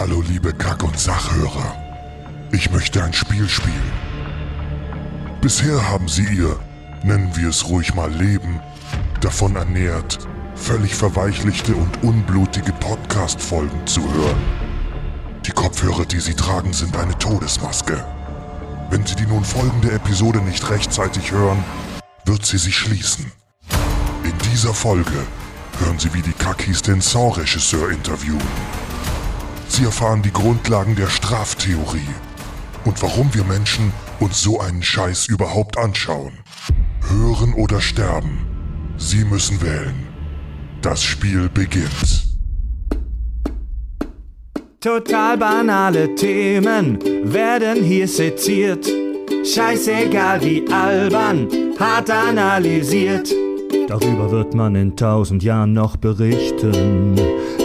Hallo 0.00 0.24
liebe 0.26 0.54
Kack- 0.54 0.82
und 0.82 0.98
Sachhörer. 0.98 1.76
Ich 2.52 2.70
möchte 2.70 3.04
ein 3.04 3.12
Spiel 3.12 3.46
spielen. 3.46 3.92
Bisher 5.42 5.90
haben 5.90 6.08
Sie 6.08 6.24
Ihr, 6.24 6.58
nennen 7.02 7.30
wir 7.36 7.50
es 7.50 7.68
ruhig 7.68 7.94
mal 7.94 8.10
Leben, 8.10 8.60
davon 9.20 9.56
ernährt, 9.56 10.26
völlig 10.54 10.94
verweichlichte 10.94 11.74
und 11.74 12.02
unblutige 12.02 12.72
Podcast-Folgen 12.72 13.86
zu 13.86 14.00
hören. 14.00 14.42
Die 15.44 15.52
Kopfhörer, 15.52 16.06
die 16.06 16.20
Sie 16.20 16.34
tragen, 16.34 16.72
sind 16.72 16.96
eine 16.96 17.18
Todesmaske. 17.18 18.02
Wenn 18.88 19.04
Sie 19.04 19.16
die 19.16 19.26
nun 19.26 19.44
folgende 19.44 19.92
Episode 19.92 20.40
nicht 20.40 20.70
rechtzeitig 20.70 21.30
hören, 21.30 21.62
wird 22.24 22.46
sie 22.46 22.56
sich 22.56 22.74
schließen. 22.74 23.30
In 24.24 24.32
dieser 24.50 24.72
Folge 24.72 25.26
hören 25.78 25.98
Sie, 25.98 26.14
wie 26.14 26.22
die 26.22 26.32
Kakis 26.32 26.80
den 26.80 27.02
Saw-Regisseur 27.02 27.90
interviewen. 27.90 28.40
Sie 29.70 29.84
erfahren 29.84 30.20
die 30.20 30.32
Grundlagen 30.32 30.96
der 30.96 31.06
Straftheorie 31.06 32.14
und 32.84 33.00
warum 33.02 33.32
wir 33.32 33.44
Menschen 33.44 33.92
uns 34.18 34.42
so 34.42 34.58
einen 34.58 34.82
Scheiß 34.82 35.28
überhaupt 35.28 35.78
anschauen. 35.78 36.32
Hören 37.08 37.54
oder 37.54 37.80
sterben. 37.80 38.46
Sie 38.96 39.24
müssen 39.24 39.62
wählen. 39.62 39.94
Das 40.82 41.04
Spiel 41.04 41.48
beginnt. 41.48 42.26
Total 44.80 45.38
banale 45.38 46.16
Themen 46.16 46.98
werden 47.22 47.84
hier 47.84 48.08
seziert. 48.08 48.88
Scheißegal 49.44 50.42
wie 50.42 50.64
albern, 50.68 51.46
hart 51.78 52.10
analysiert. 52.10 53.32
Darüber 53.86 54.32
wird 54.32 54.52
man 54.52 54.74
in 54.74 54.96
tausend 54.96 55.44
Jahren 55.44 55.74
noch 55.74 55.96
berichten. 55.96 57.14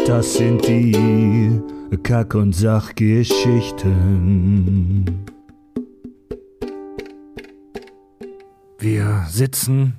Das 0.06 0.36
sind 0.36 0.68
die 0.68 1.62
Kack- 2.04 2.36
und 2.36 2.54
Sachgeschichten. 2.54 5.26
Wir 8.80 9.26
sitzen 9.30 9.96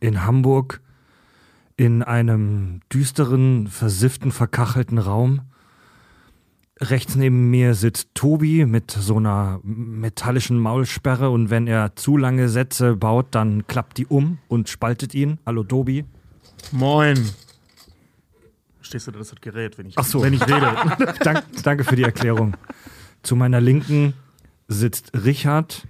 in 0.00 0.24
Hamburg 0.24 0.80
in 1.76 2.02
einem 2.02 2.80
düsteren, 2.92 3.68
versifften, 3.68 4.32
verkachelten 4.32 4.98
Raum. 4.98 5.42
Rechts 6.80 7.16
neben 7.16 7.50
mir 7.50 7.74
sitzt 7.74 8.08
Tobi 8.14 8.66
mit 8.66 8.90
so 8.90 9.16
einer 9.16 9.60
metallischen 9.62 10.58
Maulsperre 10.58 11.30
und 11.30 11.50
wenn 11.50 11.66
er 11.66 11.96
zu 11.96 12.16
lange 12.16 12.48
Sätze 12.48 12.96
baut, 12.96 13.26
dann 13.30 13.66
klappt 13.66 13.98
die 13.98 14.06
um 14.06 14.38
und 14.48 14.68
spaltet 14.68 15.14
ihn. 15.14 15.38
Hallo 15.46 15.64
Tobi. 15.64 16.04
Moin. 16.72 17.18
Stehst 18.88 19.06
du 19.06 19.10
da, 19.10 19.18
das 19.18 19.30
hat 19.32 19.42
Gerät, 19.42 19.76
wenn 19.76 19.84
ich, 19.84 19.98
Ach 19.98 20.04
so. 20.04 20.22
wenn 20.22 20.32
ich 20.32 20.40
rede? 20.40 20.74
Dank, 21.22 21.44
danke 21.62 21.84
für 21.84 21.94
die 21.94 22.04
Erklärung. 22.04 22.56
Zu 23.22 23.36
meiner 23.36 23.60
Linken 23.60 24.14
sitzt 24.66 25.12
Richard, 25.26 25.86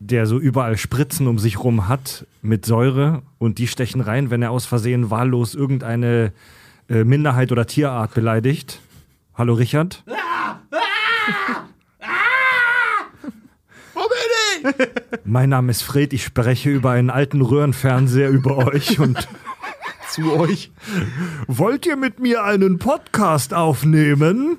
der 0.00 0.26
so 0.26 0.40
überall 0.40 0.76
Spritzen 0.76 1.28
um 1.28 1.38
sich 1.38 1.62
rum 1.62 1.86
hat 1.86 2.26
mit 2.42 2.66
Säure 2.66 3.22
und 3.38 3.58
die 3.58 3.68
stechen 3.68 4.00
rein, 4.00 4.28
wenn 4.30 4.42
er 4.42 4.50
aus 4.50 4.66
Versehen 4.66 5.08
wahllos 5.08 5.54
irgendeine 5.54 6.32
äh, 6.88 7.04
Minderheit 7.04 7.52
oder 7.52 7.64
Tierart 7.64 8.12
beleidigt. 8.14 8.80
Hallo 9.34 9.54
Richard. 9.54 10.02
Wo 13.94 14.00
bin 14.00 14.74
ich? 14.80 15.20
Mein 15.24 15.50
Name 15.50 15.70
ist 15.70 15.82
Fred, 15.82 16.12
ich 16.12 16.24
spreche 16.24 16.70
über 16.70 16.90
einen 16.90 17.10
alten 17.10 17.40
Röhrenfernseher 17.40 18.30
über 18.30 18.56
euch 18.56 18.98
und 18.98 19.28
Zu 20.10 20.32
euch. 20.32 20.70
wollt 21.46 21.86
ihr 21.86 21.96
mit 21.96 22.20
mir 22.20 22.44
einen 22.44 22.78
Podcast 22.78 23.52
aufnehmen? 23.52 24.58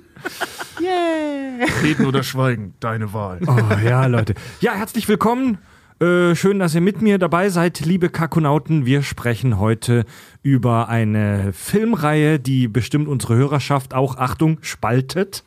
Reden 1.84 2.06
oder 2.06 2.24
schweigen, 2.24 2.74
deine 2.80 3.14
Wahl. 3.14 3.40
Oh 3.48 3.58
ja, 3.84 4.06
Leute. 4.06 4.34
Ja, 4.60 4.74
herzlich 4.74 5.08
willkommen. 5.08 5.58
Äh, 6.00 6.36
schön, 6.36 6.60
dass 6.60 6.76
ihr 6.76 6.82
mit 6.82 7.02
mir 7.02 7.18
dabei 7.18 7.50
seid, 7.50 7.80
liebe 7.80 8.10
Kakonauten. 8.10 8.86
Wir 8.86 9.02
sprechen 9.02 9.58
heute 9.58 10.06
über 10.44 10.90
eine 10.90 11.54
Filmreihe, 11.54 12.40
die 12.40 12.68
bestimmt 12.68 13.08
unsere 13.08 13.36
Hörerschaft 13.36 13.94
auch, 13.94 14.18
Achtung, 14.18 14.60
spaltet. 14.62 15.44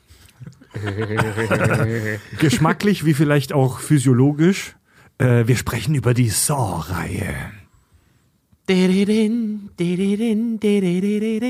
Geschmacklich 2.39 3.05
wie 3.05 3.15
vielleicht 3.15 3.53
auch 3.53 3.79
physiologisch. 3.79 4.75
Äh, 5.19 5.47
wir 5.47 5.57
sprechen 5.57 5.95
über 5.95 6.15
die 6.15 6.31
Saw-Reihe. 6.31 7.35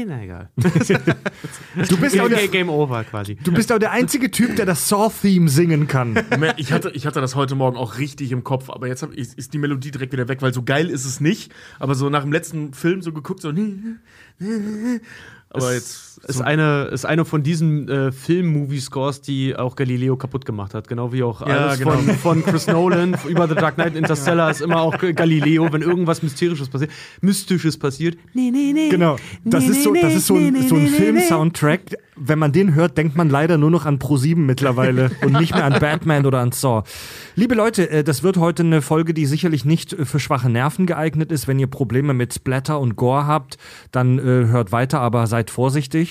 Na 0.07 0.23
egal. 0.23 0.49
Du 1.89 1.97
bist 1.99 2.17
ja 2.17 2.25
auch 2.25 2.29
der, 2.29 2.49
Game 2.49 2.69
over 2.69 3.05
quasi. 3.05 3.37
du 3.37 3.53
bist 3.53 3.73
auch 3.73 3.79
der 3.79 3.93
einzige 3.93 4.31
Typ, 4.31 4.57
der 4.57 4.67
das 4.67 4.89
Saw-Theme 4.89 5.49
singen 5.49 5.87
kann. 5.87 6.19
Ich 6.57 6.73
hatte, 6.73 6.91
ich 6.91 7.07
hatte 7.07 7.21
das 7.21 7.37
heute 7.37 7.55
Morgen 7.55 7.77
auch 7.77 7.99
richtig 7.99 8.33
im 8.33 8.43
Kopf, 8.43 8.71
aber 8.71 8.89
jetzt 8.89 9.03
hab, 9.03 9.13
ist, 9.13 9.39
ist 9.39 9.53
die 9.53 9.59
Melodie 9.59 9.91
direkt 9.91 10.13
wieder 10.13 10.27
weg, 10.29 10.43
weil 10.43 10.53
so 10.53 10.63
geil 10.63 10.91
ist 10.91 11.05
es 11.05 11.21
nicht. 11.21 11.53
Aber 11.79 11.95
so 11.95 12.09
nach 12.11 12.23
dem 12.23 12.33
letzten 12.33 12.73
Film 12.75 13.03
so 13.03 13.13
geguckt, 13.13 13.43
so. 13.43 13.53
Aber 15.51 15.75
jetzt. 15.75 16.10
Ist 16.27 16.43
eine, 16.43 16.85
ist 16.93 17.07
eine 17.07 17.25
von 17.25 17.43
diesen 17.43 17.89
äh, 17.89 18.13
Film-Movie-Scores, 18.13 19.23
die 19.23 19.57
auch 19.57 19.75
Galileo 19.75 20.17
kaputt 20.17 20.45
gemacht 20.45 20.75
hat. 20.75 20.87
Genau 20.87 21.13
wie 21.13 21.23
auch 21.23 21.41
Ja, 21.41 21.67
alles 21.67 21.79
genau. 21.79 21.93
von, 21.93 22.15
von 22.17 22.45
Chris 22.45 22.67
Nolan 22.67 23.17
über 23.29 23.49
The 23.49 23.55
Dark 23.55 23.77
Knight 23.77 23.97
Interstellar 23.97 24.51
ist 24.51 24.61
immer 24.61 24.81
auch 24.81 24.97
Galileo, 24.99 25.73
wenn 25.73 25.83
irgendwas 25.83 26.23
Mysterisches 26.23 26.69
passiert. 26.69 26.91
Mystisches 27.23 27.79
passiert. 27.79 28.19
Nee, 28.35 28.51
nee, 28.51 28.73
nee. 28.75 28.91
Genau. 28.91 29.17
Das 29.45 29.67
ist 29.67 29.83
so, 29.83 29.95
das 29.95 30.15
ist 30.15 30.27
so 30.27 30.37
ein, 30.37 30.69
so 30.69 30.77
ein 30.77 30.87
Film-Soundtrack. 30.89 31.97
Wenn 32.17 32.39
man 32.39 32.53
den 32.53 32.75
hört, 32.75 32.99
denkt 32.99 33.17
man 33.17 33.31
leider 33.31 33.57
nur 33.57 33.71
noch 33.71 33.87
an 33.87 33.99
Pro7 33.99 34.37
mittlerweile 34.37 35.11
und 35.25 35.33
nicht 35.33 35.55
mehr 35.55 35.65
an 35.65 35.81
Batman 35.81 36.27
oder 36.27 36.41
an 36.41 36.53
Saw. 36.53 36.83
Liebe 37.35 37.55
Leute, 37.55 37.89
äh, 37.89 38.05
das 38.05 38.23
wird 38.23 38.37
heute 38.37 38.63
eine 38.63 38.83
Folge, 38.83 39.15
die 39.15 39.25
sicherlich 39.25 39.65
nicht 39.65 39.95
äh, 39.95 40.05
für 40.05 40.21
schwache 40.21 40.51
Nerven 40.51 40.85
geeignet 40.85 41.33
ist. 41.33 41.49
Wenn 41.49 41.59
ihr 41.59 41.67
Probleme 41.67 42.13
mit 42.13 42.35
Splatter 42.35 42.79
und 42.79 42.97
Gore 42.97 43.27
habt, 43.27 43.57
dann 43.91 44.19
äh, 44.19 44.23
hört 44.23 44.71
weiter, 44.71 45.01
aber 45.01 45.27
seid 45.27 45.51
vorsichtig. 45.51 46.10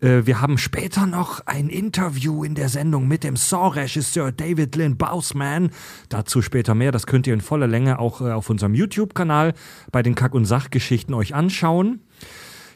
Äh, 0.00 0.26
Wir 0.26 0.40
haben 0.40 0.58
später 0.58 1.06
noch 1.06 1.46
ein 1.46 1.68
Interview 1.68 2.44
in 2.44 2.54
der 2.54 2.68
Sendung 2.68 3.08
mit 3.08 3.24
dem 3.24 3.36
Saw-Regisseur 3.36 4.32
David 4.32 4.76
Lynn 4.76 4.96
Bausman. 4.96 5.70
Dazu 6.08 6.42
später 6.42 6.74
mehr. 6.74 6.92
Das 6.92 7.06
könnt 7.06 7.26
ihr 7.26 7.34
in 7.34 7.40
voller 7.40 7.66
Länge 7.66 7.98
auch 7.98 8.20
äh, 8.20 8.32
auf 8.32 8.50
unserem 8.50 8.74
YouTube-Kanal 8.74 9.54
bei 9.90 10.02
den 10.02 10.14
Kack- 10.14 10.34
und 10.34 10.44
Sachgeschichten 10.44 11.14
euch 11.14 11.34
anschauen. 11.34 12.00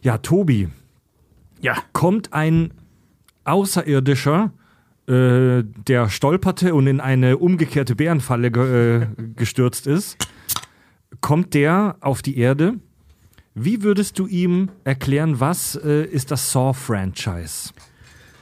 Ja, 0.02 0.18
Tobi, 0.18 0.68
Ja. 1.60 1.76
kommt 1.92 2.32
ein 2.32 2.72
Außerirdischer, 3.44 4.52
äh, 5.08 5.62
der 5.86 6.08
stolperte 6.08 6.74
und 6.74 6.86
in 6.88 7.00
eine 7.00 7.38
umgekehrte 7.38 7.94
Bärenfalle 7.94 8.50
ge 8.50 9.02
äh, 9.02 9.06
gestürzt 9.36 9.86
ist, 9.86 10.16
kommt 11.20 11.54
der 11.54 11.96
auf 12.00 12.22
die 12.22 12.36
Erde. 12.38 12.74
Wie 13.58 13.82
würdest 13.82 14.18
du 14.18 14.26
ihm 14.26 14.68
erklären, 14.84 15.40
was 15.40 15.76
äh, 15.76 16.04
ist 16.04 16.30
das 16.30 16.52
Saw-Franchise? 16.52 17.72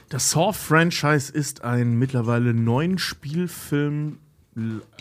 Das 0.09 0.31
Saw-Franchise 0.31 1.31
ist 1.31 1.63
ein 1.63 1.97
mittlerweile 1.97 2.53
neun 2.53 2.97
Spielfilm, 2.97 4.17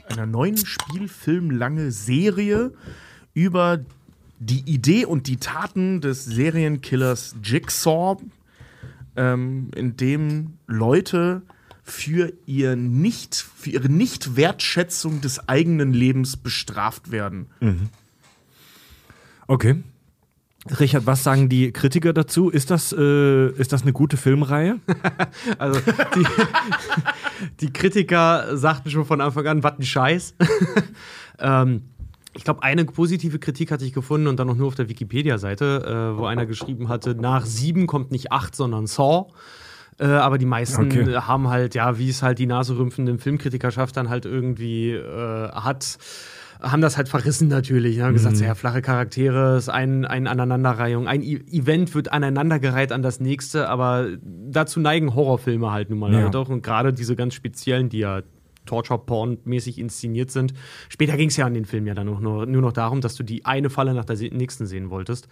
einer 0.08 0.26
neuen 0.26 0.56
Spielfilm 0.56 1.50
lange 1.50 1.90
Serie 1.90 2.72
über 3.34 3.84
die 4.38 4.60
Idee 4.60 5.04
und 5.04 5.26
die 5.26 5.38
Taten 5.38 6.00
des 6.00 6.24
Serienkillers 6.24 7.34
Jigsaw, 7.42 8.22
ähm, 9.16 9.72
in 9.74 9.96
dem 9.96 10.58
Leute 10.68 11.42
für 11.82 12.32
ihr 12.46 12.76
nicht, 12.76 13.34
für 13.34 13.70
ihre 13.70 13.88
Nicht-Wertschätzung 13.88 15.20
des 15.20 15.48
eigenen 15.48 15.92
Lebens 15.92 16.36
bestraft 16.36 17.10
werden. 17.10 17.48
Okay. 19.48 19.82
Richard, 20.80 21.06
was 21.06 21.22
sagen 21.22 21.48
die 21.48 21.72
Kritiker 21.72 22.12
dazu? 22.12 22.48
Ist 22.48 22.70
das, 22.70 22.92
äh, 22.96 23.48
ist 23.50 23.72
das 23.72 23.82
eine 23.82 23.92
gute 23.92 24.16
Filmreihe? 24.16 24.80
Also 25.58 25.80
die, 26.14 26.26
die 27.60 27.72
Kritiker 27.72 28.56
sagten 28.56 28.90
schon 28.90 29.04
von 29.04 29.20
Anfang 29.20 29.46
an, 29.46 29.62
was 29.62 29.78
ein 29.78 29.82
Scheiß. 29.82 30.34
ähm, 31.38 31.82
ich 32.34 32.44
glaube, 32.44 32.62
eine 32.62 32.84
positive 32.84 33.38
Kritik 33.38 33.70
hatte 33.70 33.84
ich 33.84 33.92
gefunden 33.92 34.26
und 34.26 34.38
dann 34.38 34.46
noch 34.48 34.56
nur 34.56 34.68
auf 34.68 34.74
der 34.74 34.88
Wikipedia-Seite, 34.88 36.14
äh, 36.14 36.18
wo 36.18 36.26
einer 36.26 36.46
geschrieben 36.46 36.88
hatte, 36.88 37.14
nach 37.14 37.46
sieben 37.46 37.86
kommt 37.86 38.10
nicht 38.10 38.32
acht, 38.32 38.56
sondern 38.56 38.86
Saw. 38.86 39.28
Äh, 39.98 40.06
aber 40.06 40.38
die 40.38 40.46
meisten 40.46 40.86
Okay. 40.86 41.14
haben 41.14 41.48
halt, 41.48 41.74
ja, 41.74 41.98
wie 41.98 42.08
es 42.08 42.22
halt 42.22 42.38
die 42.38 42.46
naserümpfende 42.46 43.16
Filmkritikerschaft 43.18 43.96
dann 43.96 44.08
halt 44.08 44.24
irgendwie 44.24 44.90
äh, 44.90 45.48
hat, 45.52 45.98
haben 46.64 46.80
das 46.82 46.96
halt 46.96 47.08
verrissen 47.08 47.48
natürlich. 47.48 48.00
Haben 48.00 48.14
gesagt, 48.14 48.38
ja, 48.40 48.54
flache 48.54 48.82
Charaktere, 48.82 49.56
ist 49.56 49.68
ein, 49.68 50.04
ein 50.04 50.26
Aneinanderreihung, 50.26 51.06
ein 51.08 51.22
E- 51.22 51.42
Event 51.50 51.94
wird 51.94 52.12
aneinandergereiht 52.12 52.90
an 52.92 53.02
das 53.02 53.20
nächste, 53.20 53.68
aber 53.68 54.08
dazu 54.22 54.80
neigen 54.80 55.14
Horrorfilme 55.14 55.70
halt 55.70 55.90
nun 55.90 55.98
mal 56.00 56.12
Ja. 56.12 56.22
halt 56.22 56.36
auch. 56.36 56.48
Und 56.48 56.62
gerade 56.62 56.92
diese 56.92 57.16
ganz 57.16 57.34
speziellen, 57.34 57.88
die 57.88 57.98
ja 57.98 58.22
Torture-Porn-mäßig 58.66 59.78
inszeniert 59.78 60.30
sind. 60.30 60.54
Später 60.88 61.18
ging 61.18 61.28
es 61.28 61.36
ja 61.36 61.44
an 61.46 61.52
den 61.52 61.66
Film 61.66 61.86
ja 61.86 61.92
dann 61.94 62.08
auch 62.08 62.20
nur, 62.20 62.46
nur 62.46 62.62
noch 62.62 62.72
darum, 62.72 63.02
dass 63.02 63.14
du 63.14 63.22
die 63.22 63.44
eine 63.44 63.68
Falle 63.70 63.92
nach 63.92 64.06
der 64.06 64.16
nächsten 64.32 64.64
sehen 64.66 64.88
wolltest. 64.90 65.28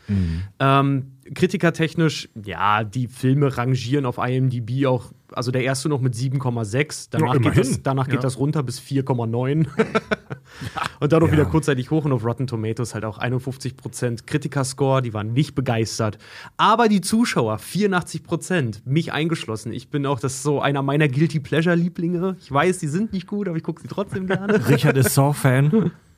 Ähm, 0.58 1.12
kritikertechnisch, 1.34 2.28
ja, 2.44 2.84
die 2.84 3.08
Filme 3.08 3.56
rangieren 3.56 4.04
auf 4.06 4.18
IMDb 4.18 4.86
auch 4.86 5.12
also 5.34 5.50
der 5.50 5.62
erste 5.64 5.88
noch 5.88 6.00
mit 6.00 6.14
7,6. 6.14 7.08
Danach, 7.10 7.34
Ja, 7.34 7.40
geht, 7.40 7.56
das, 7.58 7.82
danach 7.82 8.06
geht 8.06 8.16
Ja. 8.16 8.20
das 8.20 8.38
runter 8.38 8.62
bis 8.62 8.80
4,9. 8.80 9.66
und 11.00 11.12
dann 11.12 11.22
noch 11.22 11.32
wieder 11.32 11.44
kurzzeitig 11.44 11.90
hoch 11.90 12.04
und 12.04 12.12
auf 12.12 12.24
Rotten 12.24 12.46
Tomatoes 12.46 12.94
halt 12.94 13.04
auch 13.04 13.18
51% 13.18 14.26
Kritikerscore, 14.26 15.02
die 15.02 15.14
waren 15.14 15.32
nicht 15.32 15.54
begeistert. 15.54 16.18
Aber 16.56 16.88
die 16.88 17.00
Zuschauer, 17.00 17.58
84%, 17.58 18.82
mich 18.84 19.12
eingeschlossen. 19.12 19.72
Ich 19.72 19.88
bin 19.88 20.06
auch, 20.06 20.20
das 20.20 20.34
ist 20.34 20.42
so 20.42 20.60
einer 20.60 20.82
meiner 20.82 21.08
Guilty 21.08 21.40
Pleasure-Lieblinge. 21.40 22.36
Ich 22.40 22.50
weiß, 22.52 22.78
die 22.78 22.88
sind 22.88 23.12
nicht 23.12 23.26
gut, 23.26 23.48
aber 23.48 23.56
ich 23.56 23.62
gucke 23.62 23.80
sie 23.82 23.88
trotzdem 23.88 24.26
gerne. 24.26 24.68
Richard 24.68 24.96
ist 24.96 25.14
Saw-Fan. 25.14 25.90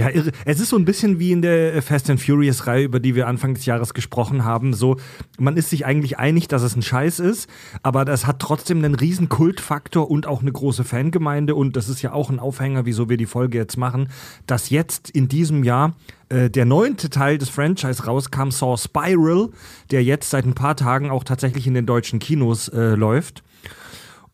Ja, 0.00 0.08
irre. 0.08 0.32
Es 0.46 0.60
ist 0.60 0.70
so 0.70 0.78
ein 0.78 0.86
bisschen 0.86 1.18
wie 1.18 1.30
in 1.30 1.42
der 1.42 1.82
Fast 1.82 2.08
and 2.08 2.18
Furious-Reihe, 2.18 2.84
über 2.84 3.00
die 3.00 3.14
wir 3.14 3.28
Anfang 3.28 3.52
des 3.52 3.66
Jahres 3.66 3.92
gesprochen 3.92 4.46
haben. 4.46 4.72
So, 4.72 4.96
man 5.38 5.58
ist 5.58 5.68
sich 5.68 5.84
eigentlich 5.84 6.18
einig, 6.18 6.48
dass 6.48 6.62
es 6.62 6.74
ein 6.74 6.80
Scheiß 6.80 7.18
ist, 7.18 7.50
aber 7.82 8.06
das 8.06 8.26
hat 8.26 8.38
trotzdem 8.38 8.78
einen 8.78 8.94
riesen 8.94 9.28
Kultfaktor 9.28 10.10
und 10.10 10.26
auch 10.26 10.40
eine 10.40 10.52
große 10.52 10.84
Fangemeinde. 10.84 11.54
Und 11.54 11.76
das 11.76 11.90
ist 11.90 12.00
ja 12.00 12.14
auch 12.14 12.30
ein 12.30 12.38
Aufhänger, 12.38 12.86
wieso 12.86 13.10
wir 13.10 13.18
die 13.18 13.26
Folge 13.26 13.58
jetzt 13.58 13.76
machen, 13.76 14.08
dass 14.46 14.70
jetzt 14.70 15.10
in 15.10 15.28
diesem 15.28 15.64
Jahr 15.64 15.94
äh, 16.30 16.48
der 16.48 16.64
neunte 16.64 17.10
Teil 17.10 17.36
des 17.36 17.50
Franchise 17.50 18.06
rauskam, 18.06 18.50
Saw 18.50 18.78
Spiral, 18.78 19.50
der 19.90 20.02
jetzt 20.02 20.30
seit 20.30 20.46
ein 20.46 20.54
paar 20.54 20.76
Tagen 20.76 21.10
auch 21.10 21.24
tatsächlich 21.24 21.66
in 21.66 21.74
den 21.74 21.84
deutschen 21.84 22.20
Kinos 22.20 22.68
äh, 22.68 22.94
läuft. 22.94 23.42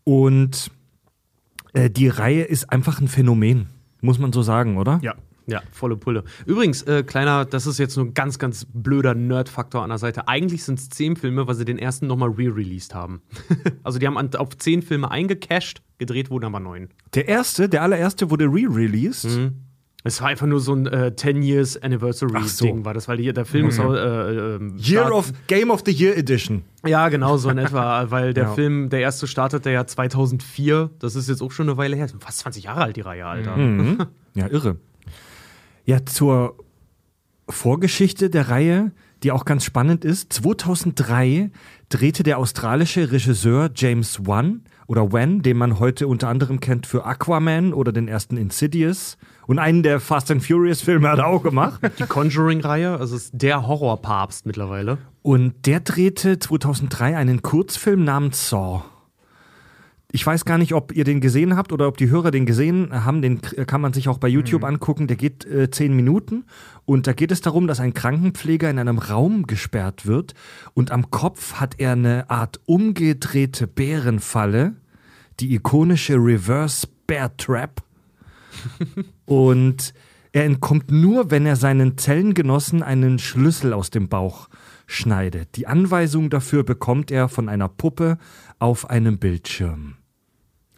Und 0.04 0.70
äh, 1.72 1.90
die 1.90 2.06
Reihe 2.06 2.44
ist 2.44 2.70
einfach 2.70 3.00
ein 3.00 3.08
Phänomen, 3.08 3.66
muss 4.00 4.20
man 4.20 4.32
so 4.32 4.42
sagen, 4.42 4.76
oder? 4.76 5.00
Ja. 5.02 5.16
Ja, 5.46 5.62
volle 5.70 5.96
Pulle. 5.96 6.24
Übrigens, 6.44 6.82
äh, 6.82 7.02
kleiner, 7.04 7.44
das 7.44 7.66
ist 7.66 7.78
jetzt 7.78 7.96
nur 7.96 8.06
ein 8.06 8.14
ganz, 8.14 8.38
ganz 8.38 8.66
blöder 8.72 9.14
Nerd-Faktor 9.14 9.82
an 9.82 9.90
der 9.90 9.98
Seite. 9.98 10.26
Eigentlich 10.28 10.64
sind 10.64 10.78
es 10.80 10.88
zehn 10.88 11.14
Filme, 11.16 11.46
weil 11.46 11.54
sie 11.54 11.64
den 11.64 11.78
ersten 11.78 12.06
nochmal 12.08 12.30
re-released 12.30 12.94
haben. 12.94 13.22
also 13.84 13.98
die 13.98 14.06
haben 14.06 14.18
an, 14.18 14.34
auf 14.34 14.56
zehn 14.58 14.82
Filme 14.82 15.10
eingecashed, 15.10 15.82
gedreht 15.98 16.30
wurden 16.30 16.46
aber 16.46 16.58
neun. 16.60 16.88
Der 17.14 17.28
erste, 17.28 17.68
der 17.68 17.82
allererste 17.82 18.30
wurde 18.30 18.46
re-released. 18.46 19.52
Es 20.02 20.20
war 20.20 20.28
einfach 20.28 20.46
nur 20.46 20.60
so 20.60 20.72
ein 20.72 20.86
äh, 20.86 21.16
10 21.16 21.42
Years 21.42 21.76
Anniversary 21.82 22.46
so. 22.46 22.64
Ding, 22.64 22.84
war 22.84 22.94
das, 22.94 23.08
weil 23.08 23.16
die, 23.16 23.32
der 23.32 23.44
Film 23.44 23.68
ist 23.68 23.80
auch, 23.80 23.92
äh, 23.92 24.54
ähm, 24.54 24.76
Year 24.78 25.12
of 25.12 25.32
Game 25.48 25.68
of 25.68 25.82
the 25.84 25.90
Year 25.90 26.16
Edition. 26.16 26.62
Ja, 26.86 27.08
genau 27.08 27.36
so 27.38 27.50
in 27.50 27.58
etwa, 27.58 28.06
weil 28.10 28.32
der 28.32 28.44
Ja. 28.44 28.54
Film, 28.54 28.88
der 28.88 29.00
erste 29.00 29.26
startete 29.26 29.70
ja 29.70 29.84
2004. 29.84 30.90
Das 31.00 31.16
ist 31.16 31.28
jetzt 31.28 31.42
auch 31.42 31.50
schon 31.50 31.68
eine 31.68 31.76
Weile 31.76 31.96
her. 31.96 32.08
Fast 32.20 32.38
20 32.38 32.64
Jahre 32.64 32.82
alt 32.82 32.96
die 32.96 33.00
Reihe, 33.00 33.26
Alter. 33.26 33.56
Mhm. 33.56 33.98
Ja, 34.36 34.48
irre. 34.48 34.76
Ja, 35.86 36.04
zur 36.04 36.56
Vorgeschichte 37.48 38.28
der 38.28 38.48
Reihe, 38.48 38.90
die 39.22 39.30
auch 39.30 39.44
ganz 39.44 39.64
spannend 39.64 40.04
ist. 40.04 40.32
2003 40.32 41.52
drehte 41.88 42.24
der 42.24 42.38
australische 42.38 43.12
Regisseur 43.12 43.70
James 43.72 44.26
Wan 44.26 44.62
oder 44.88 45.12
Wan, 45.12 45.42
den 45.42 45.56
man 45.56 45.78
heute 45.78 46.08
unter 46.08 46.26
anderem 46.26 46.58
kennt 46.58 46.88
für 46.88 47.06
Aquaman 47.06 47.72
oder 47.72 47.92
den 47.92 48.08
ersten 48.08 48.36
Insidious 48.36 49.16
und 49.46 49.60
einen 49.60 49.84
der 49.84 50.00
Fast 50.00 50.28
and 50.32 50.44
Furious 50.44 50.82
Filme 50.82 51.08
hat 51.08 51.20
er 51.20 51.28
auch 51.28 51.44
gemacht. 51.44 51.80
Die 52.00 52.02
Conjuring-Reihe, 52.02 52.98
also 52.98 53.14
ist 53.14 53.30
der 53.32 53.68
Horrorpapst 53.68 54.44
mittlerweile. 54.44 54.98
Und 55.22 55.54
der 55.66 55.78
drehte 55.78 56.40
2003 56.40 57.16
einen 57.16 57.42
Kurzfilm 57.42 58.02
namens 58.02 58.50
Saw. 58.50 58.82
Ich 60.12 60.24
weiß 60.24 60.44
gar 60.44 60.56
nicht, 60.56 60.72
ob 60.72 60.92
ihr 60.92 61.04
den 61.04 61.20
gesehen 61.20 61.56
habt 61.56 61.72
oder 61.72 61.88
ob 61.88 61.96
die 61.96 62.08
Hörer 62.08 62.30
den 62.30 62.46
gesehen 62.46 63.04
haben. 63.04 63.22
Den 63.22 63.40
k- 63.42 63.64
kann 63.64 63.80
man 63.80 63.92
sich 63.92 64.08
auch 64.08 64.18
bei 64.18 64.28
YouTube 64.28 64.64
angucken. 64.64 65.08
Der 65.08 65.16
geht 65.16 65.44
äh, 65.44 65.68
zehn 65.70 65.94
Minuten. 65.94 66.44
Und 66.84 67.06
da 67.06 67.12
geht 67.12 67.32
es 67.32 67.40
darum, 67.40 67.66
dass 67.66 67.80
ein 67.80 67.92
Krankenpfleger 67.92 68.70
in 68.70 68.78
einem 68.78 68.98
Raum 68.98 69.46
gesperrt 69.46 70.06
wird. 70.06 70.34
Und 70.74 70.90
am 70.92 71.10
Kopf 71.10 71.54
hat 71.54 71.74
er 71.78 71.92
eine 71.92 72.30
Art 72.30 72.60
umgedrehte 72.66 73.66
Bärenfalle. 73.66 74.76
Die 75.40 75.54
ikonische 75.54 76.14
Reverse 76.14 76.86
Bear 77.06 77.36
Trap. 77.36 77.82
Und 79.26 79.92
er 80.32 80.44
entkommt 80.44 80.90
nur, 80.90 81.30
wenn 81.30 81.46
er 81.46 81.56
seinen 81.56 81.98
Zellengenossen 81.98 82.82
einen 82.82 83.18
Schlüssel 83.18 83.72
aus 83.72 83.90
dem 83.90 84.08
Bauch 84.08 84.48
schneidet. 84.86 85.56
Die 85.56 85.66
Anweisung 85.66 86.30
dafür 86.30 86.64
bekommt 86.64 87.10
er 87.10 87.28
von 87.28 87.48
einer 87.48 87.68
Puppe 87.68 88.18
auf 88.58 88.88
einem 88.88 89.18
Bildschirm. 89.18 89.96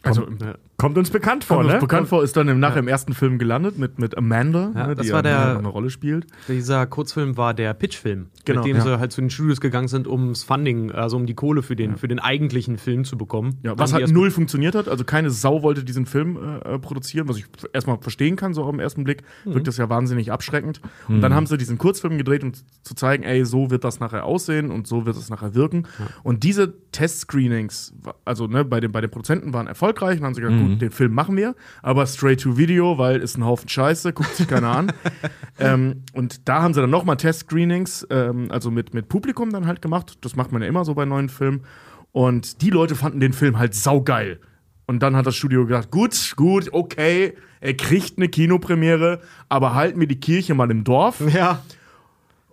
Also, 0.03 0.27
Ja. 0.41 0.55
Kommt 0.79 0.97
uns 0.97 1.09
bekannt 1.11 1.43
vor, 1.43 1.57
Kommt 1.57 1.65
uns 1.67 1.73
ne? 1.75 1.79
bekannt 1.81 2.07
vor, 2.07 2.23
ist 2.23 2.35
dann 2.37 2.47
im, 2.47 2.59
nach 2.59 2.75
im 2.75 2.87
ersten 2.87 3.13
Film 3.13 3.37
gelandet 3.37 3.77
mit, 3.77 3.99
mit 3.99 4.17
Amanda, 4.17 4.71
Ja, 4.73 4.87
ne, 4.87 4.95
das 4.95 5.05
die 5.05 5.11
war 5.11 5.23
ja 5.25 5.51
der- 5.51 5.57
eine 5.59 5.67
Rolle 5.67 5.89
spielt. 5.89 6.25
Dieser 6.47 6.87
Kurzfilm 6.87 7.37
war 7.37 7.53
der 7.53 7.73
Pitchfilm, 7.73 8.27
Genau, 8.45 8.61
mit 8.61 8.69
dem 8.69 8.77
ja. 8.77 8.83
sie 8.83 8.99
halt 8.99 9.11
zu 9.11 9.21
den 9.21 9.29
Studios 9.29 9.59
gegangen 9.61 9.89
sind, 9.89 10.07
ums 10.07 10.43
Funding, 10.43 10.91
also 10.91 11.17
um 11.17 11.25
die 11.25 11.35
Kohle 11.35 11.61
für 11.61 11.75
den, 11.75 11.97
für 11.97 12.07
den 12.07 12.19
eigentlichen 12.19 12.77
Film 12.77 13.03
zu 13.03 13.17
bekommen. 13.17 13.57
Ja, 13.63 13.77
was 13.77 13.93
halt 13.93 14.09
null 14.11 14.31
funktioniert 14.31 14.73
hat. 14.73 14.87
Also 14.87 15.03
keine 15.03 15.29
Sau 15.29 15.61
wollte 15.63 15.83
diesen 15.83 16.05
Film 16.05 16.39
äh, 16.63 16.79
produzieren, 16.79 17.27
was 17.27 17.37
ich 17.37 17.45
erstmal 17.73 17.97
verstehen 17.99 18.37
kann, 18.37 18.53
so 18.53 18.63
auf 18.63 18.71
den 18.71 18.79
ersten 18.79 19.03
Blick. 19.03 19.23
Wirkt 19.43 19.67
das 19.67 19.75
ja 19.77 19.89
wahnsinnig 19.89 20.31
abschreckend. 20.31 20.79
Und 21.09 21.19
dann 21.21 21.33
haben 21.33 21.45
sie 21.45 21.57
diesen 21.57 21.77
Kurzfilm 21.77 22.17
gedreht, 22.17 22.43
um 22.43 22.53
zu 22.83 22.95
zeigen, 22.95 23.23
ey, 23.23 23.43
so 23.43 23.69
wird 23.69 23.83
das 23.83 23.99
nachher 23.99 24.23
aussehen 24.23 24.71
und 24.71 24.87
so 24.87 25.05
wird 25.05 25.17
es 25.17 25.29
nachher 25.29 25.55
wirken. 25.55 25.87
Und 26.23 26.43
diese 26.43 26.73
Test-Screenings, 26.91 27.93
also 28.25 28.47
ne, 28.47 28.63
bei, 28.63 28.79
den, 28.79 28.91
bei 28.91 29.01
den 29.01 29.09
Produzenten 29.09 29.53
waren 29.53 29.67
erfolgreich 29.67 30.19
und 30.19 30.25
haben 30.25 30.33
sie 30.33 30.41
gesagt, 30.41 30.68
gut, 30.71 30.81
den 30.81 30.91
Film 30.91 31.13
machen 31.13 31.35
wir, 31.37 31.55
aber 31.81 32.05
straight 32.07 32.41
to 32.41 32.57
Video, 32.57 32.97
weil 32.97 33.19
ist 33.19 33.37
ein 33.37 33.45
Haufen 33.45 33.69
Scheiße, 33.69 34.13
guckt 34.13 34.35
sich 34.35 34.47
keiner 34.47 34.69
an. 34.69 34.91
ähm, 35.59 36.03
und 36.13 36.47
da 36.47 36.61
haben 36.61 36.73
sie 36.73 36.81
dann 36.81 36.89
nochmal 36.89 37.17
Test-Screenings, 37.17 38.07
ähm, 38.09 38.47
also 38.49 38.71
mit, 38.71 38.93
mit 38.93 39.09
Publikum 39.09 39.51
dann 39.51 39.67
halt 39.67 39.81
gemacht. 39.81 40.17
Das 40.21 40.35
macht 40.35 40.51
man 40.51 40.61
ja 40.61 40.67
immer 40.67 40.85
so 40.85 40.93
bei 40.93 41.05
neuen 41.05 41.29
Filmen. 41.29 41.63
Und 42.11 42.61
die 42.61 42.69
Leute 42.69 42.95
fanden 42.95 43.19
den 43.19 43.33
Film 43.33 43.59
halt 43.59 43.75
saugeil. 43.75 44.39
Und 44.87 45.03
dann 45.03 45.15
hat 45.15 45.27
das 45.27 45.35
Studio 45.35 45.65
gedacht, 45.67 45.91
gut, 45.91 46.33
gut, 46.35 46.69
okay, 46.73 47.35
er 47.61 47.75
kriegt 47.75 48.17
eine 48.17 48.27
Kinopremiere, 48.27 49.21
aber 49.47 49.75
halten 49.75 49.99
wir 49.99 50.07
die 50.07 50.19
Kirche 50.19 50.55
mal 50.55 50.71
im 50.71 50.83
Dorf. 50.83 51.21
Ja. 51.33 51.61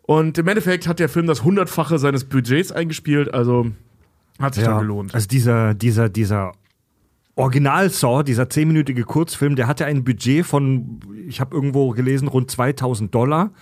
Und 0.03 0.39
im 0.39 0.47
Endeffekt 0.47 0.87
hat 0.87 1.01
der 1.01 1.09
Film 1.09 1.27
das 1.27 1.43
hundertfache 1.43 1.99
seines 1.99 2.25
Budgets 2.25 2.71
eingespielt, 2.71 3.35
also 3.35 3.73
hat 4.39 4.55
sich 4.55 4.63
dann 4.63 4.79
gelohnt. 4.79 5.15
Also 5.15 5.27
dieser, 5.27 5.75
dieser, 5.75 6.09
dieser 6.09 6.53
Original-Saw, 7.37 8.23
dieser 8.23 8.49
zehnminütige 8.49 9.05
Kurzfilm, 9.05 9.57
der 9.57 9.67
hatte 9.67 9.85
ein 9.85 10.05
Budget 10.05 10.45
von, 10.45 11.01
ich 11.29 11.41
habe 11.41 11.55
irgendwo 11.55 11.91
gelesen, 11.91 12.29
rund 12.29 12.51
2000 12.51 13.15
Dollar. 13.15 13.53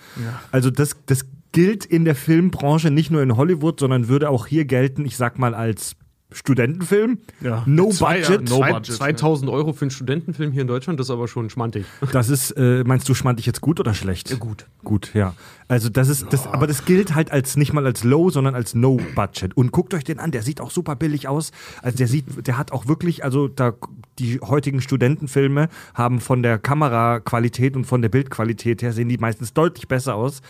Also 0.51 0.71
das, 0.71 0.95
das 1.05 1.25
gilt 1.51 1.85
in 1.85 2.05
der 2.05 2.15
Filmbranche 2.15 2.89
nicht 2.89 3.11
nur 3.11 3.21
in 3.21 3.35
Hollywood, 3.37 3.79
sondern 3.79 4.07
würde 4.07 4.29
auch 4.29 4.47
hier 4.47 4.65
gelten, 4.65 5.05
ich 5.05 5.17
sag 5.17 5.37
mal, 5.39 5.53
als 5.53 5.95
Studentenfilm. 6.35 7.17
Ja. 7.41 7.63
No 7.65 7.89
Zwei- 7.89 8.21
budget. 8.21 8.49
no 8.49 8.59
budget, 8.59 8.95
2000 8.95 9.49
Euro 9.49 9.73
für 9.73 9.83
einen 9.83 9.91
Studentenfilm 9.91 10.51
hier 10.51 10.61
in 10.61 10.67
Deutschland, 10.67 10.99
das 10.99 11.07
ist 11.07 11.11
aber 11.11 11.27
schon 11.27 11.49
schmantig. 11.49 11.85
Das 12.11 12.29
ist, 12.29 12.51
äh, 12.51 12.83
meinst 12.85 13.09
du, 13.09 13.13
schmand 13.13 13.39
ich 13.39 13.45
jetzt 13.45 13.61
gut 13.61 13.79
oder 13.79 13.93
schlecht? 13.93 14.39
gut. 14.39 14.65
Gut, 14.83 15.11
ja. 15.15 15.33
Also 15.67 15.89
das 15.89 16.09
ist, 16.09 16.27
das, 16.31 16.45
aber 16.45 16.67
das 16.67 16.85
gilt 16.85 17.15
halt 17.15 17.31
als 17.31 17.57
nicht 17.57 17.73
mal 17.73 17.85
als 17.85 18.03
Low, 18.03 18.29
sondern 18.29 18.53
als 18.53 18.75
No 18.75 18.99
Budget. 19.15 19.57
Und 19.57 19.71
guckt 19.71 19.93
euch 19.95 20.03
den 20.03 20.19
an, 20.19 20.29
der 20.31 20.43
sieht 20.43 20.61
auch 20.61 20.69
super 20.69 20.95
billig 20.95 21.27
aus. 21.27 21.51
Also 21.81 21.97
der 21.97 22.07
sieht, 22.07 22.45
der 22.45 22.57
hat 22.59 22.71
auch 22.71 22.85
wirklich, 22.87 23.23
also 23.23 23.47
da 23.47 23.73
die 24.19 24.39
heutigen 24.41 24.81
Studentenfilme 24.81 25.69
haben 25.95 26.19
von 26.21 26.43
der 26.43 26.59
Kameraqualität 26.59 27.75
und 27.75 27.85
von 27.85 28.01
der 28.01 28.09
Bildqualität 28.09 28.81
her 28.83 28.93
sehen 28.93 29.09
die 29.09 29.17
meistens 29.17 29.53
deutlich 29.53 29.87
besser 29.87 30.15
aus. 30.15 30.41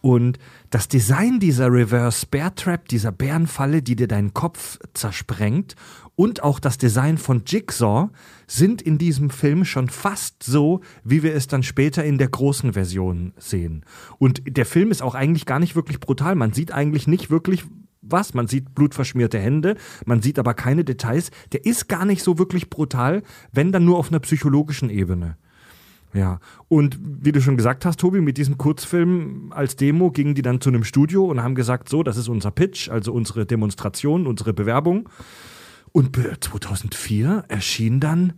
Und 0.00 0.38
das 0.70 0.88
Design 0.88 1.40
dieser 1.40 1.72
Reverse 1.72 2.26
Bear 2.30 2.54
Trap, 2.54 2.88
dieser 2.88 3.12
Bärenfalle, 3.12 3.82
die 3.82 3.96
dir 3.96 4.08
deinen 4.08 4.34
Kopf 4.34 4.78
zersprengt, 4.94 5.74
und 6.14 6.42
auch 6.42 6.58
das 6.58 6.78
Design 6.78 7.16
von 7.16 7.42
Jigsaw 7.46 8.08
sind 8.48 8.82
in 8.82 8.98
diesem 8.98 9.30
Film 9.30 9.64
schon 9.64 9.88
fast 9.88 10.42
so, 10.42 10.80
wie 11.04 11.22
wir 11.22 11.32
es 11.32 11.46
dann 11.46 11.62
später 11.62 12.04
in 12.04 12.18
der 12.18 12.26
großen 12.26 12.72
Version 12.72 13.32
sehen. 13.36 13.84
Und 14.18 14.42
der 14.44 14.66
Film 14.66 14.90
ist 14.90 15.00
auch 15.00 15.14
eigentlich 15.14 15.46
gar 15.46 15.60
nicht 15.60 15.76
wirklich 15.76 16.00
brutal. 16.00 16.34
Man 16.34 16.52
sieht 16.52 16.72
eigentlich 16.72 17.06
nicht 17.06 17.30
wirklich 17.30 17.62
was. 18.02 18.34
Man 18.34 18.48
sieht 18.48 18.74
blutverschmierte 18.74 19.38
Hände, 19.38 19.76
man 20.06 20.20
sieht 20.20 20.40
aber 20.40 20.54
keine 20.54 20.84
Details. 20.84 21.30
Der 21.52 21.64
ist 21.64 21.88
gar 21.88 22.04
nicht 22.04 22.24
so 22.24 22.36
wirklich 22.36 22.68
brutal, 22.68 23.22
wenn 23.52 23.70
dann 23.70 23.84
nur 23.84 23.98
auf 23.98 24.08
einer 24.08 24.18
psychologischen 24.20 24.90
Ebene. 24.90 25.36
Ja, 26.14 26.40
und 26.68 26.98
wie 27.02 27.32
du 27.32 27.40
schon 27.42 27.56
gesagt 27.58 27.84
hast, 27.84 28.00
Tobi, 28.00 28.20
mit 28.22 28.38
diesem 28.38 28.56
Kurzfilm 28.56 29.52
als 29.54 29.76
Demo 29.76 30.10
gingen 30.10 30.34
die 30.34 30.42
dann 30.42 30.60
zu 30.60 30.70
einem 30.70 30.84
Studio 30.84 31.26
und 31.26 31.42
haben 31.42 31.54
gesagt, 31.54 31.88
so, 31.90 32.02
das 32.02 32.16
ist 32.16 32.28
unser 32.28 32.50
Pitch, 32.50 32.88
also 32.88 33.12
unsere 33.12 33.44
Demonstration, 33.44 34.26
unsere 34.26 34.54
Bewerbung. 34.54 35.08
Und 35.92 36.12
be- 36.12 36.36
2004 36.40 37.44
erschien 37.48 38.00
dann 38.00 38.32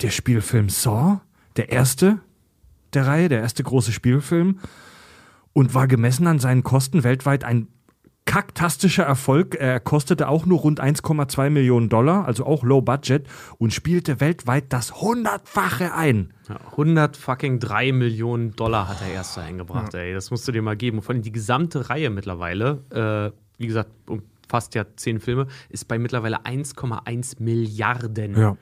der 0.00 0.10
Spielfilm 0.10 0.70
Saw, 0.70 1.20
der 1.56 1.70
erste 1.70 2.20
der 2.94 3.06
Reihe, 3.06 3.28
der 3.28 3.40
erste 3.40 3.62
große 3.62 3.92
Spielfilm 3.92 4.58
und 5.52 5.74
war 5.74 5.86
gemessen 5.86 6.26
an 6.26 6.38
seinen 6.38 6.62
Kosten 6.62 7.04
weltweit 7.04 7.44
ein 7.44 7.68
kaktastischer 8.24 9.02
Erfolg. 9.02 9.54
Er 9.54 9.80
kostete 9.80 10.28
auch 10.28 10.46
nur 10.46 10.60
rund 10.60 10.80
1,2 10.80 11.50
Millionen 11.50 11.88
Dollar, 11.88 12.26
also 12.26 12.46
auch 12.46 12.62
low 12.62 12.80
budget 12.80 13.26
und 13.58 13.72
spielte 13.72 14.20
weltweit 14.20 14.72
das 14.72 15.00
hundertfache 15.00 15.94
ein. 15.94 16.32
Ja, 16.48 16.56
100 16.72 17.16
fucking 17.16 17.58
3 17.58 17.92
Millionen 17.92 18.54
Dollar 18.56 18.88
hat 18.88 19.00
der 19.00 19.12
erste 19.12 19.42
eingebracht, 19.42 19.94
ey. 19.94 20.14
Das 20.14 20.30
musst 20.30 20.46
du 20.46 20.52
dir 20.52 20.62
mal 20.62 20.76
geben. 20.76 20.98
Und 20.98 21.04
vor 21.04 21.14
allem 21.14 21.22
die 21.22 21.32
gesamte 21.32 21.90
Reihe 21.90 22.10
mittlerweile, 22.10 22.84
äh, 22.90 23.36
wie 23.58 23.66
gesagt, 23.66 23.90
um 24.08 24.22
fast 24.48 24.74
ja 24.74 24.84
zehn 24.96 25.20
Filme, 25.20 25.46
ist 25.68 25.86
bei 25.88 25.98
mittlerweile 25.98 26.44
1,1 26.44 27.36
Milliarden. 27.40 28.36
Ja. 28.36 28.56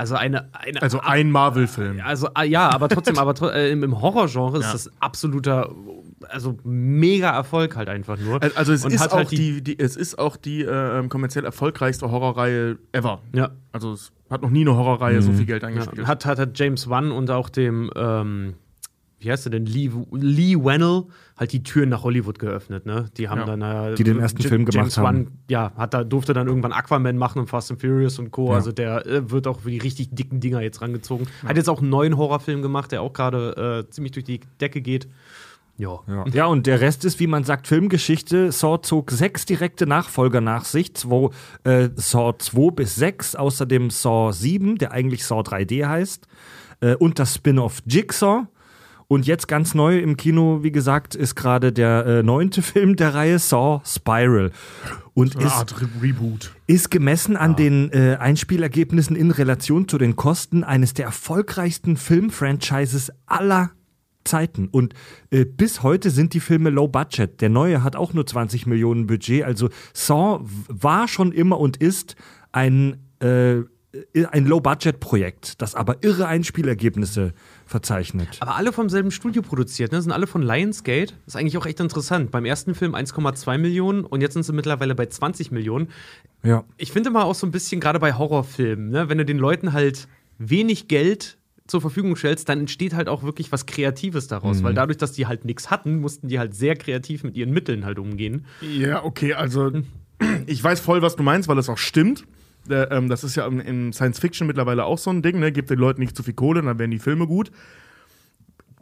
Also 0.00 0.14
eine, 0.14 0.48
eine 0.54 0.80
Also 0.80 1.00
ein 1.00 1.30
Marvel-Film. 1.30 2.00
also 2.02 2.28
ah, 2.32 2.42
ja, 2.42 2.70
aber 2.70 2.88
trotzdem, 2.88 3.18
aber 3.18 3.34
tro- 3.34 3.50
äh, 3.50 3.70
im, 3.70 3.82
im 3.84 4.00
Horrorgenre 4.00 4.58
ist 4.58 4.64
Ja. 4.64 4.72
das 4.72 4.90
absoluter, 4.98 5.70
also 6.30 6.56
mega 6.64 7.28
Erfolg 7.30 7.76
halt 7.76 7.90
einfach 7.90 8.18
nur. 8.18 8.40
Also 8.56 8.72
es 8.72 8.82
Und 8.82 8.94
ist 8.94 9.00
hat 9.02 9.12
auch 9.12 9.16
halt 9.18 9.30
die, 9.30 9.60
die, 9.62 9.78
es 9.78 9.96
ist 9.96 10.18
auch 10.18 10.36
die 10.38 10.62
äh, 10.62 11.06
kommerziell 11.08 11.44
erfolgreichste 11.44 12.10
Horrorreihe 12.10 12.78
ever. 12.92 13.20
ja, 13.34 13.50
Also 13.72 13.92
es 13.92 14.10
hat 14.30 14.40
noch 14.40 14.48
nie 14.48 14.62
eine 14.62 14.74
Horrorreihe 14.74 15.20
so 15.20 15.32
viel 15.32 15.44
Geld 15.44 15.62
ja, 15.62 15.68
eingespielt. 15.68 16.06
hat, 16.06 16.24
hat, 16.24 16.38
hat 16.38 16.58
James 16.58 16.88
Wan 16.88 17.12
und 17.12 17.30
auch 17.30 17.50
dem, 17.50 17.90
ähm, 17.94 18.54
wie 19.18 19.30
heißt 19.30 19.46
er 19.48 19.50
denn, 19.50 19.66
Lee, 19.66 19.90
Lee 20.12 20.56
Wennell 20.56 21.02
halt 21.40 21.52
die 21.52 21.62
Türen 21.62 21.88
nach 21.88 22.04
Hollywood 22.04 22.38
geöffnet, 22.38 22.84
ne? 22.86 23.06
Die 23.16 23.28
haben 23.30 23.40
Ja. 23.40 23.46
dann 23.56 23.62
äh, 23.62 23.94
Die 23.96 24.04
den 24.04 24.20
ersten 24.20 24.42
J- 24.42 24.48
Film 24.50 24.64
gemacht 24.66 24.74
James 24.94 24.98
haben. 24.98 25.26
Wan, 25.26 25.32
ja, 25.48 25.72
hat 25.76 25.94
da, 25.94 26.04
durfte 26.04 26.34
dann 26.34 26.46
irgendwann 26.46 26.72
Aquaman 26.72 27.16
machen 27.16 27.38
und 27.40 27.46
Fast 27.48 27.70
and 27.70 27.80
Furious 27.80 28.18
und 28.18 28.30
Co. 28.30 28.50
Ja. 28.50 28.56
Also 28.56 28.70
der 28.72 29.06
äh, 29.06 29.30
wird 29.30 29.46
auch 29.48 29.60
für 29.60 29.70
die 29.70 29.78
richtig 29.78 30.10
dicken 30.14 30.38
Dinger 30.40 30.60
jetzt 30.60 30.82
rangezogen. 30.82 31.26
Hat 31.44 31.56
jetzt 31.56 31.68
auch 31.70 31.80
einen 31.80 31.88
neuen 31.90 32.16
Horrorfilm 32.18 32.60
gemacht, 32.62 32.92
der 32.92 33.00
auch 33.02 33.12
gerade 33.14 33.84
äh, 33.88 33.90
ziemlich 33.90 34.12
durch 34.12 34.24
die 34.24 34.40
Decke 34.60 34.82
geht. 34.82 35.08
Ja. 35.78 35.98
Ja. 36.06 36.24
ja, 36.34 36.44
und 36.44 36.66
der 36.66 36.82
Rest 36.82 37.06
ist, 37.06 37.20
wie 37.20 37.26
man 37.26 37.42
sagt, 37.44 37.66
Filmgeschichte. 37.66 38.52
Saw 38.52 38.82
zog 38.82 39.10
sechs 39.10 39.46
direkte 39.46 39.86
Nachfolger 39.86 40.42
nach 40.42 40.66
sich. 40.66 40.94
Zwei, 40.94 41.30
äh, 41.64 41.88
Saw 41.96 42.34
2 42.36 42.70
bis 42.72 42.96
6, 42.96 43.34
außerdem 43.34 43.88
Saw 43.88 44.30
7, 44.32 44.76
der 44.76 44.92
eigentlich 44.92 45.24
Saw 45.24 45.40
3D 45.40 45.86
heißt. 45.88 46.26
Äh, 46.82 46.96
und 46.96 47.18
das 47.18 47.34
Spin-off 47.36 47.80
Jigsaw. 47.86 48.42
Und 49.10 49.26
jetzt 49.26 49.48
ganz 49.48 49.74
neu 49.74 49.98
im 49.98 50.16
Kino, 50.16 50.62
wie 50.62 50.70
gesagt, 50.70 51.16
ist 51.16 51.34
gerade 51.34 51.72
der 51.72 52.06
äh, 52.06 52.22
neunte 52.22 52.62
Film 52.62 52.94
der 52.94 53.12
Reihe 53.12 53.40
Saw 53.40 53.82
Spiral. 53.84 54.52
Und 55.14 55.34
ist, 55.34 55.50
Art 55.50 55.82
Re 55.82 55.88
Reboot. 56.00 56.52
ist 56.68 56.92
gemessen 56.92 57.36
an 57.36 57.56
den 57.56 57.90
äh, 57.92 58.18
Einspielergebnissen 58.20 59.16
in 59.16 59.32
Relation 59.32 59.88
zu 59.88 59.98
den 59.98 60.14
Kosten 60.14 60.62
eines 60.62 60.94
der 60.94 61.06
erfolgreichsten 61.06 61.96
Filmfranchises 61.96 63.10
aller 63.26 63.72
Zeiten. 64.22 64.68
Und 64.68 64.94
äh, 65.32 65.44
bis 65.44 65.82
heute 65.82 66.10
sind 66.10 66.32
die 66.32 66.38
Filme 66.38 66.70
low 66.70 66.86
budget. 66.86 67.40
Der 67.40 67.48
neue 67.48 67.82
hat 67.82 67.96
auch 67.96 68.12
nur 68.12 68.28
20 68.28 68.66
Millionen 68.66 69.08
Budget. 69.08 69.42
Also 69.42 69.70
Saw 69.92 70.38
war 70.68 71.08
schon 71.08 71.32
immer 71.32 71.58
und 71.58 71.78
ist 71.78 72.14
ein, 72.52 73.08
äh, 73.18 73.56
ein 74.30 74.46
Low-Budget-Projekt, 74.46 75.60
das 75.60 75.74
aber 75.74 76.02
irre 76.02 76.26
Einspielergebnisse 76.26 77.32
verzeichnet. 77.66 78.36
Aber 78.40 78.56
alle 78.56 78.72
vom 78.72 78.88
selben 78.88 79.10
Studio 79.10 79.42
produziert, 79.42 79.90
ne? 79.90 80.00
Sind 80.00 80.12
alle 80.12 80.28
von 80.28 80.42
Lionsgate. 80.42 81.14
Ist 81.26 81.36
eigentlich 81.36 81.58
auch 81.58 81.66
echt 81.66 81.80
interessant. 81.80 82.30
Beim 82.30 82.44
ersten 82.44 82.74
Film 82.74 82.94
1,2 82.94 83.58
Millionen 83.58 84.04
und 84.04 84.20
jetzt 84.20 84.34
sind 84.34 84.44
sie 84.44 84.52
mittlerweile 84.52 84.94
bei 84.94 85.06
20 85.06 85.50
Millionen. 85.50 85.88
Ja. 86.44 86.64
Ich 86.76 86.92
finde 86.92 87.10
mal 87.10 87.24
auch 87.24 87.34
so 87.34 87.46
ein 87.46 87.50
bisschen, 87.50 87.80
gerade 87.80 87.98
bei 87.98 88.14
Horrorfilmen, 88.14 88.90
ne? 88.90 89.08
wenn 89.08 89.18
du 89.18 89.24
den 89.24 89.38
Leuten 89.38 89.72
halt 89.72 90.06
wenig 90.38 90.86
Geld 90.86 91.38
zur 91.66 91.80
Verfügung 91.80 92.16
stellst, 92.16 92.48
dann 92.48 92.60
entsteht 92.60 92.94
halt 92.94 93.08
auch 93.08 93.22
wirklich 93.22 93.52
was 93.52 93.66
Kreatives 93.66 94.26
daraus. 94.26 94.62
Weil 94.62 94.74
dadurch, 94.74 94.98
dass 94.98 95.12
die 95.12 95.26
halt 95.26 95.44
nichts 95.44 95.70
hatten, 95.70 96.00
mussten 96.00 96.28
die 96.28 96.38
halt 96.38 96.54
sehr 96.54 96.74
kreativ 96.74 97.22
mit 97.22 97.36
ihren 97.36 97.52
Mitteln 97.52 97.84
halt 97.84 97.98
umgehen. 97.98 98.46
Ja, 98.60 99.04
okay, 99.04 99.34
also 99.34 99.70
ich 100.46 100.62
weiß 100.62 100.80
voll, 100.80 101.00
was 101.00 101.16
du 101.16 101.22
meinst, 101.22 101.48
weil 101.48 101.58
es 101.58 101.68
auch 101.68 101.78
stimmt. 101.78 102.24
Äh, 102.70 102.84
ähm, 102.90 103.08
das 103.08 103.24
ist 103.24 103.36
ja 103.36 103.46
in, 103.46 103.92
Science 103.92 104.18
Fiction 104.18 104.46
mittlerweile 104.46 104.84
auch 104.84 104.98
so 104.98 105.10
ein 105.10 105.22
Ding, 105.22 105.38
ne? 105.38 105.52
Gibt 105.52 105.70
den 105.70 105.78
Leuten 105.78 106.00
nicht 106.00 106.16
zu 106.16 106.22
viel 106.22 106.34
Kohle, 106.34 106.62
dann 106.62 106.78
werden 106.78 106.90
die 106.90 106.98
Filme 106.98 107.26
gut. 107.26 107.50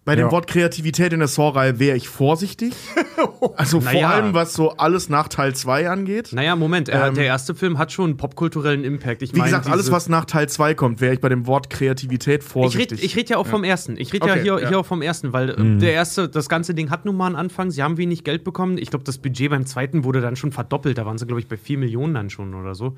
Bei 0.08 0.16
dem 0.16 0.26
Ja. 0.26 0.32
Wort 0.32 0.46
Kreativität 0.46 1.12
in 1.12 1.18
der 1.18 1.28
Saw-Reihe 1.28 1.78
wäre 1.78 1.96
ich 1.96 2.08
vorsichtig. 2.08 2.72
Also 3.56 3.80
vor 3.80 3.92
Naja. 3.92 4.10
allem, 4.10 4.34
was 4.34 4.54
so 4.54 4.70
alles 4.76 5.08
nach 5.08 5.28
Teil 5.28 5.54
2 5.54 5.90
angeht. 5.90 6.30
Naja, 6.32 6.54
Moment, 6.56 6.88
Ähm, 6.92 7.14
der 7.14 7.24
erste 7.24 7.54
Film 7.54 7.76
hat 7.78 7.90
schon 7.92 8.06
einen 8.10 8.16
popkulturellen 8.16 8.84
Impact. 8.84 9.22
Ich 9.22 9.34
Wie 9.34 9.40
gesagt, 9.40 9.68
alles, 9.68 9.90
was 9.90 10.08
nach 10.08 10.24
Teil 10.24 10.48
2 10.48 10.74
kommt, 10.74 11.00
wäre 11.00 11.14
ich 11.14 11.20
bei 11.20 11.28
dem 11.28 11.46
Wort 11.46 11.68
Kreativität 11.68 12.42
Ich 12.42 12.48
vorsichtig. 12.48 12.92
rede 12.98 13.02
ich 13.04 13.16
red 13.16 13.28
ja 13.30 13.36
auch 13.36 13.46
vom 13.46 13.64
ersten. 13.64 13.96
Ich 13.96 14.12
rede 14.12 14.26
ja 14.26 14.32
Okay, 14.34 14.42
hier, 14.42 14.60
ja. 14.62 14.68
hier 14.68 14.78
auch 14.78 14.86
vom 14.86 15.02
ersten, 15.02 15.32
weil 15.32 15.50
äh, 15.50 15.78
der 15.78 15.92
erste, 15.92 16.28
das 16.28 16.48
ganze 16.48 16.74
Ding 16.74 16.90
hat 16.90 17.04
nun 17.04 17.16
mal 17.16 17.26
einen 17.26 17.36
Anfang. 17.36 17.70
Sie 17.70 17.82
haben 17.82 17.96
wenig 17.96 18.22
Geld 18.24 18.44
bekommen. 18.44 18.78
Ich 18.78 18.90
glaube, 18.90 19.04
das 19.04 19.18
Budget 19.18 19.50
beim 19.50 19.66
zweiten 19.66 20.04
wurde 20.04 20.20
dann 20.20 20.36
schon 20.36 20.52
verdoppelt. 20.52 20.96
Da 20.98 21.04
waren 21.04 21.18
sie, 21.18 21.26
glaube 21.26 21.40
ich, 21.40 21.48
bei 21.48 21.56
4 21.56 21.78
Millionen 21.78 22.14
dann 22.14 22.30
schon 22.30 22.54
oder 22.54 22.74
so. 22.74 22.96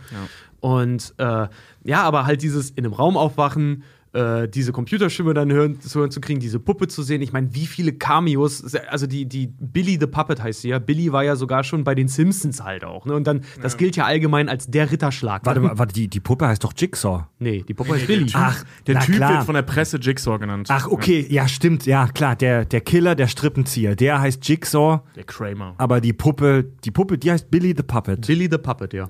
Und 0.60 1.14
äh, 1.18 1.48
ja, 1.84 2.02
aber 2.02 2.26
halt 2.26 2.42
dieses 2.42 2.70
in 2.70 2.84
einem 2.84 2.92
Raum 2.94 3.16
aufwachen, 3.16 3.82
äh, 4.12 4.48
diese 4.48 4.72
Computerstimme 4.72 5.34
dann 5.34 5.52
hören, 5.52 5.80
zu 5.80 6.00
hören 6.00 6.10
zu 6.10 6.20
kriegen, 6.20 6.40
diese 6.40 6.58
Puppe 6.58 6.88
zu 6.88 7.02
sehen. 7.02 7.22
Ich 7.22 7.32
meine, 7.32 7.54
wie 7.54 7.66
viele 7.66 7.92
Cameos, 7.92 8.74
also 8.88 9.06
die, 9.06 9.26
die 9.26 9.46
Billy 9.58 9.98
the 10.00 10.06
Puppet 10.06 10.42
heißt 10.42 10.62
sie 10.62 10.70
ja. 10.70 10.78
Billy 10.78 11.12
war 11.12 11.22
ja 11.24 11.36
sogar 11.36 11.62
schon 11.64 11.84
bei 11.84 11.94
den 11.94 12.08
Simpsons 12.08 12.62
halt 12.62 12.84
auch. 12.84 13.06
Ne? 13.06 13.14
Und 13.14 13.26
dann, 13.26 13.42
das 13.62 13.76
gilt 13.76 13.96
ja 13.96 14.04
allgemein 14.04 14.48
als 14.48 14.66
der 14.66 14.90
Ritterschlag. 14.90 15.44
Warte 15.46 15.60
mal, 15.60 15.78
warte, 15.78 15.94
die, 15.94 16.08
die 16.08 16.20
Puppe 16.20 16.46
heißt 16.48 16.64
doch 16.64 16.72
Jigsaw. 16.76 17.26
Nee, 17.38 17.64
die 17.66 17.74
Puppe 17.74 17.94
heißt 17.94 18.06
Billy. 18.06 18.30
Ach, 18.34 18.64
der 18.86 18.94
na 18.96 19.00
Typ 19.00 19.16
klar. 19.16 19.32
wird 19.34 19.44
von 19.44 19.54
der 19.54 19.62
Presse 19.62 19.98
Jigsaw 19.98 20.38
genannt. 20.38 20.68
Ach, 20.70 20.88
okay, 20.88 21.26
ja, 21.28 21.46
stimmt, 21.48 21.86
ja, 21.86 22.08
klar, 22.08 22.34
der, 22.36 22.64
der 22.64 22.80
Killer, 22.80 23.14
der 23.14 23.28
Strippenzieher, 23.28 23.94
der 23.96 24.20
heißt 24.20 24.46
Jigsaw, 24.48 25.02
Der 25.14 25.24
Kramer. 25.24 25.74
aber 25.78 26.00
die 26.00 26.12
Puppe, 26.12 26.64
die 26.84 26.90
Puppe, 26.90 27.16
die 27.18 27.30
heißt 27.30 27.50
Billy 27.50 27.74
the 27.76 27.82
Puppet. 27.82 28.26
Billy 28.26 28.48
the 28.50 28.58
Puppet, 28.58 28.92
ja. 28.92 29.06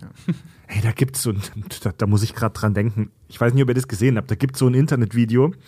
Hey, 0.73 0.83
da 0.83 0.93
gibt's 0.93 1.23
so 1.23 1.31
ein, 1.31 1.43
da, 1.83 1.91
da 1.91 2.07
muss 2.07 2.23
ich 2.23 2.33
gerade 2.33 2.55
dran 2.55 2.75
denken. 2.75 3.11
Ich 3.27 3.41
weiß 3.41 3.53
nicht, 3.53 3.63
ob 3.65 3.69
ihr 3.69 3.75
das 3.75 3.89
gesehen 3.89 4.17
habt. 4.17 4.31
Da 4.31 4.37
gibt's 4.37 4.61
so 4.61 4.69
ein 4.69 4.75
Internetvideo. 4.75 5.53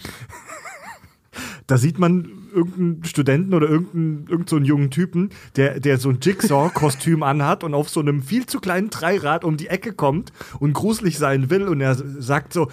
Da 1.68 1.78
sieht 1.78 1.98
man 1.98 2.28
irgendeinen 2.52 3.04
Studenten 3.04 3.54
oder 3.54 3.66
irgendeinen, 3.66 4.26
irgend 4.28 4.50
so 4.50 4.56
einen 4.56 4.66
jungen 4.66 4.90
Typen, 4.90 5.30
der, 5.56 5.80
der 5.80 5.96
so 5.96 6.10
ein 6.10 6.18
Jigsaw-Kostüm 6.20 7.22
anhat 7.22 7.64
und 7.64 7.72
auf 7.72 7.88
so 7.88 8.00
einem 8.00 8.20
viel 8.20 8.44
zu 8.44 8.60
kleinen 8.60 8.90
Dreirad 8.90 9.44
um 9.44 9.56
die 9.56 9.68
Ecke 9.68 9.94
kommt 9.94 10.32
und 10.58 10.74
gruselig 10.74 11.16
sein 11.16 11.48
will 11.48 11.68
und 11.68 11.80
er 11.80 11.94
sagt 11.94 12.52
so, 12.52 12.68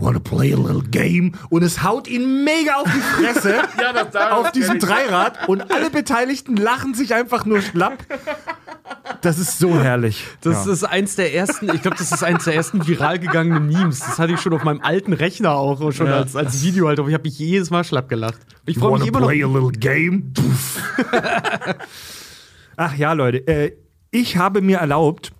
Wanna 0.00 0.18
play 0.18 0.52
a 0.52 0.56
little 0.56 0.82
game? 0.82 1.32
Und 1.50 1.62
es 1.62 1.82
haut 1.82 2.08
ihn 2.08 2.42
mega 2.42 2.76
auf 2.76 2.88
die 2.90 3.00
Fresse 3.00 3.62
Ja, 3.80 3.92
das 3.92 4.10
da 4.12 4.30
auf 4.32 4.50
diesem 4.52 4.78
Dreirad 4.78 5.48
und 5.48 5.70
alle 5.70 5.90
Beteiligten 5.90 6.56
lachen 6.56 6.94
sich 6.94 7.14
einfach 7.14 7.44
nur 7.44 7.60
schlapp. 7.60 7.98
Das 9.20 9.38
ist 9.38 9.58
so 9.58 9.78
herrlich. 9.78 10.24
Das 10.40 10.66
ja. 10.66 10.72
ist 10.72 10.84
eins 10.84 11.16
der 11.16 11.34
ersten, 11.34 11.72
ich 11.74 11.82
glaube, 11.82 11.98
das 11.98 12.10
ist 12.12 12.24
eins 12.24 12.44
der 12.44 12.54
ersten 12.54 12.86
viral 12.86 13.18
gegangenen 13.18 13.66
Memes. 13.66 13.98
Das 13.98 14.18
hatte 14.18 14.32
ich 14.32 14.40
schon 14.40 14.54
auf 14.54 14.64
meinem 14.64 14.80
alten 14.80 15.12
Rechner 15.12 15.52
auch 15.52 15.92
schon 15.92 16.08
als, 16.08 16.34
als 16.34 16.62
Video 16.62 16.88
halt. 16.88 16.98
Ich 16.98 17.14
habe 17.14 17.24
mich 17.24 17.38
jedes 17.38 17.70
Mal 17.70 17.84
schlapp 17.84 18.08
gelacht. 18.08 18.40
Ich 18.64 18.78
freue 18.78 18.98
mich 18.98 19.08
immer 19.08 19.20
noch. 19.20 19.28
play 19.28 19.42
a 19.42 19.46
little 19.46 19.72
game? 19.72 20.32
Ach 22.76 22.94
ja, 22.96 23.12
Leute, 23.12 23.46
äh, 23.46 23.72
ich 24.10 24.38
habe 24.38 24.62
mir 24.62 24.78
erlaubt, 24.78 25.32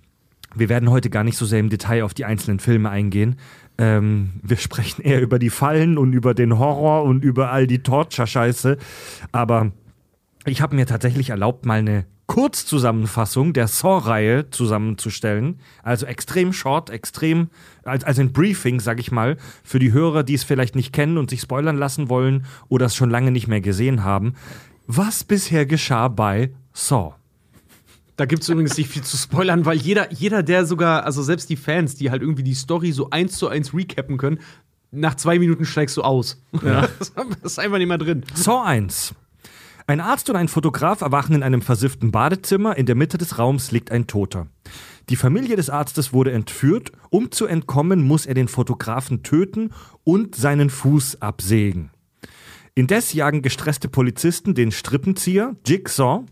wir 0.55 0.69
werden 0.69 0.91
heute 0.91 1.11
gar 1.11 1.25
nicht 1.25 1.37
so 1.37 1.47
sehr 1.47 1.61
im 1.61 1.71
Detail 1.71 2.03
auf 2.03 2.13
die 2.13 2.25
einzelnen 2.25 2.59
Filme 2.59 2.91
eingehen. 2.91 3.37
Ähm, 3.81 4.33
wir 4.43 4.59
sprechen 4.59 5.01
eher 5.01 5.23
über 5.23 5.39
die 5.39 5.49
Fallen 5.49 5.97
und 5.97 6.13
über 6.13 6.35
den 6.35 6.59
Horror 6.59 7.03
und 7.05 7.25
über 7.25 7.51
all 7.51 7.67
die 7.67 7.83
Torture-Scheiße. 7.83 8.77
Aber 9.33 9.73
ich 10.45 10.61
habe 10.61 10.77
mir 10.77 10.85
tatsächlich 10.85 11.31
erlaubt, 11.31 11.65
mal 11.65 11.79
eine 11.79 12.05
Kurzzusammenfassung 12.27 13.55
der 13.55 13.69
Saw-Reihe 13.69 14.51
zusammenzustellen. 14.51 15.61
Also 15.83 16.05
extrem 16.05 16.53
short, 16.53 16.91
extrem, 16.91 17.49
als- 17.83 18.05
also 18.05 18.21
ein 18.21 18.33
Briefing, 18.33 18.81
sag 18.81 19.01
ich 19.01 19.11
mal, 19.11 19.39
für 19.65 19.79
die 19.79 19.93
Hörer, 19.93 20.25
die 20.25 20.35
es 20.35 20.45
vielleicht 20.45 20.77
nicht 20.77 20.93
kennen 20.93 21.17
und 21.17 21.31
sich 21.31 21.41
spoilern 21.41 21.79
lassen 21.79 22.11
wollen 22.11 22.45
oder 22.69 22.87
es 22.87 22.95
schon 22.95 23.11
lange 23.11 23.31
nicht 23.31 23.49
mehr 23.49 23.63
gesehen 23.63 24.05
haben. 24.05 24.35
Was 24.87 25.25
bisher 25.25 25.65
geschah 25.65 26.09
bei 26.09 26.51
Saw? 26.75 27.15
Da 28.21 28.27
gibt 28.27 28.43
es 28.43 28.51
übrigens 28.51 28.77
nicht 28.77 28.91
viel 28.91 29.01
zu 29.01 29.17
spoilern, 29.17 29.65
weil 29.65 29.79
jeder, 29.79 30.13
jeder, 30.13 30.43
der 30.43 30.67
sogar, 30.67 31.07
also 31.07 31.23
selbst 31.23 31.49
die 31.49 31.57
Fans, 31.57 31.95
die 31.95 32.11
halt 32.11 32.21
irgendwie 32.21 32.43
die 32.43 32.53
Story 32.53 32.93
so 32.93 33.09
eins 33.09 33.39
zu 33.39 33.49
eins 33.49 33.73
recappen 33.73 34.19
können, 34.19 34.41
nach 34.91 35.15
zwei 35.15 35.39
Minuten 35.39 35.65
steigst 35.65 35.97
du 35.97 36.03
aus. 36.03 36.45
Ja. 36.63 36.87
Das 37.15 37.53
ist 37.53 37.59
einfach 37.59 37.79
nicht 37.79 37.89
mehr 37.89 37.97
drin. 37.97 38.27
Saw 38.35 38.63
1. 38.63 39.15
Ein 39.87 40.03
Arzt 40.03 40.29
und 40.29 40.37
ein 40.37 40.49
Fotograf 40.49 41.01
erwachen 41.01 41.35
in 41.35 41.43
einem 41.43 41.63
versifften 41.63 42.11
Badezimmer. 42.11 42.77
In 42.77 42.85
der 42.85 42.95
Mitte 42.95 43.17
des 43.17 43.39
Raums 43.39 43.73
liegt 43.73 43.91
ein 43.91 44.07
Toter. 44.07 44.49
Die 45.09 45.17
Familie 45.17 45.57
des 45.57 45.71
Arztes 45.71 46.13
wurde 46.13 46.33
entführt. 46.33 46.93
Um 47.09 47.31
zu 47.31 47.47
entkommen, 47.47 48.03
muss 48.03 48.27
er 48.27 48.35
den 48.35 48.49
Fotografen 48.49 49.23
töten 49.23 49.71
und 50.05 50.35
seinen 50.35 50.69
Fuß 50.69 51.23
absägen. 51.23 51.89
Indes 52.75 53.15
jagen 53.15 53.41
gestresste 53.41 53.89
Polizisten 53.89 54.55
den 54.55 54.73
Strippenzieher, 54.73 55.57
Jigsaw. 55.67 56.25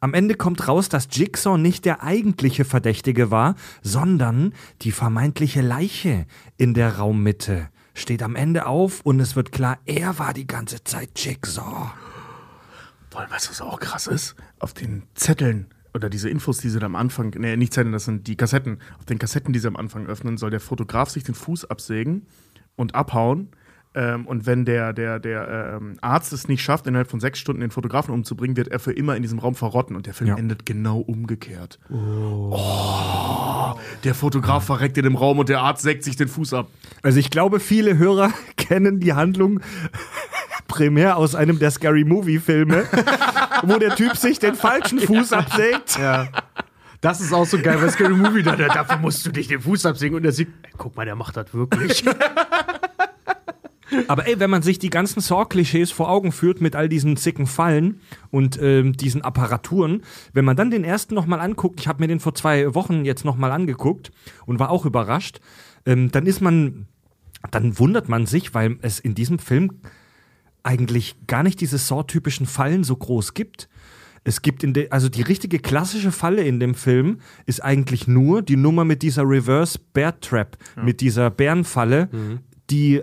Am 0.00 0.14
Ende 0.14 0.34
kommt 0.34 0.68
raus, 0.68 0.88
dass 0.88 1.08
Jigsaw 1.10 1.58
nicht 1.58 1.84
der 1.84 2.02
eigentliche 2.02 2.64
Verdächtige 2.64 3.30
war, 3.30 3.54
sondern 3.82 4.52
die 4.82 4.92
vermeintliche 4.92 5.62
Leiche 5.62 6.26
in 6.56 6.74
der 6.74 6.96
Raummitte. 6.96 7.68
Steht 7.94 8.22
am 8.22 8.36
Ende 8.36 8.66
auf 8.66 9.00
und 9.02 9.20
es 9.20 9.36
wird 9.36 9.52
klar, 9.52 9.78
er 9.86 10.18
war 10.18 10.34
die 10.34 10.46
ganze 10.46 10.84
Zeit 10.84 11.10
Jigsaw. 11.16 11.90
Allem, 13.14 13.30
weißt 13.30 13.46
du, 13.46 13.50
was 13.50 13.60
auch 13.62 13.80
krass 13.80 14.06
ist? 14.06 14.36
Auf 14.58 14.74
den 14.74 15.04
Zetteln 15.14 15.68
oder 15.94 16.10
diese 16.10 16.28
Infos, 16.28 16.58
die 16.58 16.68
sie 16.68 16.82
am 16.82 16.94
Anfang, 16.94 17.34
nee, 17.38 17.56
nicht 17.56 17.72
Zetteln, 17.72 17.92
das 17.92 18.04
sind 18.04 18.26
die 18.26 18.36
Kassetten. 18.36 18.78
Auf 18.98 19.06
den 19.06 19.18
Kassetten, 19.18 19.54
die 19.54 19.58
sie 19.58 19.68
am 19.68 19.76
Anfang 19.76 20.06
öffnen, 20.06 20.36
soll 20.36 20.50
der 20.50 20.60
Fotograf 20.60 21.08
sich 21.08 21.24
den 21.24 21.34
Fuß 21.34 21.64
absägen 21.64 22.26
und 22.76 22.94
abhauen. 22.94 23.48
Ähm, 23.98 24.26
und 24.26 24.44
wenn 24.44 24.66
der, 24.66 24.92
der, 24.92 25.18
der 25.18 25.78
ähm, 25.80 25.96
Arzt 26.02 26.32
es 26.34 26.48
nicht 26.48 26.62
schafft, 26.62 26.86
innerhalb 26.86 27.10
von 27.10 27.18
sechs 27.18 27.38
Stunden 27.38 27.62
den 27.62 27.70
Fotografen 27.70 28.12
umzubringen, 28.12 28.54
wird 28.56 28.68
er 28.68 28.78
für 28.78 28.92
immer 28.92 29.16
in 29.16 29.22
diesem 29.22 29.38
Raum 29.38 29.54
verrotten. 29.54 29.96
Und 29.96 30.04
der 30.06 30.12
Film 30.12 30.28
Ja. 30.28 30.36
endet 30.36 30.66
genau 30.66 30.98
umgekehrt. 30.98 31.78
Oh. 31.90 33.74
Der 34.04 34.14
Fotograf 34.14 34.64
verreckt 34.66 34.98
in 34.98 35.04
dem 35.04 35.16
Raum 35.16 35.38
und 35.38 35.48
der 35.48 35.60
Arzt 35.60 35.82
sägt 35.82 36.04
sich 36.04 36.14
den 36.16 36.28
Fuß 36.28 36.52
ab. 36.52 36.68
Also 37.02 37.18
ich 37.18 37.30
glaube, 37.30 37.58
viele 37.58 37.96
Hörer 37.96 38.30
kennen 38.58 39.00
die 39.00 39.14
Handlung 39.14 39.60
primär 40.68 41.16
aus 41.16 41.34
einem 41.34 41.58
der 41.58 41.70
Scary 41.70 42.04
Movie 42.04 42.38
Filme, 42.38 42.84
wo 43.62 43.78
der 43.78 43.94
Typ 43.96 44.16
sich 44.16 44.38
den 44.38 44.54
falschen 44.56 44.98
Fuß 45.00 45.32
absägt. 45.32 45.98
Ja. 45.98 46.28
Das 47.00 47.20
ist 47.20 47.32
auch 47.32 47.46
so 47.46 47.58
geil 47.58 47.78
bei 47.80 47.88
Scary 47.88 48.14
Movie. 48.14 48.42
Da, 48.42 48.56
da, 48.56 48.68
dafür 48.68 48.98
musst 48.98 49.24
du 49.24 49.30
dich 49.30 49.48
den 49.48 49.60
Fuß 49.60 49.86
absägen 49.86 50.16
und 50.16 50.22
der 50.22 50.32
sieht, 50.32 50.48
guck 50.76 50.96
mal, 50.96 51.04
der 51.06 51.14
macht 51.14 51.36
das 51.36 51.54
wirklich. 51.54 52.04
Aber 54.08 54.26
ey, 54.26 54.38
wenn 54.40 54.50
man 54.50 54.62
sich 54.62 54.78
die 54.78 54.90
ganzen 54.90 55.20
Saw-Klischees 55.20 55.90
vor 55.90 56.10
Augen 56.10 56.32
führt 56.32 56.60
mit 56.60 56.74
all 56.76 56.88
diesen 56.88 57.16
zicken 57.16 57.46
Fallen 57.46 58.00
und 58.30 58.60
ähm, 58.60 58.94
diesen 58.94 59.22
Apparaturen, 59.22 60.02
wenn 60.32 60.44
man 60.44 60.56
dann 60.56 60.70
den 60.70 60.84
ersten 60.84 61.14
nochmal 61.14 61.40
anguckt, 61.40 61.80
ich 61.80 61.88
habe 61.88 62.02
mir 62.02 62.08
den 62.08 62.20
vor 62.20 62.34
zwei 62.34 62.74
Wochen 62.74 63.04
jetzt 63.04 63.24
nochmal 63.24 63.52
angeguckt 63.52 64.10
und 64.44 64.58
war 64.58 64.70
auch 64.70 64.86
überrascht, 64.86 65.40
ähm, 65.84 66.10
dann 66.10 66.26
ist 66.26 66.40
man, 66.40 66.86
dann 67.50 67.78
wundert 67.78 68.08
man 68.08 68.26
sich, 68.26 68.54
weil 68.54 68.78
es 68.82 68.98
in 68.98 69.14
diesem 69.14 69.38
Film 69.38 69.80
eigentlich 70.62 71.14
gar 71.26 71.42
nicht 71.42 71.60
diese 71.60 71.78
Saw-typischen 71.78 72.46
Fallen 72.46 72.82
so 72.82 72.96
groß 72.96 73.34
gibt. 73.34 73.68
Es 74.24 74.42
gibt 74.42 74.64
in 74.64 74.72
der, 74.72 74.92
also 74.92 75.08
die 75.08 75.22
richtige 75.22 75.60
klassische 75.60 76.10
Falle 76.10 76.42
in 76.42 76.58
dem 76.58 76.74
Film 76.74 77.20
ist 77.46 77.62
eigentlich 77.62 78.08
nur 78.08 78.42
die 78.42 78.56
Nummer 78.56 78.84
mit 78.84 79.02
dieser 79.02 79.22
Reverse 79.22 79.78
Bear 79.92 80.18
Trap, 80.18 80.58
mit 80.82 81.00
dieser 81.00 81.30
Bärenfalle, 81.30 82.08
die 82.68 83.02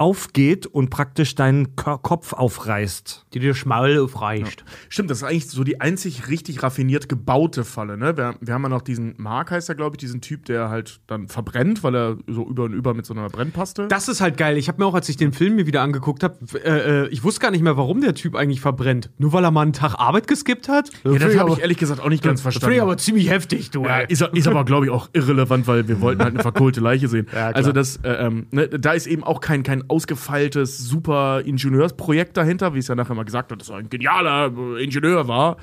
aufgeht 0.00 0.66
und 0.66 0.88
praktisch 0.88 1.34
deinen 1.34 1.76
Ko- 1.76 1.98
Kopf 1.98 2.32
aufreißt. 2.32 3.26
Die 3.34 3.38
dir 3.38 3.54
Schmaul 3.54 3.98
aufreicht. 3.98 4.64
Stimmt, 4.88 5.10
das 5.10 5.18
ist 5.18 5.24
eigentlich 5.24 5.48
so 5.48 5.62
die 5.62 5.80
einzig 5.80 6.28
richtig 6.28 6.62
raffiniert 6.62 7.08
gebaute 7.08 7.64
Falle. 7.64 7.98
Ne? 7.98 8.16
Wir, 8.16 8.34
wir 8.40 8.54
haben 8.54 8.62
ja 8.62 8.70
noch 8.70 8.80
diesen 8.80 9.14
Mark, 9.18 9.50
heißt 9.50 9.68
er, 9.68 9.74
glaube 9.74 9.96
ich, 9.96 9.98
diesen 9.98 10.22
Typ, 10.22 10.46
der 10.46 10.70
halt 10.70 11.00
dann 11.06 11.28
verbrennt, 11.28 11.84
weil 11.84 11.94
er 11.94 12.16
so 12.26 12.48
über 12.48 12.64
und 12.64 12.72
über 12.72 12.94
mit 12.94 13.04
so 13.04 13.12
einer 13.12 13.28
Brennpaste. 13.28 13.88
Das 13.88 14.08
ist 14.08 14.22
halt 14.22 14.38
geil. 14.38 14.56
Ich 14.56 14.68
habe 14.68 14.80
mir 14.80 14.86
auch, 14.86 14.94
als 14.94 15.08
ich 15.10 15.18
den 15.18 15.32
Film 15.32 15.56
mir 15.56 15.66
wieder 15.66 15.82
angeguckt 15.82 16.22
habe, 16.24 16.38
äh, 16.64 17.02
äh, 17.04 17.08
ich 17.08 17.22
wusste 17.22 17.40
gar 17.40 17.50
nicht 17.50 17.62
mehr, 17.62 17.76
warum 17.76 18.00
der 18.00 18.14
Typ 18.14 18.36
eigentlich 18.36 18.62
verbrennt. 18.62 19.10
Nur 19.18 19.34
weil 19.34 19.44
er 19.44 19.50
mal 19.50 19.62
einen 19.62 19.74
Tag 19.74 19.96
Arbeit 19.96 20.26
geskippt 20.26 20.70
hat? 20.70 20.88
ja, 21.04 21.18
das 21.18 21.36
habe 21.36 21.52
ich 21.52 21.58
ehrlich 21.58 21.76
gesagt 21.76 22.00
auch 22.00 22.08
nicht 22.08 22.22
ganz 22.24 22.40
verstanden. 22.40 22.74
ich 22.74 22.80
aber 22.80 22.96
ziemlich 22.96 23.28
heftig, 23.28 23.70
du. 23.70 23.84
Ja, 23.84 23.98
ist, 23.98 24.22
ist 24.22 24.48
aber, 24.48 24.64
glaube 24.64 24.86
ich, 24.86 24.90
auch 24.92 25.10
irrelevant, 25.12 25.66
weil 25.66 25.86
wir 25.88 26.00
wollten 26.00 26.22
halt 26.22 26.32
eine 26.34 26.42
verkohlte 26.50 26.80
Leiche 26.80 27.08
sehen. 27.08 27.26
klar. 27.26 27.54
also 27.54 27.72
das, 27.72 27.96
äh, 27.98 28.12
ähm, 28.26 28.46
ne, 28.50 28.66
da 28.66 28.92
ist 28.92 29.06
eben 29.06 29.24
auch 29.24 29.40
kein, 29.40 29.62
kein 29.62 29.89
ausgefeiltes, 29.90 30.78
super 30.78 31.42
Ingenieursprojekt 31.44 32.36
dahinter, 32.36 32.74
wie 32.74 32.78
es 32.78 32.88
ja 32.88 32.94
nachher 32.94 33.14
mal 33.14 33.24
gesagt 33.24 33.50
wird, 33.50 33.60
dass 33.60 33.68
er 33.68 33.76
ein 33.76 33.90
genialer 33.90 34.52
äh, 34.76 34.84
Ingenieur 34.84 35.28
war. 35.28 35.56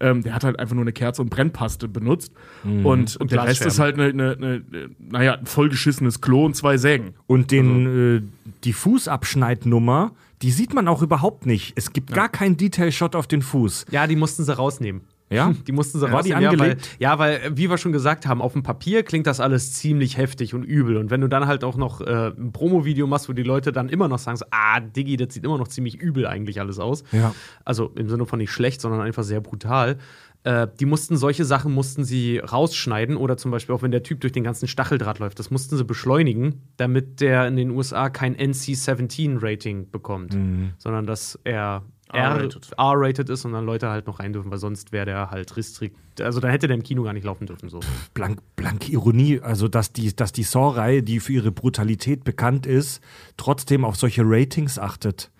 Ähm, 0.00 0.22
der 0.22 0.34
hat 0.34 0.44
halt 0.44 0.58
einfach 0.58 0.74
nur 0.74 0.84
eine 0.84 0.92
Kerze 0.92 1.22
und 1.22 1.30
Brennpaste 1.30 1.86
benutzt. 1.88 2.32
Und, 2.64 3.16
Und 3.16 3.30
der 3.30 3.44
Rest 3.44 3.64
ist 3.64 3.78
halt 3.78 3.98
eine, 3.98 4.08
eine, 4.08 4.32
eine, 4.32 4.62
naja, 4.98 5.34
ein 5.34 5.46
vollgeschissenes 5.46 6.20
Klo 6.20 6.46
und 6.46 6.56
zwei 6.56 6.76
Sägen. 6.76 7.14
Und 7.26 7.50
den, 7.50 8.16
äh, 8.16 8.22
die 8.64 8.72
Fußabschneidnummer, 8.72 10.12
die 10.42 10.50
sieht 10.50 10.74
man 10.74 10.88
auch 10.88 11.02
überhaupt 11.02 11.46
nicht. 11.46 11.72
Es 11.76 11.92
gibt 11.92 12.12
gar 12.12 12.28
keinen 12.28 12.56
Detail-Shot 12.56 13.14
auf 13.14 13.26
den 13.26 13.42
Fuß. 13.42 13.86
Ja, 13.90 14.06
die 14.06 14.16
mussten 14.16 14.44
sie 14.44 14.56
rausnehmen. 14.56 15.02
Ja? 15.30 15.54
Die 15.66 15.72
mussten 15.72 15.98
sie 15.98 16.10
War 16.10 16.22
die 16.22 16.32
rausnehmen. 16.32 16.58
Ja, 16.58 16.58
weil, 16.58 16.76
ja, 16.98 17.18
weil, 17.18 17.34
äh, 17.36 17.56
wie 17.56 17.70
wir 17.70 17.78
schon 17.78 17.92
gesagt 17.92 18.26
haben, 18.26 18.42
auf 18.42 18.52
dem 18.52 18.62
Papier 18.62 19.02
klingt 19.02 19.26
das 19.26 19.40
alles 19.40 19.72
ziemlich 19.72 20.16
heftig 20.16 20.54
und 20.54 20.62
übel. 20.62 20.96
Und 20.96 21.10
wenn 21.10 21.20
du 21.20 21.28
dann 21.28 21.46
halt 21.46 21.64
auch 21.64 21.76
noch 21.76 22.00
äh, 22.00 22.28
ein 22.28 22.52
Promo-Video 22.52 23.06
machst, 23.06 23.28
wo 23.28 23.32
die 23.32 23.42
Leute 23.42 23.72
dann 23.72 23.88
immer 23.88 24.08
noch 24.08 24.18
sagen, 24.18 24.36
so, 24.36 24.44
ah, 24.50 24.80
Diggi, 24.80 25.16
das 25.16 25.34
sieht 25.34 25.44
immer 25.44 25.58
noch 25.58 25.68
ziemlich 25.68 25.96
übel 25.96 26.26
eigentlich 26.26 26.60
alles 26.60 26.78
aus. 26.78 27.04
Ja. 27.12 27.34
Also 27.64 27.90
im 27.96 28.08
Sinne 28.08 28.26
von 28.26 28.38
nicht 28.38 28.52
schlecht, 28.52 28.80
sondern 28.80 29.00
einfach 29.00 29.22
sehr 29.22 29.40
brutal. 29.40 29.98
Äh, 30.44 30.68
die 30.78 30.84
mussten 30.84 31.16
solche 31.16 31.46
Sachen 31.46 31.72
mussten 31.72 32.04
sie 32.04 32.38
rausschneiden 32.38 33.16
oder 33.16 33.38
zum 33.38 33.50
Beispiel 33.50 33.74
auch 33.74 33.82
wenn 33.82 33.90
der 33.90 34.02
Typ 34.02 34.20
durch 34.20 34.32
den 34.32 34.44
ganzen 34.44 34.68
Stacheldraht 34.68 35.18
läuft, 35.18 35.38
das 35.38 35.50
mussten 35.50 35.76
sie 35.78 35.84
beschleunigen, 35.84 36.60
damit 36.76 37.22
der 37.22 37.48
in 37.48 37.56
den 37.56 37.70
USA 37.70 38.10
kein 38.10 38.36
NC-17-Rating 38.36 39.90
bekommt, 39.90 40.36
sondern 40.76 41.06
dass 41.06 41.38
er 41.44 41.82
R-rated. 42.14 43.28
Ist 43.28 43.44
und 43.44 43.52
dann 43.52 43.64
Leute 43.64 43.88
halt 43.88 44.06
noch 44.06 44.20
rein 44.20 44.32
dürfen, 44.32 44.50
weil 44.50 44.58
sonst 44.58 44.92
wäre 44.92 45.06
der 45.06 45.30
halt 45.30 45.56
restrikt. 45.56 45.96
Also 46.20 46.40
dann 46.40 46.50
hätte 46.50 46.66
der 46.66 46.76
im 46.76 46.82
Kino 46.82 47.02
gar 47.02 47.12
nicht 47.12 47.24
laufen 47.24 47.46
dürfen. 47.46 47.68
So. 47.68 47.80
Blank, 48.14 48.40
blanke 48.56 48.90
Ironie, 48.92 49.40
also 49.40 49.68
dass 49.68 49.92
die, 49.92 50.14
dass 50.14 50.32
die 50.32 50.44
Saw-Reihe, 50.44 51.02
die 51.02 51.20
für 51.20 51.32
ihre 51.32 51.52
Brutalität 51.52 52.24
bekannt 52.24 52.66
ist, 52.66 53.02
trotzdem 53.36 53.84
auf 53.84 53.96
solche 53.96 54.22
Ratings 54.24 54.78
achtet. 54.78 55.30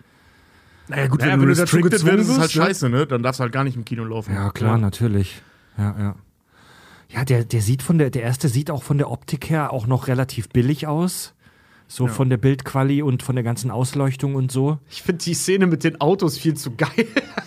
Naja, 0.89 1.07
gut, 1.07 1.21
Naja, 1.21 1.33
wenn, 1.33 1.41
wenn 1.41 1.49
du 1.49 1.55
du 1.55 1.61
dazu 1.61 1.81
gezwungen 1.81 2.19
wirst, 2.19 2.31
ist 2.31 2.37
es 2.37 2.41
halt 2.41 2.55
ne? 2.55 2.63
scheiße, 2.63 2.89
ne? 2.91 3.07
Dann 3.07 3.23
darfst 3.23 3.41
du 3.41 3.43
halt 3.43 3.53
gar 3.53 3.65
nicht 3.65 3.77
im 3.77 3.85
Kino 3.85 4.05
laufen. 4.05 4.35
Ja, 4.35 4.51
klar, 4.51 4.77
natürlich. 4.79 5.41
Ja, 5.79 5.95
ja. 5.99 6.17
Ja, 7.09 7.25
der, 7.25 7.45
der 7.45 7.61
sieht 7.61 7.83
von 7.83 7.99
der, 7.99 8.11
der 8.11 8.23
erste 8.23 8.49
sieht 8.49 8.71
auch 8.71 8.83
von 8.83 8.99
der 8.99 9.11
Optik 9.11 9.49
her 9.49 9.73
auch 9.73 9.87
noch 9.87 10.09
relativ 10.09 10.49
billig 10.49 10.87
aus. 10.87 11.35
So 11.87 12.07
von 12.07 12.29
der 12.31 12.38
Bildquali 12.38 13.03
und 13.03 13.23
von 13.23 13.37
der 13.37 13.44
ganzen 13.44 13.70
Ausleuchtung 13.70 14.35
und 14.35 14.51
so. 14.51 14.79
Ich 14.90 15.03
finde 15.03 15.23
die 15.25 15.35
Szene 15.35 15.66
mit 15.66 15.85
den 15.85 16.01
Autos 16.01 16.38
viel 16.38 16.55
zu 16.55 16.75
geil. 16.75 17.07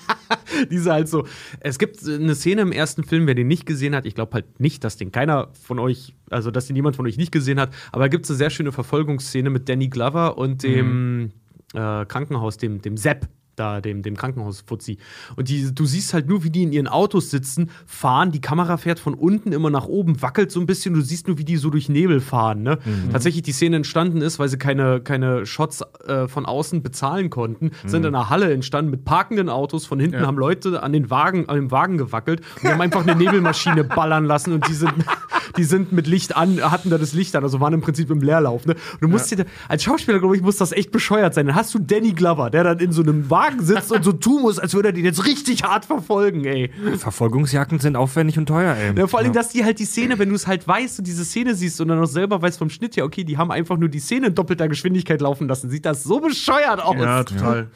Diese 0.72 0.92
halt 0.92 1.10
so. 1.10 1.26
Es 1.60 1.80
gibt 1.80 2.08
eine 2.08 2.36
Szene 2.36 2.62
im 2.62 2.72
ersten 2.72 3.04
Film, 3.04 3.28
wer 3.28 3.36
den 3.36 3.48
nicht 3.48 3.66
gesehen 3.66 3.96
hat. 3.96 4.06
Ich 4.06 4.16
glaube 4.16 4.34
halt 4.34 4.60
nicht, 4.60 4.84
dass 4.84 4.98
den 4.98 5.12
keiner 5.12 5.50
von 5.62 5.80
euch, 5.80 6.16
also 6.30 6.52
dass 6.52 6.68
den 6.68 6.76
jemand 6.76 6.96
von 6.96 7.06
euch 7.06 7.18
nicht 7.18 7.32
gesehen 7.32 7.60
hat. 7.60 7.74
Aber 7.92 8.04
da 8.06 8.08
gibt 8.08 8.26
es 8.26 8.32
eine 8.32 8.38
sehr 8.38 8.50
schöne 8.50 8.72
Verfolgungsszene 8.72 9.50
mit 9.50 9.68
Danny 9.70 9.88
Glover 9.88 10.38
und 10.38 10.64
dem 10.64 11.32
äh, 11.74 12.06
Krankenhaus, 12.06 12.58
dem, 12.58 12.82
dem 12.82 12.98
Sepp. 12.98 13.28
Da, 13.58 13.82
dem, 13.82 14.04
dem 14.04 14.16
Krankenhaus-Fuzzi. 14.16 15.00
Und 15.36 15.50
die, 15.50 15.74
du 15.74 15.86
siehst 15.88 16.14
halt 16.14 16.28
nur, 16.30 16.44
wie 16.44 16.52
die 16.52 16.62
in 16.62 16.72
ihren 16.72 16.88
Autos 16.88 17.32
sitzen, 17.32 17.72
fahren, 17.88 18.32
die 18.32 18.40
Kamera 18.40 18.78
fährt 18.78 19.00
von 19.00 19.16
unten 19.16 19.52
immer 19.52 19.72
nach 19.72 19.86
oben, 19.88 20.22
wackelt 20.22 20.52
so 20.52 20.60
ein 20.60 20.68
bisschen, 20.68 20.94
du 20.94 21.02
siehst 21.02 21.28
nur, 21.28 21.40
wie 21.40 21.44
die 21.44 21.58
so 21.58 21.72
durch 21.72 21.90
Nebel 21.90 22.22
fahren. 22.22 22.62
Ne? 22.62 22.78
Tatsächlich 23.12 23.42
die 23.42 23.52
Szene 23.54 23.78
entstanden 23.78 24.22
ist, 24.22 24.38
weil 24.38 24.48
sie 24.48 24.60
keine, 24.60 25.02
keine 25.02 25.48
Shots 25.48 25.84
äh, 26.06 26.28
von 26.28 26.46
außen 26.46 26.84
bezahlen 26.84 27.32
konnten, 27.32 27.72
sind 27.88 28.06
in 28.06 28.14
einer 28.14 28.30
Halle 28.30 28.54
entstanden 28.54 28.92
mit 28.92 29.06
parkenden 29.06 29.50
Autos. 29.50 29.88
Von 29.88 30.00
hinten 30.00 30.18
Ja. 30.22 30.28
haben 30.28 30.38
Leute 30.38 30.84
an 30.84 30.94
den 30.94 31.10
Wagen, 31.10 31.50
an 31.50 31.56
dem 31.56 31.72
Wagen 31.72 31.98
gewackelt 31.98 32.42
und 32.62 32.70
haben 32.70 32.82
einfach 32.82 33.02
eine 33.08 33.16
Nebelmaschine 33.16 33.84
ballern 33.86 34.26
lassen 34.26 34.54
und 34.54 34.68
die 34.68 34.74
sind, 34.74 34.94
die 35.58 35.64
sind 35.64 35.92
mit 35.92 36.08
Licht 36.08 36.36
an, 36.36 36.62
hatten 36.62 36.90
da 36.90 36.98
das 36.98 37.14
Licht 37.14 37.36
an, 37.36 37.44
also 37.44 37.60
waren 37.60 37.74
im 37.74 37.82
Prinzip 37.82 38.10
im 38.10 38.22
Leerlauf. 38.22 38.66
Ne? 38.66 38.74
Und 38.94 39.02
du 39.02 39.08
musst 39.08 39.32
dir, 39.32 39.38
da, 39.38 39.44
als 39.68 39.84
Schauspieler, 39.84 40.20
glaube 40.20 40.36
ich, 40.36 40.42
muss 40.42 40.58
das 40.58 40.72
echt 40.72 40.92
bescheuert 40.92 41.34
sein. 41.34 41.48
Dann 41.48 41.56
hast 41.56 41.74
du 41.74 41.80
Danny 41.80 42.14
Glover, 42.14 42.50
der 42.50 42.64
dann 42.64 42.80
in 42.80 42.92
so 42.92 43.02
einem 43.02 43.30
Wagen 43.30 43.64
sitzt 43.64 43.92
und 43.92 44.04
so 44.04 44.14
tun 44.14 44.44
muss, 44.44 44.60
als 44.60 44.74
würde 44.74 44.90
er 44.90 44.94
den 44.94 45.06
jetzt 45.06 45.26
richtig 45.26 45.64
hart 45.64 45.86
verfolgen, 45.86 46.46
ey. 46.46 46.72
Verfolgungsjagden 46.98 47.80
sind 47.80 47.96
aufwendig 47.96 48.38
und 48.38 48.48
teuer, 48.48 48.76
ey. 48.76 48.98
Ja, 48.98 49.08
vor 49.08 49.20
allem, 49.20 49.34
dass 49.34 49.50
die 49.50 49.64
halt 49.64 49.80
die 49.80 49.86
Szene, 49.86 50.20
wenn 50.20 50.30
du 50.30 50.36
es 50.36 50.48
halt 50.48 50.68
weißt 50.68 51.00
und 51.00 51.08
diese 51.08 51.26
Szene 51.26 51.56
siehst 51.56 51.82
und 51.82 51.88
dann 51.90 52.00
auch 52.00 52.06
selber 52.06 52.42
weißt 52.42 52.58
vom 52.58 52.70
Schnitt, 52.70 52.96
ja, 52.96 53.04
okay, 53.04 53.24
die 53.24 53.38
haben 53.38 53.52
einfach 53.52 53.78
nur 53.78 53.90
die 53.90 54.00
Szene 54.00 54.28
in 54.28 54.36
doppelter 54.36 54.68
Geschwindigkeit 54.68 55.22
laufen 55.22 55.48
lassen, 55.48 55.70
sieht 55.70 55.86
das 55.86 56.04
so 56.04 56.20
bescheuert 56.20 56.82
aus. 56.82 56.96
Ja, 56.98 57.24
total. 57.24 57.70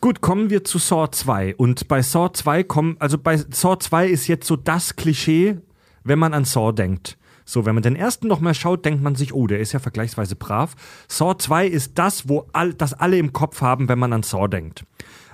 Gut, 0.00 0.20
kommen 0.20 0.50
wir 0.50 0.64
zu 0.64 0.78
Saw 0.78 1.10
2. 1.10 1.54
Und 1.56 1.88
bei 1.88 2.02
Saw 2.02 2.30
2 2.30 2.62
kommen, 2.64 2.96
also 2.98 3.16
bei 3.16 3.38
Saw 3.38 3.78
2 3.78 4.08
ist 4.08 4.26
jetzt 4.26 4.46
so 4.46 4.54
das 4.54 4.96
Klischee, 4.96 5.56
wenn 6.02 6.18
man 6.18 6.34
an 6.34 6.44
Saw 6.44 6.72
denkt. 6.72 7.16
So, 7.44 7.66
wenn 7.66 7.74
man 7.74 7.82
den 7.82 7.96
ersten 7.96 8.26
noch 8.26 8.40
mal 8.40 8.54
schaut, 8.54 8.84
denkt 8.84 9.02
man 9.02 9.14
sich, 9.14 9.34
oh, 9.34 9.46
der 9.46 9.60
ist 9.60 9.72
ja 9.72 9.78
vergleichsweise 9.78 10.36
brav. 10.36 10.74
Saw 11.08 11.36
2 11.36 11.66
ist 11.66 11.98
das, 11.98 12.28
wo 12.28 12.48
all, 12.52 12.72
das 12.74 12.94
alle 12.94 13.18
im 13.18 13.32
Kopf 13.32 13.60
haben, 13.60 13.88
wenn 13.88 13.98
man 13.98 14.12
an 14.12 14.22
Saw 14.22 14.48
denkt. 14.48 14.84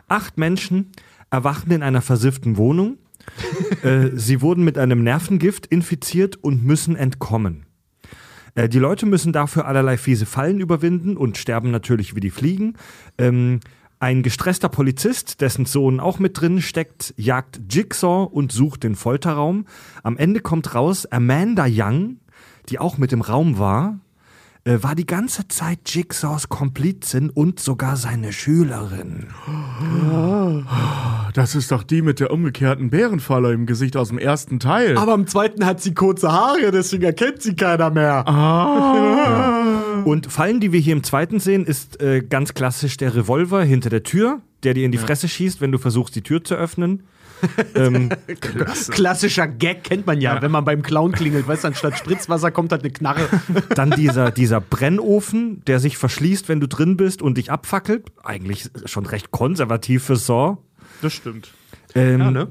Acht 0.09 0.39
Menschen 0.39 0.91
erwachen 1.31 1.71
in 1.71 1.83
einer 1.83 2.03
versifften 2.03 2.57
Wohnung. 2.57 2.99
äh, 3.83 4.09
sie 4.15 4.43
wurden 4.43 4.65
mit 4.65 4.79
einem 4.79 5.03
Nervengift 5.03 5.67
infiziert 5.67 6.37
und 6.37 6.65
müssen 6.65 6.97
entkommen. 6.97 7.67
Äh, 8.55 8.69
die 8.69 8.79
Leute 8.79 9.07
müssen 9.07 9.33
dafür 9.33 9.67
allerlei 9.67 9.97
fiese 9.97 10.27
Fallen 10.27 10.61
überwinden 10.61 11.17
und 11.17 11.39
sterben 11.39 11.71
natürlich 11.71 12.15
wie 12.15 12.21
die 12.21 12.31
Fliegen. 12.31 12.77
Ähm, 13.19 13.61
ein 14.01 14.23
gestresster 14.23 14.71
Polizist, 14.71 15.43
dessen 15.43 15.67
Sohn 15.67 16.01
auch 16.01 16.19
mit 16.19 16.41
drin 16.41 16.63
steckt, 16.63 17.13
jagt 17.19 17.61
Jigsaw 17.71 18.27
und 18.33 18.51
sucht 18.51 18.83
den 18.83 18.95
Folterraum. 18.95 19.67
Am 20.03 20.17
Ende 20.17 20.41
kommt 20.41 20.75
raus, 20.75 21.05
Amanda 21.07 21.67
Young, 21.69 22.17
die 22.71 22.79
auch 22.79 22.97
mit 22.97 23.13
im 23.13 23.21
Raum 23.21 23.59
war, 23.59 24.01
war 24.65 24.95
die 24.95 25.07
ganze 25.07 25.49
Zeit 25.49 25.79
Jigsaws 25.87 26.49
Komplizin 26.49 27.31
und 27.31 27.61
sogar 27.61 27.97
seine 27.97 28.33
Schülerin. 28.33 29.29
Das 31.33 31.55
ist 31.55 31.71
doch 31.73 31.83
die 31.83 32.03
mit 32.03 32.21
der 32.21 32.31
umgekehrten 32.31 32.91
Bärenfalle 32.91 33.53
im 33.53 33.67
Gesicht 33.67 33.97
aus 33.97 34.09
dem 34.09 34.19
ersten 34.19 34.61
Teil. 34.61 34.99
Aber 34.99 35.15
im 35.15 35.27
zweiten 35.27 35.65
hat 35.65 35.81
sie 35.81 35.95
kurze 35.95 36.31
Haare, 36.31 36.71
deswegen 36.73 37.05
erkennt 37.05 37.41
sie 37.41 37.57
keiner 37.57 37.91
mehr. 37.91 38.25
Und 40.05 40.31
Fallen, 40.31 40.61
die 40.61 40.73
wir 40.73 40.81
hier 40.81 40.95
im 40.95 41.03
zweiten 41.05 41.41
sehen, 41.41 41.65
ist 41.65 42.01
äh, 42.03 42.21
ganz 42.21 42.55
klassisch 42.55 42.97
der 42.97 43.15
Revolver 43.15 43.63
hinter 43.63 43.91
der 43.91 44.03
Tür, 44.03 44.41
der 44.63 44.75
dir 44.75 44.85
in 44.85 44.93
die 44.93 44.99
Fresse 44.99 45.29
schießt, 45.29 45.61
wenn 45.61 45.73
du 45.73 45.79
versuchst, 45.79 46.15
die 46.15 46.23
Tür 46.23 46.45
zu 46.45 46.55
öffnen. 46.55 47.03
ähm, 47.75 48.11
Klassischer 48.91 49.47
Gag 49.49 49.85
kennt 49.85 50.07
man 50.07 50.21
ja, 50.21 50.41
wenn 50.43 50.51
man 50.51 50.65
beim 50.65 50.83
Clown 50.83 51.13
klingelt. 51.13 51.47
Weißt 51.47 51.65
du, 51.65 51.69
anstatt 51.69 51.99
Spritzwasser 51.99 52.51
kommt 52.51 52.73
halt 52.73 52.83
eine 52.83 52.93
Knarre. 52.93 53.29
dann 53.75 53.91
dieser, 53.91 54.31
dieser 54.31 54.61
Brennofen, 54.61 55.65
der 55.67 55.81
sich 55.81 55.97
verschließt, 55.97 56.49
wenn 56.49 56.61
du 56.61 56.69
drin 56.69 56.97
bist 56.97 57.23
und 57.23 57.39
dich 57.39 57.51
abfackelt. 57.51 58.11
Eigentlich 58.23 58.71
schon 58.85 59.07
recht 59.07 59.31
konservativ 59.31 60.05
für 60.05 60.17
Saw. 60.17 60.59
Das 61.03 61.13
stimmt. 61.13 61.53
Ähm, 61.95 62.21
Ja, 62.21 62.31
ne? 62.31 62.49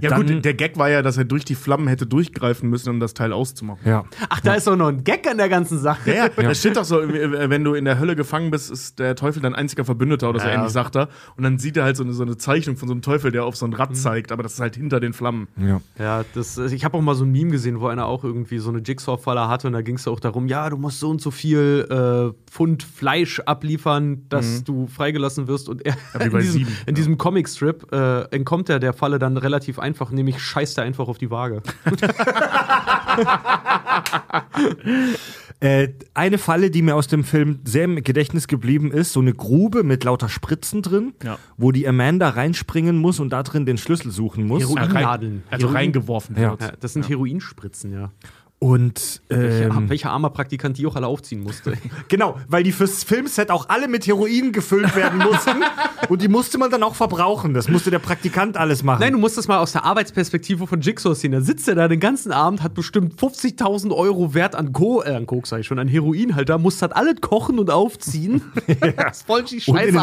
Ja, 0.00 0.10
Dann- 0.10 0.26
gut, 0.26 0.44
der 0.44 0.54
Gag 0.54 0.76
war 0.78 0.88
ja, 0.90 1.02
dass 1.02 1.16
er 1.16 1.24
durch 1.24 1.44
die 1.44 1.54
Flammen 1.54 1.88
hätte 1.88 2.06
durchgreifen 2.06 2.68
müssen, 2.68 2.90
um 2.90 3.00
das 3.00 3.14
Teil 3.14 3.32
auszumachen. 3.32 3.80
ja. 3.84 4.04
Ach, 4.28 4.40
da 4.40 4.54
ist 4.54 4.68
auch 4.68 4.76
noch 4.76 4.88
ein 4.88 5.04
Gag 5.04 5.28
an 5.28 5.38
der 5.38 5.48
ganzen 5.48 5.78
Sache. 5.78 6.10
Ja, 6.10 6.26
ja, 6.26 6.28
das 6.42 6.58
steht 6.60 6.76
doch 6.76 6.84
so, 6.84 7.00
äh, 7.00 7.50
wenn 7.50 7.64
du 7.64 7.74
in 7.74 7.84
der 7.84 7.98
Hölle 7.98 8.16
gefangen 8.16 8.50
bist, 8.50 8.70
ist 8.70 8.98
der 8.98 9.16
Teufel 9.16 9.42
dein 9.42 9.54
einziger 9.54 9.84
Verbündeter 9.84 10.28
oder 10.30 10.40
so 10.40 10.46
Ja. 10.46 10.54
ähnlich, 10.54 10.70
sagt 10.72 10.96
er. 10.96 11.08
Und 11.36 11.44
dann 11.44 11.58
sieht 11.58 11.76
er 11.76 11.84
halt 11.84 11.96
so 11.96 12.04
eine, 12.04 12.12
so 12.12 12.22
eine 12.22 12.36
Zeichnung 12.36 12.76
von 12.76 12.88
so 12.88 12.94
einem 12.94 13.02
Teufel, 13.02 13.30
der 13.32 13.44
auf 13.44 13.56
so 13.56 13.66
ein 13.66 13.72
Rad 13.72 13.96
zeigt, 13.96 14.32
aber 14.32 14.42
das 14.42 14.54
ist 14.54 14.60
halt 14.60 14.76
hinter 14.76 15.00
den 15.00 15.12
Flammen. 15.12 15.48
ja. 15.56 15.80
Ja, 15.98 16.24
das, 16.34 16.56
ich 16.58 16.84
habe 16.84 16.96
auch 16.96 17.02
mal 17.02 17.14
so 17.14 17.24
ein 17.24 17.32
Meme 17.32 17.50
gesehen, 17.50 17.80
wo 17.80 17.88
einer 17.88 18.06
auch 18.06 18.24
irgendwie 18.24 18.58
so 18.58 18.70
eine 18.70 18.78
Jigsaw-Falle 18.78 19.48
hatte 19.48 19.66
und 19.66 19.72
da 19.74 19.82
ging 19.82 19.96
es 19.96 20.06
auch 20.08 20.20
darum, 20.20 20.46
ja, 20.46 20.68
du 20.70 20.76
musst 20.76 21.00
so 21.00 21.10
und 21.10 21.20
so 21.20 21.30
viel 21.30 21.86
äh, 21.90 22.50
Pfund 22.50 22.82
Fleisch 22.82 23.40
abliefern, 23.40 24.24
dass 24.28 24.64
du 24.64 24.86
freigelassen 24.86 25.48
wirst 25.48 25.68
und 25.68 25.84
er, 25.84 25.94
wie 26.18 26.24
in 26.24 26.30
bei 26.32 26.38
diesem, 26.40 26.52
Sieben, 26.52 26.76
in 26.86 26.94
diesem 26.94 27.18
Comicstrip 27.18 27.92
äh, 27.92 28.22
entkommt 28.34 28.68
er 28.70 28.78
der 28.78 28.92
Falle 28.92 29.18
dann 29.18 29.36
relativ 29.36 29.78
einfach, 29.80 30.10
nämlich 30.10 30.38
scheißt 30.40 30.78
er 30.78 30.84
einfach 30.84 31.08
auf 31.08 31.18
die 31.18 31.30
Waage. 31.30 31.62
Äh, 35.62 35.88
eine 36.14 36.38
Falle, 36.38 36.70
die 36.70 36.80
mir 36.80 36.94
aus 36.94 37.06
dem 37.06 37.22
Film 37.22 37.58
sehr 37.64 37.84
im 37.84 38.02
Gedächtnis 38.02 38.48
geblieben 38.48 38.90
ist, 38.92 39.12
so 39.12 39.20
eine 39.20 39.34
Grube 39.34 39.82
mit 39.82 40.04
lauter 40.04 40.30
Spritzen 40.30 40.80
drin, 40.80 41.12
Ja. 41.22 41.36
wo 41.58 41.70
die 41.70 41.86
Amanda 41.86 42.30
reinspringen 42.30 42.96
muss 42.96 43.20
und 43.20 43.28
da 43.30 43.42
drin 43.42 43.66
den 43.66 43.76
Schlüssel 43.76 44.10
suchen 44.10 44.46
muss. 44.46 44.62
Heroin. 44.62 44.78
rein- 44.90 45.02
Nadeln. 45.04 45.42
Also 45.50 45.66
Heroin. 45.66 45.76
reingeworfen 45.76 46.36
wird. 46.36 46.62
Ja, 46.62 46.72
das 46.80 46.94
sind 46.94 47.10
Heroinspritzen, 47.10 47.92
ja. 47.92 48.10
Und 48.62 49.22
Welcher, 49.28 49.74
ähm, 49.74 49.88
welcher 49.88 50.10
armer 50.10 50.28
Praktikant 50.28 50.76
die 50.76 50.86
auch 50.86 50.94
alle 50.94 51.06
aufziehen 51.06 51.42
musste. 51.42 51.78
genau, 52.08 52.38
weil 52.46 52.62
die 52.62 52.72
fürs 52.72 53.04
Filmset 53.04 53.50
auch 53.50 53.70
alle 53.70 53.88
mit 53.88 54.06
Heroin 54.06 54.52
gefüllt 54.52 54.94
werden 54.94 55.18
mussten 55.18 55.62
und 56.10 56.20
die 56.20 56.28
musste 56.28 56.58
man 56.58 56.70
dann 56.70 56.82
auch 56.82 56.94
verbrauchen. 56.94 57.54
Das 57.54 57.68
musste 57.68 57.90
der 57.90 58.00
Praktikant 58.00 58.58
alles 58.58 58.82
machen. 58.82 59.00
Nein, 59.00 59.14
du 59.14 59.18
musst 59.18 59.38
das 59.38 59.48
mal 59.48 59.60
aus 59.60 59.72
der 59.72 59.84
Arbeitsperspektive 59.84 60.66
von 60.66 60.82
Jigsaw 60.82 61.14
sehen. 61.14 61.32
Da 61.32 61.40
sitzt 61.40 61.68
er 61.68 61.74
da 61.74 61.88
den 61.88 62.00
ganzen 62.00 62.32
Abend, 62.32 62.62
hat 62.62 62.74
bestimmt 62.74 63.18
50.000 63.18 63.96
Euro 63.96 64.34
Wert 64.34 64.54
an, 64.54 64.74
Co 64.74 65.02
äh, 65.02 65.14
an 65.14 65.24
Koks, 65.24 65.48
sag 65.48 65.60
ich 65.60 65.66
schon, 65.66 65.78
an 65.78 65.88
Heroin 65.88 66.36
halt 66.36 66.50
da, 66.50 66.58
muss 66.58 66.76
das 66.76 66.92
alles 66.92 67.22
kochen 67.22 67.58
und 67.58 67.70
aufziehen. 67.70 68.42
Das 68.96 69.18
ist 69.18 69.26
voll 69.26 69.42
die 69.44 69.62
und 69.66 69.78
in 69.78 69.94
den. 69.94 69.98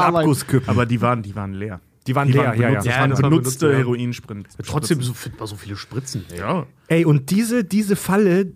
Aber 0.67 0.85
die 0.85 1.01
waren, 1.01 1.21
die 1.21 1.35
waren 1.35 1.53
leer. 1.53 1.79
Die 2.07 2.15
waren 2.15 2.29
leer, 2.29 2.43
ja, 2.43 2.53
ja. 2.55 2.69
benutzt, 2.69 2.85
Ja, 2.87 2.91
Das 2.91 2.99
waren 2.99 3.09
das 3.11 3.21
war 3.21 3.29
benutzte 3.29 3.59
benutzt, 3.59 3.73
ja. 3.73 3.77
Heroinsprint. 3.85 4.47
Trotzdem 4.65 5.01
so, 5.01 5.13
findet 5.13 5.39
man 5.39 5.47
so 5.47 5.55
viele 5.55 5.75
Spritzen. 5.75 6.25
Ey. 6.31 6.39
Ja. 6.39 6.65
Ey, 6.87 7.05
und 7.05 7.29
diese, 7.29 7.63
diese 7.63 7.95
Falle, 7.95 8.53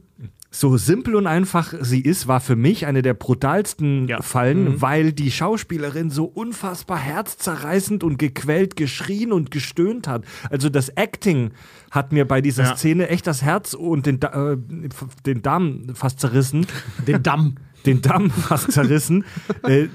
so 0.53 0.75
simpel 0.75 1.15
und 1.15 1.27
einfach 1.27 1.73
sie 1.79 2.01
ist, 2.01 2.27
war 2.27 2.41
für 2.41 2.57
mich 2.57 2.85
eine 2.85 3.01
der 3.01 3.13
brutalsten 3.13 4.07
Ja. 4.09 4.21
Fallen, 4.21 4.81
weil 4.81 5.13
die 5.13 5.31
Schauspielerin 5.31 6.09
so 6.09 6.25
unfassbar 6.25 6.97
herzzerreißend 6.97 8.03
und 8.03 8.17
gequält 8.19 8.75
geschrien 8.75 9.31
und 9.31 9.49
gestöhnt 9.51 10.09
hat. 10.09 10.25
Also 10.49 10.67
das 10.67 10.89
Acting 10.89 11.51
hat 11.89 12.11
mir 12.11 12.27
bei 12.27 12.41
dieser 12.41 12.63
Ja. 12.63 12.75
Szene 12.75 13.07
echt 13.07 13.27
das 13.27 13.41
Herz 13.43 13.73
und 13.73 14.05
den, 14.05 14.21
äh, 14.21 14.57
den 15.25 15.41
Darm 15.41 15.87
fast 15.93 16.19
zerrissen. 16.19 16.67
Den 17.07 17.23
Damm. 17.23 17.55
den 17.85 18.01
Damm 18.01 18.29
fast 18.29 18.73
zerrissen. 18.73 19.23
äh, 19.63 19.87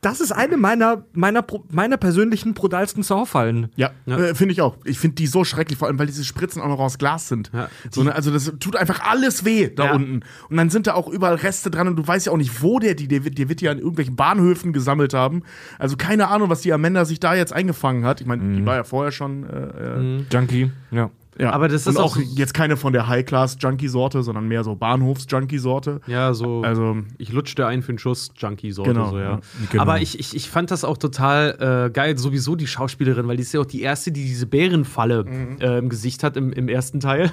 das 0.00 0.20
ist 0.20 0.30
eine 0.32 0.56
meiner, 0.56 1.04
meiner, 1.12 1.44
meiner 1.70 1.96
persönlichen 1.96 2.54
brutalsten 2.54 3.02
Saw-Fallen. 3.02 3.68
Ja, 3.74 3.90
Ja. 4.06 4.16
Äh, 4.18 4.34
finde 4.34 4.52
ich 4.52 4.60
auch. 4.62 4.76
Ich 4.84 4.98
finde 4.98 5.16
die 5.16 5.26
so 5.26 5.44
schrecklich, 5.44 5.76
vor 5.78 5.88
allem 5.88 5.98
weil 5.98 6.06
diese 6.06 6.24
Spritzen 6.24 6.62
auch 6.62 6.68
noch 6.68 6.78
aus 6.78 6.98
Glas 6.98 7.28
sind. 7.28 7.50
Ja, 7.52 7.68
so, 7.90 8.04
ne, 8.04 8.14
also 8.14 8.30
das 8.30 8.52
tut 8.60 8.76
einfach 8.76 9.00
alles 9.04 9.44
weh 9.44 9.68
da 9.74 9.86
Ja. 9.86 9.92
unten. 9.94 10.20
Und 10.48 10.56
dann 10.56 10.70
sind 10.70 10.86
da 10.86 10.94
auch 10.94 11.08
überall 11.08 11.34
Reste 11.34 11.70
dran 11.70 11.88
und 11.88 11.96
du 11.96 12.06
weißt 12.06 12.26
ja 12.26 12.32
auch 12.32 12.36
nicht, 12.36 12.62
wo 12.62 12.78
der 12.78 12.94
die, 12.94 13.08
der 13.08 13.24
wird, 13.24 13.38
der 13.38 13.48
wird 13.48 13.60
ja 13.60 13.70
an 13.72 13.78
irgendwelchen 13.78 14.14
Bahnhöfen 14.16 14.72
gesammelt 14.72 15.14
haben. 15.14 15.42
Also 15.78 15.96
keine 15.96 16.28
Ahnung, 16.28 16.48
was 16.48 16.60
die 16.60 16.72
Amanda 16.72 17.04
sich 17.04 17.18
da 17.18 17.34
jetzt 17.34 17.52
eingefangen 17.52 18.04
hat. 18.04 18.20
Ich 18.20 18.26
meine, 18.26 18.56
die 18.56 18.64
war 18.64 18.76
ja 18.76 18.84
vorher 18.84 19.10
schon. 19.12 19.44
Äh, 19.48 20.20
äh, 20.20 20.24
Junkie, 20.32 20.70
ja. 20.90 21.10
Ja. 21.38 21.52
Aber 21.52 21.68
das 21.68 21.82
ist 21.82 21.86
und 21.88 21.96
auch 21.98 22.04
auch 22.08 22.16
so- 22.16 22.20
jetzt 22.20 22.54
keine 22.54 22.76
von 22.76 22.92
der 22.92 23.06
High-Class-Junkie-Sorte, 23.08 24.22
sondern 24.22 24.48
mehr 24.48 24.64
so 24.64 24.74
Bahnhofs-Junkie-Sorte. 24.74 26.00
Ja, 26.06 26.34
so. 26.34 26.62
Also 26.62 26.98
ich 27.18 27.32
lutschte 27.32 27.66
einen 27.66 27.82
für 27.82 27.90
einen 27.90 27.98
Schuss, 27.98 28.30
Junkie-Sorte. 28.36 28.92
Genau, 28.92 29.10
so, 29.10 29.18
ja. 29.18 29.40
genau. 29.70 29.82
Aber 29.82 30.00
ich, 30.00 30.18
ich, 30.18 30.34
ich 30.34 30.50
fand 30.50 30.70
das 30.70 30.84
auch 30.84 30.98
total 30.98 31.86
äh, 31.86 31.90
geil, 31.90 32.18
sowieso 32.18 32.56
die 32.56 32.66
Schauspielerin, 32.66 33.28
weil 33.28 33.36
die 33.36 33.42
ist 33.42 33.52
ja 33.52 33.60
auch 33.60 33.66
die 33.66 33.82
erste, 33.82 34.10
die 34.12 34.24
diese 34.24 34.46
Bärenfalle 34.46 35.24
äh, 35.60 35.78
im 35.78 35.88
Gesicht 35.88 36.22
hat 36.24 36.36
im, 36.36 36.52
im 36.52 36.68
ersten 36.68 37.00
Teil. 37.00 37.32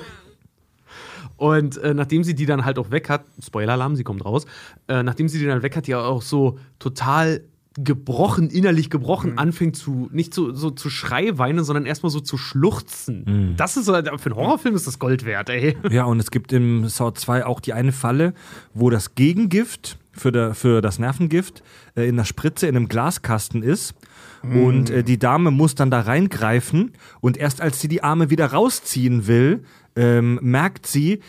Und 1.37 1.77
äh, 1.77 1.93
nachdem 1.93 2.23
sie 2.23 2.33
die 2.33 2.45
dann 2.45 2.63
halt 2.63 2.79
auch 2.79 2.91
weg 2.91 3.09
hat, 3.09 3.25
Spoiler-Alarm, 3.45 3.95
sie 3.95 4.03
kommt 4.03 4.23
raus, 4.23 4.45
äh, 4.87 5.03
nachdem 5.03 5.27
sie 5.27 5.39
die 5.39 5.45
dann 5.45 5.63
weg 5.63 5.75
hat, 5.75 5.87
die 5.87 5.95
auch 5.95 6.21
so 6.21 6.57
total 6.79 7.41
gebrochen, 7.77 8.49
innerlich 8.49 8.89
gebrochen, 8.89 9.37
anfängt 9.37 9.75
zu, 9.75 10.09
nicht 10.11 10.33
so, 10.33 10.53
so 10.53 10.71
zu 10.71 10.89
Schreiweinen, 10.89 11.63
sondern 11.63 11.85
erstmal 11.85 12.09
so 12.09 12.19
zu 12.19 12.37
schluchzen. 12.37 13.23
Das 13.57 13.75
ist 13.77 13.85
so, 13.85 13.93
für 13.93 14.01
einen 14.01 14.35
Horrorfilm 14.35 14.75
ist 14.75 14.87
das 14.87 14.99
Gold 14.99 15.25
wert, 15.25 15.49
ey. 15.49 15.77
Ja, 15.89 16.05
und 16.05 16.19
es 16.19 16.31
gibt 16.31 16.53
im 16.53 16.87
Saw 16.87 17.13
2 17.13 17.45
auch 17.45 17.59
die 17.59 17.73
eine 17.73 17.91
Falle, 17.91 18.33
wo 18.73 18.89
das 18.89 19.15
Gegengift 19.15 19.97
für, 20.13 20.31
der, 20.31 20.53
für 20.55 20.81
das 20.81 20.99
Nervengift 20.99 21.63
äh, 21.95 22.07
in 22.07 22.15
der 22.15 22.23
Spritze 22.23 22.67
in 22.67 22.75
einem 22.75 22.87
Glaskasten 22.87 23.61
ist. 23.61 23.93
Und 24.43 24.89
äh, 24.91 25.03
die 25.03 25.17
Dame 25.17 25.51
muss 25.51 25.75
dann 25.75 25.89
da 25.89 26.01
reingreifen. 26.01 26.93
Und 27.19 27.37
erst 27.37 27.61
als 27.61 27.81
sie 27.81 27.87
die 27.87 28.03
Arme 28.03 28.29
wieder 28.29 28.47
rausziehen 28.47 29.27
will, 29.27 29.63
ähm, 29.95 30.39
merkt 30.41 30.85
sie, 30.85 31.21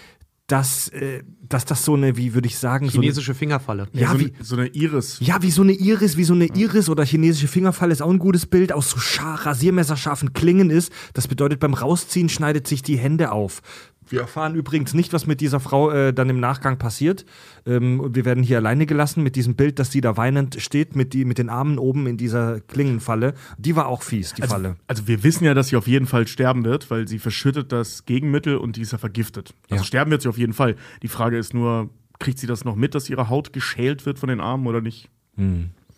dass, 0.47 0.89
äh, 0.89 1.23
dass 1.43 1.65
das 1.65 1.85
so 1.85 1.95
eine, 1.95 2.17
wie 2.17 2.35
würde 2.35 2.47
ich 2.47 2.59
sagen, 2.59 2.89
so 2.89 2.99
eine, 2.99 3.03
Chinesische 3.03 3.35
Fingerfalle. 3.35 3.89
ja, 3.93 4.13
so, 4.13 4.21
wie, 4.21 4.33
so 4.41 4.57
eine 4.57 4.69
Iris. 4.69 5.19
ja, 5.21 5.43
wie 5.43 5.51
so 5.51 5.63
eine 5.63 5.73
Iris, 5.73 6.17
wie 6.17 6.25
so 6.25 6.35
eine 6.35 6.47
Iris 6.47 6.89
oder 6.89 7.05
chinesische 7.05 7.49
Fingerfalle 7.49 7.93
ist 7.93 8.01
auch 8.01 8.11
ein 8.11 8.19
gutes 8.19 8.47
Bild, 8.47 8.73
aus 8.73 8.91
so 8.91 8.99
schar 8.99 9.45
rasiermesserscharfen 9.45 10.33
Klingen 10.33 10.71
ist. 10.71 10.93
Das 11.15 11.27
bedeutet, 11.27 11.59
beim 11.59 11.75
Rausziehen 11.75 12.29
schneidet 12.29 12.69
sich 12.69 12.83
die 12.83 12.97
Hände 12.97 13.33
auf. 13.33 13.61
Wir 14.09 14.21
erfahren 14.21 14.55
übrigens 14.55 14.95
nicht, 14.95 15.13
was 15.13 15.27
mit 15.27 15.41
dieser 15.41 15.61
Frau 15.61 15.91
äh, 15.91 16.13
dann 16.13 16.29
im 16.31 16.39
Nachgang 16.41 16.79
passiert. 16.79 17.25
Ähm, 17.67 18.01
und 18.01 18.15
wir 18.15 18.25
werden 18.25 18.43
hier 18.45 18.59
alleine 18.59 18.87
gelassen 18.87 19.23
mit 19.23 19.37
diesem 19.37 19.55
Bild, 19.57 19.79
dass 19.79 19.91
sie 19.91 20.01
da 20.01 20.17
weinend 20.17 20.61
steht 20.61 20.95
mit, 20.95 21.13
die, 21.13 21.25
mit 21.25 21.39
den 21.39 21.49
Armen 21.49 21.79
oben 21.79 22.07
in 22.07 22.17
dieser 22.17 22.61
Klingenfalle. 22.61 23.35
Die 23.59 23.75
war 23.77 23.87
auch 23.89 24.03
fies, 24.03 24.35
die 24.35 24.43
Falle. 24.43 24.77
Also 24.87 25.09
wir 25.09 25.23
wissen 25.25 25.45
ja, 25.45 25.55
dass 25.55 25.69
sie 25.69 25.77
auf 25.77 25.87
jeden 25.89 26.07
Fall 26.07 26.27
sterben 26.29 26.65
wird, 26.65 26.91
weil 26.91 27.09
sie 27.09 27.19
verschüttet 27.19 27.73
das 27.73 28.05
Gegenmittel 28.05 28.57
und 28.57 28.77
die 28.77 28.83
ist 28.83 28.93
ja 28.93 28.99
vergiftet. 28.99 29.55
Also 29.71 29.83
Ja. 29.83 29.85
sterben 29.85 30.11
wird 30.11 30.23
sie 30.23 30.29
auf 30.29 30.39
jeden 30.39 30.53
Fall. 30.53 30.77
Die 31.03 31.09
Frage 31.09 31.37
ist 31.39 31.55
nur, 31.55 31.91
kriegt 32.19 32.39
sie 32.39 32.47
das 32.47 32.65
noch 32.65 32.77
mit, 32.77 32.95
dass 32.95 33.11
ihre 33.11 33.29
Haut 33.29 33.53
geschält 33.53 34.07
wird 34.07 34.19
von 34.19 34.29
den 34.29 34.41
Armen 34.41 34.67
oder 34.67 34.81
nicht? 34.81 35.11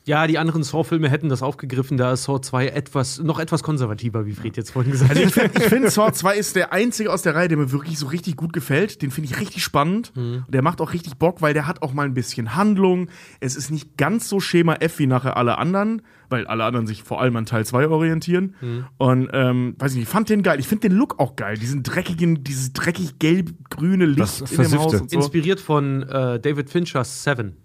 Ja, 0.08 0.26
die 0.26 0.38
anderen 0.38 0.62
Saw-Filme 0.62 1.10
hätten 1.10 1.28
das 1.28 1.42
aufgegriffen, 1.42 1.98
da 1.98 2.14
ist 2.14 2.24
Saw 2.24 2.40
2 2.40 2.68
etwas, 2.68 3.18
noch 3.18 3.38
etwas 3.38 3.62
konservativer, 3.62 4.24
wie 4.24 4.32
Fred 4.32 4.56
jetzt 4.56 4.70
vorhin 4.70 4.90
gesagt 4.90 5.10
hat. 5.10 5.18
Also 5.18 5.28
ich 5.28 5.34
finde, 5.34 5.60
find, 5.60 5.90
Saw 5.90 6.10
2 6.10 6.34
ist 6.34 6.56
der 6.56 6.72
einzige 6.72 7.12
aus 7.12 7.20
der 7.20 7.34
Reihe, 7.34 7.48
der 7.48 7.58
mir 7.58 7.72
wirklich 7.72 7.98
so 7.98 8.06
richtig 8.06 8.36
gut 8.36 8.54
gefällt. 8.54 9.02
Den 9.02 9.10
finde 9.10 9.28
ich 9.30 9.38
richtig 9.38 9.62
spannend. 9.62 10.12
Und 10.16 10.46
der 10.48 10.62
macht 10.62 10.80
auch 10.80 10.94
richtig 10.94 11.18
Bock, 11.18 11.42
weil 11.42 11.52
der 11.52 11.66
hat 11.66 11.82
auch 11.82 11.92
mal 11.92 12.06
ein 12.06 12.14
bisschen 12.14 12.56
Handlung. 12.56 13.10
Es 13.40 13.54
ist 13.54 13.70
nicht 13.70 13.98
ganz 13.98 14.30
so 14.30 14.40
Schema 14.40 14.76
F 14.76 14.98
wie 14.98 15.06
nachher 15.06 15.36
alle 15.36 15.58
anderen, 15.58 16.00
weil 16.30 16.46
alle 16.46 16.64
anderen 16.64 16.86
sich 16.86 17.02
vor 17.02 17.20
allem 17.20 17.36
an 17.36 17.44
Teil 17.44 17.66
2 17.66 17.88
orientieren. 17.88 18.54
Und 18.96 19.28
ähm, 19.34 19.74
weiß 19.78 19.90
ich 19.92 19.96
nicht, 19.98 20.04
ich 20.04 20.10
fand 20.10 20.30
den 20.30 20.42
geil. 20.42 20.58
Ich 20.58 20.68
finde 20.68 20.88
den 20.88 20.96
Look 20.96 21.18
auch 21.20 21.36
geil. 21.36 21.58
Diesen 21.58 21.82
dreckigen, 21.82 22.42
dieses 22.44 22.72
dreckig 22.72 23.18
gelb-grüne 23.18 24.06
Licht 24.06 24.40
Das 24.40 24.52
in 24.52 24.70
dem. 24.70 24.78
Haus 24.78 24.94
und 24.94 25.10
so. 25.10 25.16
Inspiriert 25.18 25.60
von 25.60 26.02
äh, 26.04 26.40
David 26.40 26.70
Finchers 26.70 27.24
Seven. 27.24 27.58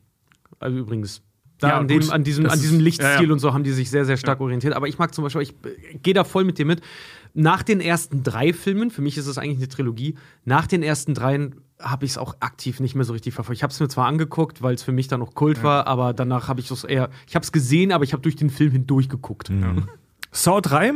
Also 0.59 0.77
übrigens. 0.77 1.21
Da 1.59 1.69
Ja, 1.69 1.77
an, 1.79 1.87
dem, 1.87 2.09
an, 2.09 2.23
diesem, 2.23 2.43
Das 2.43 2.53
an 2.53 2.59
diesem 2.59 2.79
Lichtstil 2.79 3.07
ja, 3.07 3.21
ja. 3.21 3.31
und 3.31 3.39
so 3.39 3.53
haben 3.53 3.63
die 3.63 3.71
sich 3.71 3.89
sehr, 3.89 4.05
sehr 4.05 4.17
stark 4.17 4.41
orientiert. 4.41 4.73
Aber 4.73 4.87
ich 4.87 4.97
mag 4.97 5.13
zum 5.13 5.23
Beispiel, 5.23 5.41
ich 5.41 5.55
gehe 6.01 6.13
da 6.13 6.23
voll 6.23 6.43
mit 6.43 6.57
dir 6.57 6.65
mit. 6.65 6.81
Nach 7.33 7.63
den 7.63 7.79
ersten 7.79 8.23
drei 8.23 8.53
Filmen, 8.53 8.91
für 8.91 9.01
mich 9.01 9.17
ist 9.17 9.27
es 9.27 9.37
eigentlich 9.37 9.57
eine 9.57 9.67
Trilogie, 9.67 10.15
nach 10.45 10.67
den 10.67 10.83
ersten 10.83 11.13
dreien 11.13 11.55
habe 11.79 12.05
ich 12.05 12.11
es 12.11 12.17
auch 12.17 12.35
aktiv 12.39 12.79
nicht 12.79 12.95
mehr 12.95 13.05
so 13.05 13.13
richtig 13.13 13.33
verfolgt. 13.33 13.57
Ich 13.57 13.63
habe 13.63 13.71
es 13.71 13.79
mir 13.79 13.87
zwar 13.87 14.07
angeguckt, 14.07 14.61
weil 14.61 14.75
es 14.75 14.83
für 14.83 14.91
mich 14.91 15.07
dann 15.07 15.19
noch 15.19 15.35
Kult 15.35 15.63
war, 15.63 15.87
aber 15.87 16.13
danach 16.13 16.47
habe 16.47 16.59
ich 16.59 16.71
es 16.71 16.83
eher, 16.83 17.09
ich 17.27 17.35
habe 17.35 17.43
es 17.43 17.51
gesehen, 17.51 17.91
aber 17.91 18.03
ich 18.03 18.13
habe 18.13 18.21
durch 18.21 18.35
den 18.35 18.49
Film 18.49 18.71
hindurch 18.71 19.09
geguckt. 19.09 19.51
Saw 20.31 20.61
3. 20.61 20.93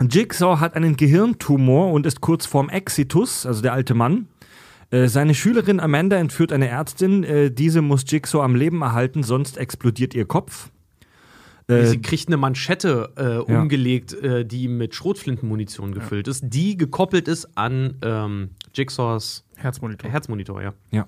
Jigsaw 0.00 0.60
hat 0.60 0.74
einen 0.74 0.96
Gehirntumor 0.96 1.92
und 1.92 2.06
ist 2.06 2.20
kurz 2.20 2.46
vorm 2.46 2.68
Exitus, 2.68 3.44
also 3.46 3.62
der 3.62 3.72
alte 3.72 3.94
Mann. 3.94 4.28
Äh, 4.90 5.08
Seine 5.08 5.34
Schülerin 5.34 5.80
Amanda 5.80 6.16
entführt 6.16 6.52
eine 6.52 6.68
Ärztin. 6.68 7.24
Äh, 7.24 7.50
Diese 7.50 7.82
muss 7.82 8.04
Jigsaw 8.06 8.42
am 8.44 8.54
Leben 8.54 8.82
erhalten, 8.82 9.22
sonst 9.22 9.58
explodiert 9.58 10.14
ihr 10.14 10.24
Kopf. 10.26 10.70
Äh, 11.66 11.84
Sie 11.84 12.00
kriegt 12.00 12.28
eine 12.28 12.38
Manschette 12.38 13.12
äh, 13.18 13.52
Ja. 13.52 13.60
umgelegt, 13.60 14.14
äh, 14.14 14.46
die 14.46 14.68
mit 14.68 14.94
Schrotflintenmunition 14.94 15.92
gefüllt 15.92 16.26
ist, 16.26 16.42
die 16.46 16.78
gekoppelt 16.78 17.28
ist 17.28 17.46
an 17.58 17.96
ähm, 18.02 18.50
Jigsaws 18.74 19.44
Herzmonitor. 19.56 20.08
Herzmonitor, 20.10 20.62
ja. 20.62 20.72
Ja. 20.92 21.06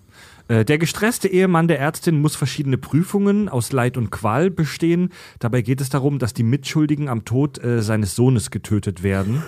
Äh, 0.48 0.64
Der 0.66 0.76
gestresste 0.76 1.28
Ehemann 1.28 1.66
der 1.68 1.78
Ärztin 1.78 2.20
muss 2.20 2.36
verschiedene 2.36 2.76
Prüfungen 2.76 3.48
aus 3.48 3.72
Leid 3.72 3.96
und 3.96 4.10
Qual 4.10 4.50
bestehen. 4.50 5.10
Dabei 5.38 5.62
geht 5.62 5.80
es 5.80 5.88
darum, 5.88 6.18
dass 6.18 6.34
die 6.34 6.42
Mitschuldigen 6.42 7.08
am 7.08 7.24
Tod 7.24 7.62
äh, 7.64 7.80
seines 7.80 8.14
Sohnes 8.14 8.50
getötet 8.50 9.02
werden. 9.02 9.42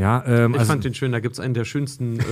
Ja, 0.00 0.24
ähm, 0.26 0.52
Ich 0.54 0.60
also, 0.60 0.72
fand 0.72 0.84
den 0.84 0.94
schön, 0.94 1.12
da 1.12 1.20
gibt 1.20 1.34
es 1.34 1.40
einen 1.40 1.54
der 1.54 1.64
schönsten 1.64 2.18
äh, 2.20 2.22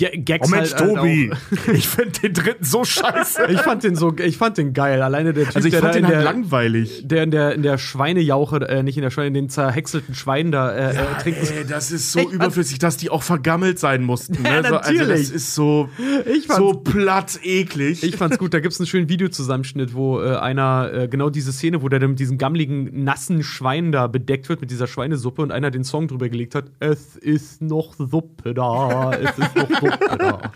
Ga- 0.00 0.10
Gags. 0.16 0.48
Oh 0.48 0.50
Mensch, 0.54 0.72
halt, 0.72 0.80
halt 0.82 0.96
Tobi! 0.96 1.32
auch. 1.32 1.68
Ich 1.74 1.88
finde 1.88 2.10
den 2.20 2.32
dritten 2.32 2.64
so 2.64 2.84
scheiße. 2.84 3.46
Ich 3.50 3.60
fand 3.60 3.84
den 3.84 3.94
so, 3.96 4.14
ich 4.16 4.36
fand 4.38 4.56
den 4.58 4.72
geil. 4.72 5.02
Alleine 5.02 5.32
der 5.32 5.44
Typ, 5.44 5.56
Also 5.56 5.68
ich 5.68 5.72
der 5.72 5.82
fand 5.82 5.94
den 5.96 6.06
halt 6.06 6.14
der, 6.16 6.22
langweilig. 6.24 7.02
der 7.06 7.22
in 7.24 7.30
der 7.30 7.54
in 7.54 7.62
der 7.62 7.78
Schweinejauche, 7.78 8.56
äh, 8.68 8.82
nicht 8.82 8.96
in 8.96 9.02
der 9.02 9.10
Schweine, 9.10 9.28
in 9.28 9.34
den 9.34 9.48
zerhäckselten 9.48 10.14
Schwein 10.14 10.50
da 10.50 10.72
äh, 10.72 10.92
äh, 10.92 10.96
trinkt. 11.22 11.38
Ey, 11.50 11.64
das 11.68 11.90
ist 11.92 12.12
so 12.12 12.20
Ich 12.20 12.24
fand- 12.26 12.34
überflüssig, 12.36 12.78
dass 12.78 12.96
die 12.96 13.10
auch 13.10 13.22
vergammelt 13.22 13.78
sein 13.78 14.02
mussten. 14.02 14.40
Ne? 14.42 14.48
Ja, 14.48 14.62
so, 14.68 14.76
also 14.76 14.92
natürlich. 14.92 15.28
das 15.28 15.30
ist 15.30 15.54
so, 15.54 15.88
so 16.48 16.72
platt 16.74 17.38
eklig. 17.42 18.02
Ich 18.02 18.16
fand's 18.16 18.38
gut, 18.38 18.54
da 18.54 18.60
gibt's 18.60 18.80
einen 18.80 18.86
schönen 18.86 19.08
Videozusammenschnitt, 19.08 19.94
wo 19.94 20.20
äh, 20.22 20.36
einer, 20.36 20.90
äh, 20.92 21.08
genau 21.08 21.28
diese 21.30 21.52
Szene, 21.52 21.82
wo 21.82 21.88
der 21.88 21.98
dann 22.00 22.10
mit 22.10 22.18
diesem 22.20 22.38
gammeligen, 22.38 23.04
nassen 23.04 23.42
Schwein 23.42 23.92
da 23.92 24.06
bedeckt 24.06 24.48
wird, 24.48 24.60
mit 24.60 24.70
dieser 24.70 24.86
Schweinesuppe 24.86 25.42
und 25.42 25.52
einer 25.52 25.70
den 25.70 25.84
Song 25.84 26.08
drüber 26.08 26.28
gelegt 26.28 26.54
hat, 26.54 26.64
es 26.94 27.16
ist 27.16 27.60
noch 27.62 27.94
Suppe 27.96 28.54
da, 28.54 29.12
es 29.12 29.38
ist 29.38 29.56
noch 29.56 29.68
Suppe 29.68 30.16
da. 30.18 30.52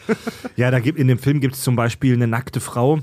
ja, 0.57 0.71
da 0.71 0.79
gibt, 0.81 0.99
in 0.99 1.09
dem 1.09 1.19
Film 1.19 1.41
gibt 1.41 1.55
es 1.55 1.63
zum 1.63 1.77
Beispiel 1.77 2.15
eine 2.15 2.27
nackte 2.27 2.61
Frau, 2.61 3.01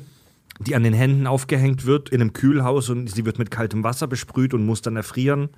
die 0.60 0.76
an 0.76 0.84
den 0.84 0.94
Händen 0.94 1.28
aufgehängt 1.28 1.86
wird 1.86 2.10
in 2.10 2.22
einem 2.22 2.34
Kühlhaus 2.34 2.90
und 2.90 3.08
sie 3.10 3.26
wird 3.26 3.40
mit 3.40 3.52
kaltem 3.52 3.84
Wasser 3.84 4.08
besprüht 4.08 4.54
und 4.54 4.66
muss 4.66 4.82
dann 4.82 4.96
erfrieren. 4.96 5.50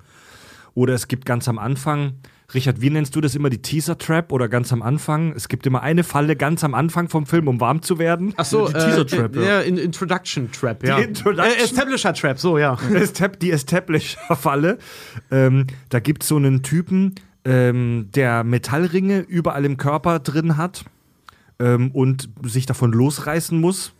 Oder 0.74 0.94
es 0.94 1.08
gibt 1.08 1.24
ganz 1.24 1.48
am 1.48 1.58
Anfang, 1.58 2.14
Richard, 2.54 2.80
wie 2.80 2.88
nennst 2.88 3.14
du 3.14 3.20
das 3.20 3.34
immer, 3.34 3.50
die 3.50 3.60
Teaser-Trap 3.60 4.32
oder 4.32 4.48
ganz 4.48 4.72
am 4.72 4.80
Anfang? 4.80 5.32
Es 5.34 5.48
gibt 5.48 5.66
immer 5.66 5.82
eine 5.82 6.02
Falle 6.02 6.34
ganz 6.34 6.64
am 6.64 6.72
Anfang 6.74 7.08
vom 7.08 7.26
Film, 7.26 7.46
um 7.48 7.60
warm 7.60 7.82
zu 7.82 7.98
werden. 7.98 8.32
Ach 8.38 8.44
so, 8.44 8.68
Die 8.68 8.72
Teaser-Trap, 8.74 9.36
äh, 9.36 9.40
ja. 9.40 9.46
ja. 9.46 9.60
in 9.60 9.76
Introduction 9.76 10.50
Trap, 10.52 10.82
ja. 10.86 10.98
Introduction- 10.98 11.58
Äh, 11.58 11.62
Establisher 11.64 12.14
Trap, 12.14 12.38
so, 12.38 12.56
ja. 12.58 12.78
Die 13.42 13.50
Establisher-Falle. 13.50 14.78
Ähm, 15.30 15.66
da 15.90 16.00
gibt 16.00 16.22
es 16.22 16.28
so 16.28 16.36
einen 16.36 16.62
Typen, 16.62 17.14
ähm, 17.44 18.08
der 18.14 18.44
Metallringe 18.44 19.20
überall 19.20 19.64
im 19.64 19.76
Körper 19.76 20.18
drin 20.18 20.56
hat 20.56 20.84
ähm, 21.58 21.90
und 21.92 22.28
sich 22.42 22.66
davon 22.66 22.92
losreißen 22.92 23.58
muss. 23.60 23.92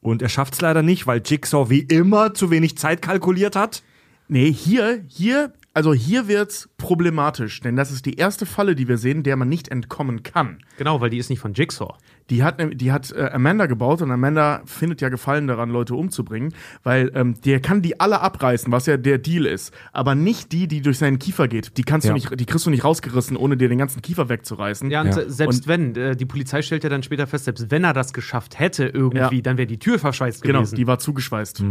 Und 0.00 0.22
er 0.22 0.28
schafft 0.28 0.54
es 0.54 0.60
leider 0.60 0.82
nicht, 0.82 1.06
weil 1.06 1.20
Jigsaw 1.24 1.68
wie 1.70 1.80
immer 1.80 2.34
zu 2.34 2.50
wenig 2.50 2.78
Zeit 2.78 3.02
kalkuliert 3.02 3.56
hat. 3.56 3.82
Nee, 4.28 4.52
hier, 4.52 5.02
hier, 5.08 5.52
also 5.74 5.94
hier 5.94 6.28
wird's 6.28 6.68
problematisch, 6.78 7.60
denn 7.60 7.76
das 7.76 7.90
ist 7.92 8.06
die 8.06 8.14
erste 8.14 8.46
Falle, 8.46 8.74
die 8.74 8.88
wir 8.88 8.98
sehen, 8.98 9.22
der 9.22 9.36
man 9.36 9.48
nicht 9.48 9.68
entkommen 9.68 10.22
kann. 10.22 10.58
Genau, 10.78 11.00
weil 11.00 11.10
die 11.10 11.18
ist 11.18 11.30
nicht 11.30 11.40
von 11.40 11.54
Jigsaw. 11.54 11.94
Die 12.30 12.42
hat, 12.42 12.56
die 12.80 12.90
hat 12.90 13.12
äh, 13.12 13.30
Amanda 13.32 13.66
gebaut 13.66 14.02
und 14.02 14.10
Amanda 14.10 14.60
findet 14.64 15.00
ja 15.00 15.08
Gefallen 15.10 15.46
daran, 15.46 15.70
Leute 15.70 15.94
umzubringen, 15.94 16.52
weil 16.82 17.12
ähm, 17.14 17.40
der 17.42 17.60
kann 17.60 17.82
die 17.82 18.00
alle 18.00 18.20
abreißen, 18.20 18.72
was 18.72 18.86
ja 18.86 18.96
der 18.96 19.18
Deal 19.18 19.46
ist, 19.46 19.72
aber 19.92 20.16
nicht 20.16 20.50
die, 20.50 20.66
die 20.66 20.80
durch 20.82 20.98
seinen 20.98 21.20
Kiefer 21.20 21.46
geht. 21.46 21.76
Die 21.76 21.84
kannst 21.84 22.04
Ja. 22.06 22.12
du 22.12 22.14
nicht, 22.14 22.40
die 22.40 22.44
kriegst 22.46 22.66
du 22.66 22.70
nicht 22.70 22.82
rausgerissen, 22.82 23.36
ohne 23.36 23.56
dir 23.56 23.68
den 23.68 23.78
ganzen 23.78 24.02
Kiefer 24.02 24.28
wegzureißen. 24.28 24.90
Ja, 24.90 25.02
und 25.02 25.06
Ja. 25.08 25.12
se- 25.12 25.30
selbst 25.30 25.62
Und- 25.62 25.68
wenn, 25.68 25.94
äh, 25.94 26.16
die 26.16 26.26
Polizei 26.26 26.62
stellt 26.62 26.82
ja 26.82 26.90
dann 26.90 27.04
später 27.04 27.26
fest, 27.28 27.44
selbst 27.44 27.70
wenn 27.70 27.84
er 27.84 27.92
das 27.92 28.12
geschafft 28.12 28.58
hätte 28.58 28.86
irgendwie, 28.86 29.36
Ja. 29.36 29.42
dann 29.42 29.56
wäre 29.56 29.68
die 29.68 29.78
Tür 29.78 29.98
verschweißt 30.00 30.42
Genau, 30.42 30.58
gewesen. 30.60 30.74
die 30.76 30.86
war 30.88 30.98
zugeschweißt. 30.98 31.62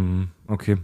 Okay. 0.47 0.77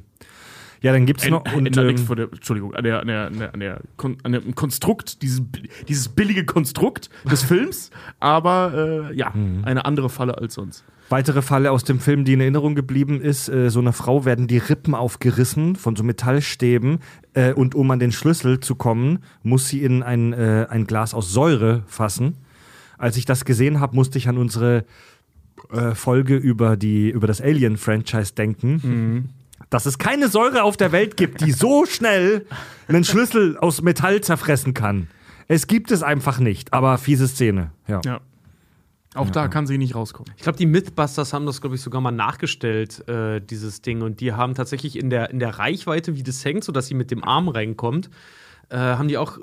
Ja, 0.82 0.92
dann 0.92 1.06
gibt's 1.06 1.28
noch. 1.30 1.44
Und, 1.54 1.68
ändert 1.68 1.86
nichts 1.86 2.02
ähm, 2.02 2.08
vor 2.08 2.16
der, 2.16 2.26
Entschuldigung, 2.32 2.74
an, 2.74 2.84
der, 2.84 3.02
an, 3.02 3.08
der, 3.08 3.26
an, 3.54 3.60
der, 3.60 3.82
an, 4.24 4.32
dem 4.32 4.56
Konstrukt, 4.56 5.22
dieses, 5.22 5.42
dieses 5.88 6.10
billige 6.10 6.44
Konstrukt 6.44 7.10
des 7.30 7.44
Films, 7.44 7.92
aber 8.20 9.10
äh, 9.12 9.16
ja, 9.16 9.32
Mhm. 9.34 9.64
eine 9.64 9.86
andere 9.86 10.10
Falle 10.10 10.38
als 10.38 10.56
sonst. 10.56 10.84
Weitere 11.10 11.42
Falle 11.42 11.72
aus 11.72 11.84
dem 11.84 12.00
Film, 12.00 12.24
die 12.26 12.34
in 12.34 12.40
Erinnerung 12.42 12.74
geblieben 12.74 13.22
ist, 13.22 13.50
äh, 13.50 13.70
so 13.70 13.80
einer 13.80 13.94
Frau 13.94 14.26
werden 14.26 14.48
die 14.48 14.58
Rippen 14.58 14.96
aufgerissen 14.96 15.76
von 15.76 15.96
so 15.96 16.04
Metallstäben 16.04 17.00
äh, 17.34 17.54
und 17.54 17.76
um 17.76 17.92
an 17.92 18.00
den 18.00 18.12
Schlüssel 18.12 18.60
zu 18.60 18.76
kommen, 18.76 19.20
muss 19.44 19.68
sie 19.68 19.84
in 19.84 20.04
ein, 20.04 20.34
äh, 20.34 20.68
ein 20.70 20.88
Glas 20.88 21.14
aus 21.14 21.32
Säure 21.32 21.84
fassen. 21.86 22.38
Als 22.98 23.18
ich 23.18 23.26
das 23.26 23.46
gesehen 23.46 23.80
habe, 23.80 23.96
musste 23.96 24.18
ich 24.18 24.30
an 24.30 24.38
unsere 24.38 24.86
äh, 25.72 25.96
Folge 25.96 26.38
über, 26.38 26.78
die, 26.78 27.10
über 27.10 27.28
das 27.28 27.42
Alien-Franchise 27.42 28.34
denken. 28.34 29.30
Dass 29.72 29.88
es 29.88 29.98
keine 29.98 30.28
Säure 30.28 30.62
auf 30.62 30.78
der 30.78 30.92
Welt 30.92 31.18
gibt, 31.18 31.42
die 31.42 31.52
so 31.52 31.86
schnell 31.88 32.46
einen 32.88 33.04
Schlüssel 33.04 33.58
aus 33.58 33.82
Metall 33.82 34.22
zerfressen 34.22 34.76
kann. 34.76 35.08
Es 35.48 35.66
gibt 35.66 35.90
es 35.92 36.04
einfach 36.04 36.38
nicht, 36.40 36.72
aber 36.74 37.00
fiese 37.00 37.28
Szene. 37.28 37.72
Ja. 37.88 38.02
Ja. 38.06 38.22
Auch 39.14 39.30
da 39.30 39.48
kann 39.50 39.68
sie 39.68 39.78
nicht 39.78 39.96
rauskommen. 39.96 40.32
Ich 40.38 40.44
glaube, 40.44 40.58
die 40.58 40.66
Mythbusters 40.66 41.34
haben 41.34 41.46
das, 41.46 41.60
glaube 41.60 41.76
ich, 41.76 41.82
sogar 41.82 42.00
mal 42.00 42.12
nachgestellt, 42.12 43.06
äh, 43.10 43.42
dieses 43.42 43.82
Ding. 43.82 44.02
Und 44.04 44.22
die 44.22 44.32
haben 44.34 44.56
tatsächlich 44.56 44.98
in 44.98 45.10
der, 45.10 45.32
in 45.32 45.40
der 45.40 45.58
Reichweite, 45.60 46.16
wie 46.16 46.24
das 46.24 46.46
hängt, 46.46 46.64
sodass 46.64 46.88
sie 46.88 46.94
mit 46.94 47.12
dem 47.12 47.22
Arm 47.24 47.50
reinkommt, 47.50 48.10
äh, 48.70 48.78
haben 48.78 49.10
die 49.10 49.18
auch, 49.18 49.38
äh, 49.38 49.42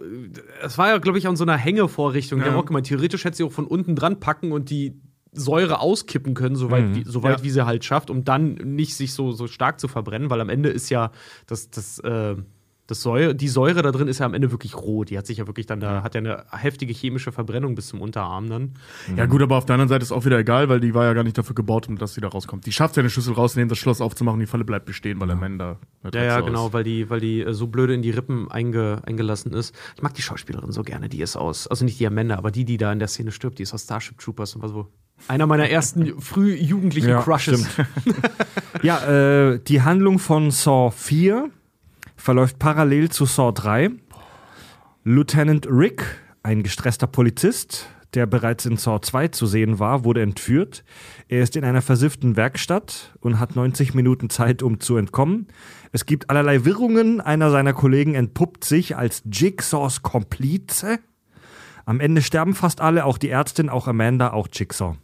es 0.63 0.79
war 0.79 0.89
ja, 0.89 0.97
glaube 0.99 1.19
ich, 1.19 1.27
an 1.29 1.37
so 1.37 1.45
einer 1.45 1.57
Hängevorrichtung. 1.59 2.39
Die 2.39 2.47
Ja. 2.47 2.53
haben 2.53 2.59
auch 2.59 2.65
gemeint, 2.65 2.87
theoretisch 2.87 3.25
hätte 3.25 3.37
sie 3.37 3.45
auch 3.45 3.53
von 3.53 3.67
unten 3.67 3.95
dran 3.95 4.21
packen 4.21 4.53
und 4.53 4.71
die 4.71 4.99
Säure 5.33 5.81
auskippen 5.81 6.35
können, 6.35 6.57
soweit, 6.57 6.95
wie, 6.95 7.05
soweit 7.05 7.39
Ja. 7.39 7.45
wie 7.45 7.51
sie 7.51 7.67
halt 7.67 7.85
schafft, 7.85 8.11
um 8.11 8.25
dann 8.25 8.55
nicht 8.55 8.95
sich 8.97 9.13
so, 9.13 9.33
so 9.33 9.47
stark 9.47 9.79
zu 9.81 9.89
verbrennen, 9.89 10.31
weil 10.31 10.41
am 10.41 10.49
Ende 10.49 10.69
ist 10.71 10.89
ja 10.91 11.11
das, 11.47 11.71
das, 11.71 11.99
äh, 12.01 12.37
das 12.87 13.03
Säure, 13.03 13.35
die 13.35 13.49
Säure 13.49 13.83
da 13.83 13.93
drin 13.93 14.09
ist 14.09 14.21
ja 14.21 14.25
am 14.25 14.33
Ende 14.33 14.51
wirklich 14.51 14.75
roh. 14.75 15.05
Die 15.05 15.19
hat 15.19 15.27
sich 15.27 15.37
ja 15.37 15.47
wirklich 15.47 15.67
dann 15.67 15.79
da, 15.79 16.03
hat 16.03 16.15
ja 16.15 16.21
eine 16.21 16.45
heftige 16.51 16.95
chemische 16.95 17.33
Verbrennung 17.33 17.75
bis 17.75 17.89
zum 17.89 18.01
Unterarm 18.01 18.49
dann. 18.49 18.73
Ja, 19.15 19.27
gut, 19.27 19.43
aber 19.43 19.59
auf 19.59 19.67
der 19.67 19.75
anderen 19.75 19.91
Seite 19.91 20.05
ist 20.05 20.11
auch 20.13 20.25
wieder 20.25 20.39
egal, 20.39 20.71
weil 20.71 20.81
die 20.81 20.95
war 20.95 21.05
ja 21.05 21.13
gar 21.13 21.23
nicht 21.23 21.37
dafür 21.37 21.55
gebaut, 21.55 21.87
um 21.91 21.99
dass 21.99 22.15
sie 22.15 22.23
da 22.23 22.29
rauskommt. 22.29 22.65
Die 22.65 22.73
schafft 22.73 22.97
ja 22.97 23.03
den 23.03 23.11
Schlüssel 23.11 23.35
rauszunehmen, 23.35 23.69
das 23.69 23.77
Schloss 23.77 24.01
aufzumachen, 24.01 24.41
die 24.41 24.47
Falle 24.47 24.65
bleibt 24.65 24.87
bestehen, 24.87 25.21
weil 25.21 25.31
Amanda. 25.31 25.77
eine 26.03 26.13
Ja, 26.15 26.23
ja, 26.23 26.29
Drecksau 26.37 26.47
genau, 26.47 26.73
weil 26.73 26.85
die, 26.85 27.11
weil 27.11 27.21
die 27.21 27.43
äh, 27.43 27.53
so 27.53 27.67
blöde 27.67 27.93
in 27.93 28.01
die 28.01 28.11
Rippen 28.11 28.51
einge, 28.51 29.03
eingelassen 29.05 29.53
ist. 29.53 29.75
Ich 29.97 30.01
mag 30.03 30.15
die 30.15 30.23
Schauspielerin 30.23 30.73
so 30.73 30.83
gerne, 30.83 31.11
die 31.11 31.21
ist 31.21 31.37
aus, 31.37 31.67
also 31.67 31.85
nicht 31.85 32.01
die 32.01 32.07
Amanda, 32.07 32.37
aber 32.39 32.51
die, 32.51 32.65
die 32.65 32.79
da 32.79 32.91
in 32.91 33.01
der 33.01 33.09
Szene 33.09 33.33
stirbt, 33.33 33.59
die 33.59 33.65
ist 33.65 33.75
aus 33.75 33.83
Starship 33.83 34.17
Troopers 34.17 34.55
und 34.57 34.63
war 34.63 34.71
so 34.71 34.89
einer 35.27 35.47
meiner 35.47 35.69
ersten 35.69 36.21
früh 36.21 36.55
jugendlichen 36.55 37.11
Ja, 37.11 37.23
Crushes. 37.23 37.67
Ja, 38.83 39.53
äh, 39.53 39.61
die 39.61 39.83
Handlung 39.83 40.19
von 40.19 40.51
Saw 40.51 40.91
4 40.91 41.51
verläuft 42.17 42.59
parallel 42.59 43.11
zu 43.11 43.25
Saw 43.25 43.53
3. 43.53 43.91
Lieutenant 45.05 45.67
Rick, 45.69 46.05
ein 46.43 46.63
gestresster 46.63 47.07
Polizist, 47.07 47.89
der 48.15 48.27
bereits 48.27 48.67
in 48.67 48.77
Saw 48.77 49.01
2 49.01 49.29
zu 49.29 49.47
sehen 49.47 49.79
war, 49.79 50.05
wurde 50.05 50.23
entführt. 50.23 50.85
Er 51.29 51.43
ist 51.43 51.57
in 51.57 51.65
einer 51.65 51.83
versifften 51.83 52.37
Werkstatt 52.37 53.15
und 53.21 53.39
hat 53.39 53.57
90 53.57 53.95
Minuten 53.95 54.31
Zeit, 54.31 54.63
um 54.63 54.81
zu 54.81 54.97
entkommen. 54.97 55.49
Es 55.93 56.07
gibt 56.07 56.31
allerlei 56.31 56.65
Wirrungen. 56.65 57.21
Einer 57.21 57.51
seiner 57.51 57.73
Kollegen 57.73 58.15
entpuppt 58.15 58.65
sich 58.65 58.97
als 58.97 59.23
Jigsaws 59.31 60.03
Komplize. 60.03 60.99
Am 61.89 62.01
Ende 62.01 62.21
sterben 62.21 62.55
fast 62.55 62.83
alle, 62.83 63.07
auch 63.07 63.17
die 63.17 63.31
Ärztin, 63.31 63.71
auch 63.71 63.89
Amanda, 63.89 64.35
auch 64.35 64.47
Jigsaw. 64.53 64.97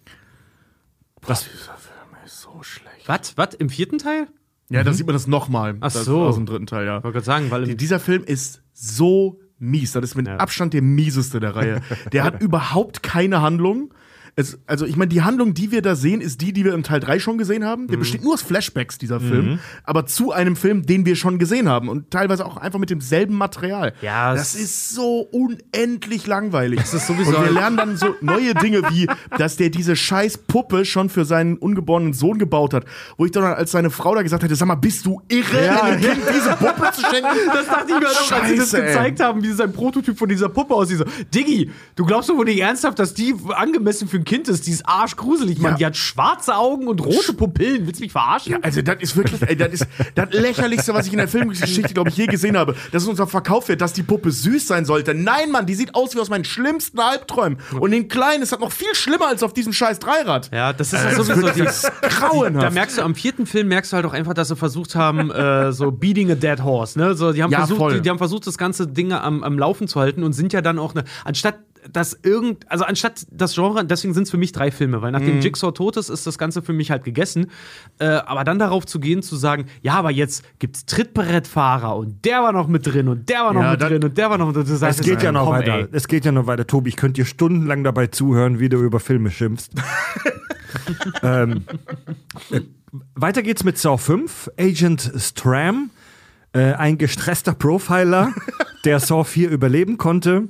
Das, 1.26 1.44
Dieser 1.50 1.72
Film 1.78 2.24
ist 2.26 2.42
so 2.42 2.62
schlecht. 2.62 3.08
Was? 3.08 3.38
Was? 3.38 3.54
Im 3.54 3.70
vierten 3.70 3.96
Teil? 3.96 4.26
Ja, 4.68 4.84
da 4.84 4.92
sieht 4.92 5.06
man 5.06 5.14
das 5.14 5.26
nochmal. 5.26 5.76
Ach 5.80 5.90
Das 5.90 6.04
so. 6.04 6.22
Aus 6.24 6.34
dem 6.34 6.44
dritten 6.44 6.66
Teil, 6.66 6.84
ja. 6.84 6.98
Ich 6.98 7.04
wollte 7.04 7.14
gerade 7.14 7.24
sagen, 7.24 7.50
weil 7.50 7.74
Dieser 7.74 8.00
Film 8.00 8.22
ist 8.22 8.62
so 8.74 9.40
mies. 9.58 9.92
Das 9.92 10.04
ist 10.04 10.14
mit 10.14 10.26
Ja. 10.26 10.36
Abstand 10.36 10.74
der 10.74 10.82
mieseste 10.82 11.40
der 11.40 11.56
Reihe. 11.56 11.80
Der 12.12 12.22
hat 12.22 12.42
überhaupt 12.42 13.02
keine 13.02 13.40
Handlung. 13.40 13.94
Es, 14.36 14.58
also, 14.66 14.84
ich 14.84 14.96
meine, 14.96 15.08
die 15.10 15.22
Handlung, 15.22 15.54
die 15.54 15.70
wir 15.70 15.80
da 15.80 15.94
sehen, 15.94 16.20
ist 16.20 16.40
die, 16.40 16.52
die 16.52 16.64
wir 16.64 16.74
im 16.74 16.82
Teil 16.82 16.98
3 16.98 17.20
schon 17.20 17.38
gesehen 17.38 17.64
haben. 17.64 17.84
Mhm. 17.84 17.88
Der 17.88 17.96
besteht 17.98 18.24
nur 18.24 18.34
aus 18.34 18.42
Flashbacks, 18.42 18.98
dieser 18.98 19.20
Film. 19.20 19.60
Aber 19.84 20.06
zu 20.06 20.32
einem 20.32 20.56
Film, 20.56 20.84
den 20.86 21.06
wir 21.06 21.14
schon 21.14 21.38
gesehen 21.38 21.68
haben. 21.68 21.88
Und 21.88 22.10
teilweise 22.10 22.44
auch 22.44 22.56
einfach 22.56 22.80
mit 22.80 22.90
demselben 22.90 23.36
Material. 23.36 23.94
Ja, 24.02 24.34
das 24.34 24.56
ist 24.56 24.90
so 24.90 25.20
unendlich 25.30 26.26
langweilig. 26.26 26.80
Das 26.80 26.94
ist 26.94 27.06
sowieso 27.06 27.36
Und 27.36 27.44
wir 27.44 27.52
lernen 27.52 27.76
dann 27.76 27.96
so 27.96 28.14
neue 28.20 28.54
Dinge 28.54 28.82
wie, 28.90 29.06
dass 29.38 29.56
der 29.56 29.70
diese 29.70 29.94
scheiß 29.94 30.38
Puppe 30.38 30.84
schon 30.84 31.10
für 31.10 31.24
seinen 31.24 31.56
ungeborenen 31.56 32.12
Sohn 32.12 32.38
gebaut 32.38 32.74
hat. 32.74 32.84
Wo 33.16 33.24
ich 33.26 33.30
dann, 33.30 33.44
als 33.44 33.70
seine 33.70 33.90
Frau 33.90 34.14
da 34.16 34.22
gesagt 34.22 34.42
hätte, 34.42 34.56
sag 34.56 34.66
mal, 34.66 34.74
bist 34.74 35.06
du 35.06 35.22
irre, 35.28 35.64
Ja. 35.64 35.82
einem 35.82 36.00
Kind 36.00 36.18
diese 36.36 36.50
Puppe 36.56 36.90
zu 36.92 37.00
schenken? 37.02 37.28
Das 37.54 37.66
dachte 37.66 37.84
ich 37.92 38.00
mir 38.00 38.06
halt 38.06 38.16
auch, 38.16 38.32
als 38.32 38.48
sie 38.48 38.56
das 38.56 38.70
Scheiße, 38.70 38.82
ey. 38.82 38.86
gezeigt 38.88 39.20
haben, 39.20 39.42
wie 39.44 39.52
sein 39.52 39.72
Prototyp 39.72 40.18
von 40.18 40.28
dieser 40.28 40.48
Puppe 40.48 40.74
aussieht. 40.74 40.98
So, 40.98 41.04
Diggi, 41.32 41.70
du 41.94 42.04
glaubst 42.04 42.28
doch 42.28 42.36
wohl 42.36 42.46
nicht 42.46 42.58
ernsthaft, 42.60 42.98
dass 42.98 43.14
die 43.14 43.34
angemessen 43.54 44.08
für 44.08 44.23
ein 44.24 44.26
Kind 44.26 44.48
ist? 44.48 44.66
Die 44.66 44.70
ist 44.70 44.88
arschgruselig, 44.88 45.58
Mann. 45.58 45.72
Ja. 45.72 45.78
Die 45.78 45.86
hat 45.86 45.96
schwarze 45.96 46.56
Augen 46.56 46.88
und 46.88 47.04
rote 47.04 47.34
Pupillen. 47.34 47.86
Willst 47.86 48.00
du 48.00 48.04
mich 48.04 48.12
verarschen? 48.12 48.52
Ja, 48.52 48.58
also 48.62 48.82
das 48.82 48.96
ist 49.00 49.16
wirklich, 49.16 49.42
ey, 49.42 49.56
das 49.56 49.72
ist 49.72 49.86
das 50.14 50.28
lächerlichste, 50.32 50.94
was 50.94 51.06
ich 51.06 51.12
in 51.12 51.18
der 51.18 51.28
Filmgeschichte, 51.28 51.92
glaube 51.94 52.08
ich, 52.10 52.16
je 52.16 52.26
gesehen 52.26 52.56
habe. 52.56 52.74
Dass 52.92 53.02
es 53.02 53.08
unser 53.08 53.26
Verkauf 53.26 53.68
wird, 53.68 53.80
dass 53.80 53.92
die 53.92 54.02
Puppe 54.02 54.30
süß 54.30 54.66
sein 54.66 54.84
sollte. 54.84 55.14
Nein, 55.14 55.50
Mann, 55.50 55.66
die 55.66 55.74
sieht 55.74 55.94
aus 55.94 56.14
wie 56.14 56.20
aus 56.20 56.30
meinen 56.30 56.44
schlimmsten 56.44 56.98
Albträumen. 57.00 57.58
Und 57.78 57.90
den 57.90 58.08
Kleinen 58.08 58.42
ist 58.42 58.52
das 58.52 58.60
noch 58.60 58.72
viel 58.72 58.94
schlimmer 58.94 59.28
als 59.28 59.42
auf 59.42 59.52
diesem 59.52 59.72
scheiß 59.72 59.98
Dreirad. 59.98 60.50
Ja, 60.52 60.72
das 60.72 60.92
ist 60.92 61.00
Äh, 61.00 61.10
ja 61.10 61.16
das 61.16 61.26
sowieso 61.26 61.46
ist 61.48 61.56
die, 61.56 61.60
wirklich 61.60 62.10
grauenhaft. 62.18 62.64
Da 62.66 62.70
merkst 62.70 62.98
du 62.98 63.02
am 63.02 63.14
vierten 63.14 63.46
Film 63.46 63.68
merkst 63.68 63.92
du 63.92 63.96
halt 63.96 64.06
auch 64.06 64.12
einfach, 64.14 64.34
dass 64.34 64.48
sie 64.48 64.56
versucht 64.56 64.94
haben, 64.94 65.30
äh, 65.30 65.72
so 65.72 65.90
beating 65.90 66.30
a 66.30 66.34
dead 66.34 66.62
horse, 66.62 66.98
ne? 66.98 67.14
So, 67.14 67.32
die 67.32 67.42
haben 67.42 67.50
Ja, 67.50 67.66
versucht, 67.66 67.94
die, 67.94 68.00
die 68.00 68.10
haben 68.10 68.18
versucht, 68.18 68.46
das 68.46 68.58
ganze 68.58 68.86
Ding 68.86 69.12
am, 69.12 69.42
am 69.42 69.58
Laufen 69.58 69.88
zu 69.88 70.00
halten 70.00 70.22
und 70.22 70.32
sind 70.32 70.52
ja 70.52 70.60
dann 70.62 70.78
auch 70.78 70.94
ne, 70.94 71.04
anstatt 71.24 71.56
dass 71.92 72.18
irgend, 72.22 72.70
also 72.70 72.84
anstatt 72.84 73.26
das 73.30 73.54
Genre, 73.54 73.84
deswegen 73.84 74.14
sind 74.14 74.24
es 74.24 74.30
für 74.30 74.36
mich 74.36 74.52
drei 74.52 74.70
Filme, 74.70 75.02
weil 75.02 75.12
nachdem 75.12 75.40
Jigsaw 75.40 75.72
tot 75.72 75.96
ist, 75.96 76.08
ist 76.08 76.26
das 76.26 76.38
Ganze 76.38 76.62
für 76.62 76.72
mich 76.72 76.90
halt 76.90 77.04
gegessen. 77.04 77.50
Äh, 77.98 78.06
aber 78.06 78.44
dann 78.44 78.58
darauf 78.58 78.86
zu 78.86 79.00
gehen, 79.00 79.22
zu 79.22 79.36
sagen, 79.36 79.66
ja, 79.82 79.94
aber 79.94 80.10
jetzt 80.10 80.44
gibt's 80.58 80.86
Trittbrettfahrer 80.86 81.96
und 81.96 82.24
der 82.24 82.42
war 82.42 82.52
noch 82.52 82.68
mit 82.68 82.86
drin 82.86 83.08
und 83.08 83.28
der 83.28 83.40
war 83.40 83.52
noch 83.52 83.62
Ja, 83.62 83.70
mit 83.72 83.82
drin 83.82 84.04
und 84.04 84.16
der 84.16 84.30
war 84.30 84.38
noch 84.38 84.46
mit 84.48 84.56
drin. 84.56 84.64
Du 84.66 84.76
sagst, 84.76 85.00
Es 85.00 85.06
geht 85.06 85.22
ja 85.22 85.32
noch 85.32 85.44
komm, 85.44 85.54
weiter. 85.56 85.74
ey. 85.80 85.86
Es 85.92 86.08
geht 86.08 86.24
ja 86.24 86.32
noch 86.32 86.46
weiter. 86.46 86.66
Tobi, 86.66 86.88
ich 86.90 86.96
könnte 86.96 87.20
dir 87.20 87.26
stundenlang 87.26 87.84
dabei 87.84 88.06
zuhören, 88.06 88.58
wie 88.60 88.68
du 88.68 88.78
über 88.78 89.00
Filme 89.00 89.30
schimpfst. 89.30 89.70
ähm, 91.22 91.64
äh, 92.50 92.60
weiter 93.14 93.42
geht's 93.42 93.64
mit 93.64 93.78
Saw 93.78 93.96
5. 93.98 94.50
Agent 94.58 95.12
Stram, 95.18 95.90
äh, 96.52 96.72
ein 96.72 96.98
gestresster 96.98 97.54
Profiler, 97.54 98.32
der 98.84 99.00
Saw 99.00 99.24
4 99.24 99.50
überleben 99.50 99.98
konnte, 99.98 100.48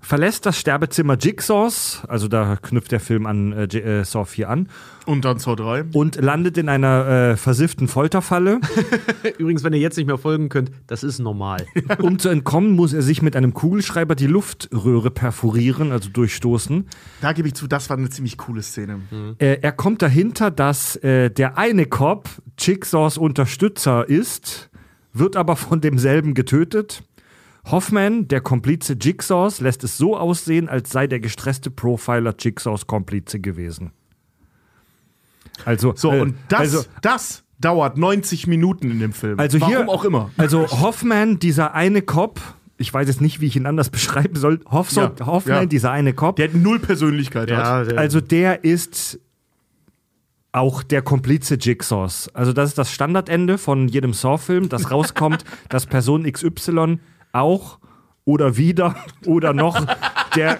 verlässt 0.00 0.46
das 0.46 0.58
Sterbezimmer 0.58 1.16
Jigsaws, 1.18 2.02
also 2.08 2.28
da 2.28 2.56
knüpft 2.56 2.92
der 2.92 3.00
Film 3.00 3.26
an 3.26 3.52
äh, 3.52 3.64
äh, 3.64 4.04
Saw 4.04 4.24
4 4.24 4.48
an, 4.48 4.68
Und 5.06 5.24
dann 5.24 5.38
Saw 5.38 5.56
3. 5.56 5.86
und 5.92 6.16
landet 6.16 6.56
in 6.56 6.68
einer 6.68 7.06
äh, 7.06 7.36
versifften 7.36 7.88
Folterfalle. 7.88 8.60
Übrigens, 9.38 9.64
wenn 9.64 9.72
ihr 9.72 9.80
jetzt 9.80 9.96
nicht 9.96 10.06
mehr 10.06 10.18
folgen 10.18 10.48
könnt, 10.48 10.70
das 10.86 11.02
ist 11.02 11.18
normal. 11.18 11.66
Um 12.00 12.18
zu 12.18 12.28
entkommen, 12.28 12.72
muss 12.72 12.92
er 12.92 13.02
sich 13.02 13.22
mit 13.22 13.34
einem 13.34 13.54
Kugelschreiber 13.54 14.14
die 14.14 14.26
Luftröhre 14.26 15.10
perforieren, 15.10 15.90
also 15.92 16.10
durchstoßen. 16.10 16.86
Da 17.20 17.32
gebe 17.32 17.48
ich 17.48 17.54
zu, 17.54 17.66
das 17.66 17.90
war 17.90 17.98
eine 17.98 18.08
ziemlich 18.08 18.38
coole 18.38 18.62
Szene. 18.62 19.00
Äh, 19.38 19.58
er 19.60 19.72
kommt 19.72 20.02
dahinter, 20.02 20.50
dass 20.50 20.96
äh, 20.96 21.30
der 21.30 21.58
eine 21.58 21.86
Cop 21.86 22.28
Jigsaws 22.58 23.18
Unterstützer 23.18 24.08
ist, 24.08 24.70
wird 25.12 25.36
aber 25.36 25.56
von 25.56 25.80
demselben 25.80 26.34
getötet. 26.34 27.02
Hoffman, 27.70 28.28
der 28.28 28.40
Komplize 28.40 28.94
Jigsaws, 29.00 29.60
lässt 29.60 29.84
es 29.84 29.98
so 29.98 30.16
aussehen, 30.16 30.68
als 30.68 30.90
sei 30.90 31.06
der 31.06 31.20
gestresste 31.20 31.70
Profiler 31.70 32.34
Jigsaws 32.38 32.86
Komplize 32.86 33.40
gewesen. 33.40 33.92
Also, 35.64 35.92
So, 35.96 36.12
äh, 36.12 36.20
und 36.20 36.34
das, 36.48 36.60
also, 36.60 36.84
das 37.02 37.44
dauert 37.60 37.98
90 37.98 38.46
Minuten 38.46 38.90
in 38.90 39.00
dem 39.00 39.12
Film. 39.12 39.38
also 39.38 39.60
Warum 39.60 39.74
hier, 39.76 39.88
auch 39.88 40.04
immer. 40.04 40.30
Also 40.36 40.66
Hoffman, 40.68 41.38
dieser 41.38 41.74
eine 41.74 42.02
Cop, 42.02 42.40
ich 42.76 42.94
weiß 42.94 43.08
jetzt 43.08 43.20
nicht, 43.20 43.40
wie 43.40 43.46
ich 43.46 43.56
ihn 43.56 43.66
anders 43.66 43.90
beschreiben 43.90 44.36
soll. 44.36 44.60
Hoffso, 44.70 45.00
Ja, 45.02 45.26
Hoffman, 45.26 45.56
ja. 45.62 45.66
dieser 45.66 45.90
eine 45.90 46.12
Cop, 46.14 46.36
Der 46.36 46.48
hat 46.48 46.54
null 46.54 46.78
Persönlichkeit. 46.78 47.50
hat. 47.50 47.92
also 47.96 48.20
der 48.20 48.64
ist 48.64 49.18
auch 50.52 50.82
der 50.82 51.02
Komplize 51.02 51.56
Jigsaws. 51.56 52.30
Also 52.34 52.52
das 52.52 52.70
ist 52.70 52.78
das 52.78 52.90
Standardende 52.90 53.58
von 53.58 53.88
jedem 53.88 54.12
Saw-Film, 54.14 54.68
das 54.68 54.90
rauskommt, 54.90 55.44
dass 55.68 55.86
Person 55.86 56.30
XY 56.30 56.98
auch 57.32 57.78
oder 58.24 58.58
wieder 58.58 58.94
oder 59.24 59.54
noch 59.54 59.86
der 60.36 60.58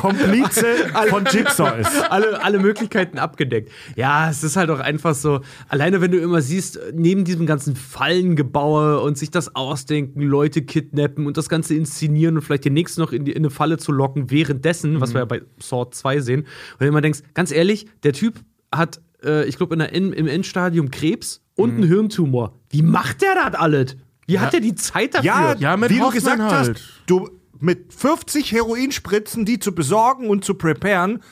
Komplize 0.00 0.64
von 1.08 1.26
Jigsaw 1.30 1.78
ist. 1.78 2.10
alle, 2.10 2.42
alle 2.42 2.58
Möglichkeiten 2.58 3.18
abgedeckt. 3.18 3.70
Ja, 3.94 4.30
es 4.30 4.42
ist 4.42 4.56
halt 4.56 4.70
auch 4.70 4.80
einfach 4.80 5.14
so, 5.14 5.40
alleine 5.68 6.00
wenn 6.00 6.10
du 6.10 6.18
immer 6.18 6.40
siehst, 6.40 6.80
neben 6.94 7.24
diesem 7.24 7.44
ganzen 7.44 7.76
Fallengebaue 7.76 9.00
und 9.00 9.18
sich 9.18 9.30
das 9.30 9.54
ausdenken, 9.54 10.22
Leute 10.22 10.62
kidnappen 10.62 11.26
und 11.26 11.36
das 11.36 11.50
Ganze 11.50 11.74
inszenieren 11.74 12.36
und 12.36 12.42
vielleicht 12.42 12.64
den 12.64 12.72
nächsten 12.74 13.02
noch 13.02 13.12
in, 13.12 13.26
die, 13.26 13.32
in 13.32 13.38
eine 13.38 13.50
Falle 13.50 13.76
zu 13.76 13.92
locken, 13.92 14.30
währenddessen, 14.30 15.00
was 15.00 15.12
wir 15.12 15.20
ja 15.20 15.24
bei 15.26 15.42
Saw 15.58 15.90
2 15.90 16.20
sehen, 16.20 16.40
und 16.40 16.80
du 16.80 16.86
immer 16.86 17.02
denkst, 17.02 17.20
ganz 17.34 17.52
ehrlich, 17.52 17.86
der 18.02 18.14
Typ 18.14 18.40
hat, 18.72 19.00
äh, 19.22 19.44
ich 19.44 19.58
glaube, 19.58 19.74
im 19.74 20.26
Endstadium 20.26 20.90
Krebs 20.90 21.42
und 21.54 21.74
einen 21.74 21.84
Hirntumor. 21.84 22.58
Wie 22.70 22.82
macht 22.82 23.22
der 23.22 23.34
das 23.34 23.60
alles? 23.60 23.96
Wie 24.26 24.38
hat 24.38 24.52
der 24.52 24.60
die 24.60 24.74
Zeit 24.74 25.14
dafür? 25.14 25.24
Ja, 25.26 25.54
Ja, 25.56 25.76
mit 25.76 25.90
wie 25.90 25.94
du 25.98 26.04
Hoffmann 26.04 26.14
gesagt 26.14 26.42
halt. 26.42 26.76
hast, 26.76 26.82
du 27.06 27.30
mit 27.60 27.92
50 27.92 28.52
Heroinspritzen, 28.52 29.44
die 29.44 29.58
zu 29.58 29.74
besorgen 29.74 30.28
und 30.28 30.44
zu 30.44 30.54
preparen, 30.54 31.22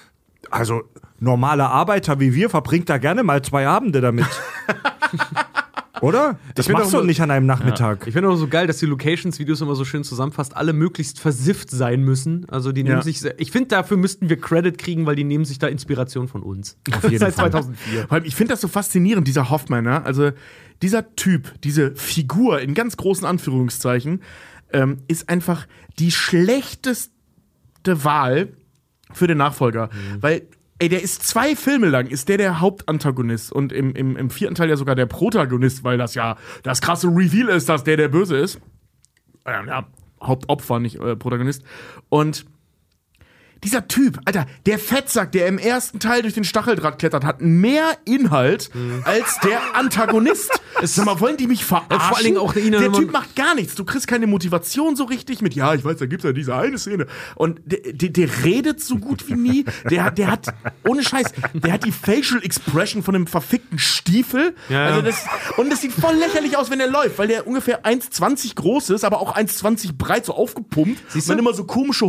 also 0.51 0.83
normaler 1.21 1.71
Arbeiter 1.71 2.21
wie 2.21 2.35
wir 2.35 2.51
verbringt 2.51 2.89
da 2.89 2.99
gerne 2.99 3.23
mal 3.23 3.43
zwei 3.43 3.67
Abende 3.67 4.01
damit. 4.01 4.27
Oder? 6.01 6.39
Das 6.55 6.67
find 6.67 6.79
machst 6.79 6.93
du 6.93 7.03
nicht 7.03 7.21
an 7.23 7.31
einem 7.31 7.47
Nachmittag. 7.47 8.07
Ich 8.07 8.13
finde 8.13 8.29
auch 8.29 8.37
so 8.37 8.47
geil, 8.49 8.67
dass 8.67 8.77
die 8.79 8.85
Locations, 8.87 9.39
wie 9.39 9.45
du 9.47 9.55
es 9.55 9.61
immer 9.63 9.75
so 9.75 9.85
schön 9.87 10.05
zusammenfasst, 10.05 10.55
alle 10.55 10.73
möglichst 10.75 11.19
versifft 11.19 11.71
sein 11.71 12.03
müssen. 12.03 12.45
Also 12.51 12.73
die 12.73 12.83
nehmen 12.83 12.97
Ja. 12.97 13.03
sich, 13.03 13.25
ich 13.39 13.51
finde, 13.51 13.69
dafür 13.69 13.97
müssten 13.97 14.29
wir 14.29 14.39
Credit 14.39 14.77
kriegen, 14.77 15.07
weil 15.07 15.17
die 15.17 15.25
nehmen 15.25 15.45
sich 15.47 15.59
da 15.59 15.67
Inspiration 15.69 16.29
von 16.29 16.43
uns. 16.43 16.77
Auf 16.95 17.05
jeden 17.05 17.19
Seit 17.21 17.35
Fall. 17.35 17.51
2004. 17.53 18.03
Vor 18.09 18.13
allem, 18.13 18.25
ich 18.25 18.35
finde 18.37 18.53
das 18.53 18.61
so 18.61 18.69
faszinierend, 18.69 19.27
dieser 19.29 19.49
Hoffmann, 19.49 19.85
ja? 19.87 20.03
Also, 20.03 20.33
dieser 20.83 21.15
Typ, 21.17 21.61
diese 21.63 21.95
Figur 21.97 22.61
in 22.61 22.75
ganz 22.75 22.97
großen 22.97 23.27
Anführungszeichen, 23.27 24.23
ähm, 24.73 24.99
ist 25.09 25.29
einfach 25.29 25.67
die 25.99 26.11
schlechteste 26.11 27.11
Wahl 27.87 28.55
für 29.13 29.27
den 29.27 29.39
Nachfolger. 29.39 29.91
Weil, 30.21 30.43
ey, 30.79 30.89
der 30.89 31.03
ist 31.03 31.23
zwei 31.23 31.57
Filme 31.57 31.89
lang, 31.89 32.07
ist 32.09 32.29
der 32.29 32.39
der 32.39 32.61
Hauptantagonist 32.61 33.53
und 33.53 33.73
im, 33.73 33.95
im, 33.95 34.17
im 34.17 34.31
vierten 34.31 34.55
Teil 34.55 34.69
ja 34.69 34.77
sogar 34.77 34.95
der 34.95 35.07
Protagonist, 35.07 35.85
weil 35.85 35.99
das 35.99 36.15
ja 36.15 36.37
das 36.63 36.81
krasse 36.81 37.09
Reveal 37.09 37.49
ist, 37.49 37.69
dass 37.69 37.85
der 37.85 37.97
der 37.97 38.09
Böse 38.09 38.37
ist. 38.37 38.61
Ähm, 39.45 39.69
ja, 39.69 39.87
Hauptopfer, 40.23 40.81
nicht 40.81 40.97
äh, 40.97 41.17
Protagonist. 41.17 41.63
Und 42.09 42.47
dieser 43.65 43.89
Typ, 43.89 44.21
Alter, 44.25 44.47
der 44.67 44.79
Fettsack, 44.79 45.33
der 45.33 45.47
im 45.47 45.59
ersten 45.59 45.99
Teil 45.99 46.23
durch 46.23 46.35
den 46.35 46.45
Stacheldraht 46.45 46.99
klettert, 46.99 47.25
hat 47.25 47.41
mehr 47.41 47.85
Inhalt 48.05 48.71
als 49.05 49.39
der 49.41 49.61
Antagonist. 49.75 50.51
Sag 50.83 51.07
mal, 51.07 51.21
wollen 51.21 51.37
die 51.37 51.47
mich 51.47 51.65
verarschen? 51.65 52.01
vor 52.01 52.17
allen 52.17 52.25
Dingen 52.27 52.37
auch 52.39 52.53
der 52.53 52.91
man- 52.91 52.93
Typ 52.93 53.13
macht 53.13 53.35
gar 53.37 53.55
nichts. 53.55 53.75
Du 53.75 53.85
kriegst 53.85 54.07
keine 54.07 54.27
Motivation 54.27 54.97
so 54.97 55.05
richtig 55.05 55.41
mit, 55.41 55.55
ja, 55.55 55.73
ich 55.75 55.85
weiß, 55.85 55.97
da 55.99 56.07
gibt's 56.07 56.25
ja 56.25 56.33
diese 56.33 56.55
eine 56.55 56.79
Szene. 56.79 57.07
Und 57.37 57.61
der, 57.65 57.93
der, 57.93 58.11
der 58.11 58.45
redet 58.45 58.81
so 58.83 58.97
gut 58.97 59.29
wie 59.29 59.35
nie. 59.35 59.65
Der, 59.91 60.05
hat- 60.05 60.19
der 60.19 60.31
hat, 60.31 60.47
ohne 60.87 61.03
Scheiß, 61.03 61.33
der 61.55 61.73
hat 61.73 61.85
die 61.85 61.93
Facial 61.93 62.43
Expression 62.43 63.03
von 63.03 63.15
einem 63.15 63.27
verfickten 63.27 63.79
Stiefel. 63.79 64.55
Ja. 64.69 64.87
Also 64.87 65.03
das, 65.03 65.25
und 65.57 65.71
das 65.71 65.81
sieht 65.81 65.93
voll 65.93 66.15
lächerlich 66.17 66.57
aus, 66.57 66.71
wenn 66.71 66.81
er 66.81 66.89
läuft, 66.91 67.19
weil 67.19 67.29
der 67.29 67.47
ungefähr 67.47 67.85
1,20 67.85 68.55
groß 68.57 68.91
ist, 68.91 69.05
aber 69.05 69.21
auch 69.21 69.37
1,20 69.37 69.97
breit, 69.97 70.27
so 70.27 70.35
aufgepumpt. 70.35 71.01
Siehst 71.09 71.15
und 71.15 71.23
du? 71.23 71.29
dann 71.29 71.39
immer 71.39 71.55
so 71.55 71.65
komische, 71.65 72.05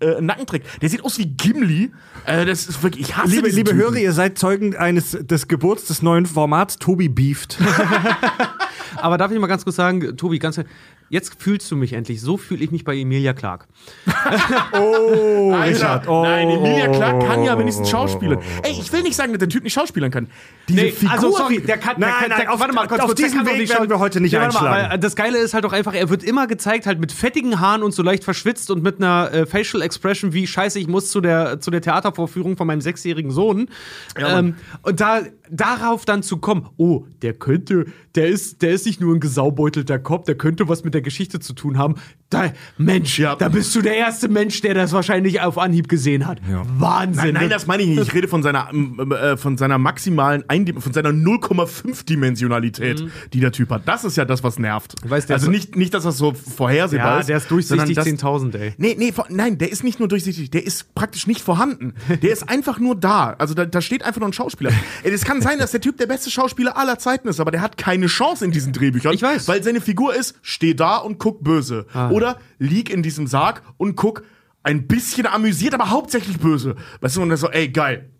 äh, 0.00 0.20
Nacken 0.20 0.46
trägt. 0.46 0.82
Der 0.82 0.88
sieht 0.88 1.04
aus 1.04 1.18
wie 1.18 1.26
Gimli. 1.26 1.90
Äh, 2.26 2.46
das 2.46 2.66
ist 2.66 2.82
wirklich, 2.82 3.08
ich 3.08 3.16
hasse 3.16 3.34
Liebe, 3.34 3.48
liebe. 3.48 3.74
Hörer, 3.74 3.96
ihr 3.96 4.12
seid 4.12 4.38
Zeugen 4.38 4.76
eines 4.76 5.12
des 5.12 5.48
Geburts 5.48 5.86
des 5.86 6.02
neuen 6.02 6.26
Formats 6.26 6.78
Tobi 6.78 7.08
beeft. 7.08 7.58
Aber 8.96 9.18
darf 9.18 9.30
ich 9.30 9.38
mal 9.38 9.46
ganz 9.46 9.64
kurz 9.64 9.76
sagen, 9.76 10.16
Tobi, 10.16 10.38
ganz 10.38 10.60
jetzt 11.08 11.40
fühlst 11.42 11.70
du 11.70 11.76
mich 11.76 11.92
endlich. 11.92 12.20
So 12.20 12.36
fühle 12.36 12.64
ich 12.64 12.70
mich 12.70 12.84
bei 12.84 12.96
Emilia 12.96 13.32
Clark. 13.32 13.66
Oh, 14.72 15.52
Alter, 15.52 15.74
Richard. 15.74 16.08
Oh, 16.08 16.22
nein, 16.22 16.48
Emilia 16.48 16.88
Clark 16.88 17.24
kann 17.26 17.42
ja 17.42 17.58
wenigstens 17.58 17.88
oh, 17.88 17.90
schauspielern. 17.90 18.38
Ey, 18.62 18.72
ich 18.72 18.92
will 18.92 19.02
nicht 19.02 19.16
sagen, 19.16 19.32
dass 19.32 19.38
der 19.38 19.48
Typ 19.48 19.64
nicht 19.64 19.72
schauspielern 19.72 20.10
kann. 20.10 20.28
Diese 20.68 20.90
Figur. 20.90 21.10
also 21.10 21.30
sorry, 21.30 21.60
der 21.60 21.78
kann, 21.78 21.96
Nein, 21.98 22.10
der 22.10 22.18
kann 22.18 22.28
nein, 22.28 22.40
der, 22.40 22.52
auf- 22.52 22.60
warte 22.60 22.74
mal, 22.74 22.86
kurz, 22.86 23.00
auf 23.00 23.06
kurz, 23.06 23.20
diesen 23.20 23.46
Weg 23.46 23.58
nicht 23.58 23.72
werden 23.72 23.88
wir 23.88 23.98
heute 23.98 24.20
nicht 24.20 24.32
mal, 24.32 24.44
einschlagen. 24.44 24.90
weil 24.90 24.98
das 24.98 25.16
Geile 25.16 25.38
ist 25.38 25.54
halt 25.54 25.64
auch 25.64 25.72
einfach, 25.72 25.94
er 25.94 26.10
wird 26.10 26.22
immer 26.22 26.46
gezeigt 26.46 26.86
halt 26.86 27.00
mit 27.00 27.12
fettigen 27.12 27.60
Haaren 27.60 27.82
und 27.82 27.92
so 27.92 28.02
leicht 28.02 28.24
verschwitzt 28.24 28.70
und 28.70 28.82
mit 28.82 28.98
einer 28.98 29.32
äh, 29.32 29.46
Facial 29.46 29.82
Expression 29.82 30.32
wie 30.32 30.46
Scheiße, 30.46 30.78
ich 30.78 30.88
muss 30.88 31.10
zu 31.10 31.20
der 31.20 31.60
zu 31.60 31.70
der 31.70 31.80
Theatervorführung 31.80 32.56
von 32.56 32.66
meinem 32.66 32.80
sechsjährigen 32.80 33.30
Sohn. 33.30 33.68
ähm, 34.16 34.56
und 34.82 35.00
da 35.00 35.22
darauf 35.50 36.04
dann 36.04 36.22
zu 36.22 36.38
kommen, 36.38 36.68
oh, 36.76 37.04
der 37.22 37.32
könnte, 37.34 37.86
der 38.14 38.28
ist, 38.28 38.62
der 38.62 38.70
ist 38.72 38.86
nicht 38.86 39.00
nur 39.00 39.14
ein 39.14 39.20
gesaubeutelter 39.20 39.98
Kopf, 39.98 40.24
der 40.26 40.34
könnte 40.36 40.68
was 40.68 40.84
mit 40.84 40.94
der 40.94 40.97
Geschichte 41.02 41.40
zu 41.40 41.52
tun 41.52 41.78
haben. 41.78 41.94
Da, 42.30 42.52
Mensch, 42.76 43.18
Ja. 43.18 43.36
da 43.36 43.48
bist 43.48 43.74
du 43.74 43.80
der 43.80 43.96
erste 43.96 44.28
Mensch, 44.28 44.60
der 44.60 44.74
das 44.74 44.92
wahrscheinlich 44.92 45.40
auf 45.40 45.56
Anhieb 45.56 45.88
gesehen 45.88 46.26
hat. 46.26 46.40
Wahnsinn. 46.78 47.24
Nein, 47.24 47.34
nein, 47.34 47.42
ne? 47.44 47.48
das 47.48 47.66
meine 47.66 47.82
ich 47.84 47.88
nicht. 47.88 48.02
Ich 48.02 48.12
rede 48.12 48.28
von 48.28 48.42
seiner, 48.42 48.68
ähm, 48.70 49.00
äh, 49.12 49.36
von 49.38 49.56
seiner 49.56 49.78
maximalen 49.78 50.44
Eindim 50.48 50.78
von 50.80 50.92
seiner 50.92 51.10
0,5-Dimensionalität, 51.12 53.04
die 53.32 53.40
der 53.40 53.52
Typ 53.52 53.70
hat. 53.70 53.82
Das 53.86 54.04
ist 54.04 54.16
ja 54.16 54.24
das, 54.24 54.42
was 54.42 54.58
nervt. 54.58 54.94
weiß, 55.08 55.26
der 55.26 55.36
also 55.36 55.50
nicht, 55.50 55.76
nicht, 55.76 55.94
dass 55.94 56.04
das 56.04 56.18
so 56.18 56.34
vorhersehbar 56.34 57.14
ja, 57.14 57.20
ist. 57.20 57.28
der 57.28 57.36
ist 57.38 57.50
durchsichtig 57.50 57.94
sondern 57.94 57.94
das- 57.94 58.06
10.000, 58.06 58.54
ey. 58.56 58.74
Nee, 58.78 58.96
nee, 58.98 59.12
nein, 59.30 59.58
der 59.58 59.70
ist 59.72 59.84
nicht 59.84 59.98
nur 59.98 60.08
durchsichtig, 60.08 60.50
der 60.50 60.64
ist 60.66 60.94
praktisch 60.94 61.26
nicht 61.26 61.40
vorhanden. 61.40 61.94
Der 62.22 62.30
ist 62.30 62.48
einfach 62.48 62.78
nur 62.78 62.94
da. 62.96 63.34
Also 63.38 63.54
da, 63.54 63.64
da 63.64 63.80
steht 63.80 64.02
einfach 64.02 64.20
nur 64.20 64.28
ein 64.28 64.32
Schauspieler. 64.32 64.70
Es 65.02 65.24
kann 65.24 65.40
sein, 65.40 65.58
dass 65.58 65.70
der 65.70 65.80
Typ 65.80 65.96
der 65.98 66.06
beste 66.06 66.30
Schauspieler 66.30 66.76
aller 66.76 66.98
Zeiten 66.98 67.28
ist, 67.28 67.40
aber 67.40 67.50
der 67.50 67.60
hat 67.60 67.76
keine 67.76 68.06
Chance 68.06 68.44
in 68.44 68.50
diesen 68.50 68.72
Drehbüchern. 68.72 69.14
Ich 69.14 69.22
weiß. 69.22 69.48
Weil 69.48 69.62
seine 69.62 69.80
Figur 69.80 70.14
ist, 70.14 70.34
steh 70.42 70.74
da 70.74 70.87
und 70.96 71.18
guck 71.18 71.42
böse. 71.44 71.86
Oder 72.10 72.38
lieg 72.58 72.90
in 72.90 73.02
diesem 73.02 73.26
Sarg 73.26 73.62
und 73.76 73.94
guck 73.96 74.22
ein 74.62 74.86
bisschen 74.86 75.26
amüsiert, 75.26 75.74
aber 75.74 75.90
hauptsächlich 75.90 76.38
böse. 76.38 76.74
Weißt 77.00 77.16
du, 77.16 77.22
und 77.22 77.28
dann 77.28 77.38
so, 77.38 77.48
ey, 77.50 77.68
geil. 77.68 78.10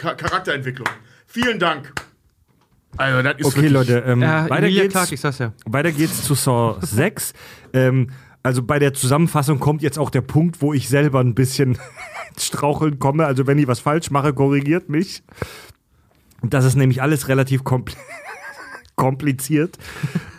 Cha- 0.00 0.14
Charakterentwicklung. 0.14 0.88
Vielen 1.26 1.58
Dank. 1.58 1.92
Also, 2.96 3.22
das 3.22 3.36
ist 3.38 3.46
Okay, 3.46 3.68
Leute, 3.68 3.98
ähm, 4.06 4.20
Ja, 4.22 4.44
weiter, 4.50 4.64
Emilia 4.64 4.82
geht's, 4.82 4.92
Clarke, 4.92 5.14
ich 5.14 5.20
sag's 5.20 5.38
ja. 5.38 5.52
weiter 5.64 5.92
geht's 5.92 6.24
zu 6.24 6.34
Saw 6.34 6.76
6. 6.82 7.32
ähm, 7.72 8.10
also 8.42 8.62
bei 8.62 8.78
der 8.80 8.92
Zusammenfassung 8.92 9.60
kommt 9.60 9.82
jetzt 9.82 9.98
auch 9.98 10.10
der 10.10 10.20
Punkt, 10.20 10.60
wo 10.60 10.72
ich 10.74 10.88
selber 10.88 11.20
ein 11.20 11.34
bisschen 11.34 11.78
Straucheln 12.38 12.98
komme. 12.98 13.24
Also 13.24 13.46
wenn 13.46 13.56
ich 13.58 13.66
was 13.68 13.78
falsch 13.80 14.10
mache, 14.10 14.34
korrigiert 14.34 14.88
mich. 14.88 15.22
Das 16.42 16.64
ist 16.64 16.74
nämlich 16.74 17.00
alles 17.00 17.28
relativ 17.28 17.62
kompl 17.64 17.94
kompliziert, 18.96 19.78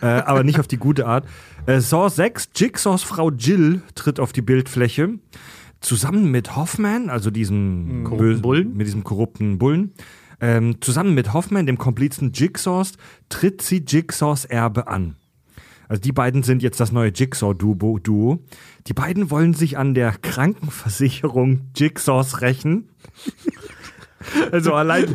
äh, 0.00 0.06
aber 0.06 0.44
nicht 0.44 0.60
auf 0.60 0.68
die 0.68 0.76
gute 0.76 1.06
Art. 1.06 1.26
Äh, 1.66 1.80
Saw 1.80 2.08
6, 2.10 2.50
Jigsaws 2.54 3.02
Frau 3.02 3.30
Jill 3.30 3.82
tritt 3.94 4.20
auf 4.20 4.32
die 4.32 4.42
Bildfläche. 4.42 5.18
Zusammen 5.80 6.30
mit 6.30 6.56
Hoffman, 6.56 7.10
also 7.10 7.30
diesem 7.30 8.04
Korrupten 8.04 8.18
bösen- 8.26 8.42
Bullen? 8.42 8.76
mit 8.76 8.86
diesem 8.86 9.04
korrupten 9.04 9.58
Bullen, 9.58 9.92
ähm, 10.40 10.80
zusammen 10.80 11.14
mit 11.14 11.32
Hoffman, 11.34 11.66
dem 11.66 11.76
Komplizen 11.78 12.32
Jigsaws, 12.32 12.92
tritt 13.28 13.60
sie 13.62 13.84
Jigsaws 13.86 14.44
Erbe 14.46 14.88
an. 14.88 15.16
Also 15.86 16.00
die 16.00 16.12
beiden 16.12 16.42
sind 16.42 16.62
jetzt 16.62 16.80
das 16.80 16.92
neue 16.92 17.10
Jigsaw-Duo. 17.14 17.98
Duo. 17.98 18.38
Die 18.86 18.94
beiden 18.94 19.30
wollen 19.30 19.52
sich 19.52 19.76
an 19.76 19.92
der 19.92 20.12
Krankenversicherung 20.12 21.60
Jigsaws 21.76 22.40
rächen. 22.40 22.88
also 24.52 24.72
allein, 24.72 25.14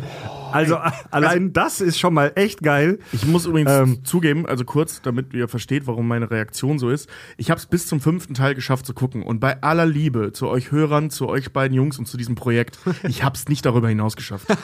also 0.52 0.78
allein 1.10 1.52
das 1.52 1.80
ist 1.80 1.98
schon 1.98 2.14
mal 2.14 2.32
echt 2.34 2.62
geil. 2.62 2.98
Ich 3.12 3.26
muss 3.26 3.46
übrigens 3.46 3.70
Ähm. 3.72 4.04
zugeben, 4.04 4.46
also 4.46 4.64
kurz, 4.64 5.02
damit 5.02 5.32
ihr 5.34 5.48
versteht, 5.48 5.86
warum 5.86 6.08
meine 6.08 6.30
Reaktion 6.30 6.78
so 6.78 6.90
ist. 6.90 7.08
Ich 7.36 7.50
habe 7.50 7.58
es 7.58 7.66
bis 7.66 7.86
zum 7.86 8.00
fünften 8.00 8.34
Teil 8.34 8.54
geschafft 8.54 8.86
zu 8.86 8.94
gucken. 8.94 9.22
Und 9.22 9.40
bei 9.40 9.62
aller 9.62 9.86
Liebe 9.86 10.32
zu 10.32 10.48
euch 10.48 10.70
Hörern, 10.72 11.10
zu 11.10 11.28
euch 11.28 11.52
beiden 11.52 11.74
Jungs 11.76 11.98
und 11.98 12.06
zu 12.06 12.16
diesem 12.16 12.34
Projekt, 12.34 12.78
ich 13.04 13.22
habe 13.24 13.36
es 13.36 13.48
nicht 13.48 13.64
darüber 13.66 13.88
hinaus 13.88 14.16
geschafft. 14.16 14.46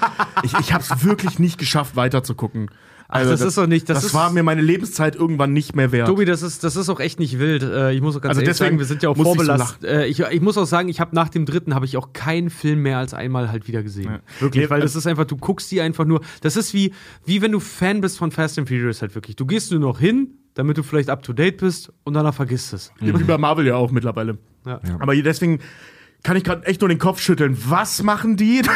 Ich, 0.43 0.53
ich 0.59 0.73
habe 0.73 0.85
es 0.85 1.03
wirklich 1.05 1.39
nicht 1.39 1.59
geschafft, 1.59 1.97
weiter 1.97 2.23
zu 2.23 2.35
gucken. 2.35 2.71
Also 3.09 3.31
das 3.31 3.41
ist 3.41 3.57
doch 3.57 3.67
nicht- 3.67 3.89
das 3.89 3.99
Das, 3.99 4.05
ist- 4.07 4.15
war 4.15 4.31
mir 4.33 4.43
meine 4.43 4.61
Lebenszeit 4.63 5.15
irgendwann 5.17 5.53
nicht 5.53 5.77
mehr 5.77 5.93
wert. 5.93 6.09
Tobi, 6.09 6.25
das 6.25 6.43
ist, 6.43 6.65
das 6.65 6.75
ist 6.77 6.89
auch 6.89 6.99
echt 7.01 7.19
nicht 7.21 7.39
wild. 7.39 7.63
Äh, 7.63 7.93
ich 7.93 8.01
muss 8.01 8.17
auch 8.17 8.21
ganz 8.21 8.31
Also 8.31 8.41
ehrlich 8.41 8.57
deswegen 8.57 8.67
sagen, 8.71 8.79
wir 8.81 8.87
sind 8.87 9.03
ja 9.03 9.09
auch 9.11 9.17
musste 9.17 9.35
ich 9.35 9.41
so 9.41 9.47
vorbelastet. 9.47 9.85
äh, 9.85 10.07
ich, 10.07 10.21
ich 10.21 10.41
muss 10.41 10.59
auch 10.59 10.65
sagen, 10.67 10.89
ich 10.89 10.99
habe 11.01 11.15
nach 11.15 11.29
dem 11.29 11.47
dritten 11.47 11.75
habe 11.75 11.85
ich 11.87 11.97
auch 11.97 12.13
keinen 12.13 12.51
Film 12.51 12.83
mehr 12.83 12.99
als 12.99 13.15
einmal 13.15 13.51
halt 13.51 13.69
wieder 13.69 13.83
gesehen. 13.83 14.11
Ja. 14.11 14.21
Wirklich, 14.41 14.65
Nee, 14.65 14.71
weil 14.71 14.83
also- 14.83 14.95
das 14.95 14.97
ist 14.97 15.07
einfach, 15.07 15.25
du 15.25 15.37
guckst 15.37 15.71
die 15.71 15.81
einfach 15.81 16.05
nur. 16.05 16.21
Das 16.41 16.57
ist 16.57 16.75
wie, 16.75 16.93
wie 17.25 17.43
wenn 17.43 17.53
du 17.53 17.61
Fan 17.61 18.01
bist 18.01 18.19
von 18.19 18.31
Fast 18.33 18.59
and 18.59 18.69
Furious 18.69 19.03
halt 19.03 19.15
wirklich. 19.15 19.37
Du 19.37 19.47
gehst 19.47 19.71
nur 19.71 19.81
noch 19.81 20.01
hin, 20.01 20.33
damit 20.55 20.77
du 20.79 20.83
vielleicht 20.83 21.11
up 21.11 21.23
to 21.23 21.33
date 21.33 21.59
bist 21.59 21.93
und 22.05 22.15
danach 22.15 22.35
vergisst 22.35 22.73
es. 22.73 22.91
Wie 22.99 23.13
bei 23.13 23.39
Marvel 23.39 23.67
ja 23.67 23.77
auch 23.77 23.91
mittlerweile. 23.91 24.39
Ja. 24.67 24.81
Aber 24.99 25.15
deswegen 25.15 25.61
kann 26.23 26.37
ich 26.37 26.45
gerade 26.45 26.67
echt 26.67 26.81
nur 26.81 26.89
den 26.89 26.99
Kopf 26.99 27.21
schütteln. 27.21 27.57
Was 27.67 28.03
machen 28.03 28.37
die? 28.37 28.63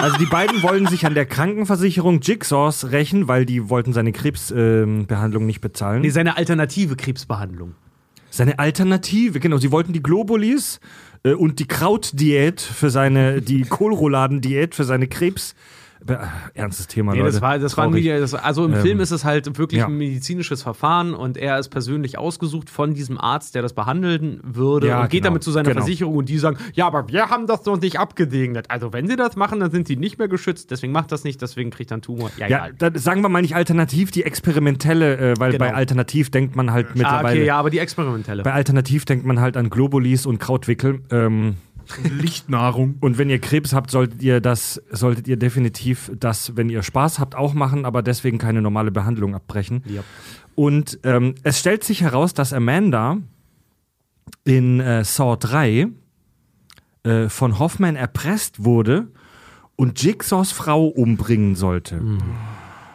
Also 0.00 0.18
die 0.18 0.26
beiden 0.26 0.62
wollen 0.62 0.86
sich 0.86 1.06
an 1.06 1.14
der 1.14 1.26
Krankenversicherung 1.26 2.20
Jigsaws 2.20 2.92
rächen, 2.92 3.28
weil 3.28 3.44
die 3.46 3.68
wollten 3.70 3.92
seine 3.92 4.12
Krebsbehandlung 4.12 5.46
nicht 5.46 5.60
bezahlen. 5.60 6.02
Nee, 6.02 6.10
seine 6.10 6.36
alternative 6.36 6.96
Krebsbehandlung. 6.96 7.74
Seine 8.30 8.58
Alternative, 8.58 9.40
genau. 9.40 9.56
Sie 9.56 9.72
wollten 9.72 9.92
die 9.92 10.02
Globulis 10.02 10.80
äh, 11.24 11.32
und 11.32 11.58
die 11.58 11.66
Krautdiät 11.66 12.60
für 12.60 12.90
seine, 12.90 13.40
die 13.40 13.62
Kohlrouladen-Diät 13.62 14.74
für 14.74 14.84
seine 14.84 15.08
Krebs. 15.08 15.54
Äh, 16.08 16.16
Ernstes 16.54 16.86
Thema, 16.86 17.12
Nee, 17.12 17.18
Leute. 17.20 17.32
das 17.32 17.40
war, 17.40 17.58
das 17.58 17.76
war 17.76 17.84
Traurig. 17.86 18.04
nie, 18.04 18.10
das, 18.18 18.34
also 18.34 18.64
im 18.64 18.74
Ähm, 18.74 18.80
Film 18.82 19.00
ist 19.00 19.10
es 19.10 19.24
halt 19.24 19.58
wirklich 19.58 19.80
ja. 19.80 19.86
ein 19.86 19.96
medizinisches 19.96 20.62
Verfahren 20.62 21.14
und 21.14 21.36
er 21.36 21.58
ist 21.58 21.68
persönlich 21.68 22.18
ausgesucht 22.18 22.70
von 22.70 22.94
diesem 22.94 23.18
Arzt, 23.18 23.54
der 23.54 23.62
das 23.62 23.72
behandeln 23.72 24.40
würde 24.42 24.88
Ja, 24.88 25.02
und 25.02 25.10
geht 25.10 25.22
genau, 25.22 25.30
damit 25.30 25.42
zu 25.42 25.50
seiner 25.50 25.68
genau. 25.70 25.80
Versicherung 25.82 26.16
und 26.16 26.28
die 26.28 26.38
sagen, 26.38 26.56
ja, 26.74 26.86
aber 26.86 27.08
wir 27.08 27.28
haben 27.30 27.46
das 27.46 27.64
noch 27.64 27.80
nicht 27.80 27.98
abgesegnet. 27.98 28.70
Also 28.70 28.92
wenn 28.92 29.06
sie 29.06 29.16
das 29.16 29.36
machen, 29.36 29.60
dann 29.60 29.70
sind 29.70 29.86
sie 29.88 29.96
nicht 29.96 30.18
mehr 30.18 30.28
geschützt, 30.28 30.70
deswegen 30.70 30.92
macht 30.92 31.12
das 31.12 31.24
nicht, 31.24 31.40
deswegen 31.42 31.70
kriegt 31.70 31.90
er 31.90 31.96
einen 31.96 32.02
Tumor. 32.02 32.30
Ja, 32.38 32.46
Ja, 32.48 32.68
dann 32.76 32.96
sagen 32.96 33.22
wir 33.22 33.28
mal 33.28 33.42
nicht 33.42 33.54
alternativ, 33.56 34.10
die 34.10 34.22
experimentelle, 34.24 35.16
äh, 35.32 35.34
weil 35.38 35.52
Genau. 35.52 35.64
bei 35.66 35.74
alternativ 35.74 36.30
denkt 36.30 36.56
man 36.56 36.70
halt 36.72 36.86
Ah, 36.88 36.92
mittlerweile. 36.94 37.38
okay, 37.40 37.46
ja, 37.46 37.56
aber 37.58 37.70
die 37.70 37.78
experimentelle. 37.78 38.42
Bei 38.42 38.52
alternativ 38.52 39.04
denkt 39.04 39.26
man 39.26 39.40
halt 39.40 39.56
an 39.56 39.70
Globulis 39.70 40.26
und 40.26 40.38
Krautwickel. 40.38 41.00
Ähm, 41.10 41.56
Lichtnahrung. 42.02 42.96
und 43.00 43.18
wenn 43.18 43.30
ihr 43.30 43.38
Krebs 43.38 43.72
habt, 43.72 43.90
solltet 43.90 44.22
ihr 44.22 44.40
das, 44.40 44.82
solltet 44.90 45.28
ihr 45.28 45.36
definitiv 45.36 46.10
das, 46.18 46.56
wenn 46.56 46.68
ihr 46.68 46.82
Spaß 46.82 47.18
habt, 47.18 47.34
auch 47.34 47.54
machen, 47.54 47.84
aber 47.84 48.02
deswegen 48.02 48.38
keine 48.38 48.62
normale 48.62 48.90
Behandlung 48.90 49.34
abbrechen. 49.34 49.82
Ja. 49.86 50.02
Und 50.54 50.98
ähm, 51.04 51.34
es 51.42 51.60
stellt 51.60 51.84
sich 51.84 52.00
heraus, 52.00 52.34
dass 52.34 52.52
Amanda 52.52 53.18
in 54.44 54.80
äh, 54.80 55.04
Saw 55.04 55.36
3 55.36 55.88
äh, 57.02 57.28
von 57.28 57.58
Hoffman 57.58 57.96
erpresst 57.96 58.64
wurde 58.64 59.08
und 59.76 60.02
Jigsaws 60.02 60.52
Frau 60.52 60.86
umbringen 60.86 61.54
sollte. 61.54 62.00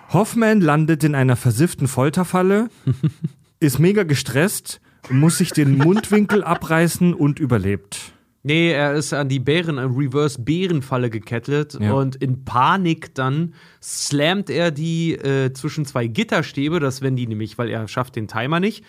Hoffman 0.10 0.60
landet 0.60 1.04
in 1.04 1.16
einer 1.16 1.36
versifften 1.36 1.88
Folterfalle, 1.88 2.70
ist 3.60 3.80
mega 3.80 4.04
gestresst, 4.04 4.82
muss 5.10 5.38
sich 5.38 5.52
den 5.52 5.78
Mundwinkel 5.78 6.44
abreißen 6.44 7.14
und 7.14 7.40
überlebt. 7.40 8.14
Nee, 8.44 8.72
er 8.72 8.94
ist 8.94 9.14
an 9.14 9.30
die 9.30 9.40
Bären, 9.40 9.78
an 9.78 9.96
Reverse-Bärenfalle 9.96 11.10
gekettet 11.10 11.78
Ja. 11.80 11.94
und 11.94 12.16
in 12.16 12.44
Panik 12.44 13.14
dann 13.14 13.54
slammt 13.82 14.50
er 14.50 14.72
die 14.72 15.14
äh, 15.14 15.54
zwischen 15.54 15.86
zwei 15.86 16.08
Gitterstäbe, 16.08 16.80
dass 16.80 17.02
wenn 17.02 17.16
die 17.16 17.28
nämlich, 17.28 17.58
weil 17.58 17.70
er 17.70 17.88
schafft 17.88 18.16
den 18.16 18.28
Timer 18.28 18.60
nicht, 18.60 18.84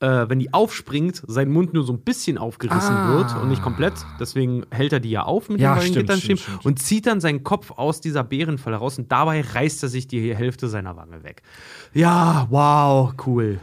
äh, 0.00 0.26
wenn 0.28 0.38
die 0.40 0.52
aufspringt, 0.52 1.22
sein 1.26 1.50
Mund 1.50 1.72
nur 1.72 1.84
so 1.84 1.92
ein 1.92 2.00
bisschen 2.00 2.36
aufgerissen 2.36 2.94
Ah. 2.94 3.14
wird 3.16 3.42
und 3.42 3.48
nicht 3.48 3.62
komplett. 3.62 3.94
Deswegen 4.20 4.64
hält 4.70 4.92
er 4.92 5.00
die 5.00 5.10
ja 5.10 5.22
auf 5.22 5.48
mit 5.48 5.60
Ja, 5.60 5.74
den 5.74 5.78
beiden 5.80 5.94
Gitternstäben 5.94 6.36
stimmt. 6.38 6.66
und 6.66 6.78
zieht 6.80 7.06
dann 7.06 7.20
seinen 7.20 7.44
Kopf 7.44 7.70
aus 7.70 8.00
dieser 8.00 8.24
Bärenfalle 8.24 8.76
raus 8.76 8.98
und 8.98 9.10
dabei 9.12 9.40
reißt 9.40 9.82
er 9.84 9.88
sich 9.88 10.06
die 10.08 10.34
Hälfte 10.34 10.68
seiner 10.68 10.96
Wange 10.96 11.22
weg. 11.22 11.42
Ja, 11.94 12.46
wow, 12.50 13.14
cool. 13.26 13.60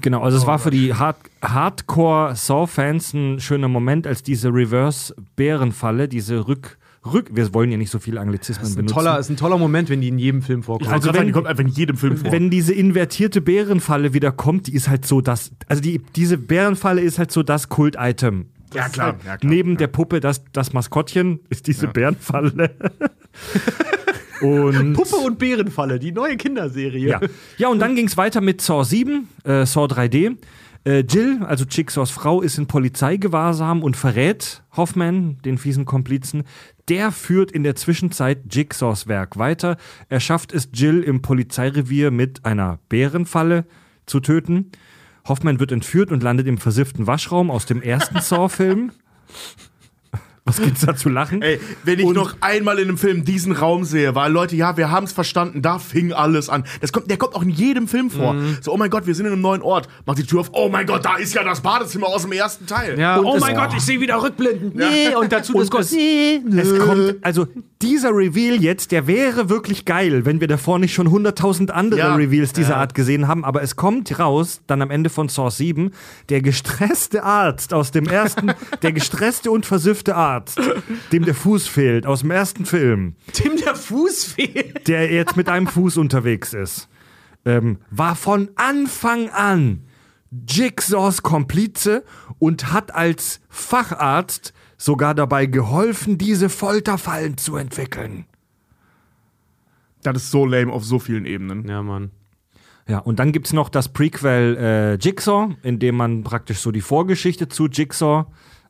Genau, 0.00 0.22
also 0.22 0.36
es 0.36 0.46
war 0.46 0.58
für 0.58 0.70
die 0.70 0.92
Hard 0.94 1.16
Hardcore-Saw-Fans 1.42 3.14
ein 3.14 3.40
schöner 3.40 3.68
Moment, 3.68 4.06
als 4.06 4.22
diese 4.22 4.48
Reverse-Bärenfalle, 4.48 6.08
diese 6.08 6.46
Rück... 6.48 6.78
Rück, 7.06 7.28
wir 7.34 7.52
wollen 7.52 7.70
ja 7.70 7.76
nicht 7.76 7.90
so 7.90 7.98
viele 7.98 8.18
Anglizismen 8.18 8.62
Das 8.62 8.70
ist 8.70 8.76
ein, 8.76 8.86
benutzen. 8.86 8.94
toller, 8.94 9.18
ist 9.18 9.28
ein 9.28 9.36
toller 9.36 9.58
Moment, 9.58 9.90
wenn 9.90 10.00
die 10.00 10.08
in 10.08 10.18
jedem 10.18 10.40
Film 10.40 10.62
vorkommen. 10.62 10.90
Also 10.90 11.12
wenn- 11.12 11.26
die 11.26 11.32
kommt 11.32 11.46
einfach 11.46 11.62
in 11.62 11.68
jedem 11.68 11.98
Film 11.98 12.16
vor. 12.16 12.32
Wenn 12.32 12.48
diese 12.48 12.72
invertierte 12.72 13.42
Bärenfalle 13.42 14.14
wieder 14.14 14.32
kommt, 14.32 14.68
die 14.68 14.74
ist 14.74 14.88
halt 14.88 15.04
so 15.06 15.20
das, 15.20 15.50
also 15.68 15.82
die, 15.82 16.00
diese 16.16 16.38
Bärenfalle 16.38 17.02
ist 17.02 17.18
halt 17.18 17.30
so 17.30 17.42
das 17.42 17.68
Kult-Item. 17.68 18.46
ja, 18.72 18.88
klar, 18.88 19.06
halt 19.08 19.16
ja, 19.26 19.36
klar. 19.36 19.52
Neben 19.52 19.76
der 19.76 19.88
Puppe, 19.88 20.20
das, 20.20 20.44
das 20.52 20.72
Maskottchen, 20.72 21.40
ist 21.50 21.66
diese 21.66 21.88
Bärenfalle. 21.88 22.74
und 24.44 24.92
Puppe 24.94 25.16
und 25.16 25.38
Bärenfalle, 25.38 25.98
die 25.98 26.12
neue 26.12 26.36
Kinderserie. 26.36 27.08
ja. 27.08 27.20
ja, 27.58 27.68
und 27.68 27.78
dann 27.78 27.94
ging 27.94 28.06
es 28.06 28.16
weiter 28.16 28.40
mit 28.40 28.60
Saw 28.60 28.84
7, 28.84 29.28
äh, 29.44 29.66
Saw 29.66 29.86
3D. 29.86 30.36
Äh, 30.86 31.00
Jill, 31.00 31.42
also 31.44 31.64
Jigsaws 31.64 32.10
Frau, 32.10 32.42
ist 32.42 32.58
in 32.58 32.66
Polizeigewahrsam 32.66 33.82
und 33.82 33.96
verrät 33.96 34.62
Hoffman, 34.76 35.38
den 35.44 35.56
fiesen 35.56 35.86
Komplizen. 35.86 36.44
Der 36.88 37.10
führt 37.10 37.50
in 37.50 37.62
der 37.62 37.74
Zwischenzeit 37.74 38.54
Jigsaws 38.54 39.06
Werk 39.06 39.38
weiter. 39.38 39.78
Er 40.10 40.20
schafft 40.20 40.52
es, 40.52 40.68
Jill 40.74 41.02
im 41.02 41.22
Polizeirevier 41.22 42.10
mit 42.10 42.44
einer 42.44 42.78
Bärenfalle 42.90 43.64
zu 44.04 44.20
töten. 44.20 44.72
Hoffman 45.26 45.58
wird 45.58 45.72
entführt 45.72 46.12
und 46.12 46.22
landet 46.22 46.46
im 46.46 46.58
versifften 46.58 47.06
Waschraum 47.06 47.50
aus 47.50 47.64
dem 47.64 47.80
ersten 47.80 48.20
Saw-Film. 48.20 48.92
Was 50.46 50.60
gibt's 50.60 50.82
da 50.84 50.94
zu 50.94 51.08
lachen? 51.08 51.40
Ey, 51.40 51.58
wenn 51.84 51.98
ich 51.98 52.04
Und- 52.04 52.16
noch 52.16 52.36
einmal 52.42 52.78
in 52.78 52.88
einem 52.88 52.98
Film 52.98 53.24
diesen 53.24 53.52
Raum 53.52 53.84
sehe, 53.84 54.14
weil 54.14 54.30
Leute, 54.30 54.54
ja, 54.56 54.76
wir 54.76 54.90
haben 54.90 55.04
es 55.04 55.12
verstanden, 55.12 55.62
da 55.62 55.78
fing 55.78 56.12
alles 56.12 56.50
an. 56.50 56.64
Das 56.82 56.92
kommt, 56.92 57.08
der 57.10 57.16
kommt 57.16 57.34
auch 57.34 57.42
in 57.42 57.48
jedem 57.48 57.88
Film 57.88 58.10
vor. 58.10 58.34
Mhm. 58.34 58.58
So, 58.60 58.70
oh 58.74 58.76
mein 58.76 58.90
Gott, 58.90 59.06
wir 59.06 59.14
sind 59.14 59.24
in 59.24 59.32
einem 59.32 59.40
neuen 59.40 59.62
Ort. 59.62 59.88
Macht 60.04 60.18
die 60.18 60.24
Tür 60.26 60.40
auf, 60.40 60.50
oh 60.52 60.68
mein 60.68 60.86
Gott, 60.86 61.02
da 61.02 61.16
ist 61.16 61.32
ja 61.32 61.42
das 61.44 61.62
Badezimmer 61.62 62.08
aus 62.08 62.22
dem 62.22 62.32
ersten 62.32 62.66
Teil. 62.66 62.98
Ja, 62.98 63.16
Und 63.16 63.24
oh 63.24 63.38
mein 63.40 63.56
Gott, 63.56 63.70
ich 63.74 63.80
sehe 63.80 64.02
wieder 64.02 64.22
Rückblenden. 64.22 64.72
Nee, 64.74 65.14
und 65.18 65.32
dazu 65.32 65.54
das 65.54 65.70
Und 65.70 66.58
es, 66.58 66.78
kommt, 66.78 67.16
also 67.22 67.46
dieser 67.80 68.10
Reveal 68.10 68.56
jetzt, 68.62 68.92
der 68.92 69.06
wäre 69.06 69.48
wirklich 69.48 69.86
geil, 69.86 70.26
wenn 70.26 70.40
wir 70.42 70.48
davor 70.48 70.78
nicht 70.78 70.92
schon 70.92 71.08
100.000 71.08 71.70
andere 71.70 72.00
Ja. 72.00 72.14
Reveals 72.16 72.52
dieser 72.52 72.76
Art 72.76 72.94
gesehen 72.94 73.28
haben. 73.28 73.46
Aber 73.46 73.62
es 73.62 73.76
kommt 73.76 74.18
raus, 74.18 74.60
dann 74.66 74.82
am 74.82 74.90
Ende 74.90 75.08
von 75.08 75.30
Source 75.30 75.56
7, 75.56 75.90
der 76.28 76.42
gestresste 76.42 77.22
Arzt 77.24 77.72
aus 77.72 77.92
dem 77.92 78.06
ersten, 78.06 78.52
der 78.82 78.92
gestresste 78.92 79.50
und 79.50 79.64
versüffte 79.64 80.14
Arzt, 80.14 80.33
dem 81.12 81.24
der 81.24 81.34
Fuß 81.34 81.68
fehlt, 81.68 82.06
aus 82.06 82.20
dem 82.20 82.30
ersten 82.30 82.64
Film, 82.66 83.16
Tim 83.32 83.56
der 83.56 83.74
Fuß 83.74 84.24
fehlt. 84.24 84.88
der 84.88 85.12
jetzt 85.12 85.36
mit 85.36 85.48
einem 85.48 85.66
Fuß 85.66 85.96
unterwegs 85.96 86.52
ist, 86.52 86.88
ähm, 87.44 87.78
war 87.90 88.16
von 88.16 88.50
Anfang 88.56 89.28
an 89.30 89.84
Jigsaws 90.48 91.22
Komplize 91.22 92.04
und 92.38 92.72
hat 92.72 92.94
als 92.94 93.40
Facharzt 93.48 94.52
sogar 94.76 95.14
dabei 95.14 95.46
geholfen, 95.46 96.18
diese 96.18 96.48
Folterfallen 96.48 97.36
zu 97.36 97.56
entwickeln. 97.56 98.26
Das 100.02 100.16
ist 100.16 100.30
so 100.30 100.44
lame 100.44 100.72
auf 100.72 100.84
so 100.84 100.98
vielen 100.98 101.24
Ebenen. 101.24 101.66
Ja, 101.68 101.82
Mann. 101.82 102.10
Ja, 102.86 102.98
und 102.98 103.18
dann 103.18 103.32
gibt's 103.32 103.54
noch 103.54 103.70
das 103.70 103.88
Prequel 103.88 104.56
äh, 104.58 104.94
Jigsaw, 104.96 105.56
in 105.62 105.78
dem 105.78 105.96
man 105.96 106.22
praktisch 106.22 106.58
so 106.58 106.70
die 106.70 106.82
Vorgeschichte 106.82 107.48
zu 107.48 107.66
Jigsaw 107.66 108.26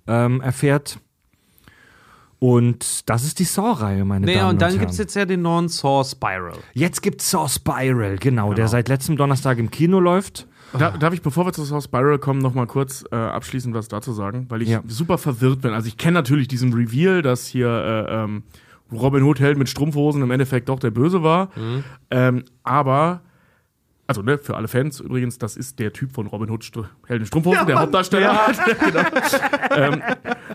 ähm, 0.07 0.41
erfährt. 0.41 1.01
Und 2.45 3.09
das 3.09 3.25
ist 3.25 3.39
die 3.39 3.45
Saw-Reihe, 3.45 4.05
meine 4.05 4.27
Naja, 4.27 4.41
Damen 4.41 4.51
und 4.51 4.61
dann 4.63 4.69
Herren. 4.73 4.81
gibt's 4.81 4.99
jetzt 4.99 5.15
ja 5.17 5.25
den 5.25 5.41
neuen 5.41 5.69
Saw 5.69 6.05
Spiral. 6.05 6.53
Jetzt 6.75 7.01
gibt's 7.01 7.31
Saw 7.31 7.49
Spiral, 7.49 8.17
genau, 8.19 8.53
der 8.53 8.69
seit 8.69 8.89
letztem 8.89 9.17
Donnerstag 9.17 9.57
im 9.57 9.71
Kino 9.71 9.99
läuft. 9.99 10.47
Da, 10.79 10.91
darf 10.91 11.15
ich, 11.15 11.23
bevor 11.23 11.47
wir 11.47 11.55
zu 11.55 11.65
South 11.65 11.85
Spiral 11.85 12.19
kommen, 12.19 12.41
noch 12.41 12.53
mal 12.53 12.67
kurz 12.67 13.03
äh, 13.11 13.17
abschließend 13.17 13.75
was 13.75 13.89
dazu 13.89 14.13
sagen, 14.13 14.45
weil 14.51 14.61
ich 14.61 14.69
Ja. 14.69 14.83
super 14.87 15.17
verwirrt 15.17 15.63
bin. 15.63 15.73
Also 15.73 15.87
ich 15.89 15.97
kenne 15.97 16.15
natürlich 16.15 16.47
diesen 16.49 16.75
Reveal, 16.75 17.23
dass 17.23 17.47
hier 17.47 17.69
äh, 17.69 18.25
ähm, 18.25 18.43
Robin 18.93 19.23
Hood 19.23 19.41
Held 19.41 19.57
mit 19.57 19.71
Strumpfhosen 19.71 20.21
im 20.21 20.31
Endeffekt 20.31 20.69
doch 20.69 20.81
der 20.81 20.91
Böse 20.91 21.23
war. 21.23 21.49
Ähm, 22.11 22.45
aber 22.63 23.23
also 24.07 24.23
ne, 24.23 24.39
für 24.39 24.57
alle 24.57 24.69
Fans 24.69 25.01
übrigens, 25.01 25.39
das 25.39 25.57
ist 25.57 25.79
der 25.79 25.93
Typ 25.93 26.13
von 26.13 26.27
Robin 26.27 26.51
Hood 26.51 26.65
St 26.65 26.79
Helden 27.07 27.27
Strumpfhosen, 27.27 27.61
ja, 27.61 27.65
der 27.65 27.81
Hauptdarsteller. 27.81 28.41
genau. 28.81 29.95
ähm, 29.95 30.03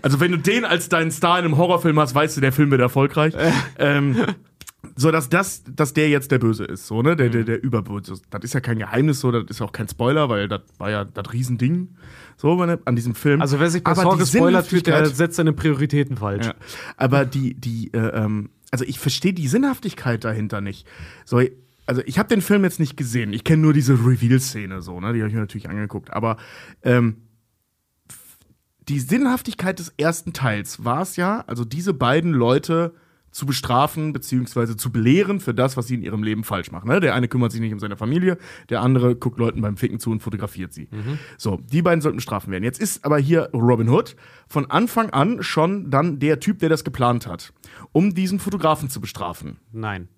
also 0.02 0.20
wenn 0.20 0.32
du 0.32 0.38
den 0.38 0.64
als 0.64 0.88
deinen 0.88 1.10
Star 1.10 1.38
in 1.38 1.44
einem 1.44 1.56
Horrorfilm 1.56 1.98
hast, 1.98 2.14
weißt 2.14 2.36
du, 2.36 2.40
der 2.40 2.52
Film 2.52 2.70
wird 2.70 2.80
erfolgreich. 2.80 3.34
ähm, 3.78 4.16
so 4.96 5.10
dass 5.10 5.28
das, 5.28 5.62
dass 5.64 5.92
der 5.94 6.08
jetzt 6.08 6.30
der 6.30 6.38
Böse 6.38 6.64
ist, 6.64 6.86
so 6.86 7.02
ne, 7.02 7.16
der 7.16 7.28
der 7.28 7.44
der 7.44 7.62
Überböse. 7.62 8.20
Das 8.30 8.44
ist 8.44 8.54
ja 8.54 8.60
kein 8.60 8.78
Geheimnis, 8.78 9.20
so, 9.20 9.30
das 9.32 9.44
ist 9.48 9.60
auch 9.62 9.72
kein 9.72 9.88
Spoiler, 9.88 10.28
weil 10.28 10.48
das 10.48 10.62
war 10.78 10.90
ja 10.90 11.04
das 11.04 11.32
Riesending, 11.32 11.96
so 12.36 12.64
ne, 12.64 12.78
an 12.84 12.96
diesem 12.96 13.14
Film. 13.14 13.40
Also 13.40 13.60
wer 13.60 13.70
sich 13.70 13.82
bei 13.82 13.94
Saw 13.94 14.16
gespoilert 14.16 14.66
fühlt, 14.66 14.86
der 14.86 15.06
setzt 15.06 15.36
seine 15.36 15.52
Prioritäten 15.52 16.16
falsch. 16.16 16.46
Ja. 16.46 16.54
Aber 16.96 17.24
die 17.24 17.54
die 17.54 17.92
äh, 17.92 17.98
ähm, 17.98 18.50
also 18.70 18.84
ich 18.84 18.98
verstehe 18.98 19.32
die 19.32 19.48
Sinnhaftigkeit 19.48 20.24
dahinter 20.24 20.60
nicht. 20.60 20.86
So 21.24 21.40
also 21.90 22.02
ich 22.06 22.20
habe 22.20 22.28
den 22.28 22.40
Film 22.40 22.62
jetzt 22.62 22.78
nicht 22.78 22.96
gesehen. 22.96 23.32
Ich 23.32 23.42
kenne 23.42 23.62
nur 23.62 23.72
diese 23.72 23.94
Reveal-Szene 23.94 24.80
so, 24.80 25.00
ne? 25.00 25.12
Die 25.12 25.18
habe 25.18 25.28
ich 25.28 25.34
mir 25.34 25.40
natürlich 25.40 25.68
angeguckt. 25.68 26.12
Aber 26.12 26.36
ähm, 26.84 27.16
die 28.88 29.00
Sinnhaftigkeit 29.00 29.80
des 29.80 29.92
ersten 29.96 30.32
Teils 30.32 30.84
war 30.84 31.02
es 31.02 31.16
ja, 31.16 31.42
also 31.48 31.64
diese 31.64 31.92
beiden 31.92 32.30
Leute 32.30 32.94
zu 33.32 33.44
bestrafen 33.44 34.12
beziehungsweise 34.12 34.76
zu 34.76 34.92
belehren 34.92 35.40
für 35.40 35.52
das, 35.52 35.76
was 35.76 35.88
sie 35.88 35.96
in 35.96 36.02
ihrem 36.02 36.22
Leben 36.22 36.44
falsch 36.44 36.70
machen. 36.70 36.88
Ne? 36.88 37.00
Der 37.00 37.16
eine 37.16 37.26
kümmert 37.26 37.50
sich 37.50 37.60
nicht 37.60 37.72
um 37.72 37.80
seine 37.80 37.96
Familie, 37.96 38.38
der 38.68 38.82
andere 38.82 39.16
guckt 39.16 39.40
Leuten 39.40 39.60
beim 39.60 39.76
Ficken 39.76 39.98
zu 39.98 40.12
und 40.12 40.22
fotografiert 40.22 40.72
sie. 40.72 40.86
Mhm. 40.92 41.18
So, 41.38 41.60
die 41.72 41.82
beiden 41.82 42.02
sollten 42.02 42.18
bestrafen 42.18 42.52
werden. 42.52 42.62
Jetzt 42.62 42.80
ist 42.80 43.04
aber 43.04 43.18
hier 43.18 43.50
Robin 43.52 43.88
Hood 43.88 44.14
von 44.46 44.70
Anfang 44.70 45.10
an 45.10 45.42
schon 45.42 45.90
dann 45.90 46.20
der 46.20 46.38
Typ, 46.38 46.60
der 46.60 46.68
das 46.68 46.84
geplant 46.84 47.26
hat, 47.26 47.52
um 47.90 48.14
diesen 48.14 48.38
Fotografen 48.38 48.90
zu 48.90 49.00
bestrafen. 49.00 49.56
Nein. 49.72 50.08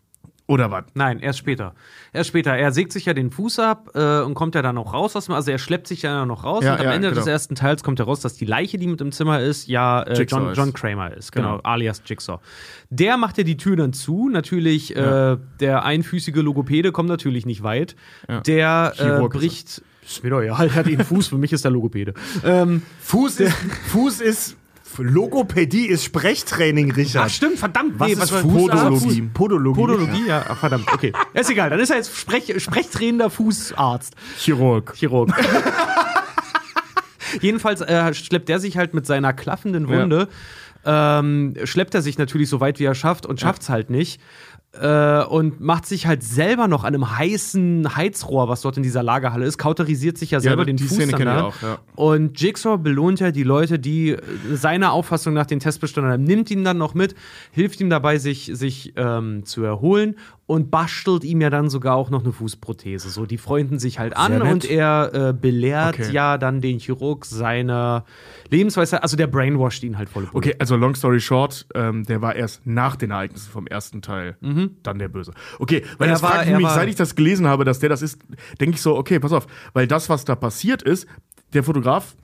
Oder 0.53 0.71
was? 0.71 0.85
Nein, 0.93 1.19
erst 1.19 1.39
später. 1.39 1.75
Erst 2.13 2.29
später. 2.29 2.55
Er 2.55 2.73
sägt 2.73 2.93
sich 2.93 3.07
ja 3.07 3.15
den 3.15 3.31
Fuß 3.31 3.59
ab 3.59 3.93
äh, 3.95 4.21
und 4.21 4.35
kommt 4.35 4.55
ja 4.55 4.61
dann 4.61 4.75
noch 4.75 4.93
raus 4.93 5.17
aus 5.17 5.25
dem, 5.25 5.35
also 5.35 5.51
er 5.51 5.57
schleppt 5.57 5.87
sich 5.87 6.03
ja 6.03 6.27
noch 6.27 6.45
raus 6.45 6.63
ja, 6.63 6.75
und 6.75 6.81
am 6.81 6.87
ja, 6.87 6.93
Ende 6.93 7.09
genau. 7.09 7.21
des 7.21 7.27
ersten 7.27 7.55
Teils 7.55 7.83
kommt 7.83 7.99
heraus, 8.01 8.21
dass 8.21 8.35
die 8.35 8.45
Leiche, 8.45 8.77
die 8.77 8.87
mit 8.87 9.01
im 9.01 9.13
Zimmer 9.13 9.41
ist, 9.41 9.67
ja 9.67 10.03
äh, 10.03 10.23
John, 10.25 10.53
John, 10.53 10.75
Kramer 10.75 11.17
ist, 11.17 11.33
genau, 11.33 11.57
genau, 11.57 11.63
alias 11.63 12.03
Jigsaw. 12.05 12.39
Der 12.91 13.17
macht 13.17 13.39
ja 13.39 13.45
die 13.45 13.57
Tür 13.57 13.77
dann 13.77 13.95
zu. 13.95 14.29
Natürlich, 14.29 14.91
ja. 14.91 15.33
äh, 15.33 15.39
der 15.61 15.87
einfüßige 15.87 16.37
Logopäde 16.37 16.93
kommt 16.93 17.09
natürlich 17.09 17.47
nicht 17.47 17.63
weit. 17.63 17.97
Der 18.47 18.93
äh, 18.99 19.29
bricht. 19.29 19.83
Ist 20.05 20.23
mir 20.23 20.31
doch 20.31 20.43
egal, 20.43 20.67
er 20.67 20.75
hat 20.75 20.87
ihn 20.87 21.03
Fuß, 21.03 21.29
für 21.29 21.39
mich 21.39 21.55
ist 21.55 21.65
der 21.65 21.71
Logopäde. 21.71 22.13
Ähm, 22.45 22.83
Fuß, 23.01 23.41
ist, 23.41 23.55
Fuß 23.89 24.21
ist 24.21 24.57
Logopädie 24.99 25.87
ist 25.87 26.05
Sprechtraining, 26.05 26.93
Richard. 26.93 27.27
Ach, 27.27 27.31
stimmt, 27.31 27.59
verdammt. 27.59 27.99
Was 27.99 28.09
nee, 28.09 28.13
ist 28.15 28.21
was 28.21 28.43
Podologie? 28.43 29.23
Podologie. 29.33 29.81
Podologie, 29.81 30.27
ja. 30.27 30.45
Ach, 30.49 30.59
verdammt, 30.59 30.93
okay. 30.93 31.13
Ist 31.35 31.51
egal, 31.51 31.71
dann 31.71 31.81
ist 31.81 31.91
er 31.91 31.97
jetzt 31.97 32.17
Sprech, 32.17 32.53
sprechtrainender 32.63 33.31
Fußarzt. 33.31 34.15
Chirurg. 34.39 34.95
Chirurg. 34.97 35.33
Jedenfalls 37.41 37.81
äh, 37.81 38.15
schleppt 38.15 38.51
er 38.51 38.61
sich 38.61 38.77
halt 38.77 38.95
mit 38.95 39.07
seiner 39.07 39.33
klaffenden 39.33 39.89
Wunde, 39.89 40.29
ja. 40.85 41.19
ähm, 41.19 41.55
schleppt 41.65 41.95
er 41.95 42.03
sich 42.03 42.19
natürlich 42.19 42.49
so 42.49 42.61
weit, 42.61 42.79
wie 42.79 42.85
er 42.85 42.95
schafft 42.95 43.25
und 43.25 43.41
schafft 43.41 43.63
es 43.63 43.71
halt 43.71 43.89
nicht 43.89 44.21
äh, 44.73 45.23
und 45.25 45.61
macht 45.61 45.87
sich 45.87 46.07
halt 46.07 46.23
selber 46.23 46.67
noch 46.67 46.85
an 46.85 46.95
einem 46.95 47.19
heißen 47.19 47.95
Heizrohr, 47.95 48.49
was 48.49 48.63
dort 48.63 48.79
in 48.79 48.83
dieser 48.83 49.03
Lagerhalle 49.03 49.45
ist, 49.45 49.59
kauterisiert 49.59 50.17
sich 50.17 50.31
ja 50.31 50.41
selber 50.41 50.63
ja, 50.63 50.67
den 50.67 50.79
Fuß 50.79 50.91
Szene 50.91 51.13
dann 51.13 51.25
da. 51.25 51.43
Auch, 51.45 51.63
ja. 51.63 51.79
Und 51.95 52.41
Jigsaw 52.41 52.79
belohnt 52.79 53.21
ja 53.21 53.33
die 53.33 53.43
Leute, 53.43 53.79
die 53.79 54.17
seiner 54.51 54.93
Auffassung 54.93 55.35
nach 55.35 55.47
den 55.47 55.61
Test 55.61 55.81
bestanden 55.81 56.13
haben, 56.13 56.25
nimmt 56.25 56.51
ihn 56.51 56.65
dann 56.65 56.79
noch 56.79 56.95
mit, 56.95 57.15
hilft 57.51 57.81
ihm 57.81 57.91
dabei, 57.91 58.19
sich, 58.19 58.51
sich 58.55 58.95
ähm, 58.97 59.45
zu 59.45 59.63
erholen 59.63 60.17
und 60.53 60.71
bastelt 60.71 61.25
ihm 61.25 61.41
ja 61.41 61.49
dann 61.49 61.71
sogar 61.71 61.97
auch 61.97 62.11
noch 62.11 62.23
eine 62.25 62.33
Fußprothese. 62.33 63.09
So, 63.09 63.25
die 63.25 63.39
freunden 63.39 63.79
sich 63.79 63.99
halt 63.99 64.15
an 64.15 64.43
und 64.43 64.67
er 64.67 65.11
äh, 65.15 65.33
belehrt 65.33 65.99
okay. 65.99 66.13
ja 66.13 66.37
dann 66.37 66.61
den 66.61 66.79
Chirurg 66.79 67.25
seiner 67.25 68.05
Lebensweise, 68.51 69.03
also 69.03 69.17
der 69.17 69.29
brainwashed 69.29 69.83
ihn 69.83 69.97
halt 69.97 70.11
voll. 70.11 70.29
Okay, 70.31 70.55
also 70.59 70.77
long 70.77 70.95
story 70.95 71.21
short, 71.21 71.67
ähm, 71.75 72.05
der 72.05 72.21
war 72.21 72.37
erst 72.37 72.67
nach 72.67 72.97
den 72.97 73.13
Ereignissen 73.13 73.51
vom 73.51 73.67
ersten 73.67 74.03
Teil 74.03 74.37
mhm. 74.43 74.77
dann 74.83 74.99
der 74.99 75.09
Böse. 75.09 75.33
Okay, 75.59 75.85
weil 75.97 76.09
er 76.09 76.13
das 76.13 76.23
war, 76.23 76.33
fragt 76.33 76.55
mich, 76.55 76.69
seit 76.69 76.89
ich 76.91 76.97
das 76.97 77.17
gelesen 77.17 77.47
habe, 77.47 77.65
dass 77.65 77.79
der 77.79 77.89
das 77.89 78.03
ist, 78.03 78.19
denke 78.61 78.75
ich 78.75 78.83
so, 78.83 78.95
okay, 78.99 79.19
pass 79.21 79.33
auf, 79.33 79.47
weil 79.73 79.87
das, 79.87 80.11
was 80.11 80.27
da 80.27 80.35
passiert 80.35 80.83
ist, 80.83 81.07
der 81.55 81.63
Fotograf 81.63 82.15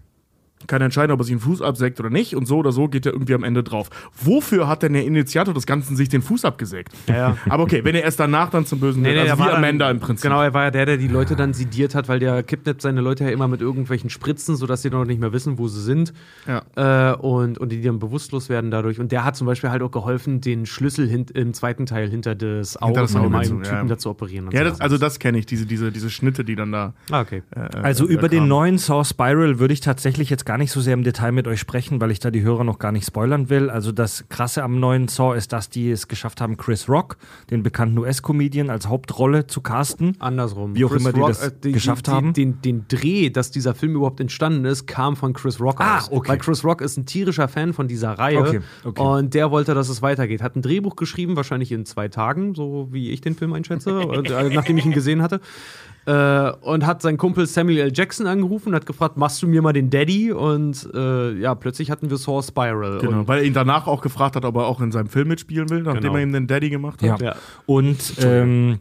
kann 0.66 0.82
entscheiden, 0.82 1.12
ob 1.12 1.20
er 1.20 1.24
sich 1.24 1.34
den 1.34 1.40
Fuß 1.40 1.62
absägt 1.62 2.00
oder 2.00 2.10
nicht. 2.10 2.34
Und 2.34 2.46
so 2.46 2.58
oder 2.58 2.72
so 2.72 2.88
geht 2.88 3.06
er 3.06 3.12
irgendwie 3.12 3.34
am 3.34 3.44
Ende 3.44 3.62
drauf. 3.62 3.88
Wofür 4.20 4.68
hat 4.68 4.82
denn 4.82 4.92
der 4.92 5.04
Initiator 5.04 5.54
des 5.54 5.66
Ganzen 5.66 5.96
sich 5.96 6.08
den 6.08 6.22
Fuß 6.22 6.44
abgesägt? 6.44 6.92
Ja. 7.06 7.36
Aber 7.48 7.62
okay, 7.62 7.84
wenn 7.84 7.94
er 7.94 8.02
erst 8.02 8.20
danach 8.20 8.50
dann 8.50 8.66
zum 8.66 8.80
Bösen 8.80 9.02
nee, 9.02 9.14
wird, 9.14 9.30
also 9.30 9.44
wie 9.44 9.48
Amanda 9.48 9.86
dann, 9.86 9.96
im 9.96 10.00
Prinzip. 10.00 10.24
Genau, 10.24 10.42
er 10.42 10.54
war 10.54 10.64
ja 10.64 10.70
der, 10.70 10.86
der 10.86 10.96
die 10.96 11.08
Leute 11.08 11.36
dann 11.36 11.54
sidiert 11.54 11.94
hat, 11.94 12.08
weil 12.08 12.18
der 12.18 12.42
kidnappt 12.42 12.82
seine 12.82 13.00
Leute 13.00 13.24
ja 13.24 13.30
immer 13.30 13.48
mit 13.48 13.60
irgendwelchen 13.60 14.10
Spritzen, 14.10 14.56
sodass 14.56 14.82
sie 14.82 14.90
noch 14.90 15.04
nicht 15.04 15.20
mehr 15.20 15.32
wissen, 15.32 15.58
wo 15.58 15.68
sie 15.68 15.80
sind. 15.80 16.12
Ja. 16.46 17.12
Äh, 17.12 17.16
und, 17.16 17.58
und 17.58 17.70
die 17.70 17.82
dann 17.82 17.98
bewusstlos 17.98 18.48
werden 18.48 18.70
dadurch. 18.70 18.98
Und 18.98 19.12
der 19.12 19.24
hat 19.24 19.36
zum 19.36 19.46
Beispiel 19.46 19.70
halt 19.70 19.82
auch 19.82 19.90
geholfen, 19.90 20.40
den 20.40 20.66
Schlüssel 20.66 21.08
im 21.34 21.54
zweiten 21.54 21.86
Teil 21.86 22.08
hinter 22.08 22.34
das 22.34 22.76
Auge 22.80 23.06
von 23.08 23.34
einem 23.34 23.62
Typen 23.62 23.64
ja. 23.64 23.84
da 23.84 23.98
zu 23.98 24.10
operieren. 24.10 24.50
ja, 24.52 24.64
das, 24.64 24.80
also 24.80 24.98
das 24.98 25.18
kenne 25.18 25.38
ich, 25.38 25.46
diese, 25.46 25.66
diese, 25.66 25.92
diese 25.92 26.10
Schnitte, 26.10 26.44
die 26.44 26.56
dann 26.56 26.72
da. 26.72 26.94
Ah, 27.10 27.20
okay. 27.20 27.42
Äh, 27.54 27.76
also 27.78 28.08
äh, 28.08 28.12
über 28.12 28.28
den 28.28 28.48
neuen 28.48 28.78
Saw 28.78 29.04
Spiral 29.04 29.58
würde 29.58 29.74
ich 29.74 29.80
tatsächlich 29.80 30.30
jetzt 30.30 30.44
gar 30.48 30.56
nicht 30.56 30.72
so 30.72 30.80
sehr 30.80 30.94
im 30.94 31.04
Detail 31.04 31.32
mit 31.32 31.46
euch 31.46 31.60
sprechen, 31.60 32.00
weil 32.00 32.10
ich 32.10 32.20
da 32.20 32.30
die 32.30 32.40
Hörer 32.40 32.64
noch 32.64 32.78
gar 32.78 32.90
nicht 32.90 33.06
spoilern 33.06 33.50
will. 33.50 33.68
Also 33.68 33.92
das 33.92 34.24
Krasse 34.30 34.62
am 34.62 34.80
neuen 34.80 35.06
Saw 35.06 35.36
ist, 35.36 35.52
dass 35.52 35.68
die 35.68 35.90
es 35.90 36.08
geschafft 36.08 36.40
haben, 36.40 36.56
Chris 36.56 36.88
Rock, 36.88 37.18
den 37.50 37.62
bekannten 37.62 37.98
US-Comedian, 37.98 38.70
als 38.70 38.88
Hauptrolle 38.88 39.46
zu 39.46 39.60
casten. 39.60 40.16
Andersrum. 40.20 40.74
Wie 40.74 40.86
auch 40.86 40.90
Chris 40.90 41.02
immer 41.02 41.12
die 41.12 41.20
Rock, 41.20 41.28
das 41.28 41.48
äh, 41.48 41.52
die, 41.62 41.72
geschafft 41.72 42.06
die, 42.06 42.12
haben. 42.12 42.32
Den, 42.32 42.62
den, 42.62 42.86
Dreh, 42.88 43.28
dass 43.28 43.50
dieser 43.50 43.74
Film 43.74 43.94
überhaupt 43.96 44.20
entstanden 44.20 44.64
ist, 44.64 44.86
kam 44.86 45.16
von 45.16 45.34
Chris 45.34 45.60
Rock 45.60 45.82
ah, 45.82 45.98
aus. 45.98 46.10
Okay. 46.10 46.30
Weil 46.30 46.38
Chris 46.38 46.64
Rock 46.64 46.80
ist 46.80 46.96
ein 46.96 47.04
tierischer 47.04 47.48
Fan 47.48 47.74
von 47.74 47.86
dieser 47.86 48.12
Reihe. 48.12 48.40
Okay, 48.40 48.60
okay. 48.84 49.02
Und 49.02 49.34
der 49.34 49.50
wollte, 49.50 49.74
dass 49.74 49.90
es 49.90 50.00
weitergeht. 50.00 50.40
Hat 50.40 50.56
ein 50.56 50.62
Drehbuch 50.62 50.96
geschrieben, 50.96 51.36
wahrscheinlich 51.36 51.72
in 51.72 51.84
zwei 51.84 52.08
Tagen, 52.08 52.54
so 52.54 52.88
wie 52.90 53.10
ich 53.10 53.20
den 53.20 53.34
Film 53.34 53.52
einschätze, 53.52 54.00
äh, 54.00 54.48
nachdem 54.48 54.78
ich 54.78 54.86
ihn 54.86 54.92
gesehen 54.92 55.20
hatte 55.20 55.42
äh, 56.08 56.52
und 56.62 56.86
hat 56.86 57.02
seinen 57.02 57.18
Kumpel 57.18 57.46
Samuel 57.46 57.80
L. 57.80 57.92
Jackson 57.94 58.26
angerufen 58.26 58.70
und 58.70 58.74
hat 58.74 58.86
gefragt, 58.86 59.18
machst 59.18 59.42
du 59.42 59.46
mir 59.46 59.60
mal 59.60 59.74
den 59.74 59.90
Daddy? 59.90 60.32
Und 60.32 60.88
äh, 60.94 61.34
ja, 61.34 61.54
plötzlich 61.54 61.90
hatten 61.90 62.08
wir 62.08 62.16
Saw 62.16 62.42
Spiral. 62.42 62.98
Genau, 62.98 63.20
und 63.20 63.28
weil 63.28 63.40
er 63.40 63.44
ihn 63.44 63.52
danach 63.52 63.86
auch 63.86 64.00
gefragt 64.00 64.34
hat, 64.34 64.46
ob 64.46 64.56
er 64.56 64.66
auch 64.66 64.80
in 64.80 64.90
seinem 64.90 65.08
Film 65.08 65.28
mitspielen 65.28 65.68
will, 65.68 65.82
nachdem 65.82 66.02
genau. 66.02 66.16
er 66.16 66.22
ihm 66.22 66.32
den 66.32 66.46
Daddy 66.46 66.70
gemacht 66.70 67.02
hat. 67.02 67.20
Ja. 67.20 67.26
ja. 67.32 67.36
Und, 67.66 68.14
ähm, 68.22 68.78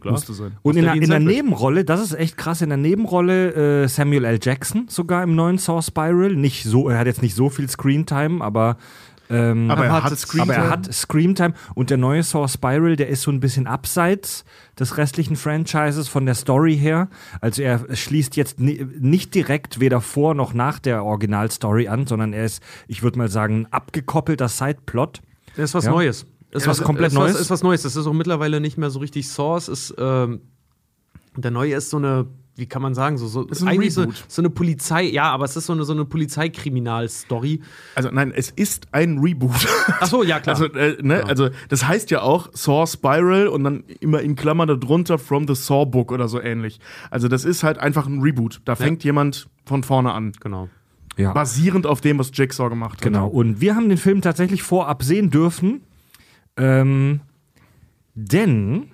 und 0.62 0.76
in, 0.76 0.84
der, 0.84 0.94
in 0.94 1.10
der 1.10 1.20
Nebenrolle, 1.20 1.84
das 1.84 2.00
ist 2.00 2.14
echt 2.14 2.38
krass, 2.38 2.62
in 2.62 2.70
der 2.70 2.78
Nebenrolle 2.78 3.82
äh, 3.82 3.88
Samuel 3.88 4.24
L. 4.24 4.38
Jackson 4.40 4.86
sogar 4.88 5.22
im 5.22 5.34
neuen 5.34 5.58
Saw 5.58 5.82
Spiral. 5.82 6.34
Nicht 6.34 6.64
so, 6.64 6.88
er 6.88 6.98
hat 6.98 7.06
jetzt 7.06 7.20
nicht 7.20 7.34
so 7.34 7.50
viel 7.50 7.68
Screentime, 7.68 8.42
aber 8.42 8.78
ähm, 9.30 9.70
aber, 9.70 9.86
er 9.86 10.02
hat, 10.02 10.18
Screamtime. 10.18 10.56
aber 10.56 10.64
er 10.64 10.70
hat 10.70 10.92
Screamtime 10.92 11.54
und 11.74 11.90
der 11.90 11.96
neue 11.96 12.22
Saw 12.22 12.48
Spiral, 12.48 12.96
der 12.96 13.08
ist 13.08 13.22
so 13.22 13.30
ein 13.30 13.40
bisschen 13.40 13.66
abseits 13.66 14.44
des 14.78 14.96
restlichen 14.96 15.36
Franchises 15.36 16.08
von 16.08 16.26
der 16.26 16.34
Story 16.34 16.76
her. 16.76 17.08
Also 17.40 17.62
er 17.62 17.94
schließt 17.94 18.36
jetzt 18.36 18.60
nicht 18.60 19.34
direkt 19.34 19.80
weder 19.80 20.00
vor 20.00 20.34
noch 20.34 20.54
nach 20.54 20.78
der 20.78 21.04
Originalstory 21.04 21.88
an, 21.88 22.06
sondern 22.06 22.32
er 22.32 22.44
ist, 22.44 22.62
ich 22.86 23.02
würde 23.02 23.18
mal 23.18 23.28
sagen, 23.28 23.62
ein 23.62 23.72
abgekoppelter 23.72 24.48
Sideplot. 24.48 25.20
Das 25.56 25.70
ist 25.70 25.74
was 25.74 25.84
ja. 25.84 25.90
Neues. 25.90 26.26
Ist 26.50 26.66
was 26.66 26.82
komplett 26.82 27.08
ist 27.08 27.14
Neues. 27.14 27.34
Was, 27.34 27.40
ist 27.42 27.50
was 27.50 27.62
Neues. 27.62 27.82
Das 27.82 27.96
ist 27.96 28.06
auch 28.06 28.12
mittlerweile 28.12 28.60
nicht 28.60 28.78
mehr 28.78 28.90
so 28.90 29.00
richtig 29.00 29.28
Source. 29.28 29.68
Ist, 29.68 29.94
ähm, 29.98 30.40
der 31.36 31.50
neue 31.50 31.74
ist 31.74 31.90
so 31.90 31.98
eine 31.98 32.26
wie 32.58 32.66
kann 32.66 32.82
man 32.82 32.94
sagen, 32.94 33.18
so, 33.18 33.26
so 33.26 33.44
ist 33.44 33.62
eigentlich 33.62 33.94
so, 33.94 34.06
so, 34.26 34.42
eine 34.42 34.50
Polizei, 34.50 35.04
ja, 35.04 35.30
aber 35.30 35.44
es 35.44 35.56
ist 35.56 35.66
so 35.66 35.72
eine, 35.72 35.84
so 35.84 35.92
eine 35.92 36.04
Polizeikriminalstory. 36.04 37.60
Also 37.94 38.10
nein, 38.10 38.32
es 38.34 38.50
ist 38.50 38.88
ein 38.92 39.18
Reboot. 39.18 39.66
Ach 40.00 40.06
so, 40.06 40.22
ja 40.22 40.40
klar. 40.40 40.56
Also, 40.56 40.72
äh, 40.74 40.96
ne, 41.00 41.20
ja. 41.20 41.24
also 41.24 41.50
das 41.68 41.86
heißt 41.86 42.10
ja 42.10 42.22
auch 42.22 42.50
Saw 42.52 42.86
Spiral 42.86 43.46
und 43.46 43.64
dann 43.64 43.84
immer 44.00 44.20
in 44.20 44.34
Klammern 44.34 44.68
darunter 44.68 45.18
From 45.18 45.46
the 45.46 45.54
Saw 45.54 45.86
Book 45.86 46.10
oder 46.10 46.28
so 46.28 46.40
ähnlich. 46.40 46.80
Also 47.10 47.28
das 47.28 47.44
ist 47.44 47.62
halt 47.62 47.78
einfach 47.78 48.06
ein 48.06 48.20
Reboot. 48.20 48.60
Da 48.64 48.74
fängt 48.74 49.04
ja. 49.04 49.08
jemand 49.08 49.48
von 49.64 49.84
vorne 49.84 50.12
an. 50.12 50.32
Genau. 50.40 50.68
Ja. 51.16 51.32
Basierend 51.32 51.86
auf 51.86 52.00
dem, 52.00 52.18
was 52.18 52.30
Jigsaw 52.32 52.68
gemacht 52.68 52.98
hat. 52.98 53.02
Genau. 53.02 53.28
Und 53.28 53.60
wir 53.60 53.74
haben 53.74 53.88
den 53.88 53.98
Film 53.98 54.20
tatsächlich 54.20 54.62
vorab 54.62 55.02
sehen 55.02 55.30
dürfen. 55.30 55.82
Ähm, 56.56 57.20
denn 58.14 58.90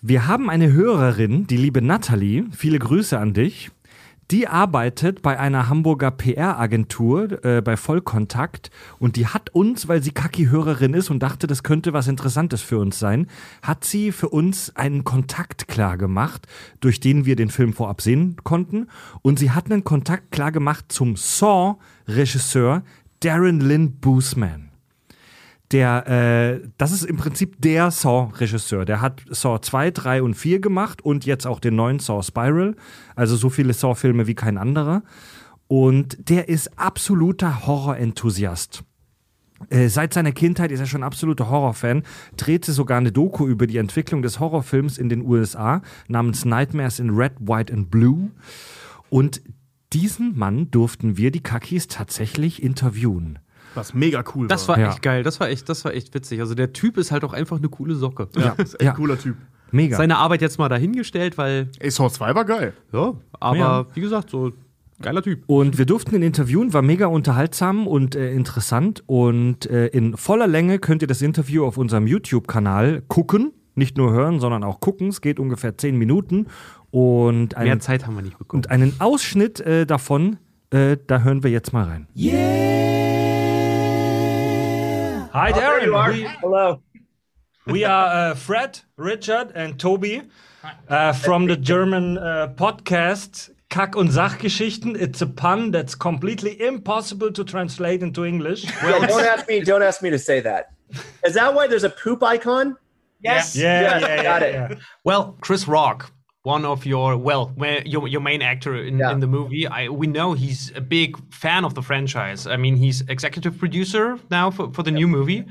wir 0.00 0.28
haben 0.28 0.48
eine 0.48 0.72
Hörerin, 0.72 1.48
die 1.48 1.56
liebe 1.56 1.82
Natalie, 1.82 2.44
viele 2.52 2.78
Grüße 2.78 3.18
an 3.18 3.34
dich. 3.34 3.72
Die 4.30 4.46
arbeitet 4.46 5.22
bei 5.22 5.40
einer 5.40 5.68
Hamburger 5.68 6.12
PR-Agentur 6.12 7.44
äh, 7.44 7.62
bei 7.62 7.76
Vollkontakt 7.76 8.70
und 9.00 9.16
die 9.16 9.26
hat 9.26 9.50
uns, 9.50 9.88
weil 9.88 10.02
sie 10.02 10.12
Kaki-Hörerin 10.12 10.94
ist 10.94 11.10
und 11.10 11.20
dachte, 11.20 11.48
das 11.48 11.64
könnte 11.64 11.94
was 11.94 12.06
Interessantes 12.06 12.62
für 12.62 12.78
uns 12.78 12.98
sein, 12.98 13.26
hat 13.62 13.84
sie 13.84 14.12
für 14.12 14.28
uns 14.28 14.76
einen 14.76 15.02
Kontakt 15.02 15.66
klar 15.66 15.96
gemacht, 15.96 16.46
durch 16.78 17.00
den 17.00 17.24
wir 17.24 17.34
den 17.34 17.48
Film 17.50 17.72
vorab 17.72 18.00
sehen 18.00 18.36
konnten. 18.44 18.86
Und 19.22 19.38
sie 19.38 19.50
hat 19.50 19.68
einen 19.68 19.82
Kontakt 19.82 20.30
klar 20.30 20.52
gemacht 20.52 20.84
zum 20.88 21.16
Saw-Regisseur 21.16 22.82
Darren 23.20 23.60
Lynn 23.60 23.92
Boosman. 23.98 24.67
Der, 25.72 26.06
äh, 26.06 26.68
das 26.78 26.92
ist 26.92 27.04
im 27.04 27.16
Prinzip 27.16 27.60
der 27.60 27.90
Saw-Regisseur. 27.90 28.84
Der 28.84 29.00
hat 29.00 29.22
Saw 29.28 29.60
2, 29.60 29.90
3 29.90 30.22
und 30.22 30.34
4 30.34 30.60
gemacht 30.60 31.02
und 31.02 31.26
jetzt 31.26 31.46
auch 31.46 31.60
den 31.60 31.76
neuen 31.76 31.98
Saw 31.98 32.22
Spiral. 32.22 32.74
Also 33.14 33.36
so 33.36 33.50
viele 33.50 33.74
Saw-Filme 33.74 34.26
wie 34.26 34.34
kein 34.34 34.56
anderer. 34.56 35.02
Und 35.66 36.30
der 36.30 36.48
ist 36.48 36.78
absoluter 36.78 37.66
Horror-Enthusiast. 37.66 38.84
Äh, 39.70 39.88
seit 39.88 40.14
seiner 40.14 40.32
Kindheit 40.32 40.72
ist 40.72 40.80
er 40.80 40.86
schon 40.86 41.02
absoluter 41.02 41.50
Horrorfan, 41.50 42.04
drehte 42.36 42.72
sogar 42.72 42.98
eine 42.98 43.12
Doku 43.12 43.46
über 43.46 43.66
die 43.66 43.76
Entwicklung 43.76 44.22
des 44.22 44.40
Horrorfilms 44.40 44.98
in 44.98 45.08
den 45.08 45.22
USA 45.22 45.82
namens 46.06 46.44
Nightmares 46.44 47.00
in 47.00 47.10
Red, 47.10 47.32
White 47.40 47.72
and 47.72 47.90
Blue. 47.90 48.30
Und 49.10 49.42
diesen 49.92 50.38
Mann 50.38 50.70
durften 50.70 51.16
wir, 51.16 51.30
die 51.30 51.42
Kakis, 51.42 51.88
tatsächlich 51.88 52.62
interviewen. 52.62 53.38
Was 53.78 53.94
mega 53.94 54.22
cool 54.34 54.48
Das 54.48 54.68
war 54.68 54.76
echt 54.78 55.02
geil. 55.02 55.22
Das 55.22 55.40
war 55.40 55.48
echt, 55.48 55.68
das 55.68 55.84
war 55.84 55.94
echt 55.94 56.12
witzig. 56.14 56.40
Also 56.40 56.54
der 56.54 56.72
Typ 56.72 56.96
ist 56.98 57.10
halt 57.12 57.24
auch 57.24 57.32
einfach 57.32 57.58
eine 57.58 57.68
coole 57.68 57.94
Socke. 57.94 58.28
Ja, 58.36 58.50
ist 58.58 58.74
echt 58.74 58.82
Ja. 58.82 58.92
cooler 58.92 59.18
Typ. 59.18 59.36
Mega. 59.70 59.96
Seine 59.96 60.16
Arbeit 60.18 60.40
jetzt 60.40 60.58
mal 60.58 60.68
dahingestellt, 60.68 61.36
weil, 61.38 61.68
Ey, 61.78 61.90
Saw 61.90 62.08
2 62.10 62.34
war 62.34 62.44
geil. 62.44 62.72
ja, 62.92 63.14
aber 63.38 63.56
Ja. 63.58 63.86
wie 63.94 64.00
gesagt, 64.00 64.30
so 64.30 64.52
geiler 65.02 65.22
Typ. 65.22 65.42
Und 65.46 65.76
wir 65.78 65.84
durften 65.86 66.14
ihn 66.14 66.22
interviewen, 66.22 66.72
war 66.72 66.82
mega 66.82 67.06
unterhaltsam 67.06 67.86
und 67.86 68.14
äh, 68.16 68.32
interessant. 68.32 69.02
Und 69.06 69.66
äh, 69.70 69.86
in 69.88 70.16
voller 70.16 70.46
Länge 70.46 70.78
könnt 70.78 71.02
ihr 71.02 71.08
das 71.08 71.20
Interview 71.22 71.64
auf 71.66 71.76
unserem 71.76 72.06
YouTube-Kanal 72.06 73.02
gucken. 73.08 73.52
Nicht 73.74 73.96
nur 73.96 74.10
hören, 74.12 74.40
sondern 74.40 74.64
auch 74.64 74.80
gucken. 74.80 75.08
Es 75.08 75.20
geht 75.20 75.38
ungefähr 75.38 75.76
zehn 75.78 75.96
Minuten. 75.96 76.46
Und, 76.90 77.50
Mehr 77.50 77.58
einen, 77.72 77.80
Zeit 77.80 78.06
haben 78.06 78.16
wir 78.16 78.22
nicht 78.22 78.38
bekommen. 78.38 78.60
und 78.64 78.70
einen 78.70 78.94
Ausschnitt 79.00 79.60
äh, 79.60 79.84
davon, 79.86 80.38
äh, 80.70 80.96
da 81.06 81.20
hören 81.20 81.42
wir 81.42 81.50
jetzt 81.50 81.72
mal 81.74 81.84
rein. 81.84 82.06
Hi, 85.38 85.52
There 85.52 85.84
you 85.84 85.94
are. 85.94 86.10
We, 86.10 86.22
Hello. 86.40 86.82
we 87.64 87.84
are 87.84 88.30
uh, 88.30 88.34
Fred, 88.34 88.80
Richard, 88.96 89.52
and 89.54 89.78
Toby 89.78 90.22
uh, 90.88 91.12
from 91.12 91.46
the 91.46 91.56
German 91.56 92.18
uh, 92.18 92.52
podcast 92.56 93.50
Kack- 93.70 93.94
und 93.94 94.08
Sachgeschichten. 94.10 94.96
It's 95.00 95.22
a 95.22 95.28
pun 95.28 95.70
that's 95.70 95.94
completely 95.94 96.60
impossible 96.60 97.30
to 97.30 97.44
translate 97.44 98.02
into 98.02 98.24
English. 98.24 98.64
Yeah, 98.82 99.06
don't 99.06 99.24
ask 99.24 99.46
me. 99.46 99.60
Don't 99.60 99.82
ask 99.84 100.02
me 100.02 100.10
to 100.10 100.18
say 100.18 100.40
that. 100.40 100.70
Is 101.24 101.34
that 101.34 101.54
why 101.54 101.68
there's 101.68 101.84
a 101.84 101.90
poop 101.90 102.20
icon? 102.24 102.76
Yes. 103.22 103.54
Yeah, 103.54 103.82
Yes, 103.82 104.02
yeah, 104.02 104.14
yeah. 104.16 104.22
got 104.24 104.42
it. 104.42 104.54
yeah. 104.54 104.74
Well, 105.04 105.36
Chris 105.40 105.68
Rock, 105.68 106.10
one 106.54 106.64
of 106.64 106.86
your 106.86 107.10
well, 107.28 107.44
your 107.94 108.08
your 108.14 108.22
main 108.30 108.42
actor 108.52 108.72
in, 108.88 108.98
Yeah. 108.98 109.12
in 109.12 109.20
the 109.20 109.26
movie, 109.38 109.64
I 109.78 109.88
we 110.00 110.06
know 110.16 110.28
he's 110.44 110.60
a 110.82 110.84
big 110.96 111.10
fan 111.44 111.62
of 111.68 111.72
the 111.78 111.82
franchise. 111.82 112.40
I 112.54 112.56
mean, 112.64 112.74
he's 112.84 112.98
executive 113.16 113.54
producer 113.64 114.04
now 114.30 114.46
for, 114.56 114.64
for 114.74 114.82
the 114.88 114.94
new 115.00 115.08
movie. 115.18 115.44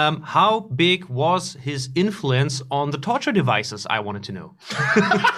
Um, 0.00 0.14
how 0.36 0.52
big 0.84 1.00
was 1.22 1.42
his 1.70 1.90
influence 1.94 2.62
on 2.70 2.90
the 2.94 2.98
torture 3.08 3.32
devices? 3.42 3.86
I 3.96 3.98
wanted 4.06 4.22
to 4.28 4.32
know. 4.38 4.48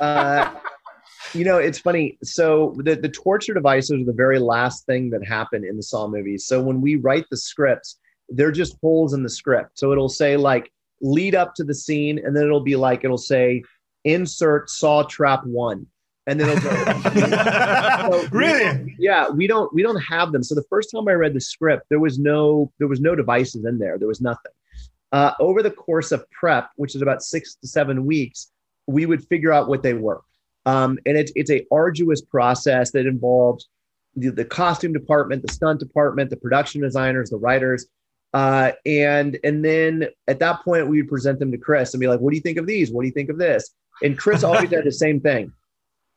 Uh, 0.00 0.44
you 1.34 1.44
know, 1.44 1.58
it's 1.58 1.78
funny. 1.78 2.18
So 2.22 2.74
the 2.86 2.94
the 3.06 3.08
torture 3.08 3.54
devices 3.54 3.92
are 4.00 4.04
the 4.04 4.12
very 4.24 4.38
last 4.54 4.86
thing 4.86 5.10
that 5.10 5.22
happened 5.36 5.64
in 5.64 5.76
the 5.76 5.82
Saw 5.82 6.06
movies. 6.08 6.46
So 6.46 6.60
when 6.68 6.80
we 6.80 6.96
write 6.96 7.26
the 7.30 7.36
scripts, 7.36 7.98
they're 8.28 8.52
just 8.62 8.76
holes 8.82 9.12
in 9.16 9.22
the 9.22 9.34
script. 9.40 9.70
So 9.80 9.92
it'll 9.92 10.08
say 10.22 10.36
like 10.36 10.64
lead 11.00 11.34
up 11.34 11.54
to 11.56 11.64
the 11.64 11.74
scene, 11.74 12.16
and 12.24 12.34
then 12.34 12.44
it'll 12.44 12.60
be 12.74 12.76
like 12.76 13.04
it'll 13.04 13.18
say 13.34 13.62
insert 14.04 14.70
Saw 14.70 15.02
Trap 15.04 15.44
One, 15.44 15.86
and 16.26 16.38
then 16.40 16.48
it'll 16.50 16.70
go. 16.70 18.18
So- 18.22 18.28
Really? 18.32 18.94
yeah 18.98 19.28
we 19.30 19.46
don't 19.46 19.72
we 19.74 19.82
don't 19.82 20.00
have 20.00 20.32
them. 20.32 20.42
So 20.42 20.54
the 20.54 20.64
first 20.68 20.90
time 20.90 21.08
i 21.08 21.12
read 21.12 21.34
the 21.34 21.40
script 21.40 21.86
there 21.88 22.00
was 22.00 22.18
no 22.18 22.72
there 22.78 22.88
was 22.88 23.00
no 23.00 23.14
devices 23.14 23.64
in 23.64 23.78
there. 23.78 23.98
There 23.98 24.08
was 24.08 24.20
nothing. 24.20 24.52
Uh, 25.12 25.32
over 25.40 25.62
the 25.62 25.70
course 25.70 26.10
of 26.10 26.28
prep 26.30 26.70
which 26.76 26.94
is 26.94 27.02
about 27.02 27.22
six 27.22 27.54
to 27.56 27.68
seven 27.68 28.06
weeks 28.06 28.50
we 28.86 29.04
would 29.06 29.24
figure 29.28 29.52
out 29.52 29.68
what 29.68 29.82
they 29.82 29.94
were. 29.94 30.20
Um, 30.66 30.98
and 31.06 31.16
it's 31.16 31.32
it's 31.36 31.50
a 31.50 31.64
arduous 31.72 32.20
process 32.22 32.90
that 32.92 33.06
involves 33.06 33.68
the, 34.16 34.30
the 34.30 34.44
costume 34.44 34.92
department 34.92 35.42
the 35.46 35.52
stunt 35.52 35.80
department 35.80 36.30
the 36.30 36.36
production 36.36 36.80
designers 36.82 37.30
the 37.30 37.36
writers. 37.36 37.86
Uh, 38.34 38.72
and 38.86 39.38
and 39.44 39.64
then 39.64 40.08
at 40.28 40.38
that 40.38 40.64
point 40.64 40.88
we 40.88 41.02
would 41.02 41.08
present 41.10 41.38
them 41.38 41.52
to 41.52 41.58
chris 41.58 41.92
and 41.94 42.00
be 42.00 42.08
like 42.08 42.20
what 42.20 42.30
do 42.30 42.36
you 42.36 42.42
think 42.42 42.58
of 42.58 42.66
these? 42.66 42.90
What 42.90 43.02
do 43.02 43.06
you 43.06 43.12
think 43.12 43.28
of 43.30 43.38
this 43.38 43.70
and 44.02 44.18
chris 44.18 44.44
always 44.44 44.70
had 44.70 44.84
the 44.84 44.92
same 44.92 45.20
thing 45.20 45.52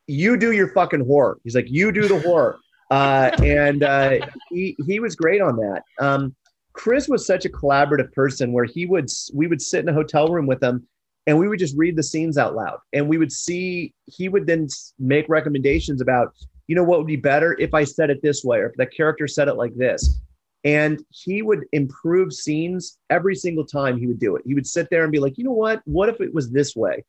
you 0.06 0.36
do 0.36 0.52
your 0.52 0.68
fucking 0.68 1.04
horror. 1.04 1.38
He's 1.44 1.54
like, 1.54 1.70
you 1.70 1.92
do 1.92 2.08
the 2.08 2.20
horror. 2.20 2.58
Uh, 2.90 3.30
and 3.42 3.82
uh, 3.82 4.18
he, 4.50 4.76
he 4.86 5.00
was 5.00 5.16
great 5.16 5.40
on 5.40 5.56
that. 5.56 5.82
Um, 5.98 6.34
Chris 6.72 7.08
was 7.08 7.26
such 7.26 7.44
a 7.44 7.48
collaborative 7.48 8.12
person 8.12 8.52
where 8.52 8.64
he 8.64 8.86
would, 8.86 9.10
we 9.34 9.46
would 9.46 9.62
sit 9.62 9.80
in 9.80 9.88
a 9.88 9.92
hotel 9.92 10.28
room 10.28 10.46
with 10.46 10.62
him 10.62 10.86
and 11.26 11.38
we 11.38 11.48
would 11.48 11.58
just 11.58 11.76
read 11.76 11.96
the 11.96 12.02
scenes 12.02 12.38
out 12.38 12.54
loud 12.54 12.78
and 12.92 13.08
we 13.08 13.18
would 13.18 13.32
see, 13.32 13.92
he 14.04 14.28
would 14.28 14.46
then 14.46 14.68
make 14.98 15.28
recommendations 15.28 16.00
about, 16.00 16.34
you 16.68 16.76
know, 16.76 16.84
what 16.84 16.98
would 16.98 17.06
be 17.06 17.16
better 17.16 17.56
if 17.58 17.74
I 17.74 17.84
said 17.84 18.10
it 18.10 18.22
this 18.22 18.44
way, 18.44 18.58
or 18.58 18.66
if 18.66 18.76
the 18.76 18.86
character 18.86 19.26
said 19.26 19.48
it 19.48 19.54
like 19.54 19.74
this. 19.74 20.20
And 20.64 21.02
he 21.10 21.42
would 21.42 21.64
improve 21.72 22.32
scenes 22.32 22.98
every 23.08 23.36
single 23.36 23.64
time 23.64 23.98
he 23.98 24.06
would 24.06 24.18
do 24.18 24.36
it. 24.36 24.42
He 24.44 24.54
would 24.54 24.66
sit 24.66 24.88
there 24.90 25.04
and 25.04 25.12
be 25.12 25.20
like, 25.20 25.38
you 25.38 25.44
know 25.44 25.52
what? 25.52 25.80
What 25.84 26.08
if 26.08 26.20
it 26.20 26.34
was 26.34 26.50
this 26.50 26.74
way? 26.74 27.04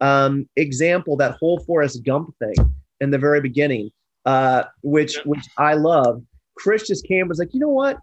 Um, 0.00 0.48
example 0.56 1.16
that 1.16 1.32
whole 1.32 1.58
Forrest 1.60 2.04
Gump 2.04 2.34
thing 2.38 2.54
in 3.00 3.10
the 3.10 3.18
very 3.18 3.40
beginning, 3.40 3.90
uh, 4.24 4.64
which 4.82 5.18
which 5.24 5.44
I 5.56 5.74
love. 5.74 6.22
Chris 6.56 6.86
just 6.86 7.04
came 7.06 7.28
was 7.28 7.38
like, 7.38 7.54
you 7.54 7.60
know 7.60 7.68
what? 7.68 7.98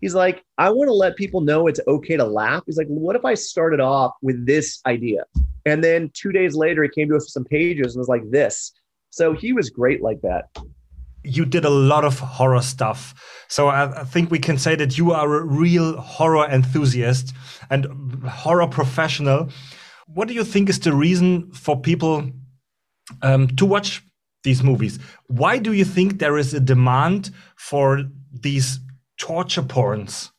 He's 0.00 0.14
like, 0.14 0.44
I 0.56 0.70
want 0.70 0.88
to 0.88 0.94
let 0.94 1.16
people 1.16 1.40
know 1.40 1.66
it's 1.66 1.80
okay 1.86 2.16
to 2.16 2.24
laugh. 2.24 2.62
He's 2.66 2.78
like, 2.78 2.86
what 2.86 3.16
if 3.16 3.24
I 3.24 3.34
started 3.34 3.80
off 3.80 4.12
with 4.22 4.46
this 4.46 4.80
idea, 4.86 5.24
and 5.66 5.82
then 5.82 6.10
two 6.14 6.32
days 6.32 6.54
later 6.54 6.82
he 6.82 6.88
came 6.88 7.08
to 7.08 7.16
us 7.16 7.24
with 7.24 7.30
some 7.30 7.44
pages 7.44 7.94
and 7.94 8.00
was 8.00 8.08
like 8.08 8.30
this. 8.30 8.72
So 9.10 9.32
he 9.32 9.52
was 9.52 9.70
great 9.70 10.02
like 10.02 10.20
that. 10.22 10.44
you 11.24 11.44
did 11.44 11.64
a 11.64 11.70
lot 11.70 12.04
of 12.04 12.18
horror 12.18 12.62
stuff. 12.62 13.44
So 13.48 13.68
I, 13.68 14.00
I 14.00 14.04
think 14.04 14.30
we 14.30 14.38
can 14.38 14.58
say 14.58 14.74
that 14.76 14.96
you 14.96 15.12
are 15.12 15.34
a 15.34 15.44
real 15.44 16.00
horror 16.00 16.46
enthusiast 16.48 17.34
and 17.70 17.86
horror 18.24 18.66
professional. 18.66 19.50
What 20.14 20.28
do 20.28 20.34
you 20.34 20.44
think 20.44 20.68
is 20.68 20.80
the 20.80 20.94
reason 20.94 21.52
for 21.52 21.78
people 21.78 22.30
um, 23.22 23.48
to 23.56 23.66
watch 23.66 24.02
these 24.42 24.62
movies? 24.62 24.98
Why 25.26 25.58
do 25.58 25.72
you 25.72 25.84
think 25.84 26.18
there 26.18 26.38
is 26.38 26.54
a 26.54 26.60
demand 26.60 27.30
for 27.56 28.04
these 28.32 28.80
torture 29.18 29.62
porns? 29.62 30.30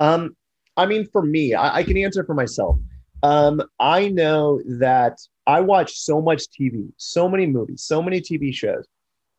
Um, 0.00 0.36
I 0.76 0.86
mean, 0.86 1.06
for 1.12 1.22
me, 1.22 1.54
I, 1.54 1.76
I 1.76 1.82
can 1.84 1.96
answer 1.96 2.24
for 2.24 2.34
myself. 2.34 2.78
Um, 3.22 3.62
I 3.78 4.08
know 4.08 4.60
that 4.78 5.18
I 5.46 5.60
watch 5.60 5.92
so 5.96 6.20
much 6.20 6.42
TV, 6.50 6.90
so 6.96 7.28
many 7.28 7.46
movies, 7.46 7.82
so 7.82 8.02
many 8.02 8.20
TV 8.20 8.52
shows. 8.52 8.86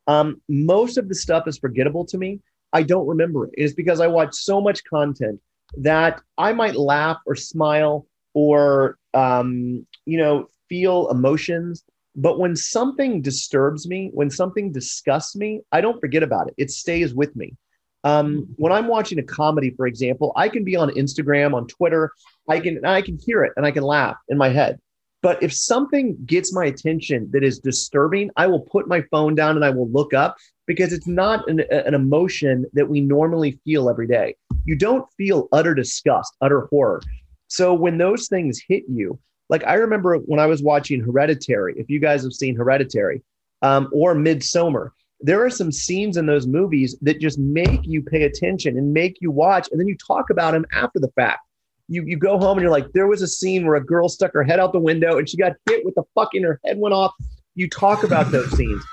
Um, 0.06 0.40
most 0.48 0.98
of 0.98 1.08
the 1.08 1.14
stuff 1.14 1.46
is 1.46 1.58
forgettable 1.58 2.04
to 2.06 2.18
me. 2.18 2.40
I 2.72 2.82
don't 2.82 3.06
remember 3.06 3.46
it. 3.46 3.54
It's 3.56 3.74
because 3.74 4.00
I 4.00 4.06
watch 4.06 4.34
so 4.34 4.60
much 4.60 4.82
content 4.84 5.40
that 5.78 6.20
I 6.36 6.52
might 6.52 6.76
laugh 6.76 7.18
or 7.26 7.34
smile 7.36 8.06
or 8.34 8.98
um, 9.14 9.86
you 10.06 10.18
know 10.18 10.48
feel 10.68 11.08
emotions. 11.10 11.84
But 12.16 12.38
when 12.38 12.56
something 12.56 13.22
disturbs 13.22 13.88
me, 13.88 14.10
when 14.12 14.30
something 14.30 14.72
disgusts 14.72 15.36
me, 15.36 15.60
I 15.70 15.80
don't 15.80 16.00
forget 16.00 16.22
about 16.22 16.48
it. 16.48 16.54
It 16.58 16.70
stays 16.70 17.14
with 17.14 17.34
me. 17.36 17.54
Um, 18.02 18.46
when 18.56 18.72
I'm 18.72 18.88
watching 18.88 19.18
a 19.18 19.22
comedy, 19.22 19.70
for 19.76 19.86
example, 19.86 20.32
I 20.34 20.48
can 20.48 20.64
be 20.64 20.74
on 20.74 20.90
Instagram, 20.90 21.54
on 21.54 21.66
Twitter, 21.66 22.12
I 22.48 22.60
can 22.60 22.84
I 22.84 23.02
can 23.02 23.18
hear 23.18 23.44
it 23.44 23.52
and 23.56 23.66
I 23.66 23.70
can 23.70 23.82
laugh 23.82 24.16
in 24.28 24.38
my 24.38 24.48
head. 24.48 24.78
But 25.22 25.42
if 25.42 25.52
something 25.52 26.16
gets 26.24 26.54
my 26.54 26.64
attention 26.64 27.28
that 27.32 27.44
is 27.44 27.58
disturbing, 27.58 28.30
I 28.36 28.46
will 28.46 28.60
put 28.60 28.88
my 28.88 29.02
phone 29.10 29.34
down 29.34 29.56
and 29.56 29.64
I 29.64 29.70
will 29.70 29.90
look 29.90 30.14
up 30.14 30.36
because 30.66 30.94
it's 30.94 31.06
not 31.06 31.46
an, 31.48 31.60
an 31.70 31.92
emotion 31.92 32.64
that 32.72 32.88
we 32.88 33.02
normally 33.02 33.60
feel 33.64 33.90
every 33.90 34.06
day. 34.06 34.36
You 34.64 34.76
don't 34.76 35.06
feel 35.18 35.48
utter 35.52 35.74
disgust, 35.74 36.34
utter 36.40 36.68
horror. 36.70 37.02
So 37.50 37.74
when 37.74 37.98
those 37.98 38.28
things 38.28 38.62
hit 38.66 38.84
you, 38.88 39.18
like 39.48 39.64
I 39.64 39.74
remember 39.74 40.16
when 40.18 40.38
I 40.38 40.46
was 40.46 40.62
watching 40.62 41.00
Hereditary, 41.00 41.74
if 41.76 41.90
you 41.90 41.98
guys 41.98 42.22
have 42.22 42.32
seen 42.32 42.54
Hereditary 42.54 43.22
um, 43.60 43.90
or 43.92 44.14
Midsummer, 44.14 44.92
there 45.20 45.44
are 45.44 45.50
some 45.50 45.72
scenes 45.72 46.16
in 46.16 46.26
those 46.26 46.46
movies 46.46 46.96
that 47.02 47.20
just 47.20 47.38
make 47.40 47.80
you 47.82 48.02
pay 48.02 48.22
attention 48.22 48.78
and 48.78 48.94
make 48.94 49.18
you 49.20 49.32
watch, 49.32 49.68
and 49.70 49.80
then 49.80 49.88
you 49.88 49.96
talk 49.96 50.30
about 50.30 50.52
them 50.52 50.64
after 50.72 51.00
the 51.00 51.10
fact. 51.16 51.40
You 51.88 52.04
you 52.04 52.16
go 52.16 52.38
home 52.38 52.56
and 52.56 52.62
you're 52.62 52.70
like, 52.70 52.92
there 52.92 53.08
was 53.08 53.20
a 53.20 53.26
scene 53.26 53.66
where 53.66 53.74
a 53.74 53.84
girl 53.84 54.08
stuck 54.08 54.32
her 54.32 54.44
head 54.44 54.60
out 54.60 54.72
the 54.72 54.78
window 54.78 55.18
and 55.18 55.28
she 55.28 55.36
got 55.36 55.56
hit 55.68 55.84
with 55.84 55.96
the 55.96 56.04
fucking 56.14 56.44
her 56.44 56.60
head 56.64 56.78
went 56.78 56.94
off. 56.94 57.12
You 57.56 57.68
talk 57.68 58.04
about 58.04 58.30
those 58.30 58.48
scenes, 58.56 58.84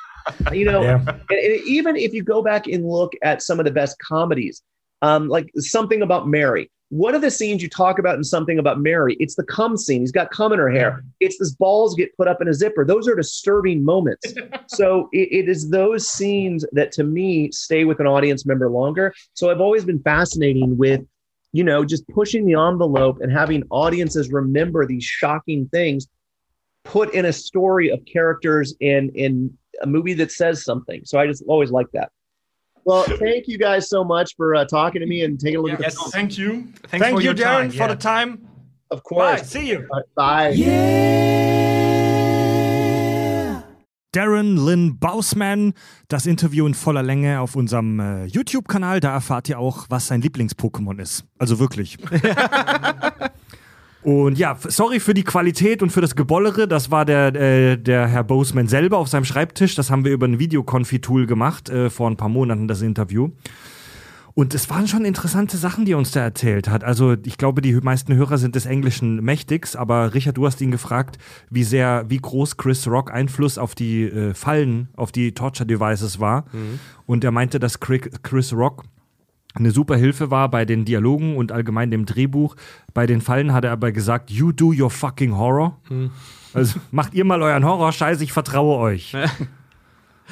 you 0.52 0.66
know. 0.66 0.82
Yeah. 0.82 1.04
And, 1.08 1.40
and 1.40 1.62
even 1.68 1.96
if 1.96 2.12
you 2.12 2.24
go 2.24 2.42
back 2.42 2.66
and 2.66 2.90
look 2.90 3.14
at 3.22 3.44
some 3.44 3.60
of 3.60 3.66
the 3.66 3.72
best 3.72 4.00
comedies, 4.00 4.64
um, 5.04 5.30
like 5.30 5.52
something 5.58 6.02
about 6.02 6.28
Mary. 6.28 6.72
What 6.90 7.16
of 7.16 7.22
the 7.22 7.32
scenes 7.32 7.62
you 7.62 7.70
talk 7.70 8.00
about 8.00 8.16
in 8.16 8.24
something 8.24 8.60
about 8.60 8.80
Mary? 8.80 9.18
It's 9.20 9.36
the 9.36 9.44
cum 9.44 9.76
scene. 9.76 10.02
He's 10.02 10.12
got 10.12 10.32
cum 10.32 10.54
in 10.54 10.60
her 10.60 10.70
hair. 10.70 11.04
It's 11.20 11.38
this 11.38 11.52
balls 11.52 11.96
get 11.96 12.16
put 12.16 12.30
up 12.30 12.42
in 12.42 12.48
a 12.48 12.54
zipper. 12.54 12.86
Those 12.86 13.10
are 13.10 13.16
disturbing 13.16 13.84
moments. 13.84 14.34
so 14.68 15.10
it, 15.12 15.28
it 15.32 15.50
is 15.50 15.70
those 15.70 16.10
scenes 16.10 16.66
that 16.72 16.94
to 16.94 17.04
me 17.04 17.52
stay 17.52 17.84
with 17.84 18.00
an 18.00 18.08
audience 18.08 18.46
member 18.46 18.70
longer. 18.70 19.14
So 19.34 19.52
I've 19.52 19.60
always 19.60 19.84
been 19.84 20.02
fascinating 20.02 20.78
with 20.78 21.02
you 21.54 21.64
know, 21.64 21.84
just 21.84 22.08
pushing 22.10 22.46
the 22.46 22.54
envelope 22.54 23.20
and 23.22 23.32
having 23.32 23.64
audiences 23.70 24.30
remember 24.32 24.86
these 24.86 25.04
shocking 25.04 25.68
things 25.70 26.08
put 26.84 27.14
in 27.14 27.26
a 27.26 27.34
story 27.34 27.90
of 27.90 28.04
characters 28.06 28.76
in 28.80 29.10
in 29.16 29.58
a 29.82 29.88
movie 29.88 30.14
that 30.14 30.32
says 30.32 30.64
something. 30.64 31.02
So 31.06 31.20
I 31.20 31.28
just 31.28 31.44
always 31.48 31.72
like 31.72 31.88
that. 31.94 32.12
Well, 32.88 33.04
thank 33.04 33.50
you 33.50 33.58
guys 33.58 33.90
so 33.90 34.06
much 34.06 34.34
for 34.38 34.56
uh, 34.56 34.64
talking 34.64 35.02
to 35.02 35.08
me 35.08 35.26
and 35.26 35.38
taking 35.38 35.58
a 35.58 35.62
look 35.62 35.74
at 35.74 35.82
Yes, 35.82 35.96
the 35.96 36.10
thank 36.10 36.38
you. 36.38 36.72
Thank 36.88 37.04
for 37.04 37.20
you, 37.20 37.26
your 37.26 37.34
Darren, 37.34 37.68
time. 37.68 37.72
for 37.72 37.76
yeah. 37.76 37.88
the 37.88 37.96
time. 37.98 38.48
Of 38.92 39.00
Bye. 39.00 39.10
course. 39.10 39.44
See 39.50 39.68
you. 39.68 39.86
Bye. 40.16 40.54
Darren 44.14 44.56
Lynn 44.56 45.00
Bausman. 45.00 45.74
Das 46.08 46.26
Interview 46.26 46.66
in 46.66 46.74
voller 46.74 47.04
Länge 47.04 47.42
auf 47.42 47.58
unserem 47.58 48.00
äh, 48.00 48.26
YouTube-Kanal. 48.28 49.02
Da 49.02 49.12
erfahrt 49.12 49.50
ihr 49.50 49.60
auch, 49.60 49.88
was 49.90 50.08
sein 50.08 50.22
Lieblings-Pokémon 50.22 51.02
ist. 51.02 51.26
Also 51.38 51.60
wirklich. 51.60 51.98
Und 54.08 54.38
ja, 54.38 54.56
sorry 54.66 55.02
für 55.02 55.14
die 55.14 55.26
Qualität 55.26 55.84
und 55.84 55.90
für 55.90 56.00
das 56.00 56.16
Gebollere. 56.16 56.66
Das 56.66 56.92
war 56.92 57.04
der, 57.04 57.36
äh, 57.36 57.78
der 57.78 58.08
Herr 58.08 58.24
Boseman 58.24 58.70
selber 58.70 59.00
auf 59.00 59.10
seinem 59.10 59.26
Schreibtisch. 59.26 59.76
Das 59.76 59.92
haben 59.92 60.06
wir 60.06 60.14
über 60.14 60.26
ein 60.26 60.40
Videokonfi-Tool 60.40 61.26
gemacht, 61.26 61.68
äh, 61.68 61.90
vor 61.90 62.10
ein 62.10 62.16
paar 62.16 62.30
Monaten, 62.30 62.70
das 62.70 62.82
Interview. 62.82 63.32
Und 64.34 64.56
es 64.56 64.70
waren 64.70 64.88
schon 64.88 65.04
interessante 65.04 65.58
Sachen, 65.58 65.84
die 65.84 65.92
er 65.92 65.98
uns 65.98 66.12
da 66.12 66.22
erzählt 66.22 66.70
hat. 66.70 66.86
Also 66.86 67.18
ich 67.26 67.38
glaube, 67.38 67.62
die 67.62 67.74
meisten 67.74 68.16
Hörer 68.16 68.38
sind 68.38 68.56
des 68.56 68.66
Englischen 68.66 69.22
mächtigs, 69.26 69.76
aber 69.76 70.14
Richard, 70.14 70.38
du 70.38 70.46
hast 70.46 70.62
ihn 70.62 70.72
gefragt, 70.72 71.18
wie 71.50 71.66
sehr, 71.66 72.06
wie 72.08 72.20
groß 72.20 72.56
Chris 72.56 72.88
Rock 72.88 73.12
Einfluss 73.12 73.58
auf 73.58 73.76
die 73.76 74.04
äh, 74.04 74.34
Fallen, 74.34 74.88
auf 74.96 75.12
die 75.12 75.34
Torture-Devices 75.34 76.22
war. 76.22 76.46
Und 77.06 77.26
er 77.26 77.32
meinte, 77.32 77.60
dass 77.60 77.82
Chris 77.82 78.54
Rock 78.54 78.86
eine 79.58 79.72
super 79.72 79.96
Hilfe 79.96 80.32
war 80.32 80.50
bei 80.50 80.66
den 80.66 80.86
Dialogen 80.86 81.36
und 81.36 81.52
allgemein 81.52 81.92
dem 81.92 82.06
Drehbuch. 82.06 82.56
Bei 82.94 83.06
den 83.06 83.22
Fallen 83.22 83.54
hat 83.54 83.66
er 83.66 83.72
aber 83.72 83.92
gesagt, 83.92 84.30
you 84.30 84.52
do 84.52 84.74
your 84.78 84.90
fucking 84.90 85.38
horror. 85.38 85.80
Also 86.54 86.80
macht 86.92 87.14
ihr 87.14 87.26
mal 87.26 87.42
euren 87.42 87.66
Horror, 87.66 87.92
scheiße, 87.92 88.24
ich 88.24 88.34
vertraue 88.34 88.78
euch. 88.78 89.14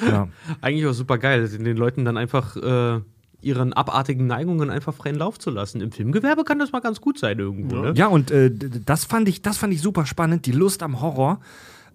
ja. 0.00 0.28
Eigentlich 0.60 0.86
auch 0.86 0.92
super 0.92 1.18
geil, 1.18 1.48
den 1.48 1.76
Leuten 1.76 2.04
dann 2.04 2.16
einfach 2.16 2.56
äh, 2.56 3.00
ihren 3.40 3.72
abartigen 3.72 4.26
Neigungen 4.26 4.70
einfach 4.70 4.94
freien 4.94 5.16
Lauf 5.16 5.38
zu 5.38 5.50
lassen. 5.50 5.80
Im 5.80 5.92
Filmgewerbe 5.92 6.44
kann 6.44 6.58
das 6.58 6.72
mal 6.72 6.80
ganz 6.80 7.00
gut 7.00 7.18
sein 7.18 7.38
irgendwo. 7.38 7.76
Ne? 7.76 7.92
Ja, 7.96 8.08
und 8.08 8.30
äh, 8.30 8.50
das 8.52 9.04
fand 9.04 9.28
ich, 9.28 9.42
das 9.42 9.58
fand 9.58 9.72
ich 9.72 9.80
super 9.80 10.06
spannend, 10.06 10.46
die 10.46 10.52
Lust 10.52 10.82
am 10.82 11.00
Horror. 11.00 11.40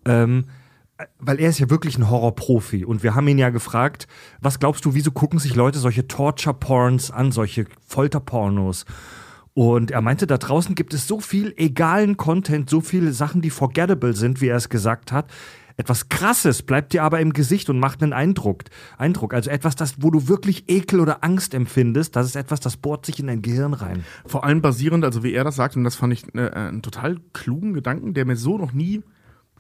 Ähm, 0.06 0.46
äh, 0.48 0.61
weil 1.20 1.40
er 1.40 1.50
ist 1.50 1.60
ja 1.60 1.70
wirklich 1.70 1.98
ein 1.98 2.10
Horrorprofi 2.10 2.86
und 2.86 3.04
wir 3.04 3.16
haben 3.16 3.28
ihn 3.28 3.38
ja 3.38 3.50
gefragt, 3.50 4.08
was 4.42 4.60
glaubst 4.60 4.86
du, 4.86 4.94
wieso 4.94 5.12
gucken 5.12 5.40
sich 5.40 5.56
Leute 5.56 5.80
solche 5.80 6.08
Torture-Porns 6.08 7.12
an, 7.12 7.32
solche 7.32 7.66
Folterpornos? 7.86 8.86
Und 9.54 9.92
er 9.92 10.02
meinte, 10.02 10.28
da 10.28 10.38
draußen 10.38 10.76
gibt 10.76 10.94
es 10.94 11.08
so 11.08 11.20
viel 11.20 11.54
egalen 11.58 12.16
Content, 12.16 12.70
so 12.70 12.80
viele 12.80 13.12
Sachen, 13.12 13.42
die 13.42 13.50
forgettable 13.50 14.14
sind, 14.14 14.40
wie 14.40 14.48
er 14.48 14.56
es 14.56 14.70
gesagt 14.70 15.12
hat. 15.12 15.30
Etwas 15.78 16.10
Krasses 16.10 16.62
bleibt 16.62 16.94
dir 16.94 17.04
aber 17.04 17.20
im 17.20 17.34
Gesicht 17.34 17.70
und 17.70 17.80
macht 17.80 18.04
einen 18.04 18.14
Eindruck. 18.14 18.64
Eindruck. 18.98 19.34
Also 19.34 19.50
etwas, 19.50 19.76
das, 19.76 19.96
wo 20.00 20.12
du 20.12 20.28
wirklich 20.28 20.70
Ekel 20.70 21.00
oder 21.00 21.24
Angst 21.24 21.54
empfindest, 21.54 22.16
das 22.16 22.28
ist 22.28 22.36
etwas, 22.36 22.60
das 22.60 22.78
bohrt 22.78 23.06
sich 23.06 23.20
in 23.20 23.28
dein 23.28 23.42
Gehirn 23.42 23.74
rein. 23.74 24.06
Vor 24.26 24.44
allem 24.44 24.62
basierend, 24.62 25.04
also 25.04 25.24
wie 25.24 25.34
er 25.34 25.44
das 25.44 25.56
sagt, 25.56 25.76
und 25.76 25.84
das 25.84 25.96
fand 25.96 26.14
ich 26.14 26.34
äh, 26.36 26.50
einen 26.52 26.82
total 26.82 27.18
klugen 27.34 27.74
Gedanken, 27.74 28.14
der 28.14 28.26
mir 28.26 28.36
so 28.36 28.58
noch 28.58 28.74
nie 28.74 29.02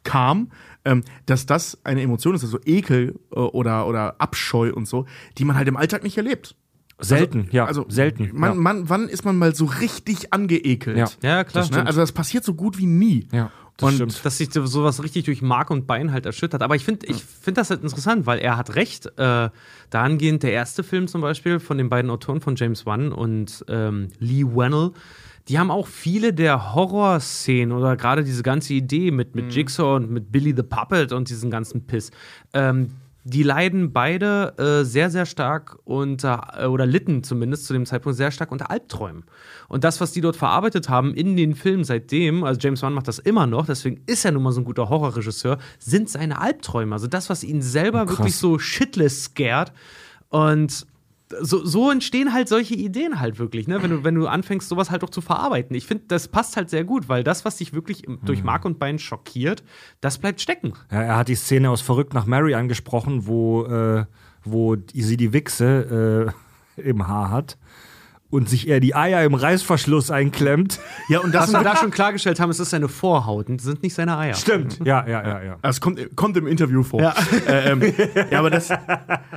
kam, 0.03 0.51
ähm, 0.85 1.03
dass 1.25 1.45
das 1.45 1.77
eine 1.83 2.01
Emotion 2.01 2.35
ist, 2.35 2.43
also 2.43 2.59
Ekel 2.65 3.19
äh, 3.31 3.35
oder, 3.39 3.87
oder 3.87 4.15
Abscheu 4.19 4.71
und 4.73 4.87
so, 4.87 5.05
die 5.37 5.45
man 5.45 5.55
halt 5.55 5.67
im 5.67 5.77
Alltag 5.77 6.03
nicht 6.03 6.17
erlebt. 6.17 6.55
Selten, 7.03 7.47
ja. 7.51 7.65
Also 7.65 7.85
selten. 7.89 8.29
Man, 8.33 8.51
ja. 8.51 8.55
man, 8.55 8.89
wann 8.89 9.09
ist 9.09 9.25
man 9.25 9.35
mal 9.35 9.55
so 9.55 9.65
richtig 9.65 10.33
angeekelt? 10.33 10.97
Ja. 10.97 11.07
Ja, 11.23 11.43
klar. 11.43 11.67
Ne? 11.71 11.85
Also 11.85 11.99
das 11.99 12.11
passiert 12.11 12.43
so 12.43 12.53
gut 12.53 12.77
wie 12.77 12.85
nie. 12.85 13.27
Ja, 13.31 13.51
das 13.77 13.89
und 13.89 13.95
stimmt. 13.95 14.25
dass 14.25 14.37
sich 14.37 14.53
so- 14.53 14.67
sowas 14.67 15.01
richtig 15.01 15.23
durch 15.23 15.41
Mark 15.41 15.71
und 15.71 15.87
Bein 15.87 16.11
halt 16.11 16.27
erschüttert. 16.27 16.61
Aber 16.61 16.75
ich 16.75 16.85
finde 16.85 17.07
ich 17.07 17.23
find 17.23 17.57
das 17.57 17.71
halt 17.71 17.81
interessant, 17.81 18.27
weil 18.27 18.37
er 18.37 18.55
hat 18.55 18.75
recht. 18.75 19.07
Äh, 19.17 19.49
dahingehend 19.89 20.43
der 20.43 20.53
erste 20.53 20.83
Film 20.83 21.07
zum 21.07 21.21
Beispiel 21.21 21.59
von 21.59 21.77
den 21.77 21.89
beiden 21.89 22.09
Autoren 22.11 22.39
von 22.39 22.55
James 22.55 22.85
Wan 22.85 23.11
und 23.11 23.65
ähm, 23.67 24.09
Lee 24.19 24.45
Wannell, 24.45 24.91
die 25.47 25.59
haben 25.59 25.71
auch 25.71 25.87
viele 25.87 26.33
der 26.33 26.73
Horrorszenen 26.73 27.71
oder 27.71 27.97
gerade 27.97 28.23
diese 28.23 28.43
ganze 28.43 28.73
Idee 28.73 29.11
mit, 29.11 29.35
mit 29.35 29.53
Jigsaw 29.53 29.95
und 29.95 30.09
mit 30.09 30.31
Billy 30.31 30.53
the 30.55 30.63
Puppet 30.63 31.11
und 31.11 31.29
diesen 31.29 31.49
ganzen 31.49 31.85
Piss. 31.87 32.11
Ähm, 32.53 32.91
die 33.23 33.43
leiden 33.43 33.93
beide 33.93 34.55
äh, 34.57 34.83
sehr, 34.83 35.11
sehr 35.11 35.25
stark 35.25 35.77
unter, 35.83 36.53
äh, 36.57 36.65
oder 36.65 36.87
litten 36.87 37.23
zumindest 37.23 37.65
zu 37.65 37.73
dem 37.73 37.85
Zeitpunkt 37.85 38.17
sehr 38.17 38.31
stark 38.31 38.51
unter 38.51 38.71
Albträumen. 38.71 39.25
Und 39.67 39.83
das, 39.83 40.01
was 40.01 40.11
die 40.11 40.21
dort 40.21 40.35
verarbeitet 40.35 40.89
haben 40.89 41.13
in 41.13 41.35
den 41.35 41.53
Filmen 41.53 41.83
seitdem, 41.83 42.43
also 42.43 42.59
James 42.59 42.81
Wan 42.81 42.93
macht 42.93 43.07
das 43.07 43.19
immer 43.19 43.45
noch, 43.45 43.67
deswegen 43.67 44.01
ist 44.07 44.25
er 44.25 44.31
nun 44.31 44.43
mal 44.43 44.51
so 44.51 44.61
ein 44.61 44.65
guter 44.65 44.89
Horrorregisseur, 44.89 45.59
sind 45.77 46.09
seine 46.09 46.41
Albträume. 46.41 46.93
Also 46.93 47.07
das, 47.07 47.29
was 47.29 47.43
ihn 47.43 47.61
selber 47.61 48.09
wirklich 48.09 48.35
so 48.35 48.57
shitless 48.57 49.25
scared. 49.25 49.71
Und 50.29 50.87
so, 51.39 51.65
so 51.65 51.89
entstehen 51.89 52.33
halt 52.33 52.47
solche 52.47 52.75
Ideen 52.75 53.19
halt 53.19 53.39
wirklich, 53.39 53.67
ne? 53.67 53.81
Wenn 53.81 53.91
du, 53.91 54.03
wenn 54.03 54.15
du 54.15 54.27
anfängst, 54.27 54.67
sowas 54.67 54.91
halt 54.91 55.03
auch 55.03 55.09
zu 55.09 55.21
verarbeiten. 55.21 55.75
Ich 55.75 55.85
finde, 55.85 56.05
das 56.07 56.27
passt 56.27 56.57
halt 56.57 56.69
sehr 56.69 56.83
gut, 56.83 57.09
weil 57.09 57.23
das, 57.23 57.45
was 57.45 57.57
dich 57.57 57.73
wirklich 57.73 58.03
im, 58.05 58.19
durch 58.23 58.43
Mark 58.43 58.65
und 58.65 58.79
Bein 58.79 58.99
schockiert, 58.99 59.63
das 60.01 60.17
bleibt 60.17 60.41
stecken. 60.41 60.73
Ja, 60.91 61.01
er 61.01 61.17
hat 61.17 61.27
die 61.27 61.35
Szene 61.35 61.69
aus 61.69 61.81
Verrückt 61.81 62.13
nach 62.13 62.25
Mary 62.25 62.53
angesprochen, 62.53 63.27
wo, 63.27 63.65
äh, 63.65 64.05
wo 64.43 64.75
sie 64.93 65.17
die 65.17 65.33
Wichse 65.33 66.33
äh, 66.77 66.81
im 66.81 67.07
Haar 67.07 67.29
hat 67.31 67.57
und 68.31 68.49
sich 68.49 68.67
eher 68.67 68.79
die 68.79 68.95
Eier 68.95 69.23
im 69.23 69.35
Reißverschluss 69.35 70.09
einklemmt. 70.09 70.79
ja, 71.09 71.19
und 71.19 71.35
das 71.35 71.53
Was 71.53 71.53
wir 71.59 71.63
da 71.63 71.75
schon 71.75 71.91
klargestellt 71.91 72.39
haben, 72.39 72.49
es 72.49 72.59
ist 72.59 72.71
seine 72.71 72.87
Vorhaut 72.87 73.49
und 73.49 73.61
sind 73.61 73.83
nicht 73.83 73.93
seine 73.93 74.17
Eier. 74.17 74.33
Stimmt. 74.33 74.79
Ja, 74.83 75.05
ja, 75.07 75.21
ja, 75.21 75.43
ja. 75.43 75.57
Das 75.61 75.79
kommt, 75.81 76.15
kommt 76.15 76.37
im 76.37 76.47
Interview 76.47 76.81
vor. 76.81 77.01
Ja, 77.01 77.13
äh, 77.47 77.71
ähm, 77.71 77.93
ja 78.31 78.39
aber 78.39 78.49
das, 78.49 78.69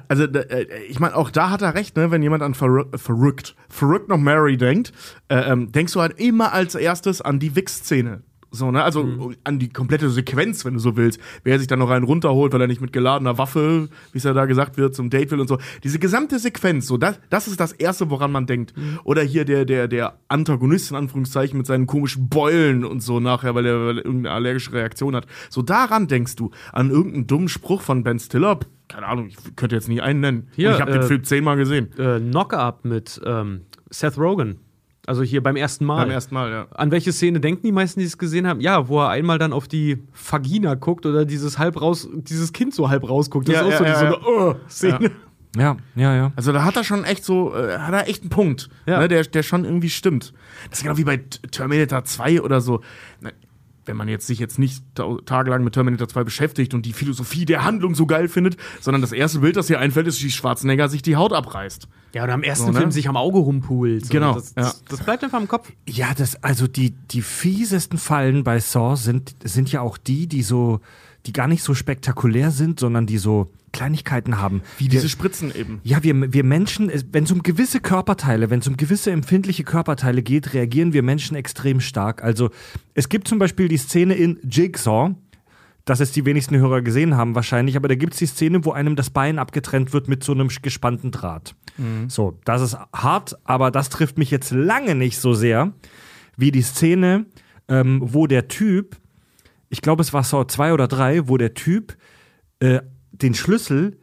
also 0.09 0.27
da, 0.27 0.41
äh, 0.41 0.67
ich 0.89 1.01
meine, 1.01 1.17
auch 1.17 1.31
da 1.31 1.51
hat 1.51 1.63
er 1.63 1.75
recht, 1.75 1.97
ne? 1.97 2.11
Wenn 2.11 2.23
jemand 2.23 2.43
an 2.43 2.55
verrück, 2.55 2.99
verrückt, 2.99 3.55
verrückt 3.69 4.09
noch 4.09 4.19
Mary 4.19 4.57
denkt, 4.57 4.93
äh, 5.29 5.37
ähm, 5.37 5.73
denkst 5.73 5.93
du 5.93 6.01
halt 6.01 6.19
immer 6.19 6.53
als 6.53 6.75
erstes 6.75 7.21
an 7.21 7.39
die 7.39 7.57
Wix-Szene. 7.57 8.23
So, 8.55 8.71
ne? 8.71 8.85
Also 8.85 9.33
an 9.43 9.59
die 9.59 9.69
komplette 9.69 10.09
Sequenz, 10.11 10.65
wenn 10.65 10.75
du 10.75 10.81
so 10.81 10.97
willst. 10.97 11.21
Wer 11.43 11.59
sich 11.59 11.67
dann 11.67 11.81
noch 11.81 11.91
einen 11.91 12.05
runterholt, 12.05 12.53
weil 12.53 12.61
er 12.61 12.67
nicht 12.69 12.81
mit 12.81 12.93
geladener 12.93 13.37
Waffe, 13.37 13.89
wie 14.13 14.19
es 14.19 14.25
ja 14.25 14.33
da 14.33 14.47
gesagt 14.47 14.77
wird, 14.77 14.95
zum 14.95 15.11
Date 15.11 15.33
will 15.33 15.41
und 15.41 15.49
so. 15.49 15.59
Diese 15.83 15.99
gesamte 15.99 16.39
Sequenz, 16.39 16.87
so, 16.87 16.97
das, 16.97 17.19
das 17.31 17.49
ist 17.49 17.59
das 17.59 17.73
Erste, 17.73 18.11
woran 18.11 18.31
man 18.31 18.47
denkt. 18.47 18.73
Oder 19.03 19.23
hier 19.23 19.45
der, 19.45 19.65
der, 19.65 19.89
der 19.89 20.19
Antagonist, 20.29 20.91
in 20.91 20.97
Anführungszeichen, 20.97 21.59
mit 21.59 21.67
seinen 21.67 21.87
komischen 21.87 22.29
Beulen 22.29 22.85
und 22.85 23.01
so 23.01 23.19
nachher, 23.21 23.55
weil 23.55 23.67
er, 23.67 23.87
weil 23.87 23.99
er 23.99 24.05
irgendeine 24.05 24.35
allergische 24.35 24.73
Reaktion 24.73 25.17
hat. 25.17 25.27
So 25.51 25.63
daran 25.63 26.07
denkst 26.07 26.37
du. 26.37 26.51
An 26.73 26.91
irgendeinen 26.91 27.27
dummen 27.27 27.49
Spruch 27.49 27.83
von 27.83 28.05
Ben 28.05 28.19
Stiller. 28.19 28.61
Keine 28.89 29.07
Ahnung, 29.07 29.27
ich 29.27 29.37
könnte 29.57 29.75
jetzt 29.75 29.89
nicht 29.89 30.03
einen 30.03 30.21
nennen. 30.21 30.49
Hier, 30.55 30.69
und 30.69 30.75
ich 30.77 30.81
habe 30.81 30.93
den 30.93 31.03
äh, 31.03 31.07
Film 31.07 31.25
zehnmal 31.25 31.57
gesehen. 31.57 31.89
Äh, 31.99 32.21
Knock-Up 32.21 32.85
mit 32.85 33.21
ähm, 33.25 33.63
Seth 33.91 34.19
Rogen. 34.19 34.61
Also 35.07 35.23
hier 35.23 35.43
beim 35.43 35.57
ersten 35.57 35.85
Mal. 35.85 36.03
Beim 36.05 36.11
ersten 36.11 36.35
Mal, 36.35 36.51
ja. 36.51 36.67
An 36.73 36.91
welche 36.91 37.13
Szene 37.13 37.41
denken 37.41 37.63
die 37.63 37.73
meisten, 37.73 38.01
die 38.01 38.07
es 38.07 38.17
gesehen 38.17 38.47
haben? 38.47 38.61
Ja, 38.61 38.89
wo 38.89 39.01
er 39.01 39.11
einmal 39.11 39.39
dann 39.39 39.53
auf 39.53 39.69
die 39.69 40.03
Vagina 40.31 40.75
guckt 40.75 41.05
oder 41.05 41.25
dieses 41.25 41.59
halb 41.59 41.81
raus, 41.81 42.09
dieses 42.15 42.53
Kind 42.53 42.75
so 42.75 42.89
halb 42.89 43.09
rausguckt. 43.09 43.49
Das 43.49 43.55
Ja, 43.55 43.61
ist 43.63 43.81
auch 43.81 43.85
ja, 43.87 43.97
so, 43.99 44.05
ja, 44.05 44.11
so 44.11 44.17
eine 44.37 44.51
uh, 44.51 44.55
Szene. 44.69 45.11
Ja, 45.57 45.77
ja, 45.95 46.17
ja. 46.17 46.33
Also 46.35 46.53
da 46.53 46.65
hat 46.65 46.77
er 46.77 46.83
schon 46.85 47.05
echt 47.05 47.25
so, 47.25 47.55
äh, 47.55 47.79
hat 47.79 47.93
er 47.93 48.09
echt 48.09 48.23
einen 48.23 48.31
Punkt, 48.31 48.69
Ja. 48.87 48.99
ne, 48.99 49.07
der, 49.09 49.23
der 49.23 49.43
schon 49.45 49.65
irgendwie 49.65 49.91
stimmt. 49.91 50.33
Das 50.71 50.79
ist 50.79 50.83
genau 50.85 50.97
wie 50.97 51.05
bei 51.05 51.19
Terminator 51.51 52.03
2 52.05 52.43
oder 52.43 52.61
so. 52.61 52.81
Wenn 53.87 53.97
man 53.97 54.09
jetzt 54.09 54.27
sich 54.27 54.39
jetzt 54.39 54.59
nicht 54.59 54.83
ta 54.95 55.17
tagelang 55.27 55.65
mit 55.65 55.75
Terminator 55.75 56.09
2 56.09 56.25
beschäftigt 56.25 56.75
und 56.75 56.87
die 56.87 56.93
Philosophie 56.93 57.45
der 57.45 57.65
Handlung 57.65 57.95
so 57.95 58.07
geil 58.07 58.29
findet, 58.29 58.57
sondern 58.81 59.01
das 59.01 59.13
erste 59.13 59.41
Bild, 59.41 59.57
das 59.57 59.67
hier 59.67 59.79
einfällt, 59.79 60.07
ist, 60.07 60.23
wie 60.23 60.31
Schwarzenegger 60.31 60.89
sich 60.89 61.03
die 61.03 61.17
Haut 61.17 61.33
abreißt. 61.33 61.89
Ja, 62.15 62.25
oder 62.25 62.35
am 62.35 62.43
ersten 62.43 62.67
So, 62.67 62.73
ne? 62.73 62.79
Film 62.79 62.91
sich 62.93 63.09
am 63.09 63.17
Auge 63.17 63.39
rumpult. 63.39 64.07
So, 64.07 64.13
Genau, 64.13 64.35
Das, 64.35 64.55
das, 64.55 64.85
das 64.85 65.01
bleibt 65.03 65.25
einfach 65.25 65.41
im 65.41 65.49
Kopf. 65.49 65.71
Ja, 65.89 66.15
das, 66.15 66.43
also 66.43 66.67
die, 66.67 66.91
die 66.91 67.23
fiesesten 67.23 67.99
Fallen 67.99 68.45
bei 68.45 68.61
Saw 68.61 68.97
sind, 68.97 69.35
sind 69.43 69.71
ja 69.73 69.81
auch 69.81 69.99
die, 69.99 70.27
die 70.27 70.43
so, 70.43 70.81
die 71.27 71.33
gar 71.33 71.49
nicht 71.49 71.63
so 71.63 71.75
spektakulär 71.75 72.51
sind, 72.51 72.81
sondern 72.81 73.07
die 73.07 73.19
so 73.19 73.51
Kleinigkeiten 73.75 74.39
haben. 74.39 74.63
Wie 74.79 74.89
diese 74.89 75.11
Spritzen 75.11 75.55
eben. 75.55 75.81
Ja, 75.83 76.03
wir, 76.03 76.33
wir 76.33 76.45
Menschen, 76.45 76.91
wenn 77.13 77.25
es 77.25 77.33
um 77.33 77.43
gewisse 77.43 77.81
Körperteile, 77.81 78.49
wenn 78.49 78.61
es 78.61 78.69
um 78.69 78.79
gewisse 78.79 79.11
empfindliche 79.11 79.65
Körperteile 79.65 80.23
geht, 80.23 80.55
reagieren 80.55 80.95
wir 80.95 81.03
Menschen 81.03 81.37
extrem 81.37 81.81
stark. 81.81 82.25
Also 82.25 82.51
es 82.95 83.11
gibt 83.11 83.29
zum 83.29 83.39
Beispiel 83.39 83.69
die 83.69 83.77
Szene 83.77 84.15
in 84.15 84.39
Jigsaw, 84.49 85.15
das 85.85 86.01
es 86.01 86.13
die 86.13 86.25
wenigsten 86.25 86.57
Hörer 86.57 86.81
gesehen 86.81 87.17
haben 87.17 87.35
wahrscheinlich, 87.35 87.77
aber 87.77 87.89
da 87.89 87.95
gibt 87.95 88.15
es 88.15 88.19
die 88.19 88.27
Szene, 88.27 88.65
wo 88.65 88.73
einem 88.73 88.97
das 88.97 89.11
Bein 89.11 89.39
abgetrennt 89.39 89.93
wird 89.93 90.09
mit 90.09 90.25
so 90.25 90.33
einem 90.33 90.49
gespannten 90.63 91.11
Draht. 91.11 91.55
So, 92.07 92.39
das 92.45 92.63
ist 92.63 92.79
hart, 92.93 93.37
aber 93.45 93.71
das 93.73 93.91
trifft 93.91 94.17
mich 94.17 94.31
jetzt 94.31 94.53
lange 94.53 94.95
nicht 94.95 95.19
so 95.19 95.35
sehr 95.35 95.73
wie 96.37 96.53
die 96.53 96.63
Szene, 96.63 97.27
ähm, 97.69 98.01
wo 98.03 98.27
der 98.27 98.49
Typ, 98.49 98.97
ich 99.69 99.83
glaube 99.83 100.03
es 100.03 100.13
war 100.13 100.23
Saw 100.23 100.47
2 100.47 100.73
oder 100.73 100.87
3, 100.87 101.29
wo 101.29 101.37
der 101.37 101.55
Typ 101.55 101.97
äh, 102.61 102.81
den 103.23 103.35
Schlüssel 103.35 103.99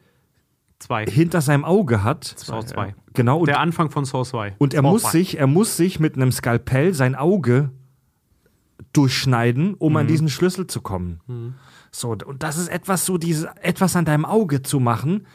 2. 0.80 1.06
hinter 1.06 1.40
seinem 1.40 1.64
Auge 1.64 2.02
hat. 2.02 2.24
Saw 2.36 2.64
2. 2.64 2.94
Genau. 3.14 3.38
Und, 3.40 3.46
Der 3.46 3.60
Anfang 3.60 3.90
von 3.90 4.04
Saw 4.04 4.24
2. 4.24 4.54
und 4.58 4.74
er 4.74 4.82
Saw 4.82 4.90
muss 4.90 5.02
2. 5.02 5.10
sich, 5.10 5.38
er 5.38 5.46
muss 5.46 5.76
sich 5.76 6.00
mit 6.00 6.16
einem 6.16 6.32
Skalpell 6.32 6.92
sein 6.94 7.14
Auge 7.14 7.70
durchschneiden, 8.92 9.74
um 9.74 9.92
Mhm. 9.92 9.96
an 9.98 10.06
diesen 10.06 10.28
Schlüssel 10.28 10.66
zu 10.66 10.80
kommen. 10.80 11.20
So, 11.90 12.10
und 12.12 12.42
das 12.42 12.56
ist 12.58 12.68
etwas 12.68 13.06
so, 13.06 13.18
diese, 13.18 13.50
etwas 13.62 13.96
an 13.96 14.04
deinem 14.04 14.24
Auge 14.24 14.62
zu 14.62 14.80
machen, 14.80 15.26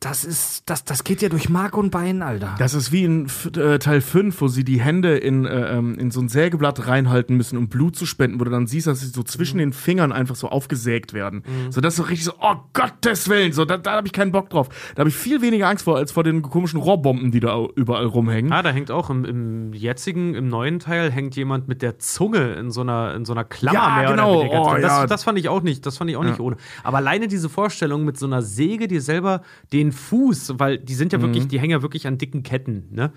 das 0.00 0.24
ist, 0.24 0.68
das, 0.68 0.84
das 0.84 1.04
geht 1.04 1.22
ja 1.22 1.28
durch 1.28 1.48
Mark 1.48 1.76
und 1.76 1.90
Bein, 1.90 2.22
Alter. 2.22 2.54
Das 2.58 2.74
ist 2.74 2.92
wie 2.92 3.04
in 3.04 3.26
äh, 3.56 3.78
Teil 3.78 4.00
5, 4.00 4.40
wo 4.40 4.48
sie 4.48 4.64
die 4.64 4.80
Hände 4.80 5.16
in, 5.16 5.44
äh, 5.44 5.76
ähm, 5.76 5.98
in 5.98 6.10
so 6.10 6.20
ein 6.20 6.28
Sägeblatt 6.28 6.86
reinhalten 6.86 7.36
müssen, 7.36 7.56
um 7.56 7.68
Blut 7.68 7.96
zu 7.96 8.06
spenden, 8.06 8.38
wo 8.40 8.44
du 8.44 8.50
dann 8.50 8.66
siehst, 8.66 8.86
dass 8.86 9.00
sie 9.00 9.06
so 9.06 9.22
zwischen 9.22 9.58
den 9.58 9.72
Fingern 9.72 10.12
einfach 10.12 10.36
so 10.36 10.48
aufgesägt 10.48 11.12
werden. 11.12 11.42
So, 11.70 11.80
das 11.80 11.94
ist 11.94 11.98
so 11.98 12.02
richtig 12.04 12.24
so, 12.24 12.32
oh 12.40 12.56
Gottes 12.72 13.28
Willen, 13.28 13.52
so, 13.52 13.64
da, 13.64 13.76
da 13.78 13.92
habe 13.92 14.06
ich 14.06 14.12
keinen 14.12 14.32
Bock 14.32 14.50
drauf. 14.50 14.68
Da 14.94 15.00
habe 15.00 15.08
ich 15.08 15.16
viel 15.16 15.40
weniger 15.42 15.68
Angst 15.68 15.84
vor, 15.84 15.96
als 15.96 16.12
vor 16.12 16.24
den 16.24 16.42
komischen 16.42 16.80
Rohrbomben, 16.80 17.30
die 17.30 17.40
da 17.40 17.64
überall 17.74 18.06
rumhängen. 18.06 18.52
Ah, 18.52 18.62
da 18.62 18.70
hängt 18.70 18.90
auch 18.90 19.10
im, 19.10 19.24
im 19.24 19.72
jetzigen, 19.72 20.34
im 20.34 20.48
neuen 20.48 20.78
Teil, 20.78 21.10
hängt 21.10 21.36
jemand 21.36 21.68
mit 21.68 21.82
der 21.82 21.98
Zunge 21.98 22.54
in 22.54 22.70
so 22.70 22.82
einer, 22.82 23.14
in 23.14 23.24
so 23.24 23.32
einer 23.32 23.44
Klammer 23.44 23.78
Ja, 23.78 23.96
mehr 23.96 24.10
genau. 24.10 24.30
oder 24.32 24.40
weniger 24.40 24.56
Oh. 24.62 24.74
Das, 24.74 24.82
ja. 24.82 25.06
das 25.06 25.24
fand 25.24 25.38
ich 25.38 25.48
auch 25.48 25.62
nicht, 25.62 25.86
das 25.86 25.96
fand 25.96 26.10
ich 26.10 26.16
auch 26.16 26.24
nicht 26.24 26.40
ohne. 26.40 26.56
Aber 26.82 26.98
alleine 26.98 27.28
diese 27.28 27.48
Vorstellung 27.48 28.04
mit 28.04 28.18
so 28.18 28.26
einer 28.26 28.42
Säge, 28.42 28.88
die 28.88 29.00
selber 29.00 29.42
den 29.72 29.85
Fuß, 29.92 30.54
weil 30.58 30.78
die 30.78 30.94
sind 30.94 31.12
ja 31.12 31.18
Mhm. 31.18 31.22
wirklich, 31.22 31.48
die 31.48 31.58
hängen 31.60 31.72
ja 31.72 31.82
wirklich 31.82 32.06
an 32.06 32.18
dicken 32.18 32.42
Ketten, 32.42 32.88
ne? 32.90 33.12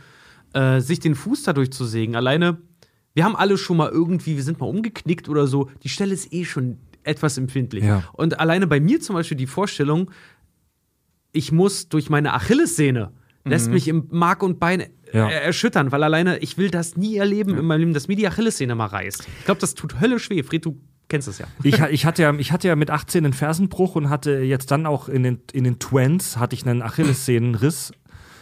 Äh, 0.53 0.79
sich 0.81 0.99
den 0.99 1.13
Fuß 1.15 1.43
dadurch 1.43 1.71
zu 1.71 1.85
sägen, 1.85 2.15
alleine, 2.15 2.57
wir 3.13 3.23
haben 3.23 3.35
alle 3.35 3.57
schon 3.57 3.77
mal 3.77 3.89
irgendwie, 3.89 4.35
wir 4.35 4.43
sind 4.43 4.59
mal 4.59 4.65
umgeknickt 4.67 5.29
oder 5.29 5.45
so, 5.47 5.69
die 5.83 5.89
Stelle 5.89 6.13
ist 6.13 6.33
eh 6.33 6.43
schon 6.45 6.77
etwas 7.03 7.37
empfindlich. 7.37 7.83
Ja. 7.83 8.03
Und 8.13 8.39
alleine 8.39 8.65
bei 8.67 8.79
mir 8.79 8.99
zum 8.99 9.15
Beispiel 9.15 9.37
die 9.37 9.47
Vorstellung, 9.47 10.09
ich 11.31 11.51
muss 11.51 11.89
durch 11.89 12.09
meine 12.09 12.33
Achillessehne, 12.33 13.11
lässt 13.45 13.69
mich 13.71 13.87
im 13.87 14.07
Mark 14.11 14.43
und 14.43 14.59
Bein 14.59 14.83
Ja. 15.13 15.27
äh, 15.29 15.33
erschüttern, 15.43 15.91
weil 15.91 16.03
alleine, 16.03 16.37
ich 16.39 16.57
will 16.57 16.69
das 16.69 16.97
nie 16.97 17.17
erleben 17.17 17.57
in 17.57 17.65
meinem 17.65 17.79
Leben, 17.79 17.93
dass 17.93 18.07
mir 18.07 18.15
die 18.15 18.27
Achillessehne 18.27 18.75
mal 18.75 18.85
reißt. 18.87 19.27
Ich 19.39 19.45
glaube, 19.45 19.59
das 19.61 19.73
tut 19.73 19.99
höllisch 19.99 20.29
weh. 20.29 20.43
Fred, 20.43 20.65
du 20.65 20.79
kennst 21.09 21.27
es 21.27 21.39
ja. 21.39 21.47
Ich, 21.63 21.79
ich, 21.79 22.05
hatte 22.05 22.21
ja, 22.21 22.33
ich 22.33 22.51
hatte 22.51 22.67
ja 22.67 22.75
mit 22.75 22.89
18 22.91 23.25
einen 23.25 23.33
Fersenbruch 23.33 23.95
und 23.95 24.09
hatte 24.09 24.39
jetzt 24.39 24.71
dann 24.71 24.85
auch 24.85 25.09
in 25.09 25.23
den, 25.23 25.39
in 25.51 25.63
den 25.65 25.79
Twents 25.79 26.37
hatte 26.37 26.55
ich 26.55 26.65
einen 26.65 26.81
Achillessehnenriss. 26.81 27.91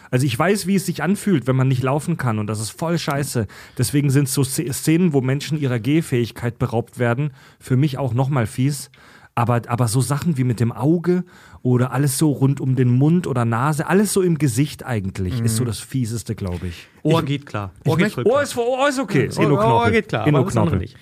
Also 0.09 0.26
ich 0.26 0.38
weiß, 0.39 0.68
wie 0.68 0.76
es 0.76 0.86
sich 0.86 1.03
anfühlt, 1.03 1.47
wenn 1.47 1.55
man 1.57 1.68
nicht 1.68 1.84
laufen 1.84 2.15
kann 2.15 2.39
und 2.39 2.47
das 2.47 2.61
ist 2.61 2.70
voll 2.70 2.97
scheiße. 2.97 3.45
Deswegen 3.78 4.09
sind 4.09 4.30
so 4.30 4.41
Sz- 4.43 4.72
Szenen, 4.72 5.11
wo 5.11 5.20
Menschen 5.22 5.59
ihrer 5.59 5.80
Gehfähigkeit 5.80 6.59
beraubt 6.59 6.97
werden, 6.97 7.32
für 7.59 7.76
mich 7.76 7.97
auch 7.97 8.13
nochmal 8.13 8.45
fies. 8.47 8.89
Aber, 9.36 9.61
aber 9.68 9.88
so 9.88 10.01
Sachen 10.01 10.38
wie 10.38 10.43
mit 10.45 10.59
dem 10.59 10.72
Auge 10.72 11.24
oder 11.61 11.91
alles 11.91 12.18
so 12.18 12.32
rund 12.32 12.59
um 12.59 12.76
den 12.76 12.89
Mund 12.89 13.28
oder 13.28 13.45
Nase, 13.45 13.86
alles 13.88 14.11
so 14.11 14.22
im 14.24 14.39
Gesicht 14.39 14.84
eigentlich, 14.84 15.41
ist 15.41 15.57
so 15.57 15.63
das 15.65 15.80
Fieseste, 15.80 16.34
glaube 16.34 16.68
ich. 16.68 16.88
Ohr 17.03 17.22
geht 17.22 17.45
klar. 17.45 17.72
Ohr 17.86 17.97
geht 17.97 18.13
voll 18.13 18.24
Oh, 18.26 18.30
klar. 18.32 18.41
ist, 18.43 18.57
oh, 18.57 18.86
ist 18.89 18.99
okay. 18.99 19.26
Ist 19.28 19.38
eh 19.39 19.45
Ohr, 19.45 19.63
Ohr 19.63 19.91
geht 19.91 20.07
klar, 20.07 20.26
Eh 20.26 20.32
nur 20.32 20.39
aber 20.39 20.49
Knorpel. 20.49 20.80
nicht. 20.80 20.95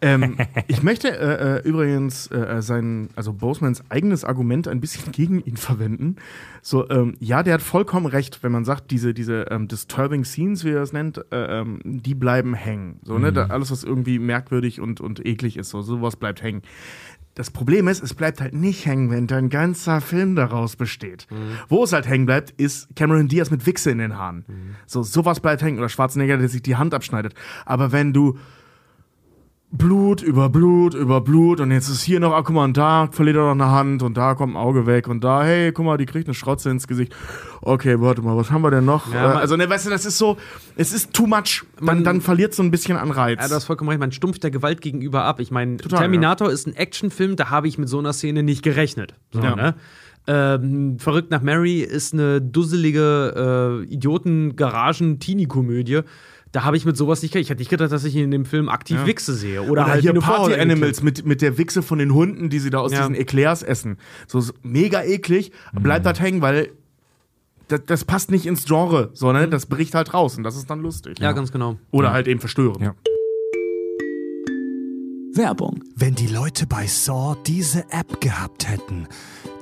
Ähm, 0.00 0.36
ich 0.68 0.82
möchte 0.82 1.08
äh, 1.08 1.58
äh, 1.58 1.68
übrigens 1.68 2.30
äh, 2.30 2.60
sein, 2.60 3.08
also 3.16 3.32
Bosemans 3.32 3.82
eigenes 3.90 4.24
Argument 4.24 4.68
ein 4.68 4.80
bisschen 4.80 5.12
gegen 5.12 5.40
ihn 5.40 5.56
verwenden. 5.56 6.16
So, 6.62 6.88
ähm, 6.90 7.14
ja, 7.20 7.42
der 7.42 7.54
hat 7.54 7.62
vollkommen 7.62 8.06
recht, 8.06 8.42
wenn 8.42 8.52
man 8.52 8.64
sagt, 8.64 8.90
diese, 8.90 9.14
diese 9.14 9.46
ähm, 9.50 9.68
disturbing 9.68 10.24
Scenes, 10.24 10.64
wie 10.64 10.70
er 10.70 10.82
es 10.82 10.92
nennt, 10.92 11.18
äh, 11.30 11.60
ähm, 11.60 11.80
die 11.84 12.14
bleiben 12.14 12.54
hängen. 12.54 13.00
So, 13.02 13.18
ne? 13.18 13.32
Da, 13.32 13.46
alles, 13.46 13.70
was 13.70 13.84
irgendwie 13.84 14.18
merkwürdig 14.18 14.80
und, 14.80 15.00
und 15.00 15.24
eklig 15.24 15.56
ist, 15.56 15.70
so, 15.70 15.82
sowas 15.82 16.16
bleibt 16.16 16.42
hängen. 16.42 16.62
Das 17.34 17.50
Problem 17.50 17.86
ist, 17.86 18.02
es 18.02 18.14
bleibt 18.14 18.40
halt 18.40 18.54
nicht 18.54 18.86
hängen, 18.86 19.10
wenn 19.10 19.26
dein 19.26 19.50
ganzer 19.50 20.00
Film 20.00 20.36
daraus 20.36 20.74
besteht. 20.74 21.26
Wo 21.68 21.84
es 21.84 21.92
halt 21.92 22.08
hängen 22.08 22.24
bleibt, 22.24 22.52
ist 22.52 22.88
Cameron 22.96 23.28
Diaz 23.28 23.50
mit 23.50 23.66
Wichse 23.66 23.90
in 23.90 23.98
den 23.98 24.16
Haaren. 24.16 24.46
So, 24.86 25.02
sowas 25.02 25.40
bleibt 25.40 25.60
hängen. 25.60 25.78
Oder 25.78 25.90
Schwarzenegger, 25.90 26.38
der 26.38 26.48
sich 26.48 26.62
die 26.62 26.76
Hand 26.76 26.94
abschneidet. 26.94 27.34
Aber 27.66 27.92
wenn 27.92 28.14
du 28.14 28.38
Blut 29.72 30.22
über 30.22 30.48
Blut 30.48 30.94
über 30.94 31.20
Blut 31.20 31.60
und 31.60 31.70
jetzt 31.72 31.88
ist 31.88 32.02
hier 32.02 32.20
noch, 32.20 32.32
ah, 32.32 32.42
guck 32.42 32.54
mal, 32.54 32.64
und 32.64 32.76
da 32.76 33.08
verliert 33.10 33.36
er 33.36 33.42
noch 33.42 33.50
eine 33.64 33.70
Hand 33.72 34.00
und 34.02 34.16
da 34.16 34.34
kommt 34.34 34.54
ein 34.54 34.56
Auge 34.56 34.86
weg 34.86 35.08
und 35.08 35.24
da, 35.24 35.42
hey, 35.42 35.72
guck 35.72 35.84
mal, 35.84 35.96
die 35.98 36.06
kriegt 36.06 36.28
eine 36.28 36.34
Schrotze 36.34 36.70
ins 36.70 36.86
Gesicht. 36.86 37.12
Okay, 37.62 38.00
warte 38.00 38.22
mal, 38.22 38.36
was 38.36 38.50
haben 38.52 38.62
wir 38.62 38.70
denn 38.70 38.84
noch? 38.84 39.12
Ja, 39.12 39.24
äh, 39.24 39.28
man- 39.28 39.36
also, 39.38 39.56
ne, 39.56 39.68
weißt 39.68 39.86
du, 39.86 39.90
das 39.90 40.06
ist 40.06 40.18
so, 40.18 40.36
es 40.76 40.92
ist 40.92 41.12
too 41.12 41.26
much. 41.26 41.64
Dann, 41.76 41.84
Man- 41.84 42.04
dann 42.04 42.20
verliert 42.20 42.54
so 42.54 42.62
ein 42.62 42.70
bisschen 42.70 42.96
an 42.96 43.10
Reiz. 43.10 43.40
Ja, 43.42 43.48
du 43.48 43.54
hast 43.56 43.64
vollkommen 43.64 43.88
recht, 43.90 43.98
man 44.00 44.12
stumpft 44.12 44.44
der 44.44 44.52
Gewalt 44.52 44.80
gegenüber 44.80 45.24
ab. 45.24 45.40
Ich 45.40 45.50
meine, 45.50 45.76
Terminator 45.78 46.48
ist 46.50 46.66
ein 46.68 46.76
Actionfilm, 46.76 47.34
da 47.36 47.50
habe 47.50 47.66
ich 47.68 47.76
mit 47.76 47.88
so 47.88 47.98
einer 47.98 48.12
Szene 48.12 48.42
nicht 48.44 48.62
gerechnet. 48.62 49.14
So, 49.32 49.40
Ja. 49.40 49.56
ne? 49.56 49.74
ähm, 50.28 50.98
Verrückt 51.00 51.30
nach 51.30 51.42
Mary 51.42 51.80
ist 51.80 52.12
eine 52.14 52.40
dusselige 52.40 53.82
äh, 53.84 53.92
Idioten-Garagen-Teenie-Komödie. 53.92 56.00
Da 56.52 56.64
habe 56.64 56.76
ich 56.76 56.86
mit 56.86 56.96
sowas 56.96 57.22
nicht. 57.22 57.34
Ich 57.34 57.50
hätte 57.50 57.58
nicht 57.60 57.68
gedacht, 57.68 57.92
dass 57.92 58.04
ich 58.04 58.16
in 58.16 58.30
dem 58.30 58.44
Film 58.44 58.68
aktiv 58.68 59.04
Wichse 59.04 59.34
sehe. 59.34 59.62
Oder, 59.62 59.70
Oder 59.72 59.86
halt 59.86 60.02
hier 60.02 60.14
Party 60.14 60.54
Animals 60.54 61.02
mit, 61.02 61.26
mit 61.26 61.42
der 61.42 61.58
Wichse 61.58 61.82
von 61.82 61.98
den 61.98 62.14
Hunden, 62.14 62.48
die 62.48 62.60
sie 62.60 62.70
da 62.70 62.78
aus 62.78 62.92
Ja. 62.92 63.00
diesen 63.00 63.14
Eclairs 63.14 63.62
essen. 63.62 63.98
So, 64.26 64.42
mega 64.62 65.02
eklig, 65.02 65.52
bleibt 65.72 66.06
halt 66.06 66.20
hängen, 66.20 66.40
weil 66.40 66.70
das, 67.68 67.80
das 67.86 68.04
passt 68.04 68.30
nicht 68.30 68.46
ins 68.46 68.64
Genre, 68.64 69.10
sondern 69.12 69.50
das 69.50 69.66
bricht 69.66 69.94
halt 69.94 70.14
raus 70.14 70.36
und 70.36 70.44
das 70.44 70.56
ist 70.56 70.70
dann 70.70 70.80
lustig. 70.80 71.18
Ja, 71.18 71.32
ganz 71.32 71.50
genau. 71.52 71.78
Oder 71.90 72.12
halt 72.12 72.28
eben 72.28 72.40
verstörend. 72.40 72.80
Ja. 72.80 72.94
Werbung. 75.34 75.82
Wenn 75.94 76.14
die 76.14 76.28
Leute 76.28 76.66
bei 76.66 76.86
Saw 76.86 77.36
diese 77.46 77.80
App 77.90 78.20
gehabt 78.20 78.68
hätten, 78.68 79.06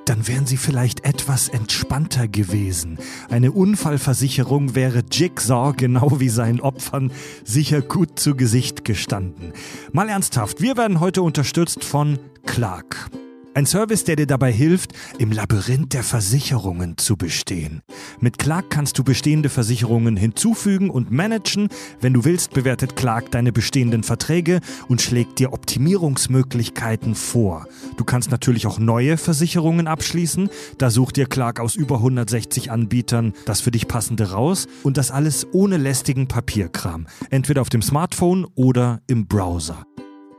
dann 0.05 0.29
wären 0.29 0.47
sie 0.47 0.57
vielleicht 0.57 1.05
etwas 1.05 1.49
entspannter 1.49 2.29
gewesen. 2.29 2.99
Eine 3.29 3.53
Unfallversicherung 3.53 4.75
wäre 4.75 5.03
Jigsaw 5.11 5.75
genau 5.77 6.21
wie 6.21 6.29
seinen 6.29 6.61
Opfern 6.61 7.13
sicher 7.45 7.83
gut 7.83 8.19
zu 8.19 8.37
Gesicht 8.37 8.85
gestanden. 8.85 9.53
Mal 9.93 10.09
ernsthaft, 10.09 10.61
wir 10.61 10.77
werden 10.77 11.01
heute 11.01 11.23
unterstützt 11.23 11.85
von 11.85 12.19
Clark. 12.47 13.11
Ein 13.57 13.67
Service, 13.67 14.03
der 14.03 14.17
dir 14.17 14.27
dabei 14.27 14.51
hilft, 14.51 14.95
im 15.19 15.31
Labyrinth 15.31 15.93
der 15.93 16.03
Versicherungen 16.03 16.99
zu 16.99 17.17
bestehen. 17.17 17.83
Mit 18.19 18.37
Clark 18.39 18.69
kannst 18.69 18.99
du 18.99 19.05
bestehende 19.05 19.49
Versicherungen 19.49 20.17
hinzufügen 20.17 20.91
und 20.91 21.13
managen. 21.13 21.69
Wenn 22.01 22.15
du 22.15 22.25
willst, 22.25 22.53
bewertet 22.53 22.97
Clark 22.97 23.31
deine 23.31 23.53
bestehenden 23.53 24.03
Verträge 24.03 24.59
und 24.89 25.01
schlägt 25.01 25.39
dir 25.39 25.53
Optimierungsmöglichkeiten 25.53 27.15
vor. 27.15 27.69
Du 27.97 28.03
kannst 28.03 28.33
natürlich 28.33 28.67
auch 28.67 28.81
neue 28.81 29.17
Versicherungen 29.17 29.87
abschließen. 29.87 30.51
Da 30.79 30.91
sucht 30.91 31.15
dir 31.15 31.27
Clark 31.27 31.61
aus 31.61 31.77
über 31.77 31.99
160 31.99 32.73
Anbietern 32.73 33.35
das 33.45 33.61
für 33.61 33.71
dich 33.71 33.87
passende 33.87 34.33
raus 34.33 34.67
und 34.83 34.97
das 34.97 35.13
alles 35.13 35.47
ohne 35.53 35.77
lästigen 35.77 36.27
Papierkram. 36.27 37.07
Entweder 37.31 37.61
auf 37.61 37.69
dem 37.69 37.83
Smartphone 37.83 38.49
oder 38.57 39.01
im 39.07 39.29
Browser. 39.29 39.87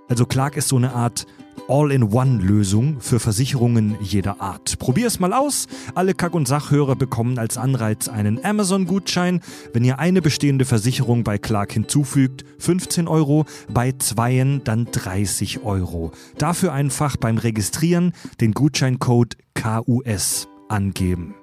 Also 0.09 0.26
Clark 0.26 0.57
ist 0.57 0.68
so 0.68 0.76
eine 0.76 0.93
Art 0.93 1.26
All-in-One-Lösung 1.68 3.01
für 3.01 3.20
Versicherungen 3.20 3.97
jeder 4.01 4.41
Art. 4.41 4.78
Probier 4.80 5.08
es 5.08 5.20
mal 5.20 5.34
aus. 5.34 5.68
Alle 5.95 6.14
Kack- 6.14 6.36
und 6.36 6.47
Sachhörer 6.47 6.95
bekommen 6.95 7.39
als 7.39 7.58
Anreiz 7.58 8.08
einen 8.08 8.43
Amazon-Gutschein. 8.43 9.41
Wenn 9.74 9.84
ihr 9.84 9.99
eine 9.99 10.22
bestehende 10.22 10.66
Versicherung 10.66 11.24
bei 11.24 11.38
Clark 11.38 11.74
hinzufügt, 11.74 12.45
15 12.60 13.08
Euro, 13.08 13.45
bei 13.74 13.93
zweien 13.93 14.64
dann 14.64 14.86
30 14.91 15.64
Euro. 15.64 16.12
Dafür 16.38 16.74
einfach 16.74 17.18
beim 17.18 17.38
Registrieren 17.38 18.14
den 18.41 18.53
Gutscheincode 18.53 19.38
KUS 19.56 20.47
angeben. 20.70 21.36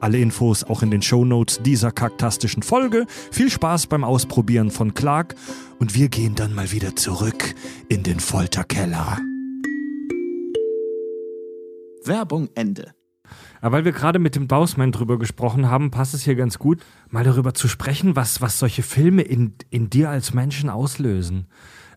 Alle 0.00 0.18
Infos 0.18 0.64
auch 0.64 0.82
in 0.82 0.90
den 0.90 1.00
Shownotes 1.00 1.60
dieser 1.62 1.90
kaktastischen 1.90 2.62
Folge. 2.62 3.06
Viel 3.30 3.50
Spaß 3.50 3.86
beim 3.86 4.04
Ausprobieren 4.04 4.70
von 4.70 4.92
Clark 4.92 5.34
und 5.78 5.94
wir 5.94 6.10
gehen 6.10 6.34
dann 6.34 6.54
mal 6.54 6.72
wieder 6.72 6.94
zurück 6.94 7.54
in 7.88 8.02
den 8.02 8.20
Folterkeller. 8.20 9.18
Werbung 12.06 12.48
Ende. 12.54 12.94
Aber 13.60 13.78
weil 13.78 13.84
wir 13.86 13.92
gerade 13.92 14.18
mit 14.18 14.36
dem 14.36 14.46
Bausmann 14.46 14.92
drüber 14.92 15.18
gesprochen 15.18 15.70
haben, 15.70 15.90
passt 15.90 16.14
es 16.14 16.22
hier 16.22 16.34
ganz 16.34 16.58
gut, 16.58 16.84
mal 17.08 17.24
darüber 17.24 17.54
zu 17.54 17.68
sprechen, 17.68 18.14
was, 18.14 18.40
was 18.42 18.58
solche 18.58 18.82
Filme 18.82 19.22
in, 19.22 19.54
in 19.70 19.88
dir 19.88 20.10
als 20.10 20.34
Menschen 20.34 20.68
auslösen. 20.68 21.46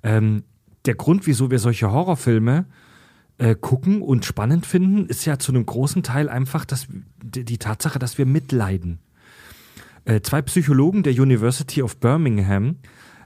Ähm, 0.04 0.44
der 0.86 0.96
Grund, 0.96 1.28
wieso 1.28 1.52
wir 1.52 1.60
solche 1.60 1.92
Horrorfilme 1.92 2.66
äh, 3.38 3.56
gucken 3.56 4.02
und 4.02 4.26
spannend 4.26 4.66
finden, 4.66 5.08
ist 5.08 5.26
ja 5.26 5.38
zu 5.40 5.52
einem 5.52 5.66
großen 5.66 6.04
Teil 6.04 6.30
einfach 6.30 6.64
dass, 6.64 6.88
die, 7.22 7.44
die 7.44 7.58
Tatsache, 7.58 8.00
dass 8.00 8.18
wir 8.18 8.26
mitleiden. 8.26 9.00
Äh, 10.06 10.22
zwei 10.22 10.42
Psychologen 10.42 11.04
der 11.04 11.14
University 11.14 11.82
of 11.84 11.98
Birmingham 11.98 12.78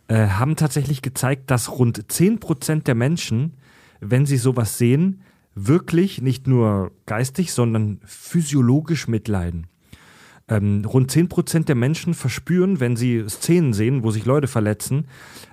äh, 0.07 0.27
haben 0.27 0.55
tatsächlich 0.55 1.03
gezeigt, 1.03 1.51
dass 1.51 1.69
rund 1.77 2.11
10% 2.11 2.84
der 2.84 2.95
Menschen, 2.95 3.53
wenn 3.99 4.25
sie 4.25 4.38
sowas 4.38 4.79
sehen, 4.79 5.21
wirklich 5.55 6.21
nicht 6.21 6.47
nur 6.47 6.91
geistig, 7.05 7.53
sondern 7.53 7.99
physiologisch 8.05 9.07
mitleiden. 9.07 9.67
Ähm, 10.47 10.83
rund 10.85 11.11
10% 11.11 11.65
der 11.65 11.75
Menschen 11.75 12.13
verspüren, 12.13 12.79
wenn 12.79 12.95
sie 12.97 13.23
Szenen 13.29 13.73
sehen, 13.73 14.03
wo 14.03 14.11
sich 14.11 14.25
Leute 14.25 14.47
verletzen, 14.47 15.05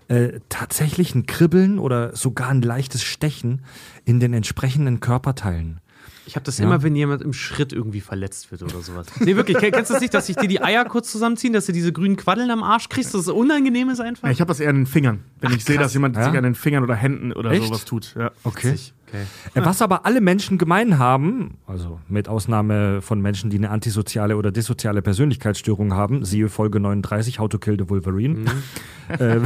äh, 0.08 0.40
tatsächlich 0.48 1.14
ein 1.14 1.26
Kribbeln 1.26 1.78
oder 1.78 2.16
sogar 2.16 2.48
ein 2.48 2.62
leichtes 2.62 3.02
Stechen 3.04 3.62
in 4.04 4.18
den 4.18 4.32
entsprechenden 4.32 4.98
Körperteilen. 5.00 5.80
Ich 6.26 6.34
habe 6.36 6.44
das 6.44 6.58
Ja. 6.58 6.64
immer, 6.64 6.82
wenn 6.82 6.96
jemand 6.96 7.22
im 7.22 7.32
Schritt 7.32 7.72
irgendwie 7.72 8.00
verletzt 8.00 8.50
wird 8.50 8.62
oder 8.62 8.80
sowas. 8.80 9.06
Nee, 9.20 9.36
wirklich, 9.36 9.56
kenn- 9.58 9.70
kennst 9.70 9.90
du 9.90 9.94
das 9.94 10.00
nicht, 10.02 10.12
dass 10.14 10.26
sich 10.26 10.36
dir 10.36 10.48
die 10.48 10.62
Eier 10.62 10.84
kurz 10.84 11.10
zusammenziehen, 11.12 11.52
dass 11.52 11.66
du 11.66 11.72
diese 11.72 11.92
grünen 11.92 12.16
Quaddeln 12.16 12.50
am 12.50 12.62
Arsch 12.62 12.88
kriegst, 12.88 13.14
dass 13.14 13.22
es 13.22 13.28
unangenehm 13.28 13.88
ist 13.90 14.00
einfach? 14.00 14.24
Ja, 14.24 14.30
ich 14.32 14.40
habe 14.40 14.48
das 14.48 14.60
eher 14.60 14.70
an 14.70 14.76
den 14.76 14.86
Fingern, 14.86 15.20
wenn 15.40 15.52
ich 15.52 15.64
sehe, 15.64 15.78
dass 15.78 15.94
jemand 15.94 16.16
Ja? 16.16 16.24
sich 16.24 16.36
an 16.36 16.44
den 16.44 16.54
Fingern 16.54 16.82
oder 16.82 16.94
Händen 16.96 17.32
oder 17.32 17.50
Echt? 17.52 17.64
sowas 17.64 17.84
tut. 17.84 18.14
Ja. 18.18 18.32
Okay. 18.44 18.74
Okay. 19.08 19.24
Äh, 19.54 19.64
Was 19.64 19.82
aber 19.82 20.04
alle 20.06 20.20
Menschen 20.20 20.58
gemein 20.58 20.98
haben, 20.98 21.58
also 21.66 22.00
mit 22.08 22.28
Ausnahme 22.28 23.00
von 23.02 23.20
Menschen, 23.20 23.50
die 23.50 23.56
eine 23.56 23.70
antisoziale 23.70 24.36
oder 24.36 24.52
dissoziale 24.52 25.02
Persönlichkeitsstörung 25.02 25.94
haben, 25.94 26.24
siehe 26.24 26.48
Folge 26.48 26.80
39, 26.80 27.38
How 27.38 27.48
to 27.48 27.58
Kill 27.58 27.76
the 27.78 27.88
Wolverine, 27.88 28.44
äh, 29.08 29.40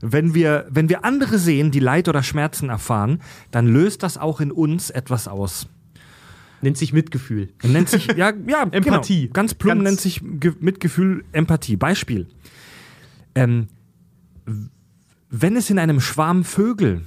wenn, 0.00 0.34
wir, 0.34 0.66
wenn 0.70 0.88
wir 0.88 1.04
andere 1.04 1.38
sehen, 1.38 1.70
die 1.70 1.80
Leid 1.80 2.08
oder 2.08 2.22
Schmerzen 2.22 2.68
erfahren, 2.70 3.20
dann 3.50 3.66
löst 3.66 4.02
das 4.02 4.18
auch 4.18 4.40
in 4.40 4.50
uns 4.50 4.90
etwas 4.90 5.28
aus. 5.28 5.68
Nennt 6.62 6.76
sich 6.76 6.92
Mitgefühl. 6.92 7.48
Nennt 7.62 7.88
sich, 7.88 8.06
ja, 8.16 8.32
ja 8.46 8.62
Empathie. 8.70 9.22
Genau, 9.22 9.32
ganz 9.32 9.54
plump 9.54 9.82
nennt 9.82 10.00
sich 10.00 10.20
Ge 10.22 10.52
Mitgefühl 10.60 11.24
Empathie. 11.32 11.76
Beispiel. 11.76 12.26
Ähm, 13.34 13.68
wenn 15.30 15.56
es 15.56 15.70
in 15.70 15.78
einem 15.78 16.00
Schwarm 16.00 16.44
Vögel, 16.44 17.02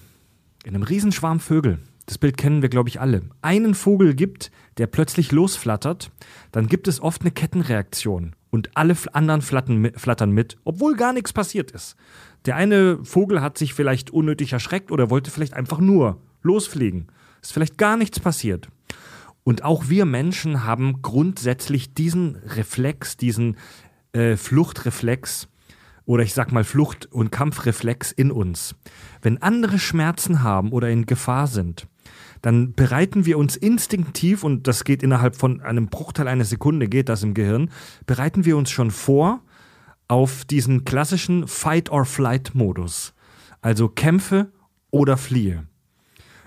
in 0.64 0.76
einem 0.76 0.84
Riesenschwarm 0.84 1.40
Vögel, 1.40 1.80
das 2.06 2.18
Bild 2.18 2.38
kennen 2.38 2.62
wir, 2.62 2.70
glaube 2.70 2.90
ich, 2.90 3.00
alle, 3.00 3.22
einen 3.42 3.76
Vogel 3.76 4.14
gibt, 4.14 4.52
der 4.78 4.88
plötzlich 4.88 5.32
losflattert, 5.32 6.12
dann 6.52 6.68
gibt 6.68 6.88
es 6.88 7.02
oft 7.02 7.22
eine 7.22 7.32
Kettenreaktion 7.32 8.36
und 8.50 8.76
alle 8.76 8.96
anderen 9.14 9.42
flattern 9.42 9.78
mit, 9.78 10.00
flattern 10.00 10.32
mit, 10.32 10.58
obwohl 10.64 10.96
gar 10.96 11.14
nichts 11.14 11.34
passiert 11.34 11.72
ist. 11.72 11.96
Der 12.46 12.56
eine 12.56 13.00
Vogel 13.04 13.42
hat 13.42 13.58
sich 13.58 13.74
vielleicht 13.74 14.12
unnötig 14.12 14.54
erschreckt 14.54 14.92
oder 14.92 15.10
wollte 15.10 15.32
vielleicht 15.32 15.54
einfach 15.54 15.80
nur 15.80 16.20
losfliegen. 16.42 17.08
Ist 17.42 17.54
vielleicht 17.54 17.78
gar 17.78 17.98
nichts 17.98 18.20
passiert. 18.20 18.70
Und 19.44 19.64
auch 19.64 19.90
wir 19.90 20.06
Menschen 20.06 20.66
haben 20.66 21.02
grundsätzlich 21.02 21.94
diesen 21.94 22.36
Reflex, 22.36 23.18
diesen 23.18 23.58
äh, 24.14 24.38
Fluchtreflex 24.38 25.48
oder 26.06 26.24
ich 26.24 26.34
sag 26.34 26.52
mal 26.52 26.64
Flucht- 26.64 27.06
und 27.06 27.32
Kampfreflex 27.32 28.12
in 28.12 28.32
uns. 28.32 28.76
Wenn 29.22 29.42
andere 29.42 29.80
Schmerzen 29.80 30.44
haben 30.44 30.72
oder 30.72 30.90
in 30.90 31.06
Gefahr 31.06 31.48
sind, 31.48 31.88
dann 32.42 32.74
bereiten 32.74 33.26
wir 33.26 33.38
uns 33.38 33.56
instinktiv, 33.56 34.44
und 34.44 34.68
das 34.68 34.84
geht 34.84 35.02
innerhalb 35.02 35.36
von 35.36 35.62
einem 35.62 35.88
Bruchteil 35.88 36.28
einer 36.28 36.44
Sekunde, 36.44 36.90
geht 36.90 37.08
das 37.08 37.24
im 37.24 37.34
Gehirn, 37.34 37.70
bereiten 38.06 38.44
wir 38.44 38.58
uns 38.58 38.70
schon 38.70 38.92
vor 38.92 39.42
auf 40.10 40.44
diesen 40.44 40.84
klassischen 40.84 41.48
Fight-or-Flight-Modus. 41.48 43.14
Also 43.62 43.88
kämpfe 43.88 44.52
oder 44.92 45.16
fliehe. 45.16 45.66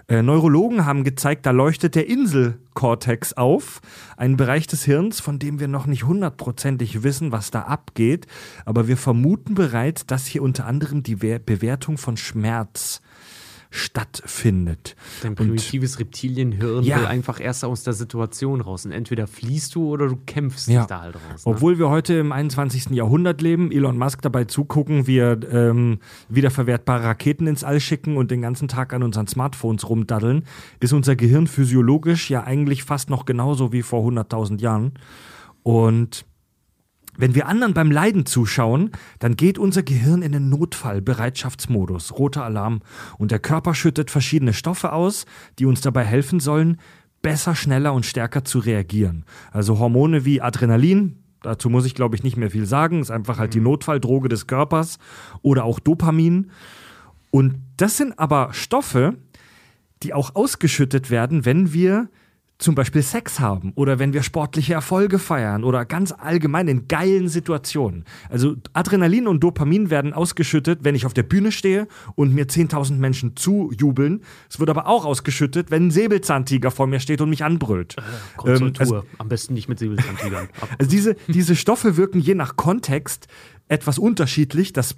Äh, 0.08 0.22
Neurologen 0.22 0.86
haben 0.86 1.02
gezeigt, 1.02 1.46
da 1.46 1.50
leuchtet 1.50 1.96
der 1.96 2.08
Inselkortex 2.08 3.32
auf, 3.32 3.80
ein 4.16 4.36
Bereich 4.36 4.68
des 4.68 4.84
Hirns, 4.84 5.18
von 5.18 5.40
dem 5.40 5.58
wir 5.58 5.66
noch 5.66 5.86
nicht 5.86 6.04
hundertprozentig 6.04 7.02
wissen, 7.02 7.32
was 7.32 7.50
da 7.50 7.62
abgeht, 7.62 8.26
aber 8.64 8.86
wir 8.86 8.96
vermuten 8.96 9.54
bereits, 9.54 10.06
dass 10.06 10.26
hier 10.26 10.42
unter 10.42 10.66
anderem 10.66 11.02
die 11.02 11.22
Wer- 11.22 11.40
Bewertung 11.40 11.98
von 11.98 12.16
Schmerz 12.16 13.00
stattfindet. 13.76 14.96
Dein 15.22 15.34
primitives 15.34 15.98
Reptilienhirn 15.98 16.82
Ja. 16.84 16.98
will 16.98 17.06
einfach 17.06 17.40
erst 17.40 17.64
aus 17.64 17.82
der 17.82 17.92
Situation 17.92 18.60
raus. 18.60 18.84
Und 18.86 18.92
entweder 18.92 19.26
fliehst 19.26 19.74
du 19.74 19.88
oder 19.88 20.08
du 20.08 20.16
kämpfst 20.26 20.68
Ja. 20.68 20.86
da 20.86 21.02
halt 21.02 21.14
raus. 21.16 21.44
Ne? 21.46 21.52
Obwohl 21.52 21.78
wir 21.78 21.88
heute 21.90 22.14
im 22.14 22.32
21. 22.32 22.94
Jahrhundert 22.94 23.40
leben, 23.42 23.70
Elon 23.70 23.98
Musk 23.98 24.22
dabei 24.22 24.44
zugucken, 24.44 25.06
wir 25.06 25.38
ähm, 25.50 25.98
wiederverwertbare 26.28 27.04
Raketen 27.04 27.46
ins 27.46 27.64
All 27.64 27.80
schicken 27.80 28.16
und 28.16 28.30
den 28.30 28.42
ganzen 28.42 28.68
Tag 28.68 28.92
an 28.92 29.02
unseren 29.02 29.26
Smartphones 29.26 29.88
rumdaddeln, 29.88 30.44
ist 30.80 30.92
unser 30.92 31.16
Gehirn 31.16 31.46
physiologisch 31.46 32.30
ja 32.30 32.44
eigentlich 32.44 32.82
fast 32.84 33.10
noch 33.10 33.24
genauso 33.24 33.72
wie 33.72 33.82
vor 33.82 34.02
100.000 34.02 34.60
Jahren. 34.60 34.92
Und 35.62 36.24
wenn 37.18 37.34
wir 37.34 37.46
anderen 37.46 37.74
beim 37.74 37.90
Leiden 37.90 38.26
zuschauen, 38.26 38.90
dann 39.18 39.36
geht 39.36 39.58
unser 39.58 39.82
Gehirn 39.82 40.22
in 40.22 40.32
den 40.32 40.48
Notfallbereitschaftsmodus, 40.48 42.18
roter 42.18 42.44
Alarm, 42.44 42.80
und 43.18 43.30
der 43.30 43.38
Körper 43.38 43.74
schüttet 43.74 44.10
verschiedene 44.10 44.52
Stoffe 44.52 44.92
aus, 44.92 45.26
die 45.58 45.66
uns 45.66 45.80
dabei 45.80 46.04
helfen 46.04 46.40
sollen, 46.40 46.78
besser, 47.22 47.54
schneller 47.54 47.92
und 47.92 48.06
stärker 48.06 48.44
zu 48.44 48.58
reagieren. 48.58 49.24
Also 49.50 49.78
Hormone 49.78 50.24
wie 50.24 50.40
Adrenalin, 50.40 51.18
dazu 51.42 51.70
muss 51.70 51.86
ich 51.86 51.94
glaube 51.94 52.16
ich 52.16 52.22
nicht 52.22 52.36
mehr 52.36 52.50
viel 52.50 52.66
sagen, 52.66 53.00
ist 53.00 53.10
einfach 53.10 53.38
halt 53.38 53.54
die 53.54 53.60
Notfalldroge 53.60 54.28
des 54.28 54.46
Körpers, 54.46 54.98
oder 55.42 55.64
auch 55.64 55.80
Dopamin. 55.80 56.50
Und 57.30 57.56
das 57.76 57.96
sind 57.96 58.18
aber 58.18 58.52
Stoffe, 58.52 59.14
die 60.02 60.14
auch 60.14 60.34
ausgeschüttet 60.34 61.10
werden, 61.10 61.44
wenn 61.44 61.72
wir 61.72 62.08
zum 62.58 62.74
Beispiel 62.74 63.02
Sex 63.02 63.38
haben 63.38 63.72
oder 63.74 63.98
wenn 63.98 64.14
wir 64.14 64.22
sportliche 64.22 64.74
Erfolge 64.74 65.18
feiern 65.18 65.62
oder 65.62 65.84
ganz 65.84 66.12
allgemein 66.12 66.68
in 66.68 66.88
geilen 66.88 67.28
Situationen. 67.28 68.04
Also 68.30 68.56
Adrenalin 68.72 69.26
und 69.26 69.40
Dopamin 69.40 69.90
werden 69.90 70.14
ausgeschüttet, 70.14 70.80
wenn 70.82 70.94
ich 70.94 71.04
auf 71.04 71.12
der 71.12 71.22
Bühne 71.22 71.52
stehe 71.52 71.86
und 72.14 72.34
mir 72.34 72.46
10.000 72.46 72.94
Menschen 72.94 73.36
zujubeln. 73.36 74.22
Es 74.48 74.58
wird 74.58 74.70
aber 74.70 74.86
auch 74.86 75.04
ausgeschüttet, 75.04 75.70
wenn 75.70 75.88
ein 75.88 75.90
Säbelzahntiger 75.90 76.70
vor 76.70 76.86
mir 76.86 77.00
steht 77.00 77.20
und 77.20 77.28
mich 77.30 77.44
anbrüllt. 77.44 77.96
Kommt 78.36 78.56
zur 78.56 78.66
Ähm, 78.68 78.72
also-. 78.78 79.02
Am 79.18 79.28
besten 79.28 79.54
nicht 79.54 79.68
mit 79.68 79.78
Säbelzahntigern. 79.78 80.48
Also 80.78 80.90
diese, 80.90 81.16
diese 81.28 81.54
Stoffe 81.54 81.96
wirken 81.96 82.18
je 82.18 82.34
nach 82.34 82.56
Kontext 82.56 83.28
etwas 83.68 83.98
unterschiedlich. 83.98 84.72
Das 84.72 84.96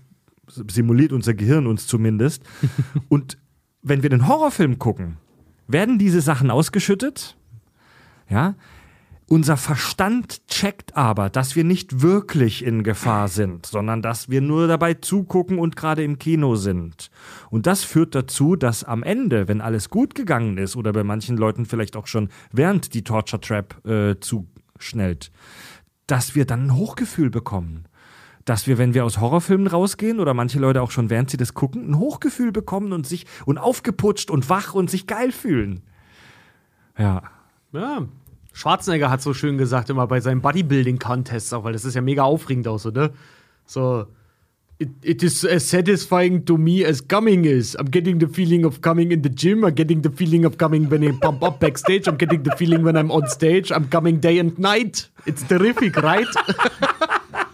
simuliert 0.69 1.13
unser 1.13 1.35
Gehirn 1.35 1.67
uns 1.67 1.87
zumindest. 1.87 2.43
Und 3.09 3.39
wenn 3.83 4.03
wir 4.03 4.11
den 4.11 4.27
Horrorfilm 4.27 4.79
gucken, 4.79 5.19
werden 5.67 5.99
diese 5.99 6.21
Sachen 6.21 6.51
ausgeschüttet. 6.51 7.38
Ja. 8.29 8.55
Unser 9.31 9.59
Verstand 9.59 10.47
checkt 10.49 10.97
aber, 10.97 11.29
dass 11.29 11.55
wir 11.55 11.63
nicht 11.63 12.01
wirklich 12.01 12.65
in 12.65 12.83
Gefahr 12.83 13.29
sind, 13.29 13.67
sondern 13.67 14.01
dass 14.01 14.31
wir 14.31 14.41
nur 14.41 14.67
dabei 14.69 14.95
zugucken 14.95 15.59
und 15.59 15.77
gerade 15.77 16.03
im 16.03 16.19
Kino 16.19 16.57
sind. 16.57 17.11
Und 17.51 17.67
das 17.67 17.85
führt 17.85 18.15
dazu, 18.15 18.57
dass 18.57 18.85
am 18.85 19.03
Ende, 19.03 19.47
wenn 19.47 19.61
alles 19.61 19.91
gut 19.91 20.15
gegangen 20.15 20.57
ist 20.57 20.77
oder 20.77 20.95
bei 20.95 21.05
manchen 21.05 21.37
Leuten 21.37 21.67
vielleicht 21.67 21.95
auch 21.95 22.07
schon 22.07 22.31
während 22.53 22.95
die 22.95 23.05
Torture 23.05 23.39
Trap 23.39 23.87
äh, 23.87 24.17
zuschnellt, 24.19 25.31
dass 26.07 26.35
wir 26.35 26.47
dann 26.47 26.69
ein 26.69 26.77
Hochgefühl 26.77 27.29
bekommen. 27.29 27.85
Dass 28.47 28.67
wir, 28.67 28.79
wenn 28.79 28.95
wir 28.95 29.05
aus 29.05 29.21
Horrorfilmen 29.21 29.67
rausgehen 29.67 30.21
oder 30.21 30.33
manche 30.33 30.59
Leute 30.59 30.81
auch 30.81 30.91
schon 30.91 31.11
während 31.11 31.29
sie 31.29 31.37
das 31.37 31.53
gucken, 31.53 31.91
ein 31.91 31.99
Hochgefühl 31.99 32.51
bekommen 32.51 32.95
und 32.95 33.07
sich 33.07 33.27
und 33.45 33.59
aufgeputscht 33.59 34.31
und 34.31 34.49
wach 34.49 34.73
und 34.73 34.89
sich 34.89 35.07
geil 35.07 35.33
fühlen. 35.33 35.83
Ja. 36.97 37.25
Ja. 37.73 38.07
Schwarzenegger 38.53 39.11
hat 39.11 39.23
so 39.23 39.35
schön 39.35 39.59
gesagt 39.59 39.91
immer 39.91 40.07
bei 40.07 40.21
seinen 40.21 40.41
Bodybuilding-Contests 40.41 41.53
auch, 41.53 41.65
weil 41.65 41.73
das 41.73 41.85
ist 41.85 41.95
ja 41.95 42.01
mega 42.01 42.25
aufregend 42.25 42.67
auch 42.67 42.79
so, 42.79 42.91
ne? 42.91 43.11
So, 43.67 44.07
it, 44.79 44.89
it 45.03 45.23
is 45.23 45.45
as 45.45 45.69
satisfying 45.69 46.45
to 46.45 46.57
me 46.57 46.85
as 46.87 47.07
coming 47.07 47.45
is. 47.45 47.77
I'm 47.77 47.91
getting 47.91 48.19
the 48.19 48.27
feeling 48.27 48.65
of 48.65 48.81
coming 48.81 49.11
in 49.11 49.23
the 49.23 49.29
gym. 49.29 49.65
I'm 49.65 49.75
getting 49.75 50.03
the 50.03 50.11
feeling 50.11 50.45
of 50.45 50.57
coming 50.57 50.91
when 50.91 51.05
I 51.05 51.13
pump 51.13 51.43
up 51.43 51.61
backstage. 51.61 52.09
I'm 52.09 52.17
getting 52.17 52.43
the 52.43 52.57
feeling 52.57 52.83
when 52.85 52.97
I'm 52.97 53.11
on 53.11 53.29
stage. 53.29 53.71
I'm 53.71 53.89
coming 53.89 54.21
day 54.21 54.39
and 54.39 54.59
night. 54.59 55.09
It's 55.27 55.43
terrific, 55.43 55.97
right? 55.97 56.27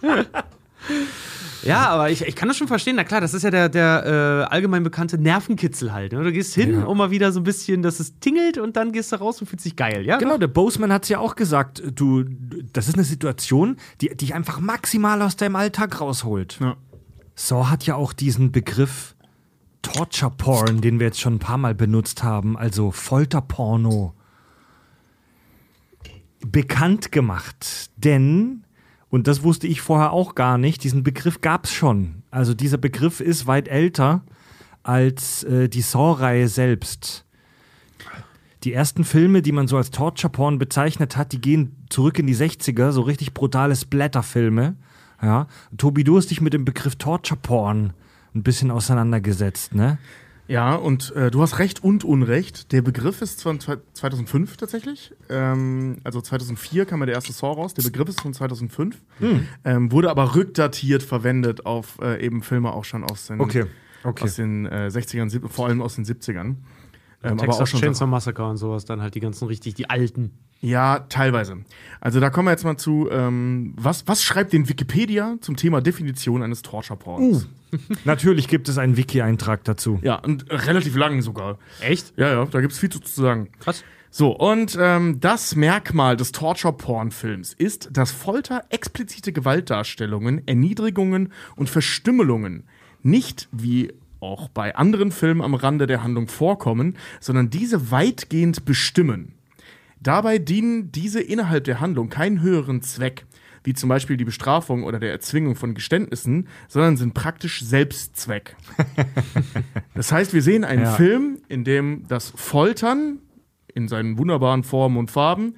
Ja, 1.65 1.89
aber 1.89 2.09
ich, 2.09 2.21
ich 2.21 2.35
kann 2.35 2.47
das 2.47 2.57
schon 2.57 2.67
verstehen. 2.67 2.95
Na 2.95 3.03
klar, 3.03 3.19
das 3.19 3.33
ist 3.33 3.43
ja 3.43 3.51
der, 3.51 3.67
der 3.67 4.47
äh, 4.49 4.53
allgemein 4.53 4.83
bekannte 4.83 5.17
Nervenkitzel 5.17 5.91
halt. 5.91 6.13
Ne? 6.13 6.23
Du 6.23 6.31
gehst 6.31 6.55
hin, 6.55 6.83
um 6.83 6.97
mal 6.97 7.11
wieder 7.11 7.33
so 7.33 7.41
ein 7.41 7.43
bisschen, 7.43 7.81
dass 7.81 7.99
es 7.99 8.17
tingelt 8.19 8.57
und 8.57 8.77
dann 8.77 8.93
gehst 8.93 9.11
du 9.11 9.17
raus 9.17 9.41
und 9.41 9.47
fühlst 9.47 9.65
dich 9.65 9.75
geil, 9.75 10.05
ja? 10.05 10.17
Genau, 10.17 10.37
der 10.37 10.47
Boseman 10.47 10.93
hat 10.93 11.03
es 11.03 11.09
ja 11.09 11.19
auch 11.19 11.35
gesagt, 11.35 11.83
du, 11.93 12.23
das 12.71 12.87
ist 12.87 12.95
eine 12.95 13.03
Situation, 13.03 13.77
die 14.01 14.05
die 14.09 14.15
dich 14.15 14.35
einfach 14.35 14.59
maximal 14.59 15.21
aus 15.21 15.35
deinem 15.35 15.55
Alltag 15.55 15.99
rausholt. 15.99 16.59
Ja. 16.59 16.77
Saw 17.35 17.65
hat 17.65 17.85
ja 17.85 17.95
auch 17.95 18.13
diesen 18.13 18.51
Begriff 18.51 19.15
Torture 19.81 20.31
Porn, 20.31 20.81
den 20.81 20.99
wir 20.99 21.07
jetzt 21.07 21.19
schon 21.19 21.35
ein 21.35 21.39
paar 21.39 21.57
Mal 21.57 21.75
benutzt 21.75 22.23
haben, 22.23 22.57
also 22.57 22.91
Folterporno, 22.91 24.13
bekannt 26.45 27.11
gemacht. 27.11 27.91
Denn, 27.97 28.63
und 29.09 29.27
das 29.27 29.43
wusste 29.43 29.67
ich 29.67 29.81
vorher 29.81 30.11
auch 30.11 30.35
gar 30.35 30.57
nicht, 30.57 30.83
diesen 30.83 31.03
Begriff 31.03 31.41
gab 31.41 31.65
es 31.65 31.73
schon. 31.73 32.23
Also 32.31 32.53
dieser 32.53 32.77
Begriff 32.77 33.19
ist 33.19 33.47
weit 33.47 33.67
älter 33.67 34.23
als 34.83 35.43
äh, 35.43 35.69
die 35.69 35.81
Saw-Reihe 35.81 36.47
selbst. 36.47 37.25
Die 38.63 38.73
ersten 38.73 39.03
Filme, 39.03 39.41
die 39.41 39.51
man 39.51 39.67
so 39.67 39.77
als 39.77 39.91
Torture 39.91 40.31
Porn 40.31 40.57
bezeichnet 40.57 41.17
hat, 41.17 41.31
die 41.33 41.41
gehen 41.41 41.75
zurück 41.89 42.17
in 42.17 42.25
die 42.25 42.35
60er, 42.35 42.91
so 42.91 43.01
richtig 43.01 43.33
brutale 43.33 43.75
Splatter-Filme. 43.75 44.75
Ja. 45.21 45.47
Tobi, 45.77 46.03
du 46.03 46.17
hast 46.17 46.31
dich 46.31 46.41
mit 46.41 46.53
dem 46.53 46.65
Begriff 46.65 46.95
Torture 46.95 47.39
Porn 47.39 47.93
ein 48.33 48.43
bisschen 48.43 48.71
auseinandergesetzt, 48.71 49.75
ne? 49.75 49.97
Ja, 50.47 50.75
und 50.75 51.11
äh, 51.15 51.31
du 51.31 51.41
hast 51.41 51.57
Recht 51.59 51.83
und 51.83 52.03
Unrecht. 52.03 52.71
Der 52.71 52.81
Begriff 52.83 53.21
ist 53.21 53.41
von 53.41 53.59
zwei- 53.59 53.77
2005 53.93 54.57
tatsächlich. 54.57 55.11
Ähm, 55.29 55.97
also 56.03 56.21
2004 56.21 56.85
kam 56.85 56.99
ja 56.99 57.07
der 57.07 57.15
erste 57.15 57.33
Saw 57.33 57.53
raus. 57.53 57.73
Der 57.73 57.81
Begriff 57.83 58.09
ist 58.09 58.21
von 58.21 58.33
2005. 58.33 59.01
Hm. 59.19 59.47
Ähm, 59.63 59.91
wurde 59.91 60.09
aber 60.11 60.35
rückdatiert 60.35 61.01
verwendet 61.01 61.65
auf 61.65 61.97
äh, 62.01 62.23
eben 62.23 62.43
Filme 62.43 62.73
auch 62.73 62.85
schon 62.85 63.03
aus 63.03 63.25
den, 63.27 63.41
Okay, 63.41 63.65
okay. 64.03 64.23
Aus 64.25 64.35
den 64.35 64.65
äh, 64.67 64.89
60ern, 64.91 65.29
sieb- 65.29 65.49
vor 65.49 65.65
allem 65.67 65.81
aus 65.81 65.95
den 65.95 66.05
70ern. 66.05 66.37
Ähm, 66.37 66.57
aber 67.23 67.37
Texas 67.37 67.61
auch 67.61 67.67
schon 67.67 67.79
Chainsaw 67.79 68.05
Massacre 68.07 68.47
und 68.47 68.57
sowas, 68.57 68.85
dann 68.85 69.01
halt 69.01 69.15
die 69.15 69.19
ganzen 69.21 69.47
richtig, 69.47 69.73
die 69.73 69.89
alten. 69.89 70.31
Ja, 70.61 70.99
teilweise. 71.09 71.57
Also 72.01 72.19
da 72.19 72.29
kommen 72.29 72.47
wir 72.47 72.51
jetzt 72.51 72.63
mal 72.63 72.77
zu, 72.77 73.09
ähm, 73.11 73.73
was, 73.77 74.07
was 74.07 74.23
schreibt 74.23 74.53
denn 74.53 74.67
Wikipedia 74.69 75.35
zum 75.41 75.55
Thema 75.55 75.81
Definition 75.81 76.41
eines 76.41 76.61
Torture-Porns? 76.61 77.47
Natürlich 78.05 78.47
gibt 78.47 78.69
es 78.69 78.77
einen 78.77 78.97
Wiki-Eintrag 78.97 79.63
dazu. 79.63 79.99
Ja, 80.01 80.15
und 80.15 80.45
relativ 80.49 80.95
lang 80.95 81.21
sogar. 81.21 81.59
Echt? 81.81 82.13
Ja, 82.17 82.31
ja, 82.31 82.45
da 82.45 82.61
gibt 82.61 82.73
es 82.73 82.79
viel 82.79 82.89
zu, 82.89 82.99
zu 82.99 83.21
sagen. 83.21 83.49
Krass. 83.59 83.83
So, 84.17 84.31
und 84.31 84.77
ähm, 84.79 85.19
das 85.19 85.57
Merkmal 85.57 86.15
des 86.15 86.31
Torture-Porn-Films 86.31 87.51
ist, 87.51 87.89
dass 87.91 88.11
Folter 88.11 88.63
explizite 88.69 89.33
Gewaltdarstellungen, 89.33 90.47
Erniedrigungen 90.47 91.33
und 91.57 91.69
Verstümmelungen 91.69 92.63
nicht 93.03 93.49
wie 93.51 93.91
auch 94.21 94.47
bei 94.47 94.75
anderen 94.75 95.11
Filmen 95.11 95.41
am 95.41 95.53
Rande 95.53 95.85
der 95.85 96.01
Handlung 96.01 96.27
vorkommen, 96.27 96.97
sondern 97.19 97.49
diese 97.49 97.91
weitgehend 97.91 98.65
bestimmen. 98.65 99.34
Dabei 100.05 100.37
dienen 100.37 100.91
diese 100.91 101.19
innerhalb 101.19 101.63
der 101.63 101.79
Handlung 101.79 102.09
keinen 102.09 102.39
höheren 102.39 102.83
Zweck, 102.83 103.25
wie 103.63 103.73
zum 103.73 103.89
Beispiel 103.89 104.17
die 104.17 104.23
Bestrafung 104.23 104.83
oder 104.83 104.99
der 104.99 105.09
Erzwingung 105.09 105.55
von 105.55 105.73
Geständnissen, 105.73 106.47
sondern 106.67 106.95
sind 106.95 107.15
praktisch 107.15 107.63
Selbstzweck. 107.63 108.55
das 109.95 110.11
heißt, 110.11 110.31
wir 110.35 110.43
sehen 110.43 110.63
einen 110.63 110.83
Ja. 110.83 110.91
Film, 110.91 111.39
in 111.47 111.63
dem 111.63 112.07
das 112.07 112.31
Foltern 112.35 113.17
in 113.73 113.87
seinen 113.87 114.19
wunderbaren 114.19 114.63
Formen 114.63 114.97
und 114.97 115.09
Farben 115.09 115.55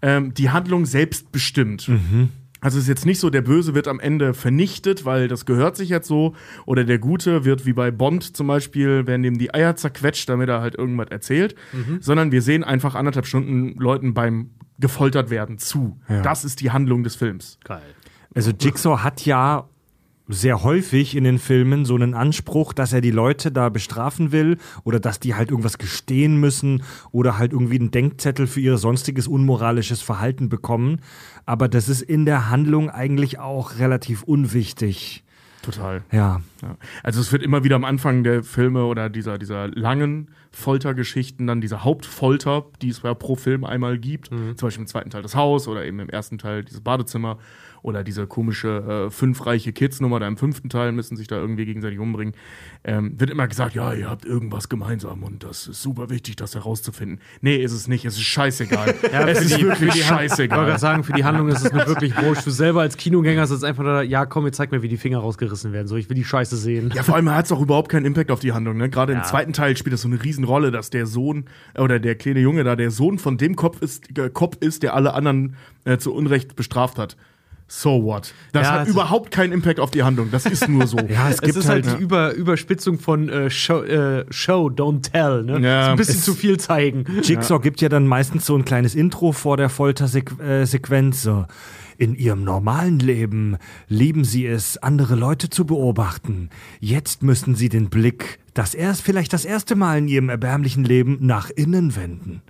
ähm, 0.00 0.32
die 0.32 0.50
Handlung 0.50 0.86
selbst 0.86 1.32
bestimmt. 1.32 1.90
Also 2.60 2.78
es 2.78 2.84
ist 2.84 2.88
jetzt 2.88 3.06
nicht 3.06 3.20
so, 3.20 3.30
der 3.30 3.42
Böse 3.42 3.74
wird 3.74 3.88
am 3.88 4.00
Ende 4.00 4.34
vernichtet, 4.34 5.04
weil 5.04 5.28
das 5.28 5.46
gehört 5.46 5.76
sich 5.76 5.88
jetzt 5.88 6.08
so, 6.08 6.34
oder 6.66 6.84
der 6.84 6.98
Gute 6.98 7.44
wird 7.44 7.66
wie 7.66 7.72
bei 7.72 7.90
Bond 7.90 8.36
zum 8.36 8.46
Beispiel, 8.48 9.06
werden 9.06 9.22
dem 9.22 9.38
die 9.38 9.54
Eier 9.54 9.76
zerquetscht, 9.76 10.28
damit 10.28 10.48
er 10.48 10.60
halt 10.60 10.74
irgendwas 10.74 11.08
erzählt, 11.08 11.54
sondern 12.00 12.32
wir 12.32 12.42
sehen 12.42 12.64
einfach 12.64 12.94
anderthalb 12.94 13.26
Stunden 13.26 13.78
Leuten 13.78 14.14
beim 14.14 14.50
gefoltert 14.78 15.30
werden 15.30 15.58
zu. 15.58 16.00
Ja. 16.08 16.22
Das 16.22 16.44
ist 16.44 16.60
die 16.60 16.70
Handlung 16.70 17.02
des 17.02 17.16
Films. 17.16 17.58
Geil. 17.64 17.82
Also 18.34 18.52
Jigsaw 18.52 18.98
hat 18.98 19.24
ja 19.24 19.68
sehr 20.28 20.62
häufig 20.62 21.16
in 21.16 21.24
den 21.24 21.38
Filmen 21.38 21.84
so 21.84 21.94
einen 21.94 22.14
Anspruch, 22.14 22.72
dass 22.72 22.92
er 22.92 23.00
die 23.00 23.10
Leute 23.10 23.50
da 23.50 23.70
bestrafen 23.70 24.30
will 24.30 24.58
oder 24.84 25.00
dass 25.00 25.20
die 25.20 25.34
halt 25.34 25.50
irgendwas 25.50 25.78
gestehen 25.78 26.38
müssen 26.38 26.82
oder 27.10 27.38
halt 27.38 27.52
irgendwie 27.52 27.78
einen 27.78 27.90
Denkzettel 27.90 28.46
für 28.46 28.60
ihr 28.60 28.76
sonstiges 28.76 29.26
unmoralisches 29.26 30.02
Verhalten 30.02 30.48
bekommen. 30.48 31.00
Aber 31.46 31.68
das 31.68 31.88
ist 31.88 32.02
in 32.02 32.26
der 32.26 32.50
Handlung 32.50 32.90
eigentlich 32.90 33.38
auch 33.38 33.78
relativ 33.78 34.22
unwichtig. 34.22 35.24
Total. 35.62 36.02
Ja. 36.12 36.40
Ja. 36.62 36.76
Also 37.02 37.20
es 37.20 37.32
wird 37.32 37.42
immer 37.42 37.64
wieder 37.64 37.76
am 37.76 37.84
Anfang 37.84 38.24
der 38.24 38.42
Filme 38.42 38.84
oder 38.84 39.08
dieser, 39.08 39.38
dieser 39.38 39.68
langen 39.68 40.30
Foltergeschichten 40.50 41.46
dann 41.46 41.60
diese 41.60 41.84
Hauptfolter, 41.84 42.66
die 42.82 42.88
es 42.88 43.02
ja 43.02 43.14
pro 43.14 43.36
Film 43.36 43.64
einmal 43.64 43.98
gibt, 43.98 44.28
zum 44.28 44.54
Beispiel 44.56 44.82
im 44.82 44.86
zweiten 44.86 45.10
Teil 45.10 45.22
das 45.22 45.34
Haus 45.34 45.68
oder 45.68 45.84
eben 45.84 46.00
im 46.00 46.08
ersten 46.08 46.38
Teil 46.38 46.64
dieses 46.64 46.80
Badezimmer 46.80 47.38
oder 47.82 48.02
diese 48.02 48.26
komische 48.26 49.06
äh, 49.06 49.10
fünf 49.10 49.46
reiche 49.46 49.72
Kids-Nummer, 49.72 50.20
da 50.20 50.26
im 50.26 50.36
fünften 50.36 50.68
Teil 50.68 50.92
müssen 50.92 51.16
sich 51.16 51.28
da 51.28 51.36
irgendwie 51.36 51.64
gegenseitig 51.64 51.98
umbringen, 51.98 52.34
ähm, 52.84 53.18
wird 53.20 53.30
immer 53.30 53.46
gesagt, 53.46 53.74
ja, 53.74 53.92
ihr 53.92 54.10
habt 54.10 54.24
irgendwas 54.24 54.68
gemeinsam 54.68 55.22
und 55.22 55.44
das 55.44 55.66
ist 55.68 55.82
super 55.82 56.10
wichtig, 56.10 56.36
das 56.36 56.54
herauszufinden. 56.54 57.20
Nee, 57.40 57.56
ist 57.56 57.72
es 57.72 57.88
nicht, 57.88 58.04
es 58.04 58.14
ist 58.14 58.22
scheißegal. 58.22 58.94
es 59.12 59.42
ist 59.42 59.60
wirklich 59.60 59.94
Ich 59.94 59.96
wollte 59.96 59.98
scheißegal. 60.02 60.66
gerade 60.66 60.78
sagen, 60.78 61.04
für 61.04 61.12
die 61.12 61.24
Handlung 61.24 61.48
ist 61.48 61.64
es 61.64 61.72
mir 61.72 61.86
wirklich 61.86 62.20
wurscht. 62.20 62.46
Du 62.46 62.50
selber 62.50 62.80
als 62.80 62.96
Kinogänger 62.96 63.46
sitzt 63.46 63.64
einfach 63.64 63.84
da, 63.84 64.02
ja, 64.02 64.26
komm, 64.26 64.46
jetzt 64.46 64.56
zeig 64.56 64.72
mir, 64.72 64.82
wie 64.82 64.88
die 64.88 64.96
Finger 64.96 65.18
rausgerissen 65.18 65.72
werden. 65.72 65.86
So, 65.86 65.96
ich 65.96 66.08
will 66.08 66.16
die 66.16 66.24
Scheiße 66.24 66.47
sehen. 66.56 66.90
Ja, 66.94 67.02
vor 67.02 67.14
allem 67.16 67.30
hat 67.34 67.44
es 67.46 67.52
auch 67.52 67.60
überhaupt 67.60 67.88
keinen 67.90 68.04
Impact 68.06 68.30
auf 68.30 68.40
die 68.40 68.52
Handlung. 68.52 68.76
Ne? 68.76 68.88
Gerade 68.90 69.12
im 69.12 69.18
Ja. 69.18 69.24
zweiten 69.24 69.52
Teil 69.52 69.76
spielt 69.76 69.92
das 69.92 70.02
so 70.02 70.08
eine 70.08 70.22
Riesenrolle, 70.22 70.70
dass 70.70 70.90
der 70.90 71.06
Sohn 71.06 71.44
äh, 71.74 71.80
oder 71.80 71.98
der 71.98 72.14
kleine 72.14 72.40
Junge 72.40 72.64
da 72.64 72.76
der 72.76 72.90
Sohn 72.90 73.18
von 73.18 73.36
dem 73.38 73.56
Kopf 73.56 73.82
ist, 73.82 74.18
äh, 74.18 74.30
Kopf 74.30 74.56
ist 74.60 74.82
der 74.82 74.94
alle 74.94 75.14
anderen 75.14 75.56
äh, 75.84 75.98
zu 75.98 76.14
Unrecht 76.14 76.56
bestraft 76.56 76.98
hat. 76.98 77.16
So 77.70 78.02
what? 78.02 78.32
Das 78.52 78.66
Ja, 78.66 78.72
hat 78.72 78.80
das- 78.82 78.88
überhaupt 78.88 79.30
keinen 79.30 79.52
Impact 79.52 79.78
auf 79.78 79.90
die 79.90 80.02
Handlung. 80.02 80.30
Das 80.30 80.46
ist 80.46 80.66
nur 80.70 80.86
so. 80.86 80.96
Ja, 81.08 81.28
es 81.28 81.34
Es 81.34 81.40
gibt 81.42 81.56
ist 81.58 81.68
halt, 81.68 81.86
halt. 81.86 81.98
die 81.98 82.02
Über 82.02 82.32
Überspitzung 82.32 82.98
von 82.98 83.28
äh, 83.28 83.50
Show, 83.50 83.82
äh, 83.82 84.24
Show, 84.30 84.68
Don't 84.70 85.02
Tell. 85.12 85.42
Ne? 85.44 85.60
Ja. 85.60 85.84
so 85.84 85.90
ein 85.90 85.96
bisschen 85.98 86.14
Es- 86.14 86.24
zu 86.24 86.32
viel 86.32 86.58
zeigen. 86.58 87.04
Jigsaw 87.22 87.60
gibt 87.60 87.82
ja 87.82 87.90
dann 87.90 88.06
meistens 88.06 88.46
so 88.46 88.56
ein 88.56 88.64
kleines 88.64 88.94
Intro 88.94 89.32
vor 89.32 89.58
der 89.58 89.68
Foltersequenz. 89.68 91.22
So. 91.22 91.44
In 91.98 92.14
ihrem 92.14 92.44
normalen 92.44 93.00
Leben 93.00 93.56
lieben 93.88 94.24
sie 94.24 94.46
es, 94.46 94.78
andere 94.78 95.16
Leute 95.16 95.50
zu 95.50 95.66
beobachten. 95.66 96.48
Jetzt 96.78 97.24
müssen 97.24 97.56
sie 97.56 97.68
den 97.68 97.90
Blick, 97.90 98.38
das 98.54 98.74
erst 98.74 99.02
vielleicht 99.02 99.32
das 99.32 99.44
erste 99.44 99.74
Mal 99.74 99.98
in 99.98 100.06
ihrem 100.06 100.28
erbärmlichen 100.28 100.84
Leben, 100.84 101.18
nach 101.20 101.50
innen 101.50 101.96
wenden. 101.96 102.40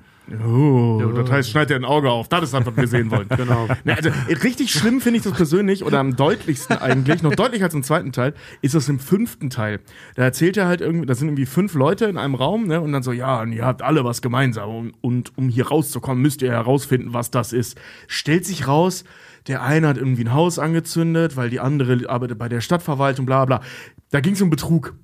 Oh, 0.47 1.01
das 1.15 1.31
heißt, 1.31 1.51
schneid 1.51 1.71
dir 1.71 1.77
ein 1.77 1.87
Auge 1.87 2.11
auf. 2.11 2.29
Das 2.29 2.43
ist 2.43 2.53
das, 2.53 2.67
was 2.67 2.77
wir 2.77 2.87
sehen 2.87 3.11
wollen. 3.11 3.27
genau. 3.37 3.67
Ne, 3.85 3.97
also, 3.97 4.11
richtig 4.45 4.71
schlimm 4.71 5.01
finde 5.01 5.17
ich 5.17 5.25
das 5.25 5.33
persönlich 5.33 5.83
oder 5.83 5.99
am 5.99 6.17
deutlichsten 6.17 6.77
eigentlich, 6.77 7.23
noch 7.23 7.35
deutlicher 7.35 7.65
als 7.65 7.75
im 7.75 7.83
zweiten 7.83 8.13
Teil, 8.13 8.35
ist 8.61 8.75
das 8.75 8.91
im 8.91 8.99
fünften 8.99 9.49
Teil. 9.49 9.81
Da 10.17 10.25
erzählt 10.25 10.59
er 10.59 10.67
halt 10.67 10.83
irgendwie, 10.83 11.07
da 11.07 11.15
sind 11.15 11.29
irgendwie 11.29 11.47
fünf 11.47 11.73
Leute 11.73 12.05
in 12.05 12.19
einem 12.19 12.35
Raum, 12.35 12.67
ne, 12.67 12.83
und 12.83 12.93
dann 12.93 13.03
so, 13.03 13.13
ja, 13.13 13.41
und 13.41 13.53
ihr 13.53 13.65
habt 13.65 13.81
alle 13.81 14.05
was 14.05 14.21
gemeinsam. 14.21 14.69
Und, 14.69 14.95
und 15.01 15.39
um 15.39 15.49
hier 15.49 15.69
rauszukommen, 15.69 16.21
müsst 16.21 16.43
ihr 16.43 16.51
herausfinden, 16.51 17.15
was 17.15 17.31
das 17.31 17.55
ist. 17.55 17.81
Stellt 18.07 18.45
sich 18.45 18.69
raus, 18.69 19.05
der 19.49 19.63
eine 19.63 19.89
hat 19.89 19.97
irgendwie 19.97 20.25
ein 20.25 20.33
Haus 20.33 20.59
angezündet, 20.59 21.37
weil 21.37 21.51
die 21.51 21.61
andere 21.61 22.09
arbeitet 22.09 22.39
bei 22.39 22.49
der 22.49 22.61
Stadtverwaltung, 22.61 23.27
bla 23.27 23.45
bla. 23.45 23.61
Da 24.11 24.21
ging 24.21 24.35
es 24.35 24.43
um 24.43 24.51
Betrug. 24.51 24.95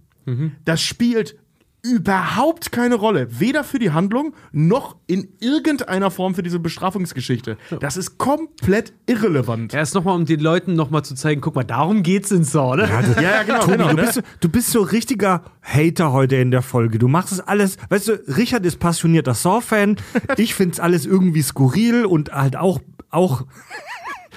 Das 0.65 0.81
spielt 0.81 1.37
überhaupt 1.83 2.73
keine 2.73 2.95
Rolle. 2.95 3.41
Weder 3.41 3.63
für 3.63 3.79
die 3.79 3.91
Handlung 3.91 4.35
noch 4.53 4.97
in 5.07 5.29
irgendeiner 5.41 6.11
Form 6.11 6.35
für 6.35 6.43
diese 6.43 6.59
Bestrafungsgeschichte. 6.59 7.59
Das 7.79 7.99
ist 7.99 8.17
komplett 8.17 8.95
irrelevant. 9.05 9.75
Erst 9.75 9.95
nochmal, 9.95 10.17
um 10.17 10.25
den 10.25 10.41
Leuten 10.41 10.73
nochmal 10.75 11.05
zu 11.05 11.15
zeigen, 11.15 11.43
guck 11.43 11.55
mal, 11.55 11.65
darum 11.65 12.03
geht's 12.03 12.31
in 12.31 12.43
Saw, 12.43 12.75
ne? 12.77 12.89
Ja, 12.89 13.21
ja, 13.21 13.43
genau. 13.43 13.61
Tobi, 13.67 13.73
genau 13.73 13.89
du, 13.91 13.97
ne? 13.97 14.03
bist, 14.03 14.15
so- 14.15 14.21
du 14.41 14.49
bist 14.49 14.71
so 14.71 14.81
richtiger 14.81 15.45
Hater 15.61 16.13
heute 16.13 16.37
in 16.37 16.51
der 16.51 16.63
Folge. 16.63 16.99
Du 16.99 17.07
machst 17.09 17.33
es 17.33 17.41
alles, 17.41 17.77
weißt 17.91 18.09
du, 18.09 18.13
Richard 18.35 18.65
ist 18.65 18.79
passionierter 18.79 19.35
Saw-Fan. 19.35 19.97
Ich 20.39 20.55
find's 20.55 20.81
alles 20.81 21.05
irgendwie 21.05 21.43
skurril 21.43 22.07
und 22.07 22.33
halt 22.33 22.57
auch, 22.57 22.81
auch, 23.11 23.45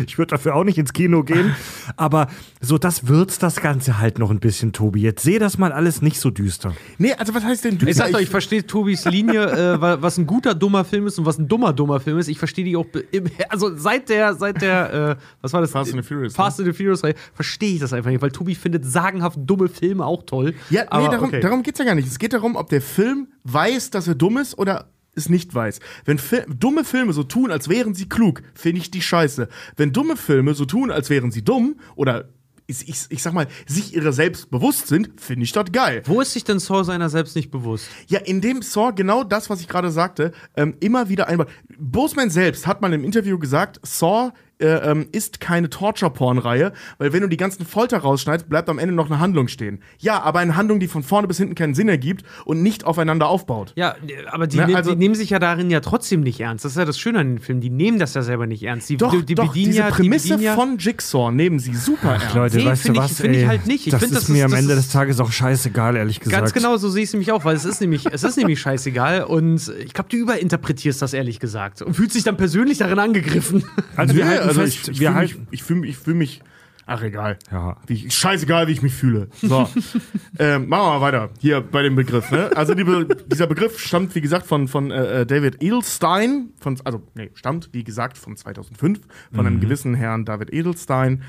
ich 0.05 0.17
würde 0.17 0.31
dafür 0.31 0.55
auch 0.55 0.63
nicht 0.63 0.77
ins 0.77 0.93
Kino 0.93 1.23
gehen. 1.23 1.55
Aber 1.97 2.27
so, 2.61 2.77
das 2.77 3.07
würzt 3.07 3.43
das 3.43 3.57
Ganze 3.57 3.99
halt 3.99 4.19
noch 4.19 4.31
ein 4.31 4.39
bisschen, 4.39 4.73
Tobi. 4.73 5.01
Jetzt 5.01 5.23
seh 5.23 5.39
das 5.39 5.57
mal 5.57 5.71
alles 5.71 6.01
nicht 6.01 6.19
so 6.19 6.29
düster. 6.29 6.73
Nee, 6.97 7.13
also 7.13 7.33
was 7.33 7.43
heißt 7.43 7.65
denn 7.65 7.77
du? 7.77 7.85
Ich 7.87 7.95
sag 7.95 8.11
doch, 8.11 8.19
ich 8.19 8.29
verstehe 8.29 8.65
Tobis 8.65 9.05
Linie, 9.05 9.45
äh, 9.75 9.81
wa- 9.81 9.97
was 10.01 10.17
ein 10.17 10.27
guter 10.27 10.53
dummer 10.55 10.83
Film 10.85 11.07
ist 11.07 11.17
und 11.19 11.25
was 11.25 11.37
ein 11.37 11.47
dummer 11.47 11.73
dummer 11.73 11.99
Film 11.99 12.17
ist. 12.17 12.27
Ich 12.27 12.39
verstehe 12.39 12.65
die 12.65 12.75
auch, 12.75 12.85
im, 13.11 13.25
also 13.49 13.75
seit 13.75 14.09
der, 14.09 14.33
seit 14.35 14.61
der, 14.61 14.93
äh, 14.93 15.15
was 15.41 15.53
war 15.53 15.61
das? 15.61 15.71
Fast 15.71 15.93
and 15.93 16.03
the 16.03 16.07
Furious, 16.07 16.35
Fast 16.35 16.59
and 16.59 16.67
the 16.67 16.73
Furious 16.73 17.03
Reihe, 17.03 17.15
verstehe 17.33 17.73
ich 17.75 17.79
das 17.79 17.93
einfach 17.93 18.09
nicht, 18.11 18.21
weil 18.21 18.31
Tobi 18.31 18.55
findet 18.55 18.85
sagenhaft 18.85 19.37
dumme 19.41 19.69
Filme 19.69 20.05
auch 20.05 20.23
toll. 20.23 20.53
Ja, 20.69 20.81
nee, 20.83 20.87
Aber, 20.89 21.09
darum, 21.09 21.27
okay. 21.29 21.39
darum 21.39 21.63
geht's 21.63 21.79
ja 21.79 21.85
gar 21.85 21.95
nicht. 21.95 22.07
Es 22.07 22.19
geht 22.19 22.33
darum, 22.33 22.55
ob 22.55 22.69
der 22.69 22.81
Film 22.81 23.27
weiß, 23.43 23.91
dass 23.91 24.07
er 24.07 24.15
dumm 24.15 24.37
ist 24.37 24.57
oder 24.57 24.85
es 25.17 25.29
nicht 25.29 25.53
weiß. 25.53 25.79
Wenn 26.05 26.17
Fi 26.17 26.41
dumme 26.47 26.83
Filme 26.83 27.13
so 27.13 27.23
tun, 27.23 27.51
als 27.51 27.69
wären 27.69 27.93
sie 27.93 28.07
klug, 28.07 28.43
finde 28.53 28.81
ich 28.81 28.91
die 28.91 29.01
scheiße. 29.01 29.47
Wenn 29.75 29.93
dumme 29.93 30.17
Filme 30.17 30.53
so 30.53 30.65
tun, 30.65 30.91
als 30.91 31.09
wären 31.09 31.31
sie 31.31 31.43
dumm 31.43 31.79
oder 31.95 32.29
ich, 32.67 32.87
ich, 32.87 33.05
ich 33.09 33.23
sag 33.23 33.33
mal, 33.33 33.47
sich 33.65 33.95
ihrer 33.95 34.11
selbst 34.11 34.51
bewusst 34.51 34.87
sind, 34.87 35.19
finde 35.19 35.43
ich 35.45 35.53
das 35.53 35.71
geil. 35.71 36.03
Wo 36.05 36.21
ist 36.21 36.33
sich 36.33 36.43
denn 36.43 36.59
Saw 36.59 36.83
seiner 36.83 37.09
selbst 37.09 37.35
nicht 37.35 37.49
bewusst? 37.49 37.87
Ja, 38.07 38.19
in 38.19 38.41
dem 38.41 38.61
Saw 38.61 38.91
genau 38.93 39.23
das, 39.23 39.49
was 39.49 39.61
ich 39.61 39.67
gerade 39.67 39.89
sagte, 39.89 40.33
ähm, 40.55 40.75
immer 40.81 41.09
wieder 41.09 41.27
einmal. 41.27 41.47
Boseman 41.79 42.29
selbst 42.29 42.67
hat 42.67 42.81
mal 42.81 42.93
im 42.93 43.03
Interview 43.03 43.39
gesagt, 43.39 43.79
Saw 43.83 44.33
äh, 44.59 44.65
ähm, 44.91 45.07
ist 45.11 45.39
keine 45.39 45.69
Torture-Porn-Reihe, 45.69 46.73
weil 46.97 47.13
wenn 47.13 47.21
du 47.21 47.27
die 47.27 47.37
ganzen 47.37 47.65
Folter 47.65 47.99
rausschneidest, 47.99 48.49
bleibt 48.49 48.69
am 48.69 48.79
Ende 48.79 48.93
noch 48.93 49.05
eine 49.07 49.19
Handlung 49.19 49.47
stehen. 49.47 49.79
Ja, 49.99 50.21
aber 50.21 50.39
eine 50.39 50.55
Handlung, 50.55 50.79
die 50.79 50.87
von 50.87 51.03
vorne 51.03 51.27
bis 51.27 51.37
hinten 51.37 51.55
keinen 51.55 51.75
Sinn 51.75 51.89
ergibt 51.89 52.23
und 52.45 52.61
nicht 52.63 52.83
aufeinander 52.85 53.27
aufbaut. 53.27 53.73
Ja, 53.75 53.95
aber 54.31 54.47
die, 54.47 54.57
Ne, 54.57 54.75
also- 54.75 54.91
die 54.91 54.97
nehmen 54.97 55.15
sich 55.15 55.29
ja 55.29 55.39
darin 55.39 55.69
ja 55.69 55.79
trotzdem 55.79 56.21
nicht 56.21 56.39
ernst. 56.39 56.65
Das 56.65 56.71
ist 56.71 56.77
ja 56.77 56.85
das 56.85 56.97
Schöne 56.97 57.19
an 57.19 57.27
den 57.35 57.39
Filmen. 57.39 57.61
Die 57.61 57.69
nehmen 57.69 57.99
das 57.99 58.13
ja 58.13 58.21
selber 58.21 58.47
nicht 58.47 58.63
ernst. 58.63 58.89
Die, 58.89 58.97
Doch, 58.97 59.11
die, 59.11 59.23
die 59.25 59.35
doch, 59.35 59.47
bedienen 59.47 59.67
diese 59.71 59.79
ja, 59.81 59.89
Prämisse 59.89 60.27
die 60.27 60.33
bedienen 60.33 60.43
ja, 60.45 60.55
von 60.55 60.77
Jigsaw 60.77 61.31
nehmen 61.31 61.59
sie 61.59 61.75
super 61.75 62.13
ernst. 62.13 62.33
Leute, 62.35 62.57
Nee, 62.57 62.65
weißt 62.65 62.89
du 62.89 62.95
was? 62.95 63.13
find 63.19 63.35
ich 63.35 63.45
halt 63.47 63.67
nicht. 63.67 63.85
Ich 63.87 63.91
das 63.91 64.01
find, 64.01 64.11
ist 64.13 64.23
das 64.23 64.29
mir 64.29 64.39
ist- 64.39 64.43
am 64.45 64.51
das 64.51 64.59
Ende 64.59 64.73
ist- 64.73 64.85
des 64.85 64.91
Tages 64.91 65.19
auch 65.19 65.31
scheißegal, 65.31 65.95
ehrlich 65.95 66.19
gesagt. 66.19 66.41
Ganz 66.41 66.53
genau, 66.53 66.77
so 66.77 66.89
sehe 66.89 67.03
ich 67.03 67.09
es 67.09 67.13
nämlich 67.13 67.31
auch, 67.31 67.45
weil 67.45 67.55
es 67.55 67.65
ist 67.65 67.79
nämlich, 67.81 68.05
es 68.11 68.23
ist 68.23 68.37
nämlich 68.37 68.59
scheißegal 68.59 69.23
und 69.23 69.71
ich 69.85 69.93
glaube, 69.93 70.09
du 70.09 70.17
überinterpretierst 70.17 71.01
das 71.01 71.13
ehrlich 71.13 71.39
gesagt 71.39 71.81
und 71.81 71.93
fühlst 71.93 72.15
dich 72.15 72.23
dann 72.23 72.37
persönlich 72.37 72.77
darin 72.79 72.99
angegriffen. 72.99 73.63
Also 73.95 74.15
wir 74.15 74.27
halten 74.27 74.46
also 74.47 74.61
fest, 74.61 74.89
ich, 74.89 74.89
ich 74.89 74.99
wir 74.99 75.11
fühle 75.11 75.21
mich, 75.21 75.37
ich 75.51 75.63
fühl 75.63 75.75
mich, 75.75 75.89
ich 75.89 75.97
fühl 75.97 76.13
mich, 76.13 76.41
ach 76.85 77.01
egal. 77.03 77.37
Ja. 77.51 77.77
Wie 77.87 77.93
ich, 78.05 78.13
scheißegal, 78.15 78.67
wie 78.67 78.71
ich 78.71 78.81
mich 78.81 78.93
fühle. 78.93 79.27
So, 79.41 79.67
ähm, 80.39 80.67
machen 80.67 80.83
wir 80.85 80.99
mal 80.99 81.01
weiter 81.01 81.29
hier 81.39 81.61
bei 81.61 81.83
dem 81.83 81.95
Begriff. 81.95 82.31
Ne? 82.31 82.49
Also 82.55 82.73
die, 82.73 82.83
Be- 82.83 83.05
dieser 83.27 83.47
Begriff 83.47 83.79
stammt, 83.79 84.15
wie 84.15 84.21
gesagt, 84.21 84.45
von, 84.47 84.67
von 84.67 84.91
äh, 84.91 85.25
David 85.25 85.61
Edelstein, 85.61 86.49
von, 86.59 86.79
also 86.83 87.01
nee, 87.15 87.29
stammt, 87.33 87.69
wie 87.73 87.83
gesagt, 87.83 88.17
von 88.17 88.35
2005, 88.37 88.99
von 89.33 89.45
einem 89.45 89.59
gewissen 89.59 89.93
Herrn 89.95 90.25
David 90.25 90.53
Edelstein. 90.53 91.23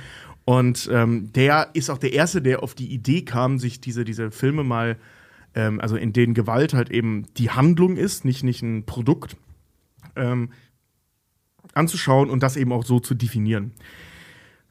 Und 0.45 0.89
ähm, 0.93 1.31
der 1.33 1.71
ist 1.75 1.91
auch 1.91 1.99
der 1.99 2.15
Erste, 2.15 2.41
der 2.41 2.63
auf 2.63 2.75
die 2.75 2.91
Idee 2.93 3.23
kam, 3.23 3.59
sich 3.59 3.81
diese, 3.81 4.05
diese 4.05 4.31
Filme 4.31 4.65
mal 4.65 4.97
ähm, 5.55 5.81
also 5.81 5.97
in 5.97 6.13
denen 6.13 6.35
Gewalt 6.35 6.73
halt 6.75 6.91
eben 6.91 7.27
die 7.37 7.51
Handlung 7.51 7.97
ist, 7.97 8.25
nicht, 8.25 8.45
nicht 8.45 8.63
ein 8.63 8.85
Produkt, 8.87 9.37
ähm, 10.17 10.51
anzuschauen 11.75 12.31
und 12.31 12.43
das 12.43 12.57
eben 12.57 12.73
auch 12.73 12.85
so 12.85 13.01
zu 13.01 13.15
definieren. 13.15 13.73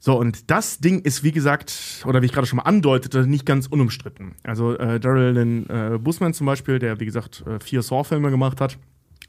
So, 0.00 0.16
und 0.16 0.50
das 0.50 0.78
Ding 0.78 1.00
ist, 1.00 1.24
wie 1.24 1.32
gesagt, 1.32 2.04
oder 2.06 2.22
wie 2.22 2.26
ich 2.26 2.32
gerade 2.32 2.46
schon 2.46 2.58
mal 2.58 2.62
andeutete, 2.62 3.26
nicht 3.26 3.44
ganz 3.44 3.66
unumstritten. 3.66 4.36
Also 4.44 4.76
äh, 4.78 5.00
Daryl 5.00 5.32
Lynn 5.32 5.66
äh, 5.68 5.98
Busman 5.98 6.34
zum 6.34 6.46
Beispiel, 6.46 6.78
der, 6.78 7.00
wie 7.00 7.04
gesagt, 7.04 7.44
äh, 7.46 7.58
vier 7.58 7.82
Saw-Filme 7.82 8.30
gemacht 8.30 8.60
hat, 8.60 8.78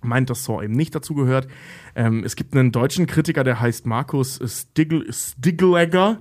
meint, 0.02 0.30
dass 0.30 0.46
Saw 0.46 0.64
eben 0.64 0.74
nicht 0.74 0.94
dazu 0.94 1.16
gehört. 1.16 1.48
Ähm, 1.96 2.24
es 2.24 2.36
gibt 2.36 2.56
einen 2.56 2.72
deutschen 2.72 3.08
Kritiker, 3.08 3.44
der 3.44 3.60
heißt 3.60 3.88
Markus 3.88 4.40
Stigl 4.46 5.12
Stiglegger. 5.12 6.20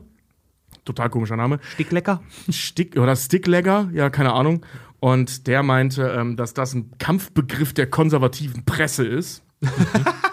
Total 0.86 1.10
komischer 1.10 1.36
Name. 1.36 1.58
Sticklecker? 1.74 2.22
Stick 2.48 2.96
oder 2.96 3.14
Sticklegger, 3.14 3.90
ja, 3.92 4.08
keine 4.08 4.32
Ahnung. 4.32 4.64
Und 5.00 5.46
der 5.46 5.62
meinte, 5.62 6.08
ähm, 6.08 6.36
dass 6.36 6.54
das 6.54 6.72
ein 6.72 6.92
Kampfbegriff 6.98 7.74
der 7.74 7.88
konservativen 7.88 8.64
Presse 8.64 9.06
ist. 9.06 9.44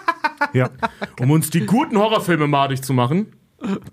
Ja. 0.52 0.70
um 1.20 1.30
uns 1.30 1.50
die 1.50 1.66
guten 1.66 1.96
Horrorfilme 1.98 2.46
madig 2.46 2.82
zu 2.82 2.92
machen. 2.92 3.26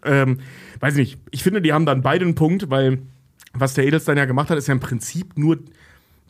Ähm, 0.04 0.40
weiß 0.80 0.96
nicht, 0.96 1.20
ich 1.32 1.44
finde, 1.44 1.62
die 1.62 1.74
haben 1.74 1.86
dann 1.86 2.02
beide 2.02 2.26
einen 2.26 2.36
Punkt, 2.36 2.70
weil 2.70 3.00
was 3.54 3.74
der 3.74 3.86
Edelstein 3.86 4.18
ja 4.18 4.26
gemacht 4.26 4.50
hat, 4.50 4.58
ist 4.58 4.68
ja 4.68 4.74
im 4.74 4.80
Prinzip 4.80 5.38
nur 5.38 5.60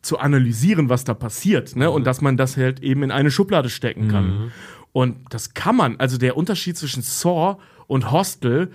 zu 0.02 0.20
analysieren, 0.20 0.90
was 0.90 1.06
da 1.06 1.14
passiert, 1.14 1.76
ne? 1.76 1.90
Und 1.90 2.06
dass 2.06 2.22
man 2.22 2.36
das 2.36 2.58
halt 2.58 2.84
eben 2.84 3.04
in 3.04 3.12
eine 3.12 3.32
Schublade 3.32 3.70
stecken 3.70 4.10
kann. 4.10 4.52
Und 4.92 5.18
das 5.30 5.54
kann 5.54 5.76
man. 5.76 5.98
Also 5.98 6.18
der 6.18 6.38
Unterschied 6.38 6.78
zwischen 6.78 7.02
Saw 7.02 7.58
und 7.88 8.12
Hostel 8.12 8.72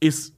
ist 0.00 0.34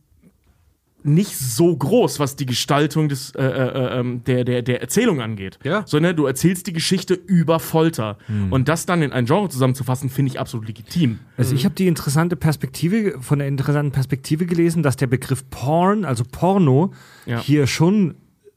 nicht 1.05 1.37
so 1.37 1.77
groß, 1.77 2.19
was 2.19 2.35
die 2.35 2.47
Gestaltung 2.47 3.09
des, 3.09 3.33
äh, 3.35 3.43
äh, 3.45 4.01
ähm, 4.01 4.25
der, 4.25 4.45
der, 4.45 4.63
der 4.63 4.81
Erzählung 4.81 5.21
angeht. 5.21 5.59
Ja. 5.63 5.85
Sondern 5.87 6.17
du 6.17 6.25
erzählst 6.27 6.67
die 6.67 6.73
Geschichte 6.73 7.15
über 7.15 7.61
Folter. 7.61 8.17
Und 8.51 8.69
das 8.69 8.87
dann 8.87 9.03
in 9.03 9.13
ein 9.13 9.27
Genre 9.27 9.49
zusammenzufassen, 9.49 10.09
finde 10.09 10.33
ich 10.33 10.41
absolut 10.41 10.67
legitim. 10.67 11.19
Also 11.37 11.55
ich 11.55 11.65
habe 11.65 11.75
die 11.75 11.87
interessante 11.87 12.37
Perspektive, 12.37 13.21
von 13.21 13.39
der 13.39 13.49
interessanten 13.49 13.93
Perspektive 13.93 14.47
gelesen, 14.47 14.83
dass 14.83 14.97
der 14.97 15.07
Begriff 15.07 15.49
Porn, 15.51 16.05
also 16.05 16.25
Porno, 16.31 16.93
Ja. 17.27 17.41
hier 17.41 17.67
schon 17.67 18.15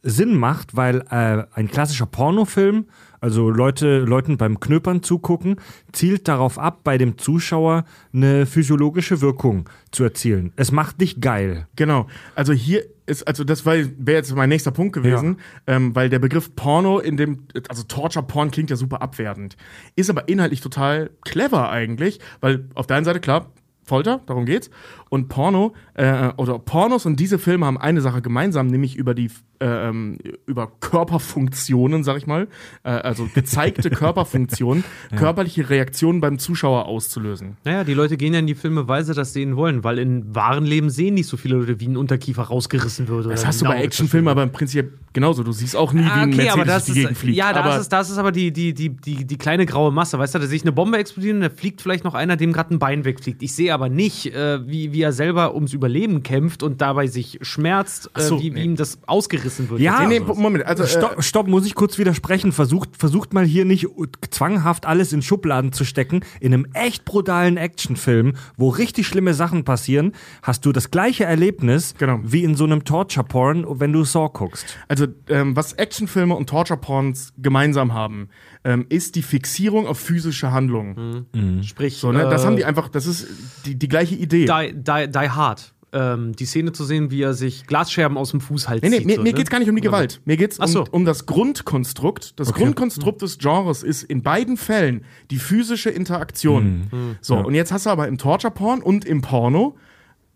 Sinn 0.10 0.36
macht, 0.36 0.76
weil 0.76 1.04
äh, 1.10 1.44
ein 1.54 1.68
klassischer 1.68 2.06
Pornofilm, 2.06 2.86
also 3.20 3.50
Leute, 3.50 4.00
Leuten 4.00 4.38
beim 4.38 4.60
Knöpern 4.60 5.04
zugucken, 5.04 5.58
zielt 5.92 6.28
darauf 6.28 6.58
ab, 6.58 6.82
bei 6.84 6.98
dem 6.98 7.18
Zuschauer 7.18 7.84
eine 8.14 8.46
physiologische 8.46 9.22
Wirkung 9.22 9.70
zu 9.92 10.04
erzielen. 10.04 10.54
Es 10.56 10.72
macht 10.72 11.02
dich 11.02 11.20
geil. 11.20 11.68
Genau. 11.76 12.08
Also 12.36 12.54
hier 12.54 12.86
ist, 13.06 13.28
also 13.28 13.44
das 13.44 13.66
wäre 13.66 13.90
jetzt 14.08 14.34
mein 14.36 14.50
nächster 14.50 14.72
Punkt 14.72 14.94
gewesen, 14.94 15.38
ähm, 15.66 15.94
weil 15.96 16.10
der 16.10 16.20
Begriff 16.20 16.56
Porno 16.56 17.00
in 17.00 17.18
dem, 17.18 17.48
also 17.68 17.84
Torture 17.84 18.26
Porn 18.26 18.52
klingt 18.52 18.70
ja 18.70 18.76
super 18.76 19.02
abwertend, 19.02 19.58
ist 19.96 20.10
aber 20.10 20.28
inhaltlich 20.30 20.62
total 20.62 21.10
clever 21.26 21.70
eigentlich, 21.70 22.20
weil 22.40 22.70
auf 22.76 22.88
der 22.88 22.98
einen 22.98 23.06
Seite 23.06 23.20
klar 23.20 23.52
Folter, 23.88 24.22
darum 24.26 24.46
geht's, 24.46 24.70
und 25.10 25.30
Porno 25.30 25.74
äh, 25.94 26.30
oder 26.38 26.60
Pornos 26.60 27.06
und 27.06 27.20
diese 27.20 27.40
Filme 27.40 27.66
haben 27.66 27.78
eine 27.78 28.02
Sache 28.02 28.22
gemeinsam, 28.22 28.68
nämlich 28.68 28.96
über 28.96 29.14
die 29.14 29.30
äh, 29.60 29.90
ähm, 29.90 30.20
über 30.46 30.72
Körperfunktionen, 30.80 32.04
sag 32.04 32.18
ich 32.18 32.28
mal, 32.28 32.48
äh, 32.84 32.90
also 32.90 33.28
gezeigte 33.34 33.90
Körperfunktionen, 33.90 34.84
körperliche 35.16 35.70
Reaktionen 35.70 36.22
beim 36.22 36.38
Zuschauer 36.38 36.86
auszulösen. 36.86 37.58
Naja, 37.64 37.84
die 37.84 37.94
Leute 37.96 38.18
gehen 38.18 38.34
ja 38.34 38.40
in 38.40 38.48
die 38.48 38.56
Filme, 38.56 38.88
weil 38.88 39.04
sie 39.04 39.14
das 39.14 39.34
sehen 39.34 39.56
wollen, 39.56 39.84
weil 39.84 39.98
in 40.00 40.36
wahren 40.36 40.66
Leben 40.66 40.90
sehen 40.90 41.16
nicht 41.16 41.28
so 41.28 41.38
viele 41.38 41.56
Leute, 41.56 41.80
wie 41.80 41.88
ein 41.88 41.98
Unterkiefer 41.98 42.44
rausgerissen 42.44 43.08
wird. 43.08 43.26
Das 43.26 43.46
hast 43.48 43.62
du 43.62 43.66
ein 43.66 43.72
bei 43.72 43.84
Actionfilmen 43.84 44.28
aber 44.30 44.44
im 44.44 44.52
Prinzip 44.52 44.92
genauso. 45.14 45.44
Du 45.44 45.52
siehst 45.52 45.76
auch 45.76 45.92
nie, 45.94 46.04
wie 46.04 46.08
Ah, 46.08 46.22
ein 46.22 46.30
Mercedes 46.30 46.54
aber 46.54 46.66
das 46.66 46.86
durch 46.86 46.96
die 46.96 47.02
Gegend 47.02 47.18
fliegt. 47.18 47.38
ja, 47.38 47.52
das 47.54 47.64
aber 47.64 47.80
ist, 47.80 47.90
das 47.90 48.10
ist 48.12 48.18
aber 48.18 48.32
die, 48.32 48.52
die, 48.52 48.74
die, 48.74 48.90
die, 48.90 49.26
die 49.26 49.38
kleine 49.38 49.66
graue 49.66 49.92
Masse. 49.92 50.20
Weißt 50.20 50.36
du, 50.36 50.40
da 50.40 50.46
sehe 50.46 50.58
ich 50.58 50.64
eine 50.64 50.72
Bombe 50.72 50.98
explodieren 50.98 51.38
und 51.38 51.44
da 51.44 51.50
fliegt 51.50 51.82
vielleicht 51.82 52.04
noch 52.04 52.14
einer, 52.14 52.36
dem 52.38 52.54
gerade 52.54 52.76
ein 52.76 52.80
Bein 52.80 53.06
wegfliegt. 53.06 53.42
Ich 53.42 53.56
sehe 53.56 53.74
aber 53.74 53.90
nicht, 53.90 54.34
äh, 54.36 54.68
wie, 54.68 54.94
wie 54.94 54.97
er 55.02 55.14
selber 55.14 55.56
ums 55.56 55.74
Überleben 55.74 56.24
kämpft 56.24 56.64
und 56.64 56.82
dabei 56.82 57.08
sich 57.08 57.40
schmerzt, 57.42 58.10
äh, 58.16 58.22
so, 58.22 58.40
wie, 58.40 58.44
wie 58.44 58.50
nee. 58.52 58.64
ihm 58.64 58.76
das 58.76 59.00
ausgerissen 59.08 59.70
wird. 59.70 59.80
Ja, 59.80 60.06
nee, 60.06 60.20
nee, 60.20 60.34
Moment, 60.34 60.66
also 60.66 60.84
äh, 60.84 60.88
Stopp, 60.88 61.24
stopp, 61.24 61.48
muss 61.48 61.66
ich 61.66 61.76
kurz 61.76 61.98
widersprechen. 61.98 62.52
Versucht, 62.52 62.98
versucht 62.98 63.34
mal 63.34 63.46
hier 63.46 63.66
nicht 63.66 63.88
zwanghaft 64.32 64.86
alles 64.86 65.14
in 65.14 65.22
Schubladen 65.22 65.72
zu 65.72 65.86
stecken. 65.86 66.22
In 66.40 66.54
einem 66.54 66.68
echt 66.74 67.06
brutalen 67.06 67.58
Actionfilm, 67.58 68.34
wo 68.56 68.70
richtig 68.70 69.08
schlimme 69.08 69.34
Sachen 69.34 69.64
passieren, 69.64 70.14
hast 70.42 70.66
du 70.66 70.72
das 70.72 70.92
gleiche 70.92 71.26
Erlebnis 71.26 71.96
Genau. 71.98 72.20
wie 72.24 72.44
in 72.44 72.56
so 72.56 72.66
einem 72.66 72.84
Torture-Porn, 72.84 73.66
wenn 73.68 73.94
du 73.94 74.04
Saw 74.04 74.30
guckst. 74.30 74.78
Also, 74.88 75.08
ähm, 75.30 75.56
was 75.56 75.74
Actionfilme 75.74 76.36
und 76.36 76.50
Torture-Porns 76.50 77.34
gemeinsam 77.38 77.94
haben, 77.94 78.30
ähm, 78.64 78.86
ist 78.90 79.16
die 79.16 79.22
Fixierung 79.22 79.88
auf 79.88 80.00
physische 80.00 80.52
Handlungen. 80.52 81.26
Sprich, 81.64 81.98
So, 81.98 82.12
ne? 82.12 82.24
Das 82.30 82.44
äh, 82.44 82.46
haben 82.48 82.56
die 82.56 82.66
einfach, 82.66 82.90
das 82.90 83.06
ist 83.08 83.28
die, 83.66 83.76
die 83.76 83.88
gleiche 83.88 84.16
Idee. 84.16 84.46
Die, 84.46 84.74
die, 84.74 85.12
die 85.12 85.30
Hard. 85.30 85.74
Ähm, 85.94 86.36
die 86.36 86.46
Szene 86.46 86.74
zu 86.74 86.84
sehen, 86.84 87.12
wie 87.12 87.22
er 87.22 87.34
sich 87.34 87.66
Glasscherben 87.66 88.18
aus 88.18 88.32
dem 88.32 88.42
Fußhals 88.42 88.82
Nee, 88.82 88.90
nee, 88.90 88.98
zieht. 88.98 89.06
mir, 89.08 89.16
so, 89.16 89.22
mir 89.22 89.30
ne? 89.32 89.38
geht's 89.38 89.50
gar 89.50 89.60
nicht 89.60 89.70
um 89.70 89.76
die 89.78 89.82
Gewalt. 89.82 90.20
Mir 90.26 90.36
geht's 90.36 90.60
um, 90.60 90.68
so. 90.68 90.86
um 90.92 91.06
das 91.06 91.26
Grundkonstrukt. 91.26 92.38
Das 92.40 92.52
Grundkonstrukt 92.54 93.22
des 93.22 93.38
Genres 93.38 93.84
ist 93.84 94.04
in 94.04 94.22
beiden 94.22 94.58
Fällen 94.58 95.06
die 95.32 95.38
physische 95.38 95.90
Interaktion. 95.90 97.18
So, 97.22 97.38
und 97.38 97.54
jetzt 97.56 97.72
hast 97.72 97.86
du 97.86 97.90
aber 97.90 98.10
im 98.10 98.18
Torture-Porn 98.18 98.82
und 98.82 99.06
im 99.06 99.22
Porno, 99.22 99.78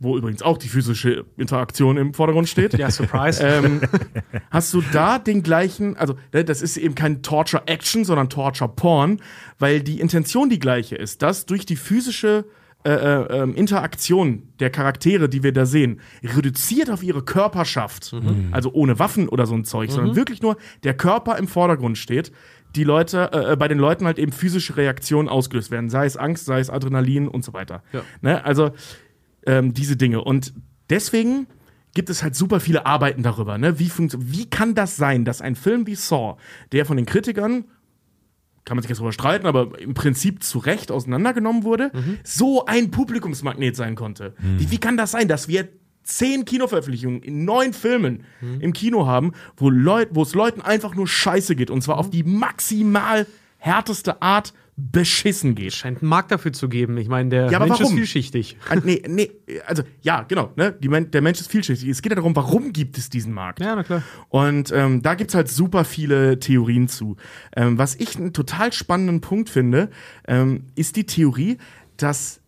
wo 0.02 0.18
übrigens 0.18 0.42
auch 0.42 0.58
die 0.58 0.68
physische 0.68 1.26
Interaktion 1.38 1.96
im 1.96 2.14
Vordergrund 2.14 2.50
steht, 2.50 2.74
Ja, 2.78 2.90
Surprise. 2.90 3.42
ähm, 3.46 3.82
hast 4.50 4.74
du 4.74 4.82
da 4.92 5.20
den 5.20 5.44
gleichen, 5.44 5.96
also 5.96 6.16
ne, 6.34 6.44
das 6.44 6.62
ist 6.62 6.78
eben 6.78 6.96
kein 6.96 7.22
Torture-Action, 7.22 8.04
sondern 8.04 8.28
Torture-Porn, 8.28 9.22
weil 9.60 9.82
die 9.82 10.00
Intention 10.00 10.50
die 10.50 10.60
gleiche 10.60 10.96
ist, 10.96 11.22
dass 11.22 11.46
durch 11.46 11.66
die 11.68 11.76
physische 11.76 12.46
äh, 12.84 12.94
äh, 12.94 13.42
ähm, 13.44 13.54
Interaktion 13.54 14.50
der 14.60 14.72
Charaktere, 14.72 15.30
die 15.30 15.44
wir 15.44 15.54
da 15.54 15.68
sehen, 15.68 16.02
reduziert 16.24 16.90
auf 16.90 17.04
ihre 17.04 17.22
Körperschaft, 17.22 18.16
also 18.50 18.74
ohne 18.74 18.98
Waffen 18.98 19.30
oder 19.30 19.46
so 19.46 19.54
ein 19.54 19.66
Zeug, 19.66 19.92
sondern 19.92 20.16
wirklich 20.16 20.42
nur 20.42 20.58
der 20.84 20.96
Körper 20.96 21.38
im 21.38 21.48
Vordergrund 21.48 22.00
steht, 22.00 22.32
die 22.76 22.84
Leute, 22.84 23.30
äh, 23.34 23.56
bei 23.56 23.68
den 23.68 23.78
Leuten 23.78 24.06
halt 24.06 24.18
eben 24.18 24.32
physische 24.32 24.78
Reaktionen 24.78 25.30
ausgelöst 25.30 25.70
werden, 25.70 25.92
sei 25.92 26.08
es 26.08 26.18
Angst, 26.18 26.46
sei 26.46 26.60
es 26.60 26.72
Adrenalin 26.72 27.28
und 27.28 27.44
so 27.44 27.54
weiter. 27.54 27.84
Ja. 27.94 28.02
Ne? 28.22 28.44
Also 28.44 28.72
ähm, 29.46 29.74
diese 29.74 29.98
Dinge. 29.98 30.24
Und 30.24 30.54
deswegen 30.90 31.48
gibt 31.94 32.10
es 32.10 32.24
halt 32.24 32.36
super 32.36 32.60
viele 32.60 32.86
Arbeiten 32.86 33.24
darüber. 33.24 33.58
Ne? 33.58 33.80
Wie, 33.80 33.92
wie 34.18 34.50
kann 34.50 34.76
das 34.76 34.96
sein, 34.96 35.26
dass 35.26 35.42
ein 35.42 35.56
Film 35.56 35.88
wie 35.88 35.96
Saw, 35.96 36.38
der 36.72 36.86
von 36.86 36.98
den 36.98 37.06
Kritikern, 37.06 37.66
kann 38.64 38.78
man 38.78 38.84
sich 38.84 38.90
jetzt 38.90 39.00
darüber 39.00 39.12
streiten, 39.12 39.48
aber 39.48 39.80
im 39.80 39.94
Prinzip 39.94 40.44
zu 40.44 40.60
Recht 40.60 40.92
auseinandergenommen 40.92 41.64
wurde, 41.64 41.92
so 42.24 42.66
ein 42.66 42.92
Publikumsmagnet 42.92 43.76
sein 43.76 43.96
konnte? 43.96 44.36
Wie, 44.60 44.72
wie 44.72 44.78
kann 44.78 44.98
das 44.98 45.12
sein, 45.12 45.28
dass 45.28 45.48
wir 45.48 45.68
zehn 46.04 46.46
Kinoveröffentlichungen 46.46 47.22
in 47.22 47.46
neun 47.46 47.74
Filmen 47.74 48.24
im 48.60 48.74
Kino 48.74 49.06
haben, 49.08 49.34
wo 49.58 49.70
Leut, 49.70 50.10
wo 50.12 50.24
es 50.24 50.34
Leuten 50.34 50.62
einfach 50.62 50.96
nur 50.96 51.08
scheiße 51.08 51.56
geht 51.56 51.70
und 51.70 51.82
zwar 51.82 51.98
auf 51.98 52.10
die 52.10 52.24
maximal 52.24 53.28
härteste 53.58 54.22
Art 54.22 54.54
beschissen 54.90 55.56
geht? 55.56 55.74
Scheint 55.74 56.02
einen 56.02 56.10
Markt 56.10 56.32
dafür 56.32 56.54
zu 56.54 56.70
geben. 56.70 56.98
Ich 56.98 57.08
meine, 57.08 57.30
der 57.30 57.52
Ja, 57.52 57.60
Mensch 57.60 57.72
warum? 57.72 57.86
ist 57.86 57.94
vielschichtig. 57.94 58.58
Ah, 58.70 58.76
nee, 58.84 59.02
nee, 59.08 59.32
also 59.68 59.84
ja, 60.02 60.24
genau, 60.24 60.52
ne? 60.56 60.72
Die, 60.72 60.88
der 60.88 61.22
Mensch 61.22 61.40
ist 61.40 61.52
vielschichtig. 61.52 61.90
Es 61.90 62.02
geht 62.02 62.12
ja 62.12 62.16
darum, 62.16 62.36
warum 62.36 62.74
gibt 62.74 62.98
es 62.98 63.10
diesen 63.10 63.34
Markt? 63.34 63.60
Ja, 63.60 63.76
na 63.76 63.84
klar. 63.84 64.04
Und 64.30 64.72
ähm, 64.72 65.02
da 65.02 65.16
gibt's 65.16 65.36
halt 65.36 65.50
super 65.50 65.86
viele 65.86 66.40
Theorien 66.40 66.88
zu. 66.88 67.18
Ähm, 67.56 67.78
was 67.78 67.96
ich 67.96 68.16
einen 68.18 68.34
total 68.34 68.74
spannenden 68.74 69.22
Punkt 69.22 69.50
finde, 69.50 69.90
ähm, 70.28 70.68
ist 70.76 70.96
die 70.96 71.06
Theorie, 71.06 71.58
dass 71.98 72.42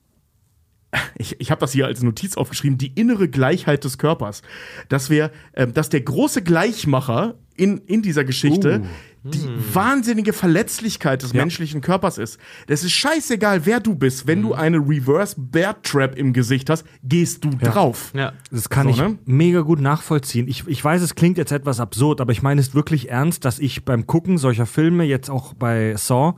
ich, 1.17 1.39
ich 1.39 1.51
habe 1.51 1.59
das 1.61 1.71
hier 1.71 1.85
als 1.85 2.01
Notiz 2.01 2.37
aufgeschrieben, 2.37 2.77
die 2.77 2.93
innere 2.93 3.27
Gleichheit 3.27 3.83
des 3.83 3.97
Körpers. 3.97 4.41
Dass 4.89 5.09
wir, 5.09 5.31
ähm, 5.55 5.73
dass 5.73 5.89
der 5.89 6.01
große 6.01 6.41
Gleichmacher 6.41 7.35
in, 7.55 7.79
in 7.79 8.01
dieser 8.01 8.23
Geschichte 8.23 8.81
die 9.23 9.47
wahnsinnige 9.73 10.33
Verletzlichkeit 10.33 11.23
des 11.23 11.33
menschlichen 11.33 11.79
Körpers 11.81 12.17
ist. 12.17 12.39
Das 12.67 12.83
ist 12.83 12.91
scheißegal, 12.91 13.65
wer 13.65 13.79
du 13.79 13.95
bist. 13.95 14.27
Wenn 14.27 14.41
du 14.41 14.53
eine 14.53 14.77
Reverse 14.77 15.35
Bear 15.37 15.81
Trap 15.81 16.17
im 16.17 16.33
Gesicht 16.33 16.69
hast, 16.69 16.85
gehst 17.03 17.43
du 17.45 17.51
drauf. 17.51 18.11
Ja. 18.13 18.33
Das 18.51 18.69
kann 18.69 18.87
So, 18.87 18.89
ich 18.89 18.97
ne? 18.97 19.17
mega 19.25 19.61
gut 19.61 19.79
nachvollziehen. 19.79 20.47
Ich, 20.47 20.67
ich 20.67 20.83
weiß, 20.83 21.01
es 21.01 21.15
klingt 21.15 21.37
jetzt 21.37 21.51
etwas 21.51 21.79
absurd, 21.79 22.19
aber 22.19 22.33
ich 22.33 22.41
meine 22.41 22.59
es 22.59 22.75
wirklich 22.75 23.09
ernst, 23.09 23.45
dass 23.45 23.59
ich 23.59 23.85
beim 23.85 24.07
Gucken 24.07 24.37
solcher 24.37 24.65
Filme, 24.65 25.05
jetzt 25.05 25.29
auch 25.29 25.53
bei 25.53 25.95
Saw, 25.95 26.35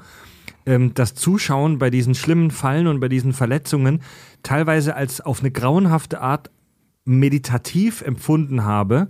ähm, 0.67 0.93
das 0.93 1.15
Zuschauen 1.15 1.79
bei 1.79 1.89
diesen 1.89 2.13
schlimmen 2.13 2.51
Fallen 2.51 2.87
und 2.87 2.99
bei 2.99 3.09
diesen 3.09 3.33
Verletzungen 3.33 4.01
teilweise 4.43 4.95
als 4.95 5.21
auf 5.21 5.39
eine 5.39 5.51
grauenhafte 5.51 6.21
Art 6.21 6.51
meditativ 7.03 8.01
empfunden 8.01 8.63
habe, 8.63 9.07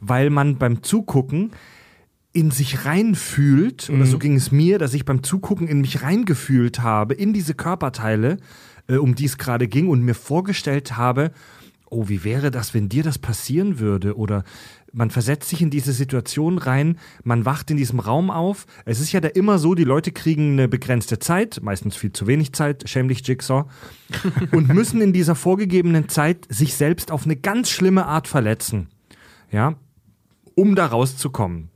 weil 0.00 0.30
man 0.30 0.56
beim 0.56 0.82
Zugucken 0.82 1.52
in 2.36 2.50
sich 2.50 2.84
reinfühlt, 2.84 3.88
oder 3.88 4.04
so 4.04 4.18
ging 4.18 4.36
es 4.36 4.52
mir, 4.52 4.78
dass 4.78 4.92
ich 4.92 5.06
beim 5.06 5.22
Zugucken 5.22 5.68
in 5.68 5.80
mich 5.80 6.02
reingefühlt 6.02 6.80
habe, 6.80 7.14
in 7.14 7.32
diese 7.32 7.54
Körperteile, 7.54 8.36
äh, 8.88 8.96
um 8.96 9.14
die 9.14 9.24
es 9.24 9.38
gerade 9.38 9.68
ging 9.68 9.88
und 9.88 10.02
mir 10.02 10.12
vorgestellt 10.12 10.98
habe, 10.98 11.32
oh, 11.88 12.08
wie 12.08 12.24
wäre 12.24 12.50
das, 12.50 12.74
wenn 12.74 12.90
dir 12.90 13.02
das 13.02 13.18
passieren 13.18 13.78
würde? 13.78 14.18
Oder 14.18 14.44
man 14.92 15.10
versetzt 15.10 15.48
sich 15.48 15.62
in 15.62 15.70
diese 15.70 15.94
Situation 15.94 16.58
rein, 16.58 16.98
man 17.24 17.46
wacht 17.46 17.70
in 17.70 17.78
diesem 17.78 18.00
Raum 18.00 18.30
auf. 18.30 18.66
Es 18.84 19.00
ist 19.00 19.12
ja 19.12 19.20
da 19.20 19.28
immer 19.28 19.58
so, 19.58 19.74
die 19.74 19.84
Leute 19.84 20.12
kriegen 20.12 20.52
eine 20.52 20.68
begrenzte 20.68 21.18
Zeit, 21.18 21.60
meistens 21.62 21.96
viel 21.96 22.12
zu 22.12 22.26
wenig 22.26 22.52
Zeit, 22.52 22.86
schämlich 22.86 23.26
Jigsaw, 23.26 23.64
und 24.52 24.68
müssen 24.68 25.00
in 25.00 25.14
dieser 25.14 25.36
vorgegebenen 25.36 26.10
Zeit 26.10 26.46
sich 26.50 26.74
selbst 26.74 27.10
auf 27.10 27.24
eine 27.24 27.36
ganz 27.36 27.70
schlimme 27.70 28.04
Art 28.04 28.28
verletzen. 28.28 28.88
Ja, 29.50 29.76
um 30.54 30.74
da 30.74 30.84
rauszukommen. 30.84 31.70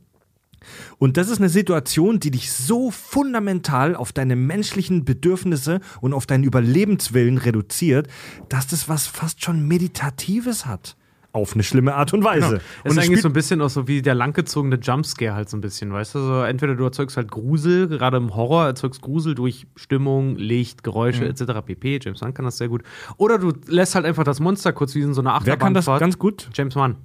Und 0.97 1.17
das 1.17 1.29
ist 1.29 1.39
eine 1.39 1.49
Situation, 1.49 2.19
die 2.19 2.31
dich 2.31 2.51
so 2.51 2.91
fundamental 2.91 3.95
auf 3.95 4.11
deine 4.13 4.35
menschlichen 4.35 5.05
Bedürfnisse 5.05 5.79
und 6.01 6.13
auf 6.13 6.25
deinen 6.25 6.43
Überlebenswillen 6.43 7.37
reduziert, 7.37 8.07
dass 8.49 8.67
das 8.67 8.87
was 8.89 9.07
fast 9.07 9.43
schon 9.43 9.67
Meditatives 9.67 10.65
hat. 10.65 10.95
Auf 11.33 11.53
eine 11.53 11.63
schlimme 11.63 11.95
Art 11.95 12.13
und 12.13 12.25
Weise. 12.25 12.41
Genau. 12.41 12.53
Und 12.55 12.61
Es 12.83 12.91
ist 12.91 12.97
es 12.97 13.05
eigentlich 13.05 13.21
so 13.21 13.29
ein 13.29 13.33
bisschen 13.33 13.61
auch 13.61 13.69
so 13.69 13.87
wie 13.87 14.01
der 14.01 14.15
langgezogene 14.15 14.75
Jumpscare 14.75 15.33
halt 15.33 15.49
so 15.49 15.55
ein 15.55 15.61
bisschen, 15.61 15.93
weißt 15.93 16.15
du? 16.15 16.19
So, 16.19 16.41
entweder 16.41 16.75
du 16.75 16.83
erzeugst 16.83 17.15
halt 17.15 17.31
Grusel, 17.31 17.87
gerade 17.87 18.17
im 18.17 18.35
Horror 18.35 18.65
erzeugst 18.65 19.01
Grusel 19.01 19.33
durch 19.33 19.65
Stimmung, 19.77 20.35
Licht, 20.35 20.83
Geräusche 20.83 21.21
Mhm. 21.23 21.29
etc. 21.29 21.61
pp. 21.65 21.99
James 22.03 22.21
Wan 22.21 22.33
kann 22.33 22.43
das 22.43 22.57
sehr 22.57 22.67
gut. 22.67 22.83
Oder 23.15 23.37
du 23.37 23.53
lässt 23.67 23.95
halt 23.95 24.05
einfach 24.05 24.25
das 24.25 24.41
Monster 24.41 24.73
kurz 24.73 24.93
wie 24.93 25.01
in 25.01 25.13
so 25.13 25.21
einer 25.21 25.39
Wer 25.45 25.55
kann 25.55 25.73
das 25.73 25.85
ganz 25.85 26.19
gut? 26.19 26.49
James 26.53 26.75
Wan. 26.75 26.97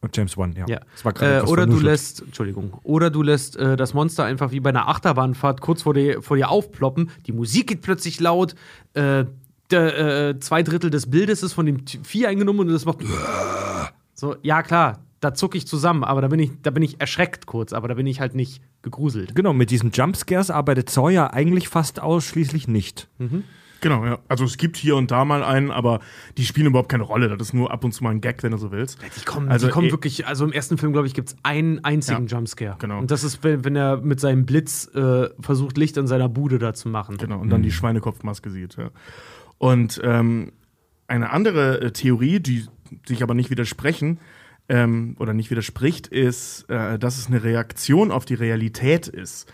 Und 0.00 0.16
James 0.16 0.36
Wan, 0.36 0.52
ja. 0.52 0.66
Ja. 0.68 0.80
Das 0.92 1.04
war 1.04 1.20
äh, 1.22 1.40
oder 1.42 1.66
du 1.66 1.80
lässt, 1.80 2.22
Entschuldigung, 2.22 2.74
oder 2.82 3.10
du 3.10 3.22
lässt 3.22 3.56
äh, 3.56 3.76
das 3.76 3.94
Monster 3.94 4.24
einfach 4.24 4.52
wie 4.52 4.60
bei 4.60 4.70
einer 4.70 4.88
Achterbahnfahrt 4.88 5.60
kurz 5.60 5.82
vor 5.82 5.94
dir, 5.94 6.22
vor 6.22 6.36
dir 6.36 6.50
aufploppen. 6.50 7.10
Die 7.26 7.32
Musik 7.32 7.68
geht 7.68 7.82
plötzlich 7.82 8.20
laut. 8.20 8.54
Äh, 8.94 9.24
der, 9.70 10.28
äh, 10.28 10.40
zwei 10.40 10.62
Drittel 10.62 10.90
des 10.90 11.10
Bildes 11.10 11.42
ist 11.42 11.54
von 11.54 11.66
dem 11.66 11.86
Vieh 11.86 12.26
eingenommen 12.26 12.60
und 12.60 12.68
das 12.68 12.84
macht. 12.84 12.98
So, 14.18 14.34
ja 14.40 14.62
klar, 14.62 15.00
da 15.20 15.34
zucke 15.34 15.58
ich 15.58 15.66
zusammen, 15.66 16.02
aber 16.02 16.22
da 16.22 16.28
bin 16.28 16.40
ich, 16.40 16.50
da 16.62 16.70
bin 16.70 16.82
ich 16.82 17.02
erschreckt 17.02 17.44
kurz, 17.44 17.74
aber 17.74 17.86
da 17.86 17.94
bin 17.94 18.06
ich 18.06 18.18
halt 18.18 18.34
nicht 18.34 18.62
gegruselt. 18.80 19.34
Genau, 19.34 19.52
mit 19.52 19.70
diesen 19.70 19.90
Jumpscares 19.90 20.50
arbeitet 20.50 20.88
Sawyer 20.88 21.34
eigentlich 21.34 21.68
fast 21.68 22.00
ausschließlich 22.00 22.66
nicht. 22.66 23.08
Genau, 23.88 24.04
ja. 24.04 24.18
Also 24.26 24.44
es 24.44 24.56
gibt 24.56 24.76
hier 24.76 24.96
und 24.96 25.12
da 25.12 25.24
mal 25.24 25.44
einen, 25.44 25.70
aber 25.70 26.00
die 26.36 26.44
spielen 26.44 26.66
überhaupt 26.66 26.88
keine 26.88 27.04
Rolle. 27.04 27.28
Das 27.36 27.48
ist 27.48 27.54
nur 27.54 27.70
ab 27.70 27.84
und 27.84 27.92
zu 27.92 28.02
mal 28.02 28.10
ein 28.10 28.20
Gag, 28.20 28.42
wenn 28.42 28.50
du 28.50 28.56
so 28.58 28.72
willst. 28.72 28.98
Die 29.16 29.24
kommen, 29.24 29.48
Also, 29.48 29.66
die 29.68 29.72
kommen 29.72 29.86
eh- 29.88 29.92
wirklich, 29.92 30.26
also 30.26 30.44
im 30.44 30.50
ersten 30.52 30.76
Film, 30.76 30.92
glaube 30.92 31.06
ich, 31.06 31.14
gibt 31.14 31.28
es 31.28 31.36
einen 31.44 31.84
einzigen 31.84 32.26
Jumpscare. 32.26 32.76
genau. 32.80 32.98
Und 32.98 33.12
das 33.12 33.22
ist, 33.22 33.44
wenn, 33.44 33.64
wenn 33.64 33.76
er 33.76 33.98
mit 33.98 34.18
seinem 34.18 34.44
Blitz 34.44 34.90
äh, 34.94 35.28
versucht, 35.38 35.78
Licht 35.78 35.96
an 35.98 36.08
seiner 36.08 36.28
Bude 36.28 36.58
da 36.58 36.74
zu 36.74 36.88
machen. 36.88 37.16
Genau, 37.16 37.38
und 37.38 37.48
dann 37.50 37.62
die 37.62 37.70
Schweinekopfmaske 37.70 38.50
sieht. 38.50 38.76
Ja. 38.76 38.90
Und 39.58 40.00
ähm, 40.02 40.50
eine 41.06 41.30
andere 41.30 41.80
äh, 41.80 41.90
Theorie, 41.92 42.40
die 42.40 42.66
sich 43.06 43.22
aber 43.22 43.34
nicht 43.34 43.50
widersprechen 43.50 44.18
ähm, 44.68 45.14
oder 45.20 45.32
nicht 45.32 45.50
widerspricht, 45.50 46.08
ist, 46.08 46.68
äh, 46.68 46.98
dass 46.98 47.18
es 47.18 47.28
eine 47.28 47.44
Reaktion 47.44 48.10
auf 48.10 48.24
die 48.24 48.34
Realität 48.34 49.06
ist. 49.06 49.46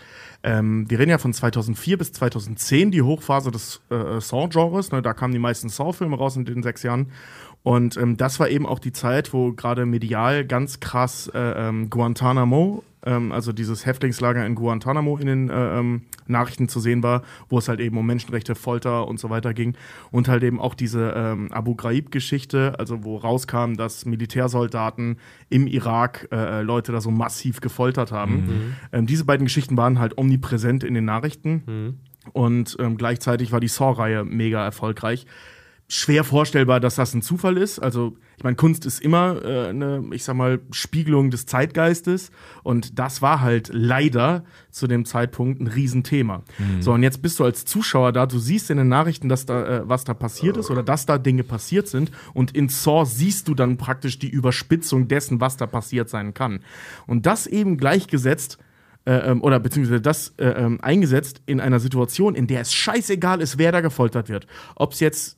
Ähm, 0.43 0.89
wir 0.89 0.99
reden 0.99 1.11
ja 1.11 1.17
von 1.17 1.33
2004 1.33 1.97
bis 1.97 2.11
2010, 2.11 2.91
die 2.91 3.01
Hochphase 3.01 3.49
des 3.49 3.81
äh, 3.89 4.19
Saw-Genres. 4.19 4.91
Ne? 4.91 5.01
Da 5.01 5.13
kamen 5.13 5.33
die 5.33 5.39
meisten 5.39 5.69
Saw-Filme 5.69 6.17
raus 6.17 6.35
in 6.35 6.43
den 6.43 6.61
sechs 6.63 6.83
Jahren. 6.83 7.11
Und 7.63 7.95
ähm, 7.95 8.17
das 8.17 8.39
war 8.39 8.49
eben 8.49 8.65
auch 8.65 8.79
die 8.79 8.91
Zeit, 8.91 9.33
wo 9.33 9.53
gerade 9.53 9.85
medial 9.85 10.45
ganz 10.45 10.81
krass 10.81 11.31
äh, 11.33 11.39
ähm, 11.39 11.89
Guantanamo, 11.89 12.83
ähm, 13.05 13.31
also 13.31 13.53
dieses 13.53 13.85
Häftlingslager 13.85 14.45
in 14.45 14.55
Guantanamo 14.55 15.17
in 15.17 15.27
den 15.27 15.49
äh, 15.49 15.79
ähm, 15.79 16.01
Nachrichten 16.27 16.67
zu 16.67 16.81
sehen 16.81 17.03
war, 17.03 17.21
wo 17.47 17.57
es 17.57 17.69
halt 17.69 17.79
eben 17.79 17.97
um 17.97 18.05
Menschenrechte, 18.05 18.55
Folter 18.55 19.07
und 19.07 19.17
so 19.17 19.29
weiter 19.29 19.53
ging. 19.53 19.75
Und 20.11 20.27
halt 20.27 20.43
eben 20.43 20.59
auch 20.59 20.75
diese 20.75 21.13
ähm, 21.15 21.51
Abu 21.53 21.75
Ghraib-Geschichte, 21.75 22.75
also 22.77 23.05
wo 23.05 23.15
rauskam, 23.15 23.75
dass 23.75 24.05
Militärsoldaten 24.05 25.17
im 25.49 25.65
Irak 25.65 26.27
äh, 26.33 26.61
Leute 26.63 26.91
da 26.91 26.99
so 26.99 27.11
massiv 27.11 27.61
gefoltert 27.61 28.11
haben. 28.11 28.75
Ähm, 28.91 29.05
diese 29.05 29.23
beiden 29.23 29.45
Geschichten 29.45 29.77
waren 29.77 29.99
halt 29.99 30.17
omnipräsent 30.17 30.83
in 30.83 30.93
den 30.93 31.05
Nachrichten. 31.05 31.63
Und 32.31 32.77
ähm, 32.79 32.97
gleichzeitig 32.97 33.51
war 33.51 33.59
die 33.59 33.67
Saw-Reihe 33.67 34.23
mega 34.23 34.63
erfolgreich. 34.63 35.25
Schwer 35.89 36.23
vorstellbar, 36.23 36.79
dass 36.79 36.95
das 36.95 37.13
ein 37.13 37.21
Zufall 37.21 37.57
ist. 37.57 37.79
Also, 37.79 38.17
ich 38.37 38.43
meine, 38.43 38.55
Kunst 38.55 38.85
ist 38.85 39.01
immer 39.01 39.43
äh, 39.43 39.67
eine, 39.67 40.03
ich 40.11 40.23
sag 40.23 40.35
mal, 40.35 40.59
Spiegelung 40.71 41.29
des 41.29 41.45
Zeitgeistes. 41.45 42.31
Und 42.63 42.97
das 42.97 43.21
war 43.21 43.41
halt 43.41 43.69
leider 43.71 44.43
zu 44.71 44.87
dem 44.87 45.05
Zeitpunkt 45.05 45.61
ein 45.61 45.67
Riesenthema. 45.67 46.43
So, 46.79 46.93
und 46.93 47.03
jetzt 47.03 47.21
bist 47.21 47.39
du 47.39 47.43
als 47.43 47.65
Zuschauer 47.65 48.11
da, 48.11 48.25
du 48.25 48.39
siehst 48.39 48.71
in 48.71 48.77
den 48.77 48.87
Nachrichten, 48.87 49.29
dass 49.29 49.45
da, 49.45 49.65
äh, 49.65 49.89
was 49.89 50.03
da 50.03 50.13
passiert 50.13 50.57
ist 50.57 50.71
oder 50.71 50.83
dass 50.83 51.05
da 51.05 51.17
Dinge 51.17 51.43
passiert 51.43 51.87
sind. 51.87 52.11
Und 52.33 52.55
in 52.55 52.69
Saw 52.69 53.05
siehst 53.05 53.47
du 53.47 53.53
dann 53.53 53.77
praktisch 53.77 54.17
die 54.17 54.29
Überspitzung 54.29 55.07
dessen, 55.07 55.41
was 55.41 55.57
da 55.57 55.67
passiert 55.67 56.09
sein 56.09 56.33
kann. 56.33 56.61
Und 57.07 57.25
das 57.25 57.45
eben 57.45 57.77
gleichgesetzt 57.77 58.57
äh, 59.05 59.31
ähm, 59.31 59.41
oder 59.41 59.59
beziehungsweise 59.59 60.01
das 60.01 60.33
äh, 60.37 60.45
ähm, 60.45 60.79
eingesetzt 60.81 61.41
in 61.45 61.59
einer 61.59 61.79
Situation, 61.79 62.35
in 62.35 62.47
der 62.47 62.61
es 62.61 62.73
scheißegal 62.73 63.41
ist, 63.41 63.57
wer 63.57 63.71
da 63.71 63.81
gefoltert 63.81 64.29
wird. 64.29 64.47
Ob 64.75 64.93
es 64.93 65.01
jetzt 65.01 65.37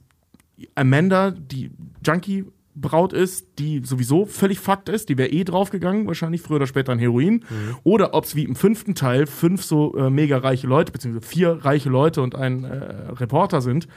Amanda, 0.76 1.32
die 1.32 1.72
Junkie 2.06 2.46
Braut 2.78 3.14
ist, 3.14 3.48
die 3.58 3.82
sowieso 3.86 4.26
völlig 4.26 4.60
fucked 4.60 4.90
ist, 4.90 5.08
die 5.08 5.18
wäre 5.18 5.30
eh 5.30 5.46
draufgegangen, 5.46 6.08
wahrscheinlich 6.08 6.42
früher 6.42 6.58
oder 6.58 6.68
später 6.68 6.92
an 6.92 7.00
Heroin. 7.00 7.46
Oder 7.84 8.14
ob 8.14 8.26
es 8.26 8.36
wie 8.36 8.44
im 8.44 8.56
fünften 8.56 8.96
Teil 8.96 9.28
fünf 9.28 9.64
so 9.64 9.96
äh, 9.96 10.10
mega 10.10 10.38
reiche 10.38 10.68
Leute, 10.68 10.92
beziehungsweise 10.92 11.26
vier 11.26 11.64
reiche 11.64 11.90
Leute 11.90 12.22
und 12.22 12.36
ein 12.36 12.66
äh, 12.66 13.12
Reporter 13.14 13.62
sind, 13.62 13.88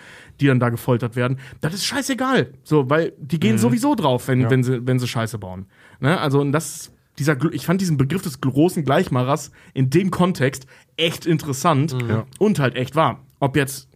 die 0.41 0.47
dann 0.47 0.61
da 0.61 0.69
gefoltert 0.69 1.17
werden. 1.17 1.41
Das 1.61 1.75
ist 1.75 1.87
scheißegal. 1.87 2.53
So, 2.63 2.89
weil 2.89 3.15
die 3.19 3.41
gehen 3.41 3.59
sowieso 3.59 3.97
drauf, 3.97 4.29
wenn, 4.29 4.49
wenn, 4.49 4.63
sie, 4.63 4.87
wenn 4.87 5.01
sie 5.01 5.09
Scheiße 5.09 5.39
bauen. 5.39 5.67
Ne? 5.99 6.19
Also, 6.21 6.41
und 6.41 6.53
das 6.53 6.93
dieser, 7.19 7.37
ich 7.53 7.67
fand 7.67 7.81
diesen 7.81 7.97
Begriff 7.97 8.23
des 8.23 8.41
großen 8.41 8.85
Gleichmachers 8.85 9.51
in 9.75 9.91
dem 9.91 10.13
Kontext 10.13 10.69
echt 10.97 11.27
interessant 11.27 11.97
und 12.39 12.61
halt 12.61 12.77
echt 12.77 12.95
wahr. 12.95 13.25
Ob 13.41 13.57
jetzt 13.57 13.89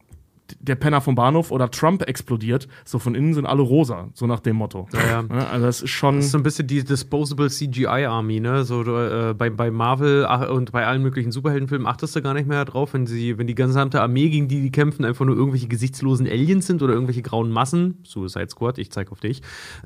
der 0.61 0.74
Penner 0.74 1.01
vom 1.01 1.15
Bahnhof 1.15 1.51
oder 1.51 1.70
Trump 1.70 2.09
explodiert, 2.09 2.69
so 2.85 2.99
von 2.99 3.15
innen 3.15 3.35
sind 3.35 3.47
alle 3.47 3.62
rosa, 3.62 4.09
so 4.15 4.27
nach 4.27 4.41
dem 4.41 4.57
Motto. 4.57 4.89
Ja. 4.93 5.23
Ja, 5.23 5.47
also 5.51 5.66
das 5.66 5.83
ist 5.83 5.91
schon. 5.91 6.16
Das 6.16 6.27
ist 6.27 6.33
so 6.33 6.39
ein 6.39 6.43
bisschen 6.43 6.66
die 6.66 6.85
Disposable 6.85 7.49
CGI 7.49 8.07
Army, 8.07 8.41
ne? 8.41 8.65
So 8.65 8.83
äh, 8.83 9.35
bei, 9.35 9.51
bei 9.51 9.70
Marvel 9.70 10.24
und 10.51 10.73
bei 10.73 10.87
allen 10.87 11.03
möglichen 11.03 11.33
Superheldenfilmen 11.33 11.87
achtest 11.87 12.16
du 12.16 12.23
gar 12.23 12.35
nicht 12.35 12.49
mehr 12.49 12.65
darauf, 12.65 12.95
wenn 12.95 13.07
sie, 13.07 13.39
wenn 13.39 13.47
die 13.47 13.55
gesamte 13.55 14.01
Armee, 14.01 14.29
gegen 14.29 14.49
die 14.49 14.61
die 14.61 14.70
kämpfen, 14.70 15.05
einfach 15.05 15.24
nur 15.24 15.37
irgendwelche 15.37 15.69
gesichtslosen 15.69 16.27
Aliens 16.27 16.66
sind 16.66 16.83
oder 16.83 16.95
irgendwelche 16.95 17.23
grauen 17.23 17.51
Massen. 17.51 17.99
Suicide 18.05 18.49
Squad, 18.49 18.79
ich 18.79 18.91
zeig 18.91 19.12
auf 19.12 19.20
dich. 19.20 19.43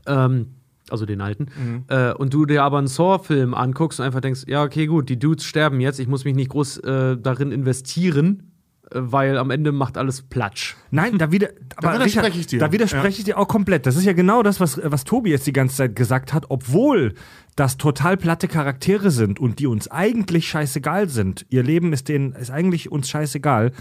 Ähm, 0.07 0.47
also 0.91 1.05
den 1.05 1.21
alten. 1.21 1.49
Äh, 1.89 2.13
und 2.13 2.33
du 2.33 2.47
dir 2.47 2.63
aber 2.63 2.79
einen 2.79 2.87
Saw-Film 2.87 3.55
anguckst 3.55 3.99
und 4.01 4.07
einfach 4.07 4.21
denkst, 4.21 4.45
ja, 4.47 4.63
okay, 4.63 4.87
gut, 4.87 5.09
die 5.09 5.19
Dudes 5.19 5.45
sterben 5.45 5.81
jetzt, 5.81 5.99
ich 5.99 6.07
muss 6.07 6.25
mich 6.25 6.35
nicht 6.35 6.51
groß 6.51 6.79
äh, 6.79 7.17
darin 7.17 7.51
investieren, 7.51 8.53
weil 8.93 9.37
am 9.39 9.51
Ende 9.51 9.73
macht 9.73 9.99
alles 9.99 10.23
Platsch. 10.23 10.77
Nein, 10.91 11.19
da 11.19 11.33
wieder, 11.33 11.49
aber 11.77 11.95
widerspreche 11.95 12.27
Richard, 12.27 12.37
ich 12.37 12.47
dir. 12.47 12.61
Da 12.61 12.73
widerspreche 12.73 13.19
ich 13.19 13.25
dir 13.25 13.39
auch 13.39 13.49
komplett. 13.49 13.87
Das 13.87 13.97
ist 13.97 14.05
ja 14.05 14.13
genau 14.13 14.43
das, 14.43 14.61
was, 14.61 14.81
was 14.83 15.05
Tobi 15.05 15.31
jetzt 15.31 15.47
die 15.47 15.53
ganze 15.53 15.77
Zeit 15.77 15.97
gesagt 15.97 16.33
hat, 16.33 16.47
obwohl 16.49 17.15
das 17.57 17.77
total 17.79 18.17
platte 18.17 18.49
Charaktere 18.49 19.11
sind 19.11 19.41
und 19.41 19.59
die 19.59 19.67
uns 19.67 19.91
eigentlich 19.91 20.47
scheißegal 20.49 21.09
sind. 21.09 21.47
Ihr 21.49 21.63
Leben 21.63 21.93
ist 21.93 22.09
denen, 22.09 22.33
ist 22.35 22.51
eigentlich 22.51 22.93
uns 22.93 23.09
scheißegal. 23.09 23.73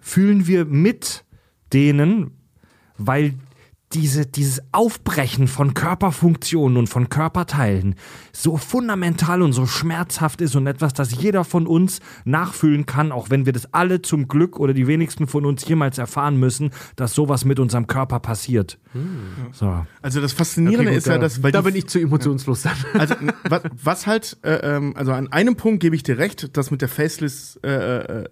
Fühlen 0.00 0.46
wir 0.46 0.64
mit 0.66 1.24
denen, 1.72 2.32
weil 2.98 3.34
diese, 3.94 4.26
dieses 4.26 4.62
Aufbrechen 4.72 5.48
von 5.48 5.74
Körperfunktionen 5.74 6.76
und 6.78 6.88
von 6.88 7.08
Körperteilen 7.08 7.94
so 8.32 8.56
fundamental 8.56 9.42
und 9.42 9.52
so 9.52 9.66
schmerzhaft 9.66 10.40
ist 10.40 10.54
und 10.56 10.66
etwas, 10.66 10.94
das 10.94 11.12
jeder 11.14 11.44
von 11.44 11.66
uns 11.66 12.00
nachfühlen 12.24 12.86
kann, 12.86 13.12
auch 13.12 13.30
wenn 13.30 13.46
wir 13.46 13.52
das 13.52 13.72
alle 13.74 14.02
zum 14.02 14.28
Glück 14.28 14.58
oder 14.58 14.72
die 14.74 14.86
wenigsten 14.86 15.26
von 15.26 15.44
uns 15.44 15.66
jemals 15.66 15.98
erfahren 15.98 16.38
müssen, 16.38 16.70
dass 16.96 17.14
sowas 17.14 17.44
mit 17.44 17.58
unserem 17.60 17.86
Körper 17.86 18.20
passiert. 18.20 18.78
So. 19.52 19.84
also 20.02 20.20
das 20.20 20.32
Faszinierende 20.32 20.90
Okay, 20.90 20.94
gut, 20.94 20.98
ist 20.98 21.06
ja, 21.06 21.14
da, 21.14 21.18
dass 21.20 21.42
weil 21.42 21.50
da 21.52 21.60
die- 21.60 21.64
bin 21.66 21.76
ich 21.76 21.88
zu 21.88 21.98
emotionslos 21.98 22.62
dann. 22.62 22.72
Also 22.98 23.14
was, 23.48 23.62
was 23.82 24.06
halt, 24.06 24.36
äh, 24.42 24.76
ähm, 24.76 24.94
also 24.96 25.12
an 25.12 25.32
einem 25.32 25.56
Punkt 25.56 25.80
gebe 25.80 25.96
ich 25.96 26.02
dir 26.02 26.18
recht, 26.18 26.56
dass 26.56 26.70
mit 26.70 26.82
der 26.82 26.88
Faceless, 26.88 27.58
äh, 27.64 27.70
äh, 27.70 28.24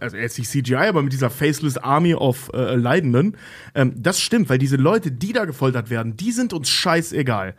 also 0.00 0.16
jetzt 0.16 0.38
nicht 0.38 0.50
CGI, 0.50 0.74
aber 0.88 1.02
mit 1.02 1.12
dieser 1.12 1.30
Faceless 1.30 1.78
Army 1.78 2.14
of 2.14 2.50
äh, 2.54 2.74
Leidenden, 2.76 3.36
ähm, 3.74 3.94
das 3.96 4.20
stimmt, 4.20 4.48
weil 4.50 4.58
diese 4.58 4.76
Leute, 4.76 5.01
die 5.10 5.32
da 5.32 5.44
gefoltert 5.44 5.90
werden, 5.90 6.16
die 6.16 6.32
sind 6.32 6.52
uns 6.52 6.68
scheißegal. 6.68 7.54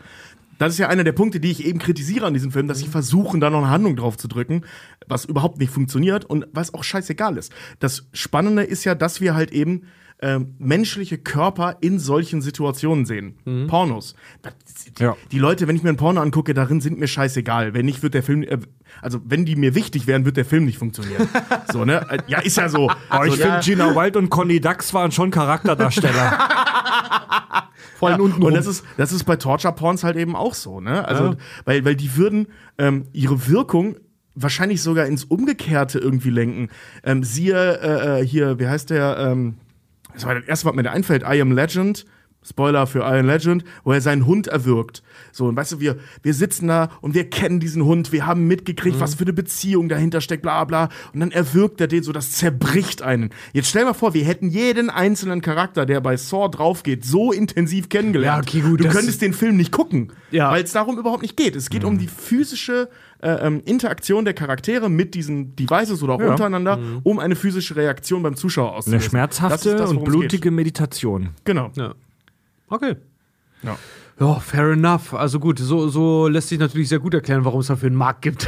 Das 0.60 0.74
ist 0.74 0.80
ja 0.80 0.88
einer 0.88 1.04
der 1.04 1.12
Punkte, 1.14 1.40
die 1.40 1.52
ich 1.52 1.66
eben 1.66 1.80
kritisiere 1.80 2.26
an 2.26 2.34
diesem 2.34 2.52
Film, 2.52 2.68
dass 2.68 2.80
sie 2.80 2.88
versuchen, 2.88 3.40
da 3.40 3.50
noch 3.50 3.60
eine 3.60 3.70
Handlung 3.70 3.96
drauf 3.96 4.18
zu 4.18 4.28
drücken, 4.28 4.62
was 5.08 5.26
überhaupt 5.26 5.60
nicht 5.60 5.72
funktioniert 5.72 6.26
und 6.26 6.48
was 6.54 6.74
auch 6.74 6.84
scheißegal 6.84 7.38
ist. 7.38 7.52
Das 7.80 8.08
Spannende 8.14 8.64
ist 8.64 8.84
ja, 8.84 8.96
dass 8.96 9.20
wir 9.20 9.36
halt 9.36 9.52
eben 9.52 9.88
ähm, 10.24 10.56
menschliche 10.58 11.18
Körper 11.18 11.78
in 11.82 12.00
solchen 12.00 12.42
Situationen 12.42 13.06
sehen. 13.06 13.68
Pornos. 13.68 14.16
Das, 14.42 14.54
die, 14.98 15.04
Ja. 15.04 15.18
die 15.34 15.38
Leute, 15.40 15.68
wenn 15.68 15.76
ich 15.76 15.84
mir 15.84 15.90
ein 15.90 15.98
Porno 15.98 16.22
angucke, 16.22 16.54
darin 16.54 16.80
sind 16.80 16.98
mir 16.98 17.08
scheißegal. 17.08 17.74
Wenn 17.74 17.86
nicht, 17.86 18.02
wird 18.04 18.14
der 18.14 18.24
Film, 18.24 18.42
äh, 18.44 18.58
also 19.02 19.20
wenn 19.26 19.44
die 19.44 19.58
mir 19.58 19.76
wichtig 19.76 20.08
wären, 20.08 20.24
wird 20.24 20.38
der 20.38 20.46
Film 20.46 20.64
nicht 20.64 20.78
funktionieren. 20.78 21.28
so, 21.74 21.84
ne? 21.84 22.06
Äh, 22.10 22.20
Ja, 22.28 22.40
ist 22.40 22.56
ja 22.56 22.70
so. 22.70 22.90
Oh, 23.12 23.24
ich 23.26 23.32
so, 23.32 23.38
finde, 23.38 23.56
ja. 23.56 23.60
Gina 23.60 23.96
Wild 23.96 24.16
und 24.16 24.30
Conny 24.30 24.62
Dax 24.62 24.94
waren 24.94 25.12
schon 25.12 25.30
Charakterdarsteller. 25.30 26.40
Vor 27.98 28.10
allem 28.10 28.22
unten 28.22 28.44
Und 28.44 28.54
das 28.54 28.66
ist, 28.66 28.86
das 28.98 29.12
ist 29.12 29.26
bei 29.26 29.36
Torture 29.36 29.74
Porns 29.74 30.04
halt 30.06 30.16
eben 30.16 30.36
auch 30.38 30.54
so, 30.54 30.80
ne? 30.80 31.06
Also, 31.08 31.36
weil, 31.66 31.84
weil 31.86 31.96
die 31.96 32.16
würden 32.16 32.48
ähm, 32.78 33.08
ihre 33.14 33.48
Wirkung 33.50 33.98
wahrscheinlich 34.36 34.82
sogar 34.82 35.06
ins 35.06 35.26
Umgekehrte 35.26 36.00
irgendwie 36.00 36.30
lenken. 36.30 36.70
Ähm, 37.04 37.24
siehe 37.24 37.56
äh, 37.82 38.22
äh, 38.22 38.26
hier, 38.26 38.58
wie 38.60 38.68
heißt 38.68 38.90
der? 38.90 39.18
Ähm, 39.20 39.56
das 40.14 40.26
war 40.26 40.36
das 40.36 40.46
erste, 40.46 40.68
was 40.68 40.76
mir 40.76 40.84
da 40.84 40.92
einfällt, 40.92 41.24
I 41.24 41.42
Am 41.42 41.52
Legend. 41.52 42.06
Spoiler 42.46 42.88
für 42.88 43.00
I 43.00 43.20
Am 43.20 43.26
Legend, 43.26 43.64
wo 43.86 43.94
er 43.94 44.02
seinen 44.02 44.26
Hund 44.26 44.48
erwürgt. 44.48 45.02
So, 45.32 45.46
und 45.46 45.56
weißt 45.56 45.72
du, 45.72 45.80
wir, 45.80 45.96
wir 46.24 46.34
sitzen 46.34 46.68
da 46.68 46.90
und 47.00 47.16
wir 47.16 47.30
kennen 47.30 47.62
diesen 47.62 47.86
Hund, 47.86 48.12
wir 48.12 48.26
haben 48.26 48.48
mitgekriegt, 48.48 49.00
was 49.00 49.16
für 49.16 49.24
eine 49.24 49.32
Beziehung 49.32 49.88
dahinter 49.88 50.20
steckt, 50.20 50.42
bla 50.44 50.66
bla. 50.66 50.90
Und 51.14 51.22
dann 51.22 51.32
erwürgt 51.32 51.80
er 51.80 51.88
den 51.88 52.04
so, 52.04 52.12
das 52.12 52.34
zerbricht 52.34 53.02
einen. 53.02 53.30
Jetzt 53.54 53.70
stell 53.70 53.86
mal 53.86 53.94
vor, 53.94 54.14
wir 54.14 54.26
hätten 54.26 54.50
jeden 54.50 54.90
einzelnen 54.90 55.40
Charakter, 55.42 55.86
der 55.86 56.02
bei 56.02 56.18
Saw 56.18 56.50
draufgeht, 56.50 57.06
so 57.06 57.32
intensiv 57.32 57.88
kennengelernt. 57.88 58.52
Ja, 58.54 58.60
okay, 58.60 58.70
gut, 58.70 58.82
du 58.84 58.90
könntest 58.90 59.22
den 59.22 59.32
Film 59.34 59.56
nicht 59.56 59.72
gucken, 59.72 60.12
Ja. 60.32 60.52
weil 60.52 60.66
es 60.66 60.74
darum 60.74 61.00
überhaupt 61.00 61.22
nicht 61.22 61.38
geht. 61.38 61.56
Es 61.56 61.70
geht 61.70 61.86
um 61.86 61.98
die 61.98 62.10
physische 62.10 62.90
äh, 63.24 63.48
ähm, 63.48 63.62
Interaktion 63.66 64.26
der 64.26 64.34
Charaktere 64.34 64.90
mit 64.90 65.16
diesen 65.16 65.56
Devices 65.56 66.04
oder 66.04 66.14
auch 66.14 66.20
Ja. 66.20 66.32
untereinander, 66.32 66.78
um 67.04 67.20
eine 67.20 67.36
physische 67.36 67.76
Reaktion 67.76 68.22
beim 68.24 68.36
Zuschauer 68.36 68.70
Eine 68.70 68.78
auszulösen. 68.78 69.00
Das 69.00 69.10
schmerzhafte 69.10 69.70
ist 69.70 69.80
das, 69.80 69.90
und 69.92 70.04
blutige 70.04 70.52
Meditation. 70.52 71.22
Geht. 71.24 71.46
Genau. 71.46 71.72
Ja. 71.76 71.94
Okay. 72.68 72.96
Ja. 73.64 73.78
Ja, 74.20 74.36
fair 74.36 74.72
enough. 74.74 75.14
Also 75.14 75.40
gut, 75.40 75.58
so, 75.58 75.88
so 75.88 76.28
lässt 76.28 76.50
sich 76.50 76.60
natürlich 76.60 76.88
sehr 76.90 77.00
gut 77.00 77.14
erklären, 77.16 77.46
warum 77.46 77.62
es 77.62 77.68
dafür 77.68 77.88
einen 77.88 77.96
Markt 77.96 78.22
gibt. 78.22 78.48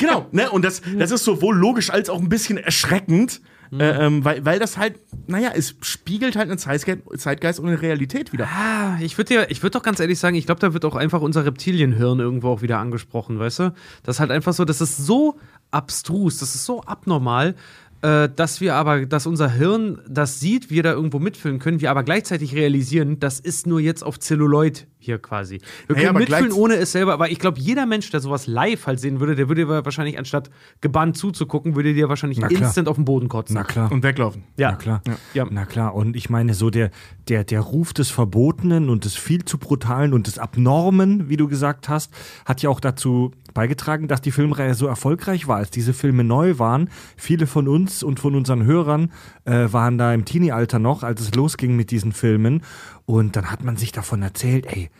Genau, 0.00 0.26
ne? 0.32 0.50
Und 0.50 0.64
das, 0.64 0.82
das 0.98 1.12
ist 1.12 1.24
sowohl 1.24 1.56
logisch 1.56 1.90
als 1.90 2.10
auch 2.10 2.20
ein 2.20 2.28
bisschen 2.28 2.58
erschreckend, 2.58 3.40
äh, 3.72 4.06
ähm, 4.06 4.24
weil, 4.24 4.44
weil 4.44 4.58
das 4.58 4.76
halt, 4.76 5.00
naja, 5.26 5.50
es 5.54 5.76
spiegelt 5.82 6.36
halt 6.36 6.48
einen 6.48 6.58
Zeitgeist, 6.58 7.60
und 7.60 7.68
eine 7.68 7.80
Realität 7.80 8.32
wieder. 8.32 8.46
Ah, 8.46 8.98
ich 9.00 9.16
würde 9.18 9.34
dir, 9.34 9.50
ich 9.50 9.62
würde 9.62 9.78
doch 9.78 9.82
ganz 9.82 10.00
ehrlich 10.00 10.18
sagen, 10.18 10.36
ich 10.36 10.46
glaube, 10.46 10.60
da 10.60 10.72
wird 10.72 10.84
auch 10.84 10.96
einfach 10.96 11.20
unser 11.20 11.44
Reptilienhirn 11.44 12.20
irgendwo 12.20 12.48
auch 12.48 12.62
wieder 12.62 12.78
angesprochen, 12.78 13.38
weißt 13.38 13.58
du? 13.60 13.74
Das 14.02 14.16
ist 14.16 14.20
halt 14.20 14.30
einfach 14.30 14.52
so, 14.52 14.64
das 14.64 14.80
ist 14.80 14.96
so 14.98 15.38
abstrus, 15.70 16.38
das 16.38 16.54
ist 16.54 16.64
so 16.64 16.82
abnormal, 16.82 17.54
äh, 18.02 18.28
dass 18.28 18.60
wir 18.60 18.74
aber, 18.74 19.06
dass 19.06 19.26
unser 19.26 19.50
Hirn 19.50 20.00
das 20.08 20.38
sieht, 20.38 20.70
wir 20.70 20.82
da 20.82 20.92
irgendwo 20.92 21.18
mitfühlen 21.18 21.58
können, 21.58 21.80
wir 21.80 21.90
aber 21.90 22.02
gleichzeitig 22.02 22.54
realisieren, 22.54 23.18
das 23.18 23.40
ist 23.40 23.66
nur 23.66 23.80
jetzt 23.80 24.04
auf 24.04 24.18
Zelluloid 24.20 24.86
hier 25.04 25.18
quasi. 25.18 25.60
Wir 25.86 25.96
können 25.96 26.08
aber 26.08 26.20
mitfühlen, 26.20 26.52
ohne 26.52 26.74
es 26.74 26.92
selber, 26.92 27.12
aber 27.12 27.30
ich 27.30 27.38
glaube, 27.38 27.60
jeder 27.60 27.86
Mensch, 27.86 28.10
der 28.10 28.20
sowas 28.20 28.46
live 28.46 28.86
halt 28.86 29.00
sehen 29.00 29.20
würde, 29.20 29.34
der 29.34 29.48
würde 29.48 29.68
wahrscheinlich 29.84 30.18
anstatt 30.18 30.50
gebannt 30.80 31.16
zuzugucken, 31.16 31.76
würde 31.76 31.94
dir 31.94 32.08
wahrscheinlich 32.08 32.38
instant 32.38 32.88
auf 32.88 32.96
den 32.96 33.04
Boden 33.04 33.28
kotzen. 33.28 33.54
Na 33.54 33.64
klar. 33.64 33.90
Und 33.92 34.02
weglaufen. 34.02 34.44
Ja. 34.56 34.72
Na 34.72 34.76
klar. 34.76 35.02
Ja. 35.34 35.46
Na 35.50 35.66
klar. 35.66 35.94
Und 35.94 36.16
ich 36.16 36.30
meine, 36.30 36.54
so 36.54 36.70
der, 36.70 36.90
der, 37.28 37.44
der 37.44 37.60
Ruf 37.60 37.92
des 37.92 38.10
Verbotenen 38.10 38.88
und 38.88 39.04
des 39.04 39.16
viel 39.16 39.44
zu 39.44 39.58
brutalen 39.58 40.12
und 40.12 40.26
des 40.26 40.38
Abnormen, 40.38 41.28
wie 41.28 41.36
du 41.36 41.48
gesagt 41.48 41.88
hast, 41.88 42.12
hat 42.44 42.62
ja 42.62 42.70
auch 42.70 42.80
dazu 42.80 43.32
beigetragen, 43.54 44.08
dass 44.08 44.20
die 44.20 44.32
Filmreihe 44.32 44.74
so 44.74 44.86
erfolgreich 44.86 45.46
war, 45.46 45.56
als 45.56 45.70
diese 45.70 45.94
Filme 45.94 46.24
neu 46.24 46.58
waren. 46.58 46.90
Viele 47.16 47.46
von 47.46 47.68
uns 47.68 48.02
und 48.02 48.20
von 48.20 48.34
unseren 48.34 48.64
Hörern 48.64 49.12
äh, 49.44 49.68
waren 49.70 49.96
da 49.96 50.12
im 50.12 50.24
Teenie-Alter 50.24 50.78
noch, 50.80 51.02
als 51.02 51.20
es 51.20 51.34
losging 51.34 51.76
mit 51.76 51.90
diesen 51.90 52.12
Filmen. 52.12 52.62
Und 53.06 53.36
dann 53.36 53.50
hat 53.50 53.62
man 53.62 53.76
sich 53.76 53.92
davon 53.92 54.22
erzählt, 54.22 54.66
ey, 54.66 54.90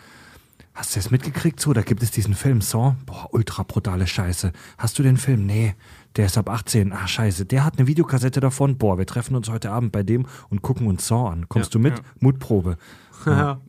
Hast 0.74 0.96
du 0.96 0.98
das 0.98 1.12
mitgekriegt 1.12 1.60
so? 1.60 1.72
Da 1.72 1.82
gibt 1.82 2.02
es 2.02 2.10
diesen 2.10 2.34
Film 2.34 2.60
Saw. 2.60 2.96
Boah, 3.06 3.28
ultra 3.30 3.62
brutale 3.62 4.08
Scheiße. 4.08 4.52
Hast 4.76 4.98
du 4.98 5.04
den 5.04 5.16
Film? 5.16 5.46
Nee, 5.46 5.76
der 6.16 6.26
ist 6.26 6.36
ab 6.36 6.50
18. 6.50 6.92
Ah, 6.92 7.06
scheiße. 7.06 7.46
Der 7.46 7.64
hat 7.64 7.78
eine 7.78 7.86
Videokassette 7.86 8.40
davon. 8.40 8.76
Boah, 8.76 8.98
wir 8.98 9.06
treffen 9.06 9.36
uns 9.36 9.48
heute 9.48 9.70
Abend 9.70 9.92
bei 9.92 10.02
dem 10.02 10.26
und 10.50 10.62
gucken 10.62 10.88
uns 10.88 11.06
Saw 11.06 11.30
an. 11.30 11.48
Kommst 11.48 11.74
du 11.76 11.78
mit? 11.78 11.94
Mutprobe. 12.20 12.76
Ja. 13.26 13.60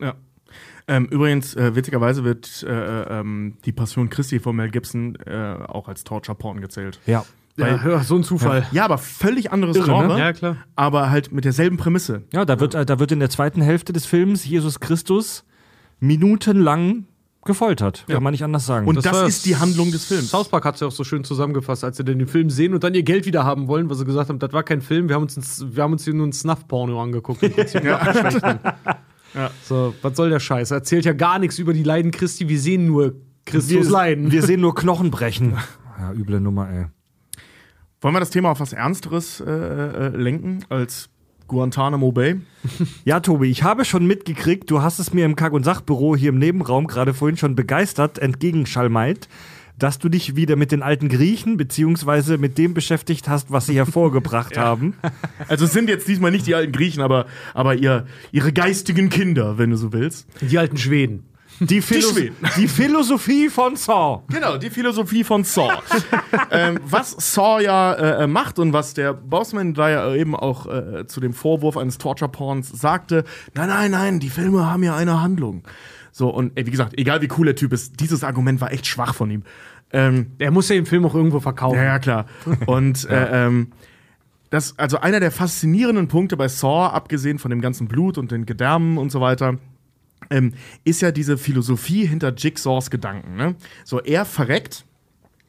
Ähm, 0.86 1.06
übrigens, 1.06 1.54
äh, 1.56 1.74
witzigerweise 1.74 2.24
wird 2.24 2.62
äh, 2.62 3.20
ähm, 3.20 3.54
die 3.64 3.72
Passion 3.72 4.10
Christi 4.10 4.38
von 4.38 4.54
Mel 4.54 4.70
Gibson 4.70 5.16
äh, 5.24 5.56
auch 5.66 5.88
als 5.88 6.04
Torture-Porn 6.04 6.60
gezählt. 6.60 7.00
Ja. 7.06 7.24
Ja, 7.56 7.68
ja, 7.68 8.02
so 8.02 8.16
ein 8.16 8.22
Zufall. 8.22 8.66
Ja, 8.72 8.84
aber 8.84 8.98
völlig 8.98 9.50
anderes 9.50 9.76
Irre, 9.76 9.86
ne? 9.86 10.06
Genre. 10.06 10.18
Ja, 10.18 10.32
klar. 10.32 10.56
Aber 10.74 11.10
halt 11.10 11.32
mit 11.32 11.44
derselben 11.44 11.76
Prämisse. 11.78 12.22
Ja, 12.32 12.44
da 12.44 12.60
wird, 12.60 12.74
äh, 12.74 12.84
da 12.84 12.98
wird 12.98 13.12
in 13.12 13.20
der 13.20 13.30
zweiten 13.30 13.62
Hälfte 13.62 13.92
des 13.92 14.04
Films 14.04 14.44
Jesus 14.44 14.80
Christus 14.80 15.44
minutenlang 15.98 17.06
gefoltert. 17.46 18.04
Kann 18.08 18.22
man 18.22 18.32
nicht 18.32 18.44
anders 18.44 18.66
sagen. 18.66 18.86
Und 18.86 18.96
das, 18.96 19.06
war 19.06 19.26
ist 19.26 19.46
die 19.46 19.56
Handlung 19.56 19.90
des 19.90 20.04
Films. 20.04 20.30
South 20.30 20.48
Park 20.48 20.64
hat 20.64 20.74
es 20.74 20.80
ja 20.80 20.88
auch 20.88 20.92
so 20.92 21.04
schön 21.04 21.24
zusammengefasst, 21.24 21.84
als 21.84 21.96
sie 21.96 22.04
denn 22.04 22.18
den 22.18 22.28
Film 22.28 22.50
sehen 22.50 22.74
und 22.74 22.84
dann 22.84 22.92
ihr 22.92 23.04
Geld 23.04 23.24
wieder 23.24 23.44
haben 23.44 23.68
wollen, 23.68 23.88
weil 23.88 23.96
sie 23.96 24.04
gesagt 24.04 24.28
haben, 24.28 24.38
das 24.38 24.52
war 24.52 24.64
kein 24.64 24.82
Film, 24.82 25.08
wir 25.08 25.14
haben 25.14 25.22
uns, 25.22 25.36
ein, 25.36 25.76
wir 25.76 25.82
haben 25.82 25.92
uns 25.92 26.04
hier 26.04 26.12
nur 26.12 26.26
ein 26.26 26.32
Snuff-Porno 26.32 27.00
angeguckt. 27.00 27.40
Prinzip. 27.40 27.82
So, 29.64 29.94
was 30.00 30.16
soll 30.16 30.30
der 30.30 30.40
Scheiß? 30.40 30.70
Er 30.70 30.78
erzählt 30.78 31.04
ja 31.04 31.12
gar 31.12 31.38
nichts 31.38 31.58
über 31.58 31.74
die 31.74 31.82
Leiden 31.82 32.10
Christi, 32.10 32.48
wir 32.48 32.58
sehen 32.58 32.86
nur 32.86 33.16
Christus 33.44 33.70
wir, 33.70 33.90
leiden. 33.90 34.32
wir 34.32 34.42
sehen 34.42 34.62
nur 34.62 34.74
Knochen 34.74 35.10
brechen. 35.10 35.58
Ja, 35.98 36.12
üble 36.12 36.40
Nummer, 36.40 36.70
ey. 36.70 36.86
Wollen 38.00 38.14
wir 38.14 38.20
das 38.20 38.30
Thema 38.30 38.50
auf 38.50 38.60
was 38.60 38.72
Ernsteres 38.72 39.40
äh, 39.40 39.50
äh, 39.50 40.08
lenken 40.08 40.64
als 40.68 41.08
Guantanamo 41.48 42.12
Bay? 42.12 42.36
Ja, 43.04 43.20
Tobi, 43.20 43.48
ich 43.48 43.62
habe 43.62 43.84
schon 43.84 44.06
mitgekriegt, 44.06 44.70
du 44.70 44.82
hast 44.82 44.98
es 44.98 45.14
mir 45.14 45.24
im 45.24 45.36
Kack- 45.36 45.52
und 45.52 45.64
Sachbüro 45.64 46.16
hier 46.16 46.30
im 46.30 46.38
Nebenraum 46.38 46.86
gerade 46.86 47.14
vorhin 47.14 47.36
schon 47.36 47.54
begeistert 47.54 48.18
entgegenschalmeit, 48.18 49.28
dass 49.78 49.98
du 49.98 50.08
dich 50.08 50.36
wieder 50.36 50.56
mit 50.56 50.72
den 50.72 50.82
alten 50.82 51.08
Griechen 51.08 51.56
beziehungsweise 51.56 52.38
mit 52.38 52.58
dem 52.58 52.74
beschäftigt 52.74 53.28
hast, 53.28 53.50
was 53.50 53.66
sie 53.66 53.76
hervorgebracht 53.76 54.56
haben. 54.58 54.94
Also 55.48 55.66
es 55.66 55.72
sind 55.72 55.88
jetzt 55.88 56.08
diesmal 56.08 56.30
nicht 56.30 56.46
die 56.46 56.54
alten 56.54 56.72
Griechen, 56.72 57.02
aber, 57.02 57.26
aber 57.54 57.74
ihr, 57.76 58.06
ihre 58.32 58.52
geistigen 58.52 59.08
Kinder, 59.10 59.58
wenn 59.58 59.70
du 59.70 59.76
so 59.76 59.92
willst. 59.92 60.26
die 60.40 60.58
alten 60.58 60.76
Schweden. 60.76 61.24
Die, 61.60 61.80
Philo 61.80 62.08
die 62.56 62.68
Philosophie 62.68 63.48
von 63.48 63.76
Saw. 63.76 64.22
Genau, 64.28 64.56
die 64.58 64.70
Philosophie 64.70 65.24
von 65.24 65.44
Saw. 65.44 65.70
ähm, 66.50 66.78
was 66.84 67.12
Saw 67.18 67.62
ja 67.62 67.92
äh, 67.94 68.24
äh, 68.24 68.26
macht 68.26 68.58
und 68.58 68.72
was 68.72 68.94
der 68.94 69.14
Bossman 69.14 69.74
da 69.74 69.88
ja 69.90 70.14
eben 70.14 70.34
auch 70.36 70.66
äh, 70.66 71.06
zu 71.06 71.20
dem 71.20 71.32
Vorwurf 71.32 71.76
eines 71.76 71.98
Torture-Porns 71.98 72.68
sagte, 72.68 73.24
nein, 73.54 73.68
nein, 73.68 73.90
nein, 73.90 74.20
die 74.20 74.28
Filme 74.30 74.66
haben 74.70 74.82
ja 74.82 74.94
eine 74.96 75.20
Handlung. 75.22 75.62
So, 76.12 76.28
und 76.28 76.52
ey, 76.56 76.66
wie 76.66 76.70
gesagt, 76.70 76.98
egal 76.98 77.20
wie 77.22 77.28
cool 77.38 77.46
der 77.46 77.56
Typ 77.56 77.72
ist, 77.72 78.00
dieses 78.00 78.24
Argument 78.24 78.60
war 78.60 78.72
echt 78.72 78.86
schwach 78.86 79.14
von 79.14 79.30
ihm. 79.30 79.42
Ähm, 79.92 80.32
Er 80.38 80.50
muss 80.50 80.68
ja 80.68 80.74
den 80.74 80.86
Film 80.86 81.04
auch 81.06 81.14
irgendwo 81.14 81.40
verkaufen. 81.40 81.76
ja, 81.76 81.84
ja, 81.84 81.98
klar. 81.98 82.26
Und 82.66 83.08
Äh, 83.08 83.46
ähm, 83.46 83.68
das, 84.50 84.78
also 84.78 84.98
einer 85.00 85.20
der 85.20 85.30
faszinierenden 85.32 86.08
Punkte 86.08 86.36
bei 86.36 86.48
Saw, 86.48 86.86
abgesehen 86.92 87.38
von 87.38 87.50
dem 87.50 87.60
ganzen 87.60 87.88
Blut 87.88 88.16
und 88.16 88.30
den 88.30 88.46
Gedärmen 88.46 88.96
und 88.96 89.10
so 89.10 89.20
weiter, 89.20 89.56
ähm, 90.30 90.54
ist 90.84 91.02
ja 91.02 91.10
diese 91.12 91.38
Philosophie 91.38 92.06
hinter 92.06 92.34
Jigsaws 92.34 92.90
Gedanken. 92.90 93.36
Ne? 93.36 93.54
So, 93.84 94.00
er 94.00 94.24
verreckt. 94.24 94.84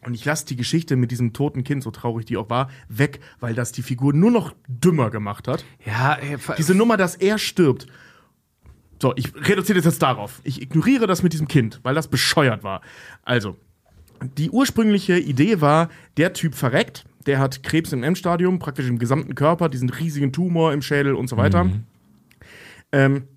Und 0.05 0.13
ich 0.13 0.23
lasse 0.23 0.45
die 0.45 0.55
Geschichte 0.55 0.95
mit 0.95 1.11
diesem 1.11 1.33
toten 1.33 1.63
Kind, 1.65 1.83
so 1.83 1.91
traurig 1.91 2.25
die 2.25 2.37
auch 2.37 2.49
war, 2.49 2.69
weg, 2.87 3.19
weil 3.41 3.53
das 3.53 3.73
die 3.73 3.81
Figur 3.81 4.13
nur 4.13 4.31
noch 4.31 4.53
dümmer 4.67 5.09
gemacht 5.09 5.47
hat. 5.49 5.65
Ja, 5.85 6.13
ey, 6.13 6.37
ver- 6.37 6.55
Diese 6.55 6.75
Nummer, 6.75 6.95
dass 6.95 7.15
er 7.15 7.37
stirbt. 7.37 7.87
So, 9.01 9.13
ich 9.15 9.33
reduziere 9.35 9.77
das 9.77 9.85
jetzt 9.85 10.01
darauf. 10.01 10.39
Ich 10.43 10.61
ignoriere 10.61 11.07
das 11.07 11.23
mit 11.23 11.33
diesem 11.33 11.47
Kind, 11.47 11.81
weil 11.83 11.93
das 11.93 12.07
bescheuert 12.07 12.63
war. 12.63 12.81
Also, 13.23 13.57
die 14.37 14.49
ursprüngliche 14.49 15.19
Idee 15.19 15.59
war, 15.61 15.89
der 16.15 16.33
Typ 16.33 16.55
verreckt, 16.55 17.05
der 17.25 17.39
hat 17.39 17.61
Krebs 17.61 17.91
im 17.91 18.01
Endstadium, 18.03 18.59
praktisch 18.59 18.87
im 18.87 18.99
gesamten 18.99 19.35
Körper, 19.35 19.67
diesen 19.67 19.89
riesigen 19.89 20.31
Tumor 20.31 20.71
im 20.71 20.81
Schädel 20.81 21.15
und 21.15 21.27
so 21.27 21.35
weiter. 21.35 21.69
Ähm, 22.93 23.27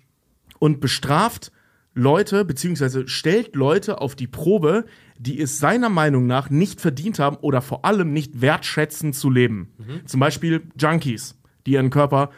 und 0.61 0.79
bestraft 0.79 1.51
Leute, 1.95 2.45
beziehungsweise 2.45 3.07
stellt 3.07 3.55
Leute 3.55 3.99
auf 3.99 4.15
die 4.15 4.27
Probe, 4.27 4.85
die 5.17 5.41
es 5.41 5.57
seiner 5.57 5.89
Meinung 5.89 6.27
nach 6.27 6.51
nicht 6.51 6.79
verdient 6.79 7.17
haben 7.17 7.37
oder 7.37 7.61
vor 7.61 7.83
allem 7.83 8.13
nicht 8.13 8.41
wertschätzen 8.41 9.11
zu 9.11 9.31
leben. 9.31 9.73
Zum 10.05 10.19
Beispiel 10.19 10.61
Junkies, 10.79 11.35
die 11.65 11.71
ihren 11.71 11.89
Körper 11.89 12.29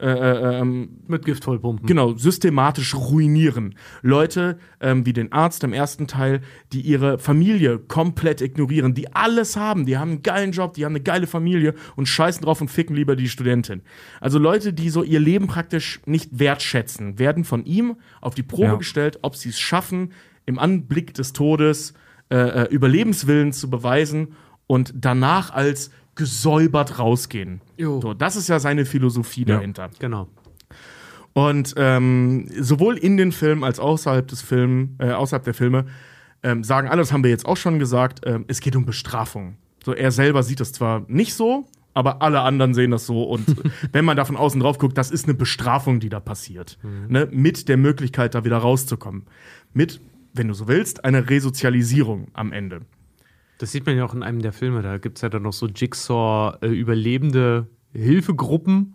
äh, 0.00 0.06
äh, 0.06 0.60
ähm, 0.60 1.00
mit 1.08 1.24
Gift 1.24 1.42
vollpumpen. 1.44 1.86
genau, 1.86 2.14
systematisch 2.16 2.94
ruinieren. 2.94 3.74
Leute 4.02 4.58
ähm, 4.80 5.04
wie 5.06 5.12
den 5.12 5.32
Arzt 5.32 5.64
im 5.64 5.72
ersten 5.72 6.06
Teil, 6.06 6.40
die 6.72 6.80
ihre 6.82 7.18
Familie 7.18 7.78
komplett 7.80 8.40
ignorieren, 8.40 8.94
die 8.94 9.12
alles 9.12 9.56
haben, 9.56 9.86
die 9.86 9.98
haben 9.98 10.10
einen 10.12 10.22
geilen 10.22 10.52
Job, 10.52 10.74
die 10.74 10.84
haben 10.84 10.92
eine 10.92 11.02
geile 11.02 11.26
Familie 11.26 11.74
und 11.96 12.06
scheißen 12.06 12.42
drauf 12.44 12.60
und 12.60 12.70
ficken 12.70 12.94
lieber 12.94 13.16
die 13.16 13.28
Studentin. 13.28 13.82
Also 14.20 14.38
Leute, 14.38 14.72
die 14.72 14.90
so 14.90 15.02
ihr 15.02 15.18
Leben 15.20 15.48
praktisch 15.48 16.00
nicht 16.06 16.38
wertschätzen, 16.38 17.18
werden 17.18 17.42
von 17.42 17.64
ihm 17.64 17.96
auf 18.20 18.34
die 18.36 18.44
Probe 18.44 18.64
Ja. 18.68 18.74
gestellt, 18.76 19.18
ob 19.22 19.34
sie 19.34 19.48
es 19.48 19.58
schaffen, 19.58 20.12
im 20.46 20.58
Anblick 20.60 21.12
des 21.14 21.32
Todes 21.32 21.92
äh, 22.30 22.36
äh, 22.36 22.68
Überlebenswillen 22.70 23.52
zu 23.52 23.68
beweisen 23.68 24.34
und 24.68 24.92
danach 24.94 25.52
als 25.52 25.90
gesäubert 26.18 26.98
rausgehen. 26.98 27.62
Jo. 27.78 28.00
So, 28.02 28.12
das 28.12 28.36
ist 28.36 28.48
ja 28.48 28.58
seine 28.60 28.84
Philosophie 28.84 29.44
Ja. 29.46 29.56
dahinter. 29.56 29.88
Genau. 29.98 30.28
Und 31.32 31.74
ähm, 31.76 32.48
sowohl 32.60 32.98
in 32.98 33.16
den 33.16 33.32
Filmen 33.32 33.62
als 33.64 33.78
außerhalb 33.78 34.26
des 34.26 34.42
Film, 34.42 34.96
äh, 34.98 35.12
außerhalb 35.12 35.44
der 35.44 35.54
Filme 35.54 35.86
ähm, 36.42 36.64
sagen 36.64 36.88
alle, 36.88 37.00
das 37.00 37.12
haben 37.12 37.22
wir 37.22 37.30
jetzt 37.30 37.46
auch 37.46 37.56
schon 37.56 37.78
gesagt, 37.78 38.20
ähm, 38.26 38.44
es 38.48 38.60
geht 38.60 38.74
um 38.76 38.84
Bestrafung. 38.84 39.56
So, 39.84 39.94
er 39.94 40.10
selber 40.10 40.42
sieht 40.42 40.60
das 40.60 40.72
zwar 40.72 41.04
nicht 41.08 41.34
so, 41.34 41.66
aber 41.94 42.22
alle 42.22 42.40
anderen 42.40 42.74
sehen 42.74 42.90
das 42.90 43.06
so. 43.06 43.22
Und 43.22 43.44
wenn 43.92 44.04
man 44.04 44.16
da 44.16 44.24
von 44.24 44.36
außen 44.36 44.60
drauf 44.60 44.78
guckt, 44.78 44.98
das 44.98 45.10
ist 45.12 45.24
eine 45.26 45.34
Bestrafung, 45.34 46.00
die 46.00 46.08
da 46.08 46.18
passiert. 46.20 46.78
Ne? 47.08 47.28
Mit 47.30 47.68
der 47.68 47.76
Möglichkeit, 47.76 48.34
da 48.34 48.44
wieder 48.44 48.58
rauszukommen. 48.58 49.22
Mit, 49.72 50.00
wenn 50.34 50.48
du 50.48 50.54
so 50.54 50.66
willst, 50.66 51.04
einer 51.04 51.30
Resozialisierung 51.30 52.28
am 52.32 52.52
Ende. 52.52 52.80
Das 53.58 53.72
sieht 53.72 53.86
man 53.86 53.96
ja 53.96 54.04
auch 54.04 54.14
in 54.14 54.22
einem 54.22 54.40
der 54.40 54.52
Filme. 54.52 54.82
Da 54.82 54.98
gibt 54.98 55.18
es 55.18 55.22
ja 55.22 55.28
dann 55.28 55.42
noch 55.42 55.52
so 55.52 55.66
Jigsaw-überlebende 55.66 57.66
Hilfegruppen. 57.92 58.94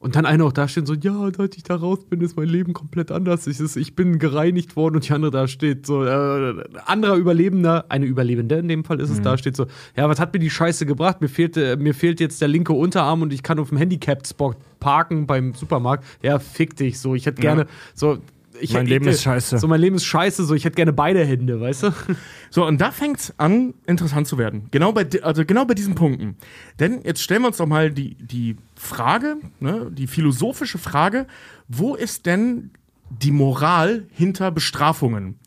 Und 0.00 0.16
dann 0.16 0.24
einer 0.24 0.46
auch 0.46 0.52
da 0.52 0.66
steht 0.66 0.86
so, 0.86 0.94
ja, 0.94 1.30
seit 1.36 1.58
ich 1.58 1.62
da 1.62 1.76
raus 1.76 2.06
bin, 2.06 2.22
ist 2.22 2.34
mein 2.34 2.48
Leben 2.48 2.72
komplett 2.72 3.10
anders. 3.10 3.46
Ich, 3.46 3.60
ist, 3.60 3.76
ich 3.76 3.94
bin 3.94 4.18
gereinigt 4.18 4.74
worden 4.74 4.94
und 4.94 5.06
die 5.06 5.12
andere 5.12 5.30
da 5.30 5.46
steht 5.46 5.84
so, 5.84 6.02
äh, 6.02 6.64
anderer 6.86 7.16
Überlebender, 7.16 7.84
eine 7.90 8.06
Überlebende 8.06 8.56
in 8.56 8.68
dem 8.68 8.82
Fall 8.82 8.98
ist 8.98 9.10
es, 9.10 9.20
da 9.20 9.36
steht 9.36 9.56
so, 9.56 9.66
ja, 9.94 10.08
was 10.08 10.18
hat 10.18 10.32
mir 10.32 10.38
die 10.38 10.48
Scheiße 10.48 10.86
gebracht? 10.86 11.20
Mir 11.20 11.28
fehlt, 11.28 11.58
äh, 11.58 11.76
mir 11.76 11.92
fehlt 11.92 12.18
jetzt 12.18 12.40
der 12.40 12.48
linke 12.48 12.72
Unterarm 12.72 13.20
und 13.20 13.34
ich 13.34 13.42
kann 13.42 13.58
auf 13.58 13.68
dem 13.68 13.76
Handicapped-Spot 13.76 14.54
parken 14.78 15.26
beim 15.26 15.52
Supermarkt. 15.52 16.06
Ja, 16.22 16.38
fick 16.38 16.76
dich, 16.76 16.98
so, 16.98 17.14
ich 17.14 17.26
hätte 17.26 17.42
gerne, 17.42 17.66
so, 17.92 18.20
ich 18.60 18.72
Mein 18.72 18.82
hätte- 18.82 18.90
Leben 18.90 19.08
ist 19.08 19.22
scheiße. 19.22 19.58
So, 19.58 19.66
mein 19.68 19.80
Leben 19.80 19.96
ist 19.96 20.04
scheiße, 20.04 20.44
so, 20.44 20.54
ich 20.54 20.64
hätte 20.64 20.76
gerne 20.76 20.92
beide 20.92 21.24
Hände, 21.24 21.60
weißt 21.60 21.82
du? 21.84 21.92
So, 22.52 22.66
und 22.66 22.80
da 22.80 22.90
fängt's 22.90 23.32
an, 23.36 23.74
interessant 23.86 24.26
zu 24.26 24.36
werden. 24.36 24.66
Genau 24.72 24.90
bei, 24.92 25.06
also 25.22 25.44
genau 25.44 25.64
bei 25.66 25.74
diesen 25.74 25.94
Punkten. 25.94 26.36
Denn 26.80 27.00
jetzt 27.04 27.22
stellen 27.22 27.42
wir 27.42 27.46
uns 27.48 27.58
doch 27.58 27.66
mal 27.66 27.92
die, 27.92 28.16
die 28.16 28.56
Frage, 28.74 29.36
ne, 29.60 29.88
die 29.92 30.08
philosophische 30.08 30.78
Frage, 30.78 31.26
wo 31.68 31.94
ist 31.94 32.26
denn 32.26 32.72
die 33.08 33.30
Moral 33.30 34.06
hinter 34.10 34.50
Bestrafungen? 34.50 35.38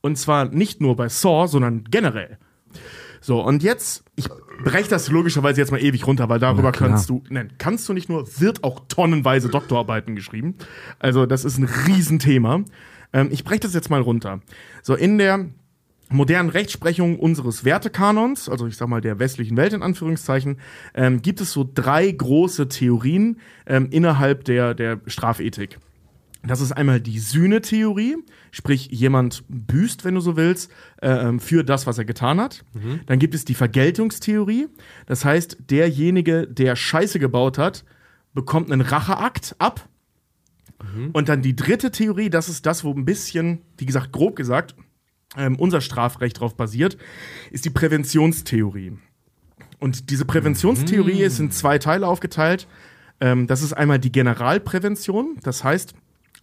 Und 0.00 0.16
zwar 0.16 0.46
nicht 0.46 0.80
nur 0.80 0.96
bei 0.96 1.10
Saw, 1.10 1.46
sondern 1.46 1.84
generell. 1.90 2.38
So, 3.20 3.42
und 3.44 3.62
jetzt, 3.62 4.02
ich 4.16 4.24
breche 4.62 4.88
das 4.88 5.08
logischerweise 5.08 5.60
jetzt 5.60 5.70
mal 5.70 5.82
ewig 5.82 6.06
runter, 6.06 6.28
weil 6.28 6.38
darüber 6.38 6.72
kannst 6.72 7.08
du, 7.10 7.22
nein, 7.28 7.52
kannst 7.58 7.88
du 7.88 7.92
nicht 7.92 8.08
nur, 8.08 8.26
wird 8.40 8.64
auch 8.64 8.80
tonnenweise 8.88 9.48
Doktorarbeiten 9.48 10.14
geschrieben. 10.14 10.54
Also, 10.98 11.26
das 11.26 11.44
ist 11.44 11.58
ein 11.58 11.64
Riesenthema. 11.64 12.64
Ähm, 13.12 13.28
ich 13.30 13.44
breche 13.44 13.60
das 13.60 13.74
jetzt 13.74 13.90
mal 13.90 14.00
runter. 14.00 14.40
So, 14.82 14.94
in 14.94 15.18
der 15.18 15.46
modernen 16.10 16.50
Rechtsprechung 16.50 17.18
unseres 17.18 17.64
Wertekanons, 17.64 18.48
also 18.48 18.66
ich 18.66 18.76
sag 18.76 18.88
mal 18.88 19.00
der 19.00 19.18
westlichen 19.18 19.56
Welt 19.56 19.72
in 19.72 19.82
Anführungszeichen, 19.82 20.58
ähm, 20.94 21.22
gibt 21.22 21.40
es 21.40 21.52
so 21.52 21.68
drei 21.72 22.10
große 22.10 22.68
Theorien 22.68 23.38
ähm, 23.66 23.88
innerhalb 23.90 24.44
der, 24.44 24.74
der 24.74 25.00
Strafethik. 25.06 25.78
Das 26.42 26.60
ist 26.60 26.72
einmal 26.72 27.00
die 27.00 27.18
Sühne-Theorie, 27.18 28.16
sprich 28.50 28.88
jemand 28.90 29.44
büßt, 29.48 30.04
wenn 30.04 30.14
du 30.14 30.20
so 30.20 30.36
willst, 30.36 30.70
äh, 31.02 31.38
für 31.38 31.64
das, 31.64 31.86
was 31.86 31.98
er 31.98 32.04
getan 32.06 32.40
hat. 32.40 32.64
Dann 33.06 33.18
gibt 33.18 33.34
es 33.34 33.44
die 33.44 33.54
Vergeltungstheorie, 33.54 34.68
das 35.06 35.24
heißt, 35.24 35.58
derjenige, 35.70 36.46
der 36.46 36.76
Scheiße 36.76 37.18
gebaut 37.18 37.58
hat, 37.58 37.84
bekommt 38.32 38.72
einen 38.72 38.80
Racheakt 38.80 39.54
ab. 39.58 39.86
Und 41.12 41.28
dann 41.28 41.42
die 41.42 41.54
dritte 41.54 41.90
Theorie, 41.90 42.30
das 42.30 42.48
ist 42.48 42.64
das, 42.64 42.84
wo 42.84 42.92
ein 42.94 43.04
bisschen, 43.04 43.60
wie 43.76 43.84
gesagt, 43.84 44.12
grob 44.12 44.34
gesagt, 44.34 44.74
ähm, 45.36 45.56
unser 45.56 45.82
Strafrecht 45.82 46.40
drauf 46.40 46.56
basiert, 46.56 46.96
ist 47.50 47.66
die 47.66 47.70
Präventionstheorie. 47.70 48.92
Und 49.78 50.10
diese 50.10 50.24
Präventionstheorie 50.24 51.22
ist 51.22 51.38
in 51.38 51.50
zwei 51.50 51.78
Teile 51.78 52.06
aufgeteilt. 52.06 52.66
Ähm, 53.20 53.46
das 53.46 53.62
ist 53.62 53.72
einmal 53.74 53.98
die 53.98 54.10
Generalprävention. 54.10 55.36
Das 55.42 55.64
heißt, 55.64 55.94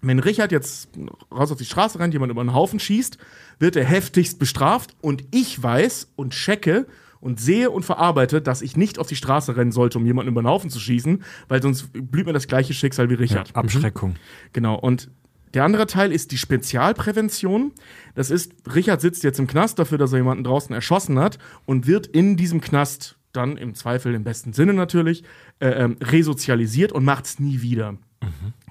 wenn 0.02 0.20
Richard 0.20 0.52
jetzt 0.52 0.90
raus 1.32 1.52
auf 1.52 1.58
die 1.58 1.66
Straße 1.66 2.00
rennt, 2.00 2.14
jemand 2.14 2.32
über 2.32 2.42
einen 2.42 2.54
Haufen 2.54 2.80
schießt, 2.80 3.18
wird 3.60 3.76
er 3.76 3.84
heftigst 3.84 4.40
bestraft. 4.40 4.96
Und 5.02 5.24
ich 5.32 5.62
weiß 5.62 6.12
und 6.16 6.34
checke 6.34 6.86
und 7.20 7.40
sehe 7.40 7.72
und 7.72 7.84
verarbeite, 7.84 8.42
dass 8.42 8.62
ich 8.62 8.78
nicht 8.78 9.00
auf 9.00 9.08
die 9.08 9.16
Straße 9.16 9.56
rennen 9.58 9.72
sollte, 9.72 9.98
um 9.98 10.06
jemanden 10.06 10.32
über 10.32 10.42
den 10.42 10.48
Haufen 10.48 10.70
zu 10.70 10.80
schießen, 10.80 11.24
weil 11.48 11.62
sonst 11.62 11.90
blüht 11.92 12.26
mir 12.26 12.34
das 12.34 12.48
gleiche 12.48 12.74
Schicksal 12.74 13.10
wie 13.10 13.16
Richard. 13.16 13.56
Abschreckung. 13.56 14.16
Genau. 14.54 14.76
Und 14.76 15.10
der 15.54 15.64
andere 15.64 15.88
Teil 15.88 16.12
ist 16.12 16.32
die 16.32 16.38
Spezialprävention. 16.38 17.72
Das 18.16 18.30
ist, 18.30 18.54
Richard 18.74 19.02
sitzt 19.02 19.24
jetzt 19.24 19.40
im 19.40 19.48
Knast 19.48 19.80
dafür, 19.80 19.98
dass 19.98 20.12
er 20.12 20.20
jemanden 20.20 20.44
draußen 20.44 20.74
erschossen 20.76 21.18
hat 21.20 21.40
und 21.66 21.88
wird 21.88 22.06
in 22.06 22.38
diesem 22.38 22.62
Knast 22.62 23.18
dann 23.32 23.58
im 23.58 23.74
Zweifel 23.76 24.14
im 24.14 24.24
besten 24.24 24.54
Sinne 24.54 24.74
natürlich 24.74 25.24
äh, 25.60 25.70
ähm, 25.70 25.98
resozialisiert 26.02 26.92
und 26.92 27.06
macht 27.06 27.26
es 27.26 27.40
nie 27.40 27.62
wieder. 27.62 27.98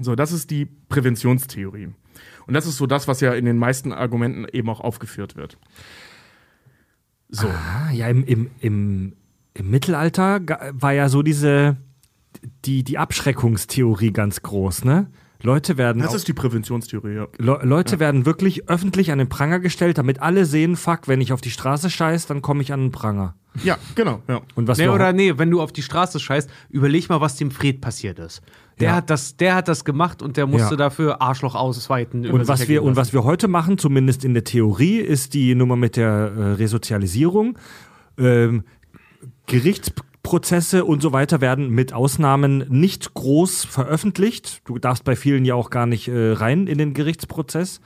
So, 0.00 0.14
das 0.14 0.32
ist 0.32 0.50
die 0.50 0.66
Präventionstheorie. 0.66 1.88
Und 2.46 2.54
das 2.54 2.66
ist 2.66 2.76
so 2.76 2.86
das, 2.86 3.08
was 3.08 3.20
ja 3.20 3.34
in 3.34 3.44
den 3.44 3.58
meisten 3.58 3.92
Argumenten 3.92 4.46
eben 4.52 4.68
auch 4.68 4.80
aufgeführt 4.80 5.36
wird. 5.36 5.58
So. 7.28 7.48
Ah, 7.48 7.90
ja, 7.92 8.08
im, 8.08 8.24
im, 8.24 8.50
im, 8.60 9.16
im 9.54 9.70
Mittelalter 9.70 10.40
war 10.72 10.92
ja 10.92 11.08
so 11.08 11.22
diese, 11.22 11.76
die, 12.64 12.84
die 12.84 12.98
Abschreckungstheorie 12.98 14.12
ganz 14.12 14.42
groß, 14.42 14.84
ne? 14.84 15.10
Leute 15.42 15.76
werden, 15.76 16.00
Das 16.00 16.12
auch, 16.12 16.14
ist 16.14 16.28
die 16.28 16.32
Präventionstheorie, 16.32 17.14
ja. 17.14 17.28
Le 17.36 17.60
Leute 17.62 18.00
werden 18.00 18.24
wirklich 18.24 18.68
öffentlich 18.68 19.12
an 19.12 19.18
den 19.18 19.28
Pranger 19.28 19.60
gestellt, 19.60 19.98
damit 19.98 20.20
alle 20.20 20.46
sehen, 20.46 20.76
fuck, 20.76 21.08
wenn 21.08 21.20
ich 21.20 21.32
auf 21.32 21.40
die 21.40 21.50
Straße 21.50 21.90
scheiß, 21.90 22.26
dann 22.26 22.42
komme 22.42 22.62
ich 22.62 22.72
an 22.72 22.80
den 22.80 22.90
Pranger. 22.90 23.34
Ja, 23.62 23.78
genau. 23.94 24.22
Ja. 24.28 24.40
Und 24.54 24.66
was 24.68 24.78
Nee, 24.78 24.88
oder 24.88 25.12
nee, 25.12 25.36
wenn 25.36 25.50
du 25.50 25.60
auf 25.60 25.72
die 25.72 25.82
Straße 25.82 26.20
scheißt, 26.20 26.50
überleg 26.68 27.08
mal, 27.08 27.20
was 27.20 27.36
dem 27.36 27.50
Fred 27.50 27.80
passiert 27.80 28.18
ist. 28.18 28.42
Der, 28.78 28.88
Ja. 28.90 28.96
hat, 28.96 29.08
das, 29.10 29.36
der 29.38 29.54
hat 29.54 29.68
das 29.68 29.84
gemacht 29.84 30.20
und 30.22 30.36
der 30.36 30.46
musste 30.46 30.74
Ja. 30.74 30.76
dafür 30.76 31.22
Arschloch 31.22 31.54
ausweiten. 31.54 32.26
Und 32.30 32.46
was, 32.46 32.68
wir, 32.68 32.82
und 32.82 32.94
was 32.96 33.12
wir 33.14 33.24
heute 33.24 33.48
machen, 33.48 33.78
zumindest 33.78 34.24
in 34.24 34.34
der 34.34 34.44
Theorie, 34.44 34.98
ist 34.98 35.32
die 35.34 35.54
Nummer 35.54 35.76
mit 35.76 35.96
der 35.96 36.08
äh, 36.36 36.42
Resozialisierung. 36.52 37.58
Ähm, 38.18 38.64
Gerichtsprozesse 39.46 40.84
und 40.84 41.00
so 41.02 41.12
weiter 41.12 41.40
werden 41.40 41.70
mit 41.70 41.92
Ausnahmen 41.92 42.64
nicht 42.68 43.14
groß 43.14 43.64
veröffentlicht. 43.64 44.60
Du 44.66 44.78
darfst 44.78 45.04
bei 45.04 45.16
vielen 45.16 45.44
ja 45.44 45.54
auch 45.54 45.70
gar 45.70 45.86
nicht 45.86 46.08
äh, 46.08 46.32
rein 46.32 46.66
in 46.66 46.78
den 46.78 46.94
Gerichtsprozess. 46.94 47.80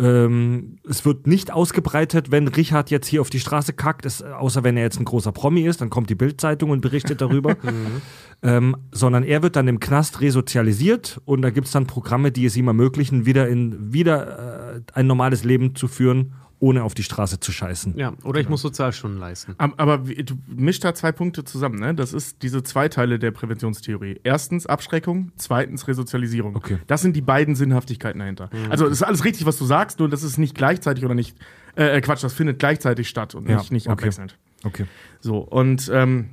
Ähm, 0.00 0.78
es 0.88 1.04
wird 1.04 1.26
nicht 1.26 1.52
ausgebreitet, 1.52 2.30
wenn 2.30 2.48
Richard 2.48 2.90
jetzt 2.90 3.06
hier 3.06 3.20
auf 3.20 3.28
die 3.28 3.40
Straße 3.40 3.74
kackt, 3.74 4.06
es, 4.06 4.22
außer 4.22 4.64
wenn 4.64 4.76
er 4.78 4.84
jetzt 4.84 4.98
ein 4.98 5.04
großer 5.04 5.30
Promi 5.30 5.62
ist, 5.62 5.82
dann 5.82 5.90
kommt 5.90 6.08
die 6.08 6.14
Bildzeitung 6.14 6.70
und 6.70 6.80
berichtet 6.80 7.20
darüber. 7.20 7.56
ähm, 8.42 8.76
sondern 8.92 9.24
er 9.24 9.42
wird 9.42 9.56
dann 9.56 9.68
im 9.68 9.78
Knast 9.78 10.22
resozialisiert 10.22 11.20
und 11.26 11.42
da 11.42 11.50
gibt 11.50 11.66
es 11.66 11.72
dann 11.72 11.86
Programme, 11.86 12.32
die 12.32 12.46
es 12.46 12.56
ihm 12.56 12.68
ermöglichen, 12.68 13.26
wieder 13.26 13.48
in 13.48 13.92
wieder 13.92 14.76
äh, 14.76 14.80
ein 14.94 15.06
normales 15.06 15.44
Leben 15.44 15.74
zu 15.74 15.86
führen, 15.86 16.32
ohne 16.60 16.84
auf 16.84 16.94
die 16.94 17.02
Straße 17.02 17.40
zu 17.40 17.52
scheißen. 17.52 17.96
Ja, 17.96 18.12
oder 18.22 18.38
ich 18.38 18.48
muss 18.48 18.60
Sozialstunden 18.60 19.18
leisten. 19.18 19.54
Aber, 19.58 19.98
du 19.98 20.34
mischst 20.46 20.84
da 20.84 20.94
zwei 20.94 21.10
Punkte 21.10 21.42
zusammen, 21.42 21.80
ne? 21.80 21.94
Das 21.94 22.12
ist 22.12 22.42
diese 22.42 22.62
zwei 22.62 22.88
Teile 22.88 23.18
der 23.18 23.30
Präventionstheorie. 23.30 24.20
Erstens 24.22 24.66
Abschreckung, 24.66 25.32
zweitens 25.36 25.88
Resozialisierung. 25.88 26.54
Okay. 26.54 26.78
Das 26.86 27.00
sind 27.00 27.16
die 27.16 27.22
beiden 27.22 27.54
Sinnhaftigkeiten 27.54 28.18
dahinter. 28.18 28.50
Also 28.68 28.84
das 28.84 28.92
ist 28.92 29.02
alles 29.02 29.24
richtig, 29.24 29.46
was 29.46 29.56
du 29.56 29.64
sagst, 29.64 29.98
nur 29.98 30.10
das 30.10 30.22
ist 30.22 30.36
nicht 30.36 30.54
gleichzeitig 30.54 31.04
oder 31.04 31.14
nicht. 31.14 31.36
Äh, 31.76 31.96
äh, 31.96 32.00
Quatsch, 32.02 32.22
das 32.22 32.34
findet 32.34 32.58
gleichzeitig 32.58 33.08
statt 33.08 33.34
und 33.34 33.48
Ja, 33.48 33.56
nicht, 33.56 33.72
nicht 33.72 33.86
okay. 33.86 33.92
abwechselnd. 33.92 34.36
Okay. 34.62 34.84
So, 35.20 35.38
und 35.38 35.90
ähm, 35.92 36.30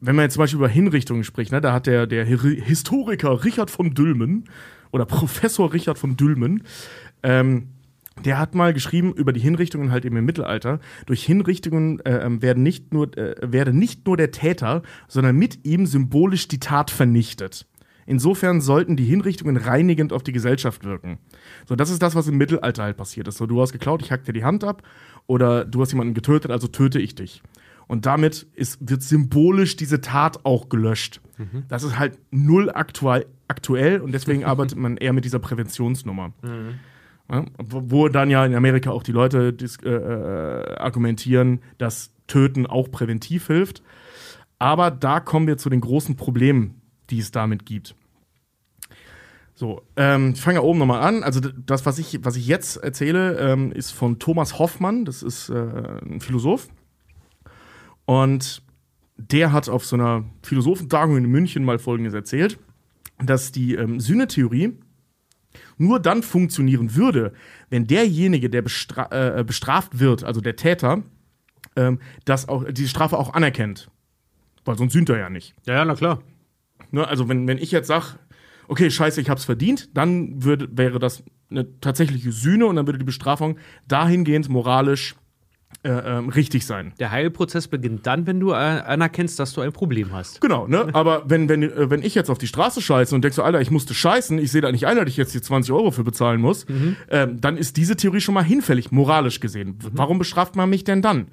wenn 0.00 0.16
man 0.16 0.24
jetzt 0.24 0.34
zum 0.34 0.42
Beispiel 0.42 0.58
über 0.58 0.68
Hinrichtungen 0.68 1.22
spricht, 1.22 1.52
ne, 1.52 1.60
da 1.60 1.72
hat 1.72 1.86
der, 1.86 2.08
der 2.08 2.24
Historiker 2.24 3.44
Richard 3.44 3.70
von 3.70 3.94
Dülmen 3.94 4.48
oder 4.90 5.04
Professor 5.04 5.72
Richard 5.72 5.98
von 5.98 6.16
Dülmen, 6.16 6.64
ähm, 7.22 7.68
der 8.24 8.38
hat 8.38 8.54
mal 8.54 8.72
geschrieben 8.72 9.12
über 9.12 9.32
die 9.32 9.40
Hinrichtungen 9.40 9.90
halt 9.90 10.04
eben 10.04 10.16
im 10.16 10.24
Mittelalter. 10.24 10.80
Durch 11.06 11.24
Hinrichtungen 11.24 12.00
äh, 12.00 12.24
ähm, 12.24 12.42
werden 12.42 12.62
nicht 12.62 12.92
nur, 12.92 13.16
äh, 13.16 13.34
werde 13.40 13.72
nicht 13.72 14.06
nur 14.06 14.16
der 14.16 14.30
Täter, 14.30 14.82
sondern 15.08 15.36
mit 15.36 15.64
ihm 15.64 15.86
symbolisch 15.86 16.48
die 16.48 16.60
Tat 16.60 16.90
vernichtet. 16.90 17.66
Insofern 18.06 18.60
sollten 18.60 18.96
die 18.96 19.04
Hinrichtungen 19.04 19.56
reinigend 19.56 20.12
auf 20.12 20.22
die 20.22 20.32
Gesellschaft 20.32 20.84
wirken. 20.84 21.18
So, 21.66 21.76
das 21.76 21.90
ist 21.90 22.02
das, 22.02 22.14
was 22.14 22.26
im 22.26 22.38
Mittelalter 22.38 22.82
halt 22.82 22.96
passiert 22.96 23.28
ist. 23.28 23.36
So, 23.36 23.46
du 23.46 23.60
hast 23.60 23.72
geklaut, 23.72 24.02
ich 24.02 24.10
hack 24.10 24.24
dir 24.24 24.32
die 24.32 24.42
Hand 24.42 24.64
ab, 24.64 24.82
oder 25.26 25.64
du 25.64 25.80
hast 25.80 25.92
jemanden 25.92 26.14
getötet, 26.14 26.50
also 26.50 26.66
töte 26.66 26.98
ich 26.98 27.14
dich. 27.14 27.40
Und 27.86 28.06
damit 28.06 28.46
ist, 28.54 28.78
wird 28.80 29.02
symbolisch 29.02 29.76
diese 29.76 30.00
Tat 30.00 30.44
auch 30.44 30.68
gelöscht. 30.68 31.20
Das 31.68 31.82
ist 31.82 31.98
halt 31.98 32.18
null 32.30 32.70
aktuell, 32.70 33.26
aktuell 33.48 34.00
und 34.00 34.12
deswegen 34.12 34.44
arbeitet 34.52 34.78
man 34.78 34.96
eher 34.96 35.12
mit 35.12 35.24
dieser 35.24 35.38
Präventionsnummer. 35.38 36.32
Ja, 37.30 37.44
wo, 37.58 38.08
dann 38.08 38.30
ja 38.30 38.44
in 38.44 38.54
Amerika 38.54 38.90
auch 38.90 39.02
die 39.02 39.12
Leute 39.12 39.56
äh, 39.84 39.88
äh, 39.88 40.74
argumentieren, 40.76 41.60
dass 41.78 42.12
Töten 42.26 42.66
auch 42.66 42.90
präventiv 42.90 43.46
hilft. 43.46 43.82
Aber 44.58 44.90
da 44.90 45.20
kommen 45.20 45.46
wir 45.46 45.56
zu 45.56 45.70
den 45.70 45.80
großen 45.80 46.16
Problemen, 46.16 46.80
die 47.08 47.18
es 47.18 47.30
damit 47.30 47.66
gibt. 47.66 47.94
So, 49.54 49.82
ähm, 49.96 50.32
ich 50.34 50.40
fange 50.40 50.56
ja 50.56 50.62
oben 50.62 50.78
nochmal 50.78 51.02
an. 51.02 51.22
Also 51.22 51.40
das, 51.40 51.84
was 51.86 51.98
ich, 51.98 52.24
was 52.24 52.36
ich 52.36 52.46
jetzt 52.46 52.76
erzähle, 52.78 53.38
ähm, 53.38 53.72
ist 53.72 53.90
von 53.90 54.18
Thomas 54.18 54.58
Hoffmann. 54.58 55.04
Das 55.04 55.22
ist 55.22 55.50
äh, 55.50 55.54
ein 55.54 56.20
Philosoph. 56.20 56.68
Und 58.06 58.62
der 59.18 59.52
hat 59.52 59.68
auf 59.68 59.84
so 59.84 59.96
einer 59.96 60.24
Philosophentagung 60.42 61.16
in 61.18 61.26
München 61.26 61.64
mal 61.64 61.78
Folgendes 61.78 62.14
erzählt, 62.14 62.58
dass 63.22 63.52
die 63.52 63.74
ähm, 63.74 64.00
Sühne-Theorie 64.00 64.78
nur 65.80 65.98
dann 65.98 66.22
funktionieren 66.22 66.94
würde, 66.94 67.32
wenn 67.70 67.86
derjenige, 67.86 68.50
der 68.50 68.62
bestra 68.62 69.08
äh, 69.10 69.44
bestraft 69.44 69.98
wird, 69.98 70.24
also 70.24 70.40
der 70.40 70.56
Täter, 70.56 71.02
ähm, 71.76 72.00
das 72.24 72.48
auch, 72.48 72.64
die 72.70 72.88
Strafe 72.88 73.18
auch 73.18 73.32
anerkennt. 73.32 73.90
Weil 74.64 74.76
sonst 74.76 74.92
sühnt 74.92 75.08
er 75.08 75.18
ja 75.18 75.30
nicht. 75.30 75.54
Ja, 75.66 75.74
ja, 75.74 75.84
na 75.84 75.94
klar. 75.94 76.22
Ne? 76.90 77.06
Also 77.06 77.28
wenn, 77.28 77.48
wenn 77.48 77.58
ich 77.58 77.70
jetzt 77.70 77.86
sage, 77.86 78.18
okay, 78.68 78.90
scheiße, 78.90 79.20
ich 79.20 79.30
hab's 79.30 79.44
verdient, 79.44 79.96
dann 79.96 80.44
würde, 80.44 80.68
wäre 80.76 80.98
das 80.98 81.22
eine 81.50 81.80
tatsächliche 81.80 82.30
Sühne 82.30 82.66
und 82.66 82.76
dann 82.76 82.86
würde 82.86 82.98
die 82.98 83.04
Bestrafung 83.04 83.56
dahingehend 83.88 84.48
moralisch 84.48 85.16
äh, 85.82 85.88
ähm, 85.88 86.28
richtig 86.28 86.66
sein. 86.66 86.92
Der 86.98 87.10
Heilprozess 87.10 87.66
beginnt 87.66 88.06
dann, 88.06 88.26
wenn 88.26 88.38
du 88.38 88.50
äh, 88.50 88.54
anerkennst, 88.54 89.38
dass 89.38 89.54
du 89.54 89.62
ein 89.62 89.72
Problem 89.72 90.12
hast. 90.12 90.42
Genau, 90.42 90.66
ne? 90.66 90.88
Aber 90.92 91.22
wenn, 91.30 91.48
wenn, 91.48 91.62
äh, 91.62 91.88
wenn 91.88 92.02
ich 92.02 92.14
jetzt 92.14 92.28
auf 92.28 92.36
die 92.36 92.46
Straße 92.46 92.82
scheiße 92.82 93.14
und 93.14 93.22
denk 93.22 93.32
so, 93.32 93.42
Alter, 93.42 93.62
ich 93.62 93.70
musste 93.70 93.94
scheißen, 93.94 94.38
ich 94.38 94.52
sehe 94.52 94.60
da 94.60 94.70
nicht 94.72 94.86
ein, 94.86 94.96
dass 94.98 95.08
ich 95.08 95.16
jetzt 95.16 95.32
hier 95.32 95.42
20 95.42 95.72
Euro 95.72 95.90
für 95.90 96.04
bezahlen 96.04 96.40
muss, 96.40 96.66
ähm, 97.08 97.40
dann 97.40 97.56
ist 97.56 97.78
diese 97.78 97.96
Theorie 97.96 98.20
schon 98.20 98.34
mal 98.34 98.44
hinfällig, 98.44 98.92
moralisch 98.92 99.40
gesehen. 99.40 99.78
Warum 99.92 100.18
bestraft 100.18 100.54
man 100.54 100.68
mich 100.68 100.84
denn 100.84 101.00
dann? 101.00 101.28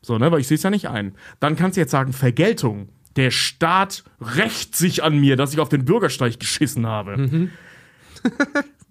So, 0.00 0.16
ne? 0.16 0.32
Weil 0.32 0.40
ich 0.40 0.48
sehe 0.48 0.56
es 0.56 0.62
ja 0.62 0.70
nicht 0.70 0.88
ein. 0.88 1.14
Dann 1.38 1.56
kannst 1.56 1.76
du 1.76 1.82
jetzt 1.82 1.90
sagen, 1.90 2.14
Vergeltung. 2.14 2.88
Der 3.16 3.30
Staat 3.30 4.04
rächt 4.22 4.74
sich 4.74 5.02
an 5.04 5.18
mir, 5.18 5.36
dass 5.36 5.52
ich 5.52 5.60
auf 5.60 5.68
den 5.68 5.84
Bürgersteig 5.84 6.40
geschissen 6.40 6.86
habe. 6.86 7.50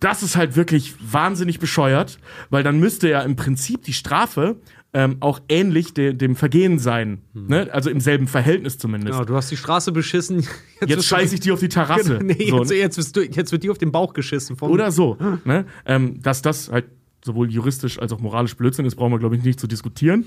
das 0.00 0.22
ist 0.22 0.36
halt 0.36 0.56
wirklich 0.56 0.94
wahnsinnig 1.00 1.58
bescheuert, 1.58 2.18
weil 2.50 2.62
dann 2.62 2.78
müsste 2.80 3.08
ja 3.08 3.22
im 3.22 3.36
Prinzip 3.36 3.82
die 3.82 3.92
Strafe 3.92 4.56
ähm, 4.94 5.18
auch 5.20 5.40
ähnlich 5.48 5.92
de 5.92 6.14
dem 6.14 6.34
Vergehen 6.34 6.78
sein. 6.78 7.20
Ne? 7.34 7.68
Also 7.72 7.90
im 7.90 8.00
selben 8.00 8.26
Verhältnis 8.26 8.78
zumindest. 8.78 9.12
Genau, 9.12 9.24
du 9.24 9.34
hast 9.36 9.50
die 9.50 9.56
Straße 9.56 9.92
beschissen. 9.92 10.46
Jetzt 10.80 10.96
du- 10.98 11.02
scheiße 11.02 11.34
ich 11.34 11.40
dir 11.40 11.52
auf 11.54 11.60
die 11.60 11.68
Terrasse. 11.68 12.20
Nee, 12.22 12.48
So, 12.48 12.58
jetzt, 12.60 12.70
jetzt, 12.72 12.98
wirst 12.98 13.16
du, 13.16 13.20
jetzt 13.22 13.52
wird 13.52 13.62
dir 13.64 13.70
auf 13.70 13.78
den 13.78 13.92
Bauch 13.92 14.14
geschissen. 14.14 14.56
Oder 14.60 14.90
so. 14.90 15.18
Ne? 15.44 15.66
Ähm, 15.84 16.22
dass 16.22 16.40
das 16.40 16.70
halt 16.70 16.86
sowohl 17.24 17.50
juristisch 17.50 17.98
als 17.98 18.12
auch 18.12 18.20
moralisch 18.20 18.56
Blödsinn 18.56 18.86
ist, 18.86 18.94
brauchen 18.96 19.12
wir, 19.12 19.18
glaube 19.18 19.36
ich, 19.36 19.42
nicht 19.42 19.58
zu 19.60 19.66
diskutieren. 19.66 20.26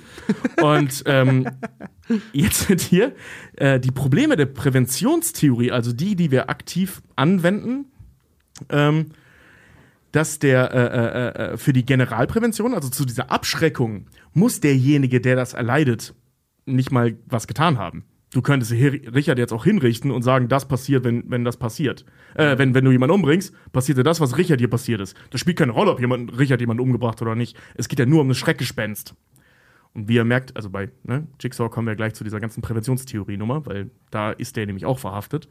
Und 0.61 1.03
ähm, 1.05 1.47
jetzt 2.33 2.67
sind 2.67 2.81
hier 2.81 3.15
äh, 3.55 3.79
die 3.79 3.91
Probleme 3.91 4.35
der 4.35 4.45
Präventionstheorie, 4.45 5.71
also 5.71 5.93
die, 5.93 6.15
die 6.15 6.31
wir 6.31 6.49
aktiv 6.49 7.01
anwenden, 7.15 7.85
ähm, 8.69 9.07
dass 10.11 10.39
der 10.39 10.73
äh, 10.73 10.77
äh, 10.77 11.53
äh, 11.53 11.57
für 11.57 11.73
die 11.73 11.85
Generalprävention, 11.85 12.73
also 12.73 12.89
zu 12.89 13.05
dieser 13.05 13.31
Abschreckung, 13.31 14.07
muss 14.33 14.59
derjenige, 14.59 15.21
der 15.21 15.35
das 15.35 15.53
erleidet, 15.53 16.13
nicht 16.65 16.91
mal 16.91 17.17
was 17.25 17.47
getan 17.47 17.77
haben. 17.77 18.05
Du 18.33 18.41
könntest 18.41 18.71
Richard 18.71 19.37
jetzt 19.37 19.51
auch 19.51 19.65
hinrichten 19.65 20.09
und 20.09 20.21
sagen, 20.21 20.47
das 20.47 20.65
passiert, 20.65 21.03
wenn, 21.03 21.29
wenn 21.29 21.43
das 21.43 21.57
passiert. 21.57 22.05
Äh, 22.35 22.57
wenn, 22.57 22.73
wenn 22.73 22.85
du 22.85 22.91
jemanden 22.91 23.15
umbringst, 23.15 23.53
passiert 23.73 23.97
dir 23.97 24.03
das, 24.03 24.21
was 24.21 24.37
Richard 24.37 24.61
dir 24.61 24.69
passiert 24.69 25.01
ist. 25.01 25.17
Das 25.31 25.41
spielt 25.41 25.57
keine 25.57 25.73
Rolle, 25.73 25.91
ob 25.91 25.99
jemand, 25.99 26.37
Richard 26.39 26.61
jemanden 26.61 26.81
umgebracht 26.81 27.15
hat 27.15 27.23
oder 27.23 27.35
nicht. 27.35 27.57
Es 27.75 27.89
geht 27.89 27.99
ja 27.99 28.05
nur 28.05 28.21
um 28.21 28.29
das 28.29 28.37
Schreckgespenst. 28.37 29.15
Und 29.93 30.07
wie 30.07 30.15
ihr 30.15 30.23
merkt, 30.23 30.55
also 30.55 30.69
bei 30.69 30.89
ne, 31.03 31.27
Jigsaw 31.41 31.69
kommen 31.69 31.87
wir 31.87 31.95
gleich 31.95 32.13
zu 32.13 32.23
dieser 32.23 32.39
ganzen 32.39 32.61
Präventionstheorie-Nummer, 32.61 33.65
weil 33.65 33.91
da 34.09 34.31
ist 34.31 34.55
der 34.55 34.65
nämlich 34.65 34.85
auch 34.85 34.99
verhaftet. 34.99 35.49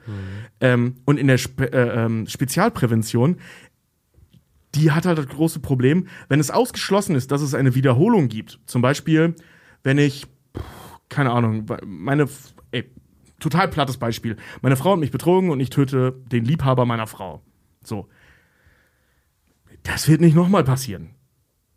Ähm, 0.61 0.97
und 1.05 1.19
in 1.19 1.27
der 1.27 1.37
Spe 1.37 1.71
äh, 1.71 2.05
ähm, 2.05 2.27
Spezialprävention, 2.27 3.37
die 4.75 4.93
hat 4.93 5.07
halt 5.07 5.19
das 5.19 5.29
große 5.29 5.61
Problem, 5.61 6.07
wenn 6.29 6.41
es 6.41 6.51
ausgeschlossen 6.51 7.17
ist, 7.17 7.31
dass 7.31 7.43
es 7.43 7.55
eine 7.55 7.75
Wiederholung 7.75 8.29
gibt. 8.29 8.61
Zum 8.67 8.83
Beispiel, 8.83 9.35
wenn 9.83 9.99
ich, 9.99 10.27
keine 11.09 11.31
Ahnung, 11.33 11.67
meine, 11.85 12.29
ey, 12.71 12.91
total 13.41 13.69
plattes 13.69 13.97
Beispiel. 13.97 14.37
Meine 14.63 14.77
Frau 14.77 14.93
hat 14.93 15.01
mich 15.01 15.11
betrogen 15.11 15.51
und 15.51 15.61
ich 15.61 15.71
töte 15.71 16.15
den 16.31 16.45
Liebhaber 16.45 16.85
meiner 16.85 17.07
Frau. 17.07 17.43
So. 17.83 18.09
Das 19.83 20.09
wird 20.09 20.21
nicht 20.21 20.37
nochmal 20.37 20.63
passieren. 20.63 21.11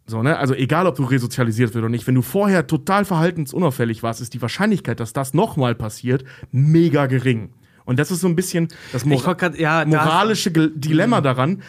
So, 0.05 0.21
ne? 0.21 0.37
Also 0.37 0.53
egal, 0.53 0.85
ob 0.85 0.95
du 0.95 1.05
resozialisiert 1.05 1.73
wird 1.73 1.83
oder 1.83 1.89
nicht, 1.89 2.07
wenn 2.07 2.15
du 2.15 2.21
vorher 2.21 2.67
total 2.67 3.05
verhaltensunauffällig 3.05 4.03
warst, 4.03 4.19
ist 4.19 4.33
die 4.33 4.41
Wahrscheinlichkeit, 4.41 4.99
dass 4.99 5.13
das 5.13 5.33
nochmal 5.33 5.75
passiert, 5.75 6.25
mega 6.51 7.05
gering. 7.05 7.53
Und 7.85 7.99
das 7.99 8.11
ist 8.11 8.22
so 8.22 8.27
ein 8.27 8.35
bisschen 8.35 8.68
das 8.91 9.05
Mora 9.05 9.34
grad- 9.34 9.57
ja, 9.57 9.84
moralische 9.85 10.51
Ge- 10.51 10.72
Dilemma 10.76 11.22
daran, 11.22 11.61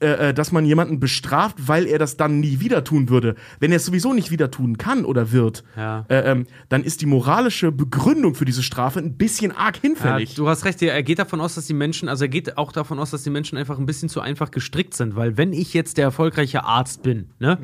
äh, 0.00 0.28
äh, 0.30 0.34
dass 0.34 0.52
man 0.52 0.64
jemanden 0.64 1.00
bestraft, 1.00 1.56
weil 1.66 1.86
er 1.86 1.98
das 1.98 2.16
dann 2.16 2.38
nie 2.40 2.60
wieder 2.60 2.84
tun 2.84 3.08
würde. 3.08 3.34
Wenn 3.60 3.72
er 3.72 3.78
es 3.78 3.84
sowieso 3.86 4.12
nicht 4.12 4.30
wieder 4.30 4.50
tun 4.50 4.78
kann 4.78 5.04
oder 5.04 5.32
wird, 5.32 5.64
Ja. 5.76 6.04
äh, 6.08 6.30
ähm, 6.30 6.46
dann 6.68 6.84
ist 6.84 7.00
die 7.00 7.06
moralische 7.06 7.72
Begründung 7.72 8.34
für 8.34 8.44
diese 8.44 8.62
Strafe 8.62 9.00
ein 9.00 9.16
bisschen 9.16 9.50
arg 9.52 9.76
Ja, 9.76 9.82
hinfällig. 9.82 10.34
du 10.36 10.48
hast 10.48 10.64
recht, 10.64 10.80
er 10.80 11.02
geht 11.02 11.18
davon 11.18 11.40
aus, 11.40 11.56
dass 11.56 11.66
die 11.66 11.74
Menschen, 11.74 12.08
also 12.08 12.24
er 12.24 12.28
geht 12.28 12.56
auch 12.56 12.70
davon 12.70 12.98
aus, 13.00 13.10
dass 13.10 13.22
die 13.24 13.30
Menschen 13.30 13.58
einfach 13.58 13.78
ein 13.78 13.86
bisschen 13.86 14.08
zu 14.08 14.20
einfach 14.20 14.50
gestrickt 14.52 14.94
sind, 14.94 15.16
weil 15.16 15.36
wenn 15.36 15.52
ich 15.52 15.74
jetzt 15.74 15.96
der 15.98 16.04
erfolgreiche 16.04 16.64
Arzt 16.64 17.02
bin, 17.02 17.30
ne? 17.40 17.58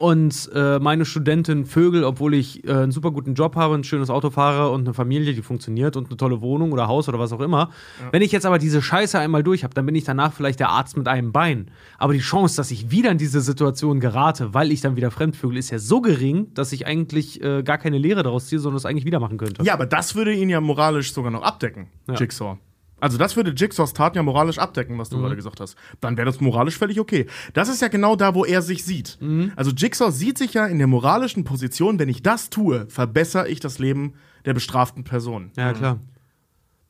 Und 0.00 0.50
äh, 0.54 0.78
meine 0.78 1.04
Studentin 1.04 1.66
Vögel, 1.66 2.04
obwohl 2.04 2.32
ich 2.32 2.66
äh, 2.66 2.72
einen 2.72 2.90
super 2.90 3.10
guten 3.10 3.34
Job 3.34 3.54
habe, 3.54 3.74
ein 3.74 3.84
schönes 3.84 4.08
Auto 4.08 4.30
fahre 4.30 4.70
und 4.70 4.86
eine 4.86 4.94
Familie, 4.94 5.34
die 5.34 5.42
funktioniert 5.42 5.94
und 5.94 6.06
eine 6.06 6.16
tolle 6.16 6.40
Wohnung 6.40 6.72
oder 6.72 6.88
Haus 6.88 7.06
oder 7.10 7.18
was 7.18 7.34
auch 7.34 7.40
immer. 7.40 7.68
Wenn 8.10 8.22
ich 8.22 8.32
jetzt 8.32 8.46
aber 8.46 8.58
diese 8.58 8.80
Scheiße 8.80 9.18
einmal 9.18 9.42
durch 9.42 9.62
habe, 9.62 9.74
dann 9.74 9.84
bin 9.84 9.94
ich 9.94 10.04
danach 10.04 10.32
vielleicht 10.32 10.58
der 10.58 10.70
Arzt 10.70 10.96
mit 10.96 11.06
einem 11.06 11.32
Bein. 11.32 11.70
Aber 11.98 12.14
die 12.14 12.20
Chance, 12.20 12.56
dass 12.56 12.70
ich 12.70 12.90
wieder 12.90 13.10
in 13.10 13.18
diese 13.18 13.42
Situation 13.42 14.00
gerate, 14.00 14.54
weil 14.54 14.72
ich 14.72 14.80
dann 14.80 14.96
wieder 14.96 15.10
fremdvögel, 15.10 15.58
ist 15.58 15.68
ja 15.68 15.78
so 15.78 16.00
gering, 16.00 16.46
dass 16.54 16.72
ich 16.72 16.86
eigentlich 16.86 17.44
äh, 17.44 17.62
gar 17.62 17.76
keine 17.76 17.98
Lehre 17.98 18.22
daraus 18.22 18.46
ziehe, 18.46 18.58
sondern 18.58 18.78
es 18.78 18.86
eigentlich 18.86 19.04
wieder 19.04 19.20
machen 19.20 19.36
könnte. 19.36 19.62
Ja, 19.64 19.74
aber 19.74 19.84
das 19.84 20.14
würde 20.14 20.32
ihn 20.32 20.48
ja 20.48 20.62
moralisch 20.62 21.12
sogar 21.12 21.30
noch 21.30 21.42
abdecken, 21.42 21.88
Jigsaw. 22.08 22.56
Also 23.00 23.18
das 23.18 23.36
würde 23.36 23.52
Jigsaws 23.52 23.92
Taten 23.92 24.16
ja 24.16 24.22
moralisch 24.22 24.58
abdecken, 24.58 24.98
was 24.98 25.08
du 25.08 25.18
gerade 25.18 25.36
gesagt 25.36 25.60
hast. 25.60 25.76
Dann 26.00 26.16
wäre 26.16 26.26
das 26.26 26.40
moralisch 26.40 26.76
völlig 26.78 27.00
okay. 27.00 27.26
Das 27.54 27.68
ist 27.68 27.82
ja 27.82 27.88
genau 27.88 28.16
da, 28.16 28.34
wo 28.34 28.44
er 28.44 28.62
sich 28.62 28.84
sieht. 28.84 29.18
Also 29.56 29.70
Jigsaw 29.70 30.10
sieht 30.10 30.38
sich 30.38 30.54
ja 30.54 30.66
in 30.66 30.78
der 30.78 30.86
moralischen 30.86 31.44
Position, 31.44 31.98
wenn 31.98 32.08
ich 32.08 32.22
das 32.22 32.50
tue, 32.50 32.86
verbessere 32.88 33.48
ich 33.48 33.60
das 33.60 33.78
Leben 33.78 34.14
der 34.44 34.54
bestraften 34.54 35.04
Person. 35.04 35.50
Ja, 35.56 35.72
klar. 35.72 35.98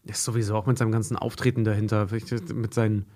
Der 0.04 0.14
ist 0.14 0.24
sowieso 0.24 0.54
auch 0.56 0.66
mit 0.66 0.78
seinem 0.78 0.92
ganzen 0.92 1.16
Auftreten 1.16 1.64
dahinter, 1.64 2.08
mit 2.54 2.74
seinen. 2.74 3.06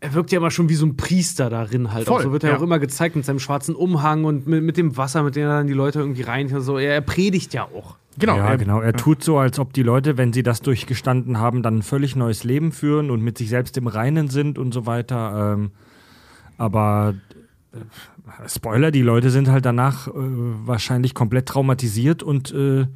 Er 0.00 0.12
wirkt 0.12 0.30
ja 0.30 0.38
immer 0.38 0.50
schon 0.50 0.68
wie 0.68 0.74
so 0.74 0.84
ein 0.84 0.96
Priester 0.96 1.48
darin 1.48 1.92
halt. 1.92 2.06
Voll, 2.06 2.18
auch 2.20 2.22
so 2.22 2.32
wird 2.32 2.44
er 2.44 2.50
ja. 2.50 2.56
auch 2.58 2.62
immer 2.62 2.78
gezeigt 2.78 3.16
mit 3.16 3.24
seinem 3.24 3.38
schwarzen 3.38 3.74
Umhang 3.74 4.24
und 4.24 4.46
mit, 4.46 4.62
mit 4.62 4.76
dem 4.76 4.96
Wasser, 4.96 5.22
mit 5.22 5.36
dem 5.36 5.44
er 5.44 5.58
dann 5.58 5.66
die 5.66 5.72
Leute 5.72 6.00
irgendwie 6.00 6.22
rein. 6.22 6.48
So. 6.60 6.78
Er, 6.78 6.94
er 6.94 7.00
predigt 7.00 7.54
ja 7.54 7.64
auch. 7.64 7.96
Genau. 8.18 8.36
ja, 8.36 8.48
er- 8.48 8.58
genau. 8.58 8.80
Er 8.80 8.92
tut 8.92 9.24
so, 9.24 9.38
als 9.38 9.58
ob 9.58 9.72
die 9.72 9.82
Leute, 9.82 10.16
wenn 10.18 10.32
sie 10.32 10.42
das 10.42 10.60
durchgestanden 10.60 11.38
haben, 11.38 11.62
dann 11.62 11.78
ein 11.78 11.82
völlig 11.82 12.14
neues 12.14 12.44
Leben 12.44 12.72
führen 12.72 13.10
und 13.10 13.22
mit 13.22 13.38
sich 13.38 13.48
selbst 13.48 13.76
im 13.78 13.86
Reinen 13.86 14.28
sind 14.28 14.58
und 14.58 14.72
so 14.72 14.86
weiter. 14.86 15.54
Ähm, 15.54 15.70
aber 16.58 17.14
äh, 17.72 18.48
Spoiler, 18.48 18.90
die 18.90 19.02
Leute 19.02 19.30
sind 19.30 19.48
halt 19.48 19.64
danach 19.64 20.08
äh, 20.08 20.12
wahrscheinlich 20.14 21.14
komplett 21.14 21.46
traumatisiert 21.46 22.22
und 22.22 22.52
äh, 22.52 22.86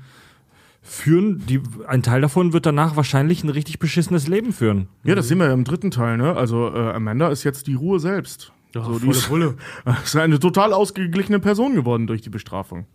führen, 0.83 1.45
die, 1.47 1.61
ein 1.87 2.03
Teil 2.03 2.21
davon 2.21 2.53
wird 2.53 2.67
danach 2.67 2.97
wahrscheinlich 2.97 3.45
ein 3.45 3.51
richtig 3.51 3.79
beschissenes 3.79 4.29
Leben 4.29 4.53
führen. 4.53 4.89
Ja, 5.05 5.15
das 5.15 5.29
sehen 5.29 5.39
wir 5.39 5.47
ja 5.47 5.53
im 5.53 5.65
dritten 5.65 5.91
Teil, 5.91 6.17
ne? 6.17 6.37
Also 6.37 6.73
äh, 6.75 6.93
Amanda 6.93 7.29
ist 7.29 7.45
jetzt 7.45 7.67
die 7.67 7.75
Ruhe 7.75 8.01
selbst. 8.01 8.53
so, 8.73 8.99
die 8.99 9.09
ist, 9.09 9.31
ist 10.05 10.17
eine 10.17 10.39
total 10.39 10.73
ausgeglichene 10.73 11.39
Person 11.39 11.75
geworden 11.75 12.07
durch 12.07 12.23
die 12.23 12.31
Bestrafung. 12.31 12.87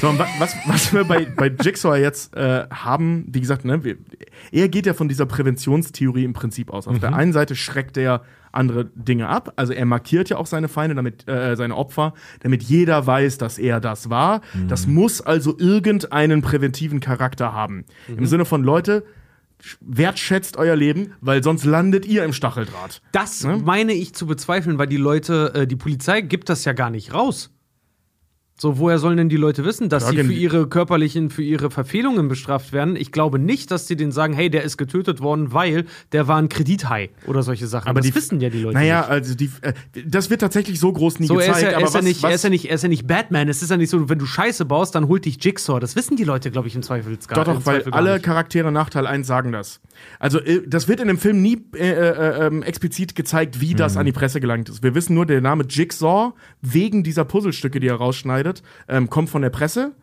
So, 0.00 0.08
und 0.08 0.18
was, 0.18 0.54
was 0.66 0.92
wir 0.92 1.04
bei, 1.04 1.24
bei 1.24 1.48
Jigsaw 1.48 1.96
jetzt 1.96 2.34
äh, 2.36 2.66
haben, 2.70 3.26
wie 3.28 3.40
gesagt, 3.40 3.64
ne, 3.64 3.82
wir, 3.82 3.96
er 4.52 4.68
geht 4.68 4.86
ja 4.86 4.94
von 4.94 5.08
dieser 5.08 5.26
Präventionstheorie 5.26 6.24
im 6.24 6.32
Prinzip 6.32 6.70
aus. 6.70 6.86
Auf 6.86 7.00
der 7.00 7.14
einen 7.14 7.32
Seite 7.32 7.56
schreckt 7.56 7.96
er 7.96 8.22
andere 8.52 8.86
Dinge 8.94 9.28
ab, 9.28 9.52
also 9.56 9.72
er 9.72 9.84
markiert 9.86 10.28
ja 10.28 10.36
auch 10.36 10.46
seine 10.46 10.68
Feinde, 10.68 10.94
damit 10.94 11.28
äh, 11.28 11.56
seine 11.56 11.76
Opfer, 11.76 12.14
damit 12.40 12.62
jeder 12.62 13.06
weiß, 13.06 13.38
dass 13.38 13.58
er 13.58 13.80
das 13.80 14.10
war. 14.10 14.40
Das 14.68 14.86
muss 14.86 15.20
also 15.20 15.56
irgendeinen 15.58 16.42
präventiven 16.42 17.00
Charakter 17.00 17.52
haben. 17.52 17.84
Im 18.08 18.26
Sinne 18.26 18.44
von 18.44 18.62
Leute, 18.62 19.04
wertschätzt 19.80 20.56
euer 20.56 20.76
Leben, 20.76 21.12
weil 21.20 21.42
sonst 21.42 21.64
landet 21.64 22.06
ihr 22.06 22.24
im 22.24 22.32
Stacheldraht. 22.32 23.02
Das 23.12 23.44
Ne? 23.44 23.58
meine 23.62 23.92
ich 23.92 24.14
zu 24.14 24.26
bezweifeln, 24.26 24.78
weil 24.78 24.86
die 24.86 24.96
Leute, 24.96 25.52
äh, 25.54 25.66
die 25.66 25.76
Polizei 25.76 26.20
gibt 26.22 26.48
das 26.48 26.64
ja 26.64 26.72
gar 26.72 26.90
nicht 26.90 27.12
raus. 27.14 27.50
So, 28.60 28.78
woher 28.78 28.98
sollen 28.98 29.16
denn 29.16 29.30
die 29.30 29.38
Leute 29.38 29.64
wissen, 29.64 29.88
dass 29.88 30.02
Ja, 30.04 30.10
sie 30.10 30.24
für 30.28 30.34
ihre 30.34 30.66
körperlichen, 30.68 31.30
für 31.30 31.42
ihre 31.42 31.70
Verfehlungen 31.70 32.28
bestraft 32.28 32.74
werden? 32.74 32.94
Ich 32.94 33.10
glaube 33.10 33.38
nicht, 33.38 33.70
dass 33.70 33.86
sie 33.86 33.96
denen 33.96 34.12
sagen, 34.12 34.34
hey, 34.34 34.50
der 34.50 34.64
ist 34.64 34.76
getötet 34.76 35.22
worden, 35.22 35.54
weil 35.54 35.86
der 36.12 36.28
war 36.28 36.36
ein 36.36 36.50
Kredithai 36.50 37.08
oder 37.26 37.42
solche 37.42 37.66
Sachen. 37.66 37.88
Aber 37.88 38.00
das 38.00 38.08
die 38.10 38.14
wissen 38.14 38.38
ja 38.38 38.50
die 38.50 38.60
Leute 38.60 38.74
Naja, 38.76 39.00
nicht. 39.00 39.08
also 39.08 39.34
die, 39.34 39.50
äh, 39.62 39.72
das 40.04 40.28
wird 40.28 40.42
tatsächlich 40.42 40.78
so 40.78 40.92
groß 40.92 41.20
nie 41.20 41.26
So, 41.26 41.38
er 41.38 41.46
gezeigt. 41.46 41.56
ist, 41.56 41.62
ja, 41.62 41.68
er, 41.70 41.76
aber 41.78 41.86
ist 41.86 41.94
ja 41.94 42.02
nicht, 42.02 42.22
was, 42.22 42.28
er, 42.30 42.34
ist 42.34 42.44
ja 42.44 42.50
nicht, 42.50 42.64
er 42.66 42.74
ist 42.74 42.82
ja 42.82 42.88
nicht 42.90 43.06
Batman. 43.06 43.48
Es 43.48 43.62
ist 43.62 43.70
ja 43.70 43.78
nicht 43.78 43.88
so, 43.88 44.10
wenn 44.10 44.18
du 44.18 44.26
Scheiße 44.26 44.66
baust, 44.66 44.94
dann 44.94 45.08
holt 45.08 45.24
dich 45.24 45.42
Jigsaw. 45.42 45.80
Das 45.80 45.96
wissen 45.96 46.16
die 46.18 46.24
Leute, 46.24 46.50
glaube 46.50 46.68
ich, 46.68 46.74
im 46.74 46.82
Zweifel 46.82 47.16
gar 47.28 47.42
Doch, 47.42 47.52
doch, 47.54 47.60
im 47.60 47.64
weil 47.66 47.82
alle 47.92 48.12
nicht. 48.14 48.26
Charaktere 48.26 48.70
nach 48.70 48.90
Teil 48.90 49.06
1 49.06 49.26
sagen 49.26 49.52
das. 49.52 49.80
Also, 50.18 50.38
äh, 50.38 50.60
das 50.66 50.86
wird 50.86 51.00
in 51.00 51.08
dem 51.08 51.16
Film 51.16 51.40
nie 51.40 51.64
äh, 51.74 51.88
äh, 51.88 52.46
ähm, 52.46 52.62
explizit 52.62 53.14
gezeigt, 53.14 53.62
wie 53.62 53.72
das 53.72 53.96
an 53.96 54.04
die 54.04 54.12
Presse 54.12 54.38
gelangt 54.38 54.68
ist. 54.68 54.82
Wir 54.82 54.94
wissen 54.94 55.14
nur, 55.14 55.24
der 55.24 55.40
Name 55.40 55.64
Jigsaw, 55.66 56.32
wegen 56.60 57.02
dieser 57.04 57.24
Puzzlestücke, 57.24 57.80
die 57.80 57.86
er 57.86 57.94
rausschneidet, 57.94 58.49
ähm, 58.88 59.10
kommt 59.10 59.30
von 59.30 59.42
der 59.42 59.50
Presse. 59.50 59.94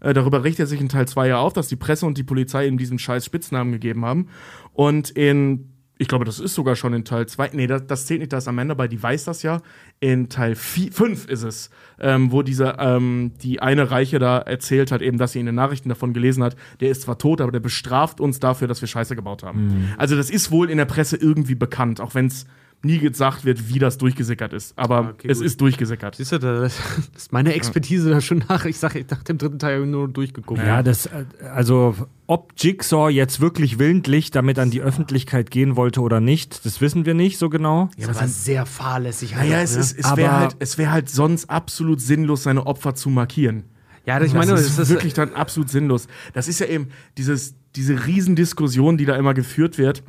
Äh, 0.00 0.14
darüber 0.14 0.44
richtet 0.44 0.64
er 0.64 0.66
sich 0.66 0.80
in 0.80 0.88
Teil 0.88 1.08
2 1.08 1.28
ja 1.28 1.38
auf, 1.38 1.52
dass 1.52 1.68
die 1.68 1.76
Presse 1.76 2.06
und 2.06 2.18
die 2.18 2.24
Polizei 2.24 2.66
ihm 2.66 2.78
diesen 2.78 2.98
scheiß 2.98 3.24
Spitznamen 3.24 3.72
gegeben 3.72 4.04
haben. 4.04 4.28
Und 4.72 5.10
in 5.10 5.70
ich 5.96 6.08
glaube, 6.08 6.24
das 6.24 6.40
ist 6.40 6.54
sogar 6.54 6.74
schon 6.74 6.92
in 6.92 7.04
Teil 7.04 7.26
2. 7.26 7.50
Nee, 7.52 7.66
das, 7.68 7.86
das 7.86 8.06
zählt 8.06 8.20
nicht, 8.20 8.32
da 8.32 8.38
ist 8.38 8.48
Amanda 8.48 8.74
bei, 8.74 8.88
die 8.88 9.00
weiß 9.00 9.24
das 9.24 9.42
ja. 9.42 9.62
In 10.00 10.28
Teil 10.28 10.56
5 10.56 11.26
ist 11.28 11.44
es, 11.44 11.70
ähm, 12.00 12.32
wo 12.32 12.42
diese, 12.42 12.76
ähm, 12.78 13.32
die 13.40 13.62
eine 13.62 13.90
Reiche 13.90 14.18
da 14.18 14.38
erzählt 14.38 14.90
hat, 14.90 15.02
eben, 15.02 15.18
dass 15.18 15.32
sie 15.32 15.40
in 15.40 15.46
den 15.46 15.54
Nachrichten 15.54 15.88
davon 15.88 16.12
gelesen 16.12 16.42
hat, 16.42 16.56
der 16.80 16.90
ist 16.90 17.02
zwar 17.02 17.18
tot, 17.18 17.40
aber 17.40 17.52
der 17.52 17.60
bestraft 17.60 18.20
uns 18.20 18.40
dafür, 18.40 18.66
dass 18.66 18.80
wir 18.80 18.88
Scheiße 18.88 19.14
gebaut 19.14 19.44
haben. 19.44 19.66
Mhm. 19.66 19.88
Also, 19.96 20.16
das 20.16 20.30
ist 20.30 20.50
wohl 20.50 20.68
in 20.68 20.78
der 20.78 20.84
Presse 20.84 21.16
irgendwie 21.16 21.54
bekannt, 21.54 22.00
auch 22.00 22.14
wenn 22.14 22.26
es 22.26 22.46
nie 22.82 22.98
gesagt 22.98 23.44
wird, 23.46 23.68
wie 23.70 23.78
das 23.78 23.96
durchgesickert 23.96 24.52
ist. 24.52 24.76
Aber 24.78 25.10
Okay, 25.14 25.28
es 25.30 25.38
gut. 25.38 25.46
ist 25.46 25.60
durchgesickert. 25.60 26.16
Siehst 26.16 26.32
du, 26.32 26.38
da- 26.38 26.60
das 26.60 26.78
ist 27.16 27.32
meine 27.32 27.54
Expertise 27.54 28.10
da 28.10 28.20
schon 28.20 28.44
nach. 28.48 28.66
Ich 28.66 28.78
sage, 28.78 29.04
nach 29.10 29.22
dem 29.22 29.38
dritten 29.38 29.58
Teil 29.58 29.86
nur 29.86 30.08
durchgeguckt. 30.08 30.60
Ja, 30.60 30.82
das, 30.82 31.08
also, 31.54 31.94
ob 32.26 32.52
Jigsaw 32.58 33.08
jetzt 33.10 33.40
wirklich 33.40 33.78
willentlich 33.78 34.30
damit 34.30 34.58
an 34.58 34.70
die 34.70 34.82
Öffentlichkeit 34.82 35.50
gehen 35.50 35.76
wollte 35.76 36.00
oder 36.02 36.20
nicht, 36.20 36.66
das 36.66 36.80
wissen 36.82 37.06
wir 37.06 37.14
nicht 37.14 37.38
so 37.38 37.48
genau. 37.48 37.88
Ja, 37.96 38.08
das 38.08 38.20
war 38.20 38.28
sehr 38.28 38.66
fahrlässig. 38.66 39.34
Naja, 39.34 39.56
halt 39.56 39.64
es, 39.64 39.72
auch, 39.72 39.76
ne? 39.76 39.80
ist, 39.82 39.98
es 39.98 40.04
Aber- 40.04 40.16
wäre 40.18 40.32
halt, 40.40 40.56
es 40.58 40.76
wär 40.76 40.92
halt 40.92 41.08
sonst 41.08 41.48
absolut 41.48 42.00
sinnlos, 42.02 42.42
seine 42.42 42.66
Opfer 42.66 42.94
zu 42.94 43.08
markieren. 43.08 43.64
Ja, 44.06 44.20
ich 44.20 44.34
meine, 44.34 44.50
das 44.50 44.60
das 44.64 44.70
ist 44.72 44.78
ist 44.80 44.88
wirklich 44.90 45.14
dann 45.14 45.32
absolut 45.32 45.70
sinnlos. 45.70 46.06
Das 46.34 46.48
ist 46.48 46.60
ja 46.60 46.66
eben 46.66 46.88
dieses, 47.16 47.54
diese 47.74 48.06
Riesendiskussion, 48.06 48.98
die 48.98 49.06
da 49.06 49.16
immer 49.16 49.32
geführt 49.32 49.78
wird 49.78 50.02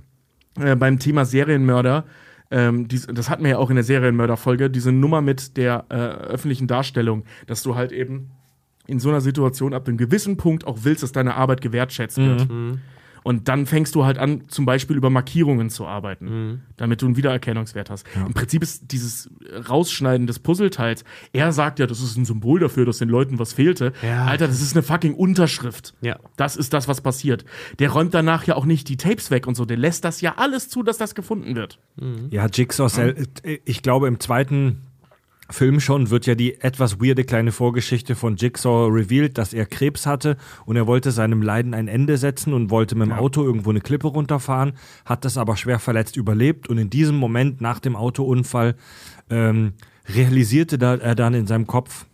äh, 0.59 0.75
beim 0.75 0.99
Thema 0.99 1.23
Serienmörder. 1.23 2.03
Ähm, 2.51 2.87
dies, 2.87 3.07
das 3.07 3.29
hatten 3.29 3.43
wir 3.43 3.51
ja 3.51 3.57
auch 3.57 3.69
in 3.69 3.75
der 3.75 3.83
Serienmörder-Folge, 3.83 4.69
diese 4.69 4.91
Nummer 4.91 5.21
mit 5.21 5.57
der 5.57 5.85
äh, 5.89 5.95
öffentlichen 5.95 6.67
Darstellung, 6.67 7.23
dass 7.47 7.63
du 7.63 7.75
halt 7.75 7.91
eben 7.91 8.31
in 8.87 8.99
so 8.99 9.09
einer 9.09 9.21
Situation 9.21 9.73
ab 9.73 9.87
einem 9.87 9.97
gewissen 9.97 10.37
Punkt 10.37 10.67
auch 10.67 10.79
willst, 10.83 11.01
dass 11.01 11.11
deine 11.11 11.35
Arbeit 11.35 11.61
gewertschätzt 11.61 12.17
wird. 12.17 12.47
Und 13.25 13.47
dann 13.47 13.65
fängst 13.65 13.95
du 13.95 14.05
halt 14.05 14.19
an, 14.19 14.43
zum 14.49 14.67
Beispiel 14.67 14.95
über 14.95 15.09
Markierungen 15.09 15.71
zu 15.71 15.87
arbeiten, 15.87 16.61
damit 16.77 17.01
du 17.01 17.07
einen 17.07 17.17
Wiedererkennungswert 17.17 17.89
hast. 17.89 18.05
Im 18.15 18.35
Prinzip 18.35 18.61
ist 18.61 18.91
dieses 18.91 19.31
Rausschneiden 19.67 20.27
des 20.27 20.37
Puzzleteils, 20.37 21.03
er 21.33 21.51
sagt 21.51 21.79
ja, 21.79 21.87
das 21.87 22.01
ist 22.01 22.17
ein 22.17 22.25
Symbol 22.25 22.59
dafür, 22.59 22.85
dass 22.85 22.99
den 22.99 23.09
Leuten 23.09 23.39
was 23.39 23.53
fehlte. 23.53 23.93
Ja. 24.03 24.25
Alter, 24.25 24.45
das 24.45 24.61
ist 24.61 24.75
eine 24.75 24.83
fucking 24.83 25.15
Unterschrift. 25.15 25.95
Ja. 26.01 26.19
Das 26.37 26.55
ist 26.55 26.71
das, 26.73 26.87
was 26.87 27.01
passiert. 27.01 27.45
Der 27.79 27.89
räumt 27.89 28.13
danach 28.13 28.43
ja 28.43 28.55
auch 28.57 28.65
nicht 28.65 28.89
die 28.89 28.97
Tapes 28.97 29.31
weg 29.31 29.47
und 29.47 29.55
so. 29.55 29.65
Der 29.65 29.77
lässt 29.77 30.05
das 30.05 30.21
ja 30.21 30.35
alles 30.37 30.69
zu, 30.69 30.83
dass 30.83 30.99
das 30.99 31.15
gefunden 31.15 31.55
wird. 31.55 31.79
Ja, 32.29 32.45
Jigsaw, 32.45 33.09
äh, 33.41 33.57
ich 33.65 33.81
glaube, 33.81 34.07
im 34.07 34.19
zweiten 34.19 34.81
Film 35.49 35.79
schon 35.79 36.09
wird 36.09 36.25
ja 36.25 36.33
die 36.33 36.59
etwas 36.61 36.99
weirde 36.99 37.23
kleine 37.23 37.51
Vorgeschichte 37.51 38.15
von 38.15 38.35
Jigsaw 38.35 38.87
revealed, 38.89 39.37
dass 39.37 39.53
er 39.53 39.65
Krebs 39.65 40.05
hatte 40.07 40.37
und 40.65 40.75
er 40.75 40.87
wollte 40.87 41.11
seinem 41.11 41.41
Leiden 41.41 41.73
ein 41.73 41.87
Ende 41.87 42.17
setzen 42.17 42.53
und 42.53 42.71
wollte 42.71 42.95
mit 42.95 43.07
dem 43.07 43.13
Auto 43.13 43.43
irgendwo 43.43 43.69
eine 43.69 43.81
Klippe 43.81 44.07
runterfahren, 44.07 44.73
hat 45.05 45.23
das 45.23 45.37
aber 45.37 45.55
schwer 45.55 45.77
verletzt 45.77 46.17
überlebt 46.17 46.67
und 46.67 46.79
in 46.79 46.89
diesem 46.89 47.15
Moment 47.15 47.61
nach 47.61 47.79
dem 47.79 47.95
Autounfall 47.95 48.75
ähm, 49.29 49.73
realisierte 50.07 50.77
da, 50.77 50.95
er 50.95 51.15
dann 51.15 51.35
in 51.35 51.45
seinem 51.45 51.67
Kopf, 51.67 52.05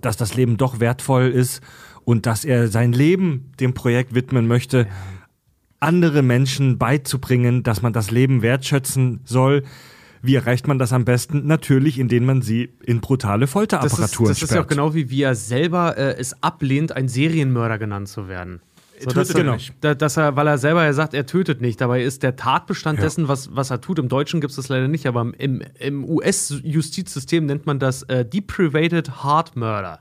dass 0.00 0.16
das 0.16 0.34
Leben 0.34 0.56
doch 0.56 0.78
wertvoll 0.78 1.30
ist 1.30 1.62
und 2.04 2.26
dass 2.26 2.44
er 2.44 2.68
sein 2.68 2.92
Leben 2.92 3.52
dem 3.58 3.74
Projekt 3.74 4.14
widmen 4.14 4.46
möchte, 4.46 4.86
andere 5.80 6.22
Menschen 6.22 6.78
beizubringen, 6.78 7.62
dass 7.62 7.82
man 7.82 7.92
das 7.92 8.10
Leben 8.10 8.42
wertschätzen 8.42 9.20
soll. 9.24 9.64
Wie 10.22 10.34
erreicht 10.34 10.66
man 10.68 10.78
das 10.78 10.92
am 10.92 11.04
besten? 11.04 11.46
Natürlich, 11.46 11.98
indem 11.98 12.24
man 12.26 12.42
sie 12.42 12.70
in 12.84 13.00
brutale 13.00 13.40
das 13.40 13.48
ist, 13.48 13.52
Folterapparaturen 13.52 14.28
das 14.28 14.42
ist 14.42 14.50
ja 14.50 14.56
auch 14.56 14.64
sperrt. 14.64 14.68
genau 14.70 14.94
wie, 14.94 15.10
wie 15.10 15.22
er 15.22 15.34
selber 15.34 15.96
äh, 15.96 16.16
es 16.18 16.42
ablehnt, 16.42 16.92
ein 16.92 17.08
Serienmörder 17.08 17.78
genannt 17.78 18.08
zu 18.08 18.28
werden. 18.28 18.60
So, 18.98 19.10
tötet 19.10 19.18
dass 19.18 19.34
er, 19.44 19.52
nicht. 19.52 19.74
da- 19.82 19.94
Dass 19.94 20.16
er, 20.16 20.36
weil 20.36 20.46
er 20.46 20.56
selber 20.56 20.82
ja 20.84 20.92
sagt, 20.94 21.12
er 21.12 21.26
tötet 21.26 21.60
nicht. 21.60 21.78
Dabei 21.82 22.02
ist 22.02 22.22
der 22.22 22.34
Tatbestand 22.36 23.02
dessen, 23.02 23.28
was, 23.28 23.54
was 23.54 23.70
er 23.70 23.82
tut. 23.82 23.98
Im 23.98 24.08
Deutschen 24.08 24.40
gibt 24.40 24.52
es 24.52 24.56
das 24.56 24.70
leider 24.70 24.88
nicht, 24.88 25.06
aber 25.06 25.32
im, 25.36 25.62
im 25.78 26.02
US-Justizsystem 26.60 27.44
nennt 27.46 27.66
man 27.66 27.78
das 27.78 28.02
äh, 28.04 28.24
Deprivated 28.24 29.22
Heart 29.22 29.54
Murder. 29.56 30.00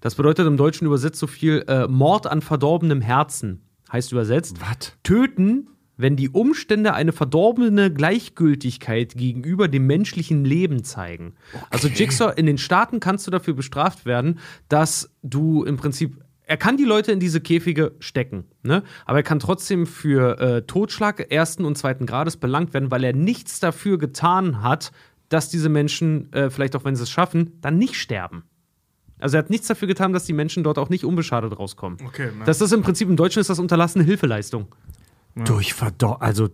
Das 0.00 0.16
bedeutet 0.16 0.46
im 0.46 0.56
Deutschen 0.56 0.86
übersetzt 0.86 1.18
so 1.20 1.26
viel 1.26 1.64
äh, 1.68 1.86
Mord 1.86 2.26
an 2.26 2.42
verdorbenem 2.42 3.00
Herzen. 3.00 3.62
Heißt 3.92 4.10
übersetzt, 4.12 4.56
Was? 4.60 4.92
töten, 5.04 5.68
wenn 5.96 6.16
die 6.16 6.28
Umstände 6.28 6.94
eine 6.94 7.12
verdorbene 7.12 7.92
Gleichgültigkeit 7.92 9.14
gegenüber 9.14 9.68
dem 9.68 9.86
menschlichen 9.86 10.44
Leben 10.44 10.84
zeigen. 10.84 11.34
Also 11.70 11.88
Jigsaw, 11.88 12.32
in 12.36 12.46
den 12.46 12.58
Staaten 12.58 13.00
kannst 13.00 13.26
du 13.26 13.30
dafür 13.30 13.54
bestraft 13.54 14.06
werden, 14.06 14.38
dass 14.68 15.10
du 15.22 15.64
im 15.64 15.76
Prinzip 15.76 16.20
er 16.46 16.58
kann 16.58 16.76
die 16.76 16.84
Leute 16.84 17.10
in 17.10 17.20
diese 17.20 17.40
Käfige 17.40 17.92
stecken, 18.00 18.44
ne? 18.62 18.82
aber 19.06 19.20
er 19.20 19.22
kann 19.22 19.38
trotzdem 19.38 19.86
für 19.86 20.38
äh, 20.38 20.62
Totschlag 20.66 21.32
ersten 21.32 21.64
und 21.64 21.78
zweiten 21.78 22.04
Grades 22.04 22.36
belangt 22.36 22.74
werden, 22.74 22.90
weil 22.90 23.02
er 23.02 23.14
nichts 23.14 23.60
dafür 23.60 23.96
getan 23.96 24.62
hat, 24.62 24.92
dass 25.30 25.48
diese 25.48 25.70
Menschen, 25.70 26.30
äh, 26.34 26.50
vielleicht 26.50 26.76
auch 26.76 26.84
wenn 26.84 26.96
sie 26.96 27.04
es 27.04 27.10
schaffen, 27.10 27.58
dann 27.62 27.78
nicht 27.78 27.94
sterben. 27.94 28.44
Also 29.18 29.36
er 29.36 29.38
hat 29.38 29.48
nichts 29.50 29.68
dafür 29.68 29.88
getan, 29.88 30.12
dass 30.12 30.24
die 30.24 30.34
Menschen 30.34 30.64
dort 30.64 30.78
auch 30.78 30.90
nicht 30.90 31.04
unbeschadet 31.04 31.58
rauskommen. 31.58 31.98
Okay. 32.06 32.28
Das 32.44 32.60
ist 32.60 32.72
im 32.72 32.82
Prinzip 32.82 33.08
im 33.08 33.16
Deutschen 33.16 33.40
ist 33.40 33.48
das 33.48 33.58
unterlassene 33.58 34.04
Hilfeleistung. 34.04 34.66
Durch 35.34 35.74
Verdor 35.74 36.22
also 36.22 36.48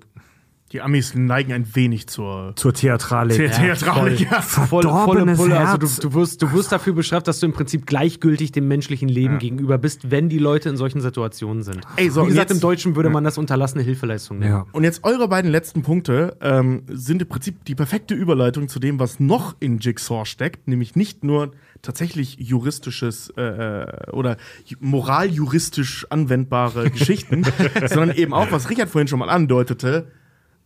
Die 0.72 0.80
Amis 0.82 1.14
neigen 1.16 1.52
ein 1.52 1.74
wenig 1.74 2.06
zur 2.06 2.52
zur 2.54 2.72
Theatralik. 2.72 3.36
The 3.36 3.48
Theatralik. 3.48 4.20
Ja. 4.20 4.40
Voll, 4.40 4.66
volle 4.68 4.82
Verdorbenes 4.88 5.38
Pulle. 5.38 5.54
Herz. 5.58 5.70
Also 5.82 6.00
du, 6.02 6.08
du, 6.10 6.14
wirst, 6.14 6.42
du 6.42 6.52
wirst 6.52 6.70
dafür 6.70 6.92
bestraft, 6.92 7.26
dass 7.26 7.40
du 7.40 7.46
im 7.46 7.52
Prinzip 7.52 7.86
gleichgültig 7.86 8.52
dem 8.52 8.68
menschlichen 8.68 9.08
Leben 9.08 9.38
gegenüber 9.40 9.78
bist, 9.78 10.12
wenn 10.12 10.28
die 10.28 10.38
Leute 10.38 10.68
in 10.68 10.76
solchen 10.76 11.00
Situationen 11.00 11.64
sind. 11.64 11.80
Ey, 11.96 12.08
so, 12.08 12.22
Wie 12.22 12.28
gesagt, 12.28 12.50
jetzt- 12.50 12.56
im 12.56 12.60
Deutschen 12.60 12.94
würde 12.94 13.10
man 13.10 13.24
das 13.24 13.36
unterlassene 13.36 13.82
Hilfeleistung 13.82 14.38
nennen. 14.38 14.52
Ja. 14.52 14.66
Und 14.70 14.84
jetzt 14.84 15.02
eure 15.02 15.26
beiden 15.26 15.50
letzten 15.50 15.82
Punkte 15.82 16.36
ähm, 16.40 16.82
sind 16.88 17.20
im 17.22 17.28
Prinzip 17.28 17.64
die 17.64 17.74
perfekte 17.74 18.14
Überleitung 18.14 18.68
zu 18.68 18.78
dem, 18.78 19.00
was 19.00 19.18
noch 19.18 19.56
in 19.58 19.78
Jigsaw 19.80 20.24
steckt, 20.24 20.68
nämlich 20.68 20.94
nicht 20.94 21.24
nur 21.24 21.50
tatsächlich 21.82 22.36
juristisches 22.38 23.30
äh, 23.36 23.42
äh, 23.42 24.10
oder 24.12 24.36
ju- 24.68 24.76
moraljuristisch 24.80 26.06
anwendbare 26.10 26.90
Geschichten, 26.92 27.42
sondern 27.86 28.12
eben 28.16 28.32
auch, 28.34 28.52
was 28.52 28.70
Richard 28.70 28.88
vorhin 28.88 29.08
schon 29.08 29.18
mal 29.18 29.30
andeutete, 29.30 30.12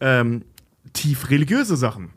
ähm, 0.04 0.44
tief 0.92 1.30
religiöse 1.30 1.76
Sachen. 1.76 2.10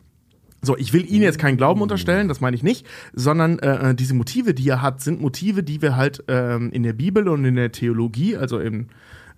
So, 0.60 0.76
ich 0.76 0.92
will 0.92 1.08
Ihnen 1.08 1.22
jetzt 1.22 1.38
keinen 1.38 1.56
Glauben 1.56 1.80
unterstellen, 1.80 2.28
das 2.28 2.40
meine 2.40 2.56
ich 2.56 2.62
nicht, 2.62 2.86
sondern 3.12 3.58
äh, 3.60 3.94
diese 3.94 4.14
Motive, 4.14 4.54
die 4.54 4.68
er 4.68 4.82
hat, 4.82 5.00
sind 5.00 5.20
Motive, 5.20 5.62
die 5.62 5.80
wir 5.80 5.96
halt 5.96 6.24
ähm, 6.28 6.70
in 6.72 6.82
der 6.82 6.92
Bibel 6.92 7.28
und 7.28 7.44
in 7.44 7.54
der 7.54 7.70
Theologie, 7.72 8.36
also 8.36 8.58
im, 8.58 8.88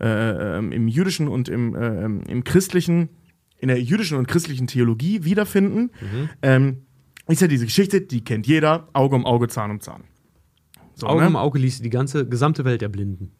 äh, 0.00 0.58
ähm, 0.58 0.72
im 0.72 0.88
jüdischen 0.88 1.28
und 1.28 1.48
im, 1.48 1.74
äh, 1.74 2.04
ähm, 2.04 2.22
im 2.26 2.42
christlichen, 2.42 3.10
in 3.58 3.68
der 3.68 3.80
jüdischen 3.80 4.16
und 4.16 4.28
christlichen 4.28 4.66
Theologie 4.66 5.24
wiederfinden. 5.24 5.90
Ähm, 6.40 6.78
ist 7.28 7.42
ja 7.42 7.48
diese 7.48 7.66
Geschichte, 7.66 8.00
die 8.00 8.24
kennt 8.24 8.46
jeder, 8.46 8.88
Auge 8.94 9.14
um 9.14 9.26
Auge, 9.26 9.48
Zahn 9.48 9.70
um 9.70 9.80
Zahn. 9.80 10.04
So, 10.94 11.06
Auge 11.06 11.20
ne? 11.20 11.28
um 11.28 11.36
Auge 11.36 11.58
ließ 11.58 11.82
die 11.82 11.90
ganze 11.90 12.26
gesamte 12.26 12.64
Welt 12.64 12.82
erblinden. 12.82 13.30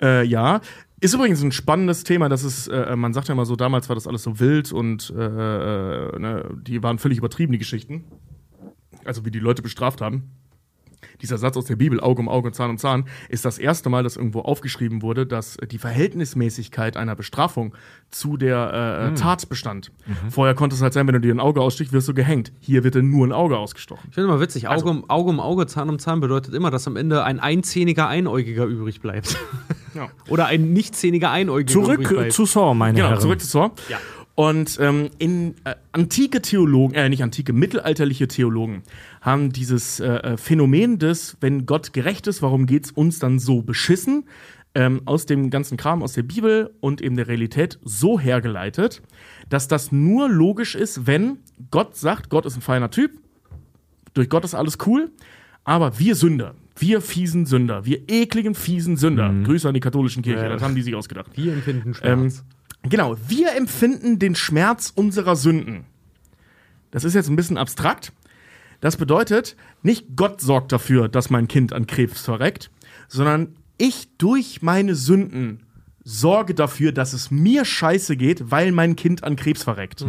Äh, 0.00 0.26
ja. 0.26 0.60
Ist 1.04 1.12
übrigens 1.12 1.42
ein 1.42 1.52
spannendes 1.52 2.02
Thema, 2.02 2.30
das 2.30 2.44
ist, 2.44 2.66
äh, 2.68 2.96
man 2.96 3.12
sagt 3.12 3.28
ja 3.28 3.34
immer 3.34 3.44
so, 3.44 3.56
damals 3.56 3.90
war 3.90 3.94
das 3.94 4.06
alles 4.06 4.22
so 4.22 4.40
wild 4.40 4.72
und 4.72 5.12
äh, 5.14 5.22
äh, 5.22 6.18
ne, 6.18 6.48
die 6.62 6.82
waren 6.82 6.98
völlig 6.98 7.18
übertrieben, 7.18 7.52
die 7.52 7.58
Geschichten. 7.58 8.04
Also 9.04 9.26
wie 9.26 9.30
die 9.30 9.38
Leute 9.38 9.60
bestraft 9.60 10.00
haben. 10.00 10.30
Dieser 11.22 11.38
Satz 11.38 11.56
aus 11.56 11.64
der 11.66 11.76
Bibel, 11.76 12.00
Auge 12.00 12.20
um 12.20 12.28
Auge, 12.28 12.52
Zahn 12.52 12.70
um 12.70 12.78
Zahn, 12.78 13.04
ist 13.28 13.44
das 13.44 13.58
erste 13.58 13.88
Mal, 13.90 14.02
dass 14.02 14.16
irgendwo 14.16 14.40
aufgeschrieben 14.40 15.02
wurde, 15.02 15.26
dass 15.26 15.56
äh, 15.56 15.66
die 15.66 15.78
Verhältnismäßigkeit 15.78 16.96
einer 16.96 17.16
Bestrafung 17.16 17.74
zu 18.10 18.36
der 18.36 19.10
äh, 19.12 19.14
Tat 19.14 19.48
bestand. 19.48 19.90
Vorher 20.30 20.54
konnte 20.54 20.76
es 20.76 20.82
halt 20.82 20.92
sein, 20.92 21.06
wenn 21.06 21.14
du 21.14 21.20
dir 21.20 21.34
ein 21.34 21.40
Auge 21.40 21.60
ausstichst, 21.60 21.92
wirst 21.92 22.08
du 22.08 22.14
gehängt. 22.14 22.52
Hier 22.60 22.84
wird 22.84 22.94
dir 22.94 23.02
nur 23.02 23.26
ein 23.26 23.32
Auge 23.32 23.58
ausgestochen. 23.58 24.04
Ich 24.08 24.14
finde 24.14 24.28
mal 24.28 24.40
witzig, 24.40 24.68
Auge, 24.68 24.88
um, 24.88 25.08
Auge 25.10 25.30
um 25.30 25.40
Auge, 25.40 25.66
Zahn 25.66 25.88
um 25.88 25.98
Zahn 25.98 26.20
bedeutet 26.20 26.54
immer, 26.54 26.70
dass 26.70 26.86
am 26.86 26.96
Ende 26.96 27.24
ein 27.24 27.40
einzähniger 27.40 28.08
Einäugiger 28.08 28.64
übrig 28.66 29.00
bleibt. 29.00 29.36
Ja. 29.94 30.08
Oder 30.28 30.46
ein 30.46 30.72
nichtzähniger 30.72 31.30
Einäugiger 31.30 31.72
Zurück 31.80 32.00
übrig 32.00 32.08
bleibt. 32.16 32.32
zu 32.32 32.46
Saw, 32.46 32.74
meine 32.74 32.96
Genau, 32.96 33.08
Herren. 33.10 33.20
zurück 33.20 33.40
zu 33.40 33.46
Saw. 33.46 33.70
Ja. 33.88 33.98
Und 34.36 34.78
ähm, 34.80 35.10
in 35.18 35.54
äh, 35.64 35.76
antike 35.92 36.42
Theologen, 36.42 36.94
äh, 36.94 37.08
nicht 37.08 37.22
antike, 37.22 37.52
mittelalterliche 37.52 38.26
Theologen 38.26 38.82
haben 39.20 39.52
dieses 39.52 40.00
äh, 40.00 40.06
äh, 40.06 40.36
Phänomen 40.36 40.98
des, 40.98 41.36
wenn 41.40 41.66
Gott 41.66 41.92
gerecht 41.92 42.26
ist, 42.26 42.42
warum 42.42 42.66
geht's 42.66 42.90
uns 42.90 43.20
dann 43.20 43.38
so 43.38 43.62
beschissen, 43.62 44.24
ähm, 44.74 45.02
aus 45.04 45.26
dem 45.26 45.50
ganzen 45.50 45.76
Kram 45.76 46.02
aus 46.02 46.14
der 46.14 46.24
Bibel 46.24 46.74
und 46.80 47.00
eben 47.00 47.16
der 47.16 47.28
Realität 47.28 47.78
so 47.84 48.18
hergeleitet, 48.18 49.02
dass 49.48 49.68
das 49.68 49.92
nur 49.92 50.28
logisch 50.28 50.74
ist, 50.74 51.06
wenn 51.06 51.38
Gott 51.70 51.96
sagt, 51.96 52.28
Gott 52.28 52.44
ist 52.44 52.56
ein 52.56 52.60
feiner 52.60 52.90
Typ, 52.90 53.12
durch 54.14 54.28
Gott 54.28 54.44
ist 54.44 54.54
alles 54.54 54.78
cool, 54.86 55.12
aber 55.62 56.00
wir 56.00 56.16
Sünder, 56.16 56.56
wir 56.76 57.00
fiesen 57.00 57.46
Sünder, 57.46 57.84
wir 57.84 58.00
ekligen, 58.08 58.56
fiesen 58.56 58.96
Sünder, 58.96 59.32
Grüße 59.44 59.68
an 59.68 59.74
die 59.74 59.80
katholischen 59.80 60.24
Kirche, 60.24 60.48
das 60.48 60.60
haben 60.60 60.74
die 60.74 60.82
sich 60.82 60.96
ausgedacht. 60.96 61.30
Wir 61.36 61.52
empfinden 61.52 61.94
Ähm, 62.02 62.30
Schmerz. 62.30 62.44
Genau, 62.88 63.16
wir 63.26 63.56
empfinden 63.56 64.18
den 64.18 64.34
Schmerz 64.34 64.92
unserer 64.94 65.36
Sünden. 65.36 65.84
Das 66.90 67.04
ist 67.04 67.14
jetzt 67.14 67.28
ein 67.28 67.36
bisschen 67.36 67.58
abstrakt. 67.58 68.12
Das 68.80 68.96
bedeutet, 68.96 69.56
nicht 69.82 70.16
Gott 70.16 70.40
sorgt 70.40 70.70
dafür, 70.70 71.08
dass 71.08 71.30
mein 71.30 71.48
Kind 71.48 71.72
an 71.72 71.86
Krebs 71.86 72.20
verreckt, 72.20 72.70
sondern 73.08 73.56
ich 73.78 74.08
durch 74.18 74.62
meine 74.62 74.94
Sünden 74.94 75.64
sorge 76.04 76.54
dafür, 76.54 76.92
dass 76.92 77.12
es 77.12 77.30
mir 77.30 77.64
scheiße 77.64 78.16
geht, 78.16 78.50
weil 78.50 78.72
mein 78.72 78.94
Kind 78.94 79.24
an 79.24 79.36
Krebs 79.36 79.62
verreckt. 79.62 80.04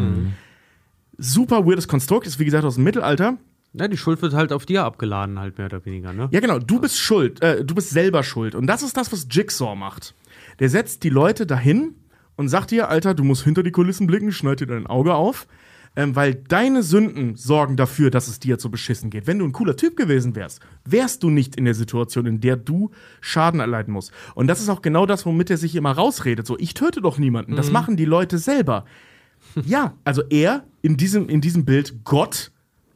Super 1.18 1.66
weirdes 1.66 1.88
Konstrukt, 1.88 2.28
ist 2.28 2.38
wie 2.40 2.46
gesagt 2.46 2.66
aus 2.66 2.76
dem 2.76 2.84
Mittelalter. 2.84 3.38
Ja, 3.74 3.88
die 3.88 3.98
Schuld 3.98 4.22
wird 4.22 4.34
halt 4.34 4.54
auf 4.54 4.66
dir 4.66 4.84
abgeladen, 4.86 5.40
halt 5.40 5.58
mehr 5.58 5.68
oder 5.68 5.84
weniger, 5.86 6.14
ne? 6.14 6.30
Ja, 6.32 6.40
genau, 6.40 6.60
du 6.60 6.80
bist 6.80 6.98
schuld, 6.98 7.42
äh, 7.42 7.64
du 7.66 7.76
bist 7.76 7.90
selber 7.90 8.24
schuld. 8.24 8.56
Und 8.56 8.68
das 8.68 8.84
ist 8.84 8.96
das, 8.96 9.12
was 9.12 9.28
Jigsaw 9.30 9.76
macht. 9.76 10.14
Der 10.60 10.70
setzt 10.70 11.04
die 11.04 11.10
Leute 11.10 11.46
dahin 11.46 11.96
und 12.36 12.50
sagt 12.50 12.72
dir, 12.72 12.90
Alter, 12.90 13.14
du 13.14 13.24
musst 13.24 13.44
hinter 13.44 13.64
die 13.64 13.72
Kulissen 13.72 14.08
blicken, 14.08 14.32
schneid 14.32 14.60
dir 14.60 14.68
dein 14.68 14.88
Auge 14.88 15.14
auf, 15.16 15.48
ähm, 15.96 16.16
weil 16.16 16.36
deine 16.36 16.84
Sünden 16.84 17.36
sorgen 17.36 17.78
dafür, 17.78 18.12
dass 18.12 18.28
es 18.28 18.40
dir 18.40 18.50
jetzt 18.50 18.64
so 18.64 18.70
beschissen 18.70 19.10
geht. 19.10 19.28
Wenn 19.28 19.40
du 19.40 19.46
ein 19.46 19.54
cooler 19.54 19.78
Typ 19.78 19.96
gewesen 19.96 20.36
wärst, 20.36 20.60
wärst 20.84 21.24
du 21.24 21.30
nicht 21.30 21.56
in 21.56 21.66
der 21.66 21.74
Situation, 21.74 22.26
in 22.26 22.42
der 22.42 22.58
du 22.58 22.92
Schaden 23.22 23.60
erleiden 23.60 23.94
musst. 23.94 24.12
Und 24.34 24.48
das 24.48 24.60
ist 24.60 24.70
auch 24.70 24.82
genau 24.82 25.06
das, 25.06 25.26
womit 25.26 25.50
er 25.50 25.58
sich 25.58 25.76
immer 25.76 25.92
rausredet. 25.92 26.46
So, 26.46 26.58
ich 26.60 26.74
töte 26.74 27.02
doch 27.02 27.18
niemanden. 27.18 27.56
Das 27.56 27.72
machen 27.72 27.96
die 27.96 28.06
Leute 28.06 28.38
selber. 28.38 28.86
ja, 29.66 29.94
also 30.04 30.22
er 30.30 30.66
in 30.82 30.98
diesem, 30.98 31.30
in 31.30 31.40
diesem 31.40 31.64
Bild, 31.66 32.04
Gott, 32.04 32.52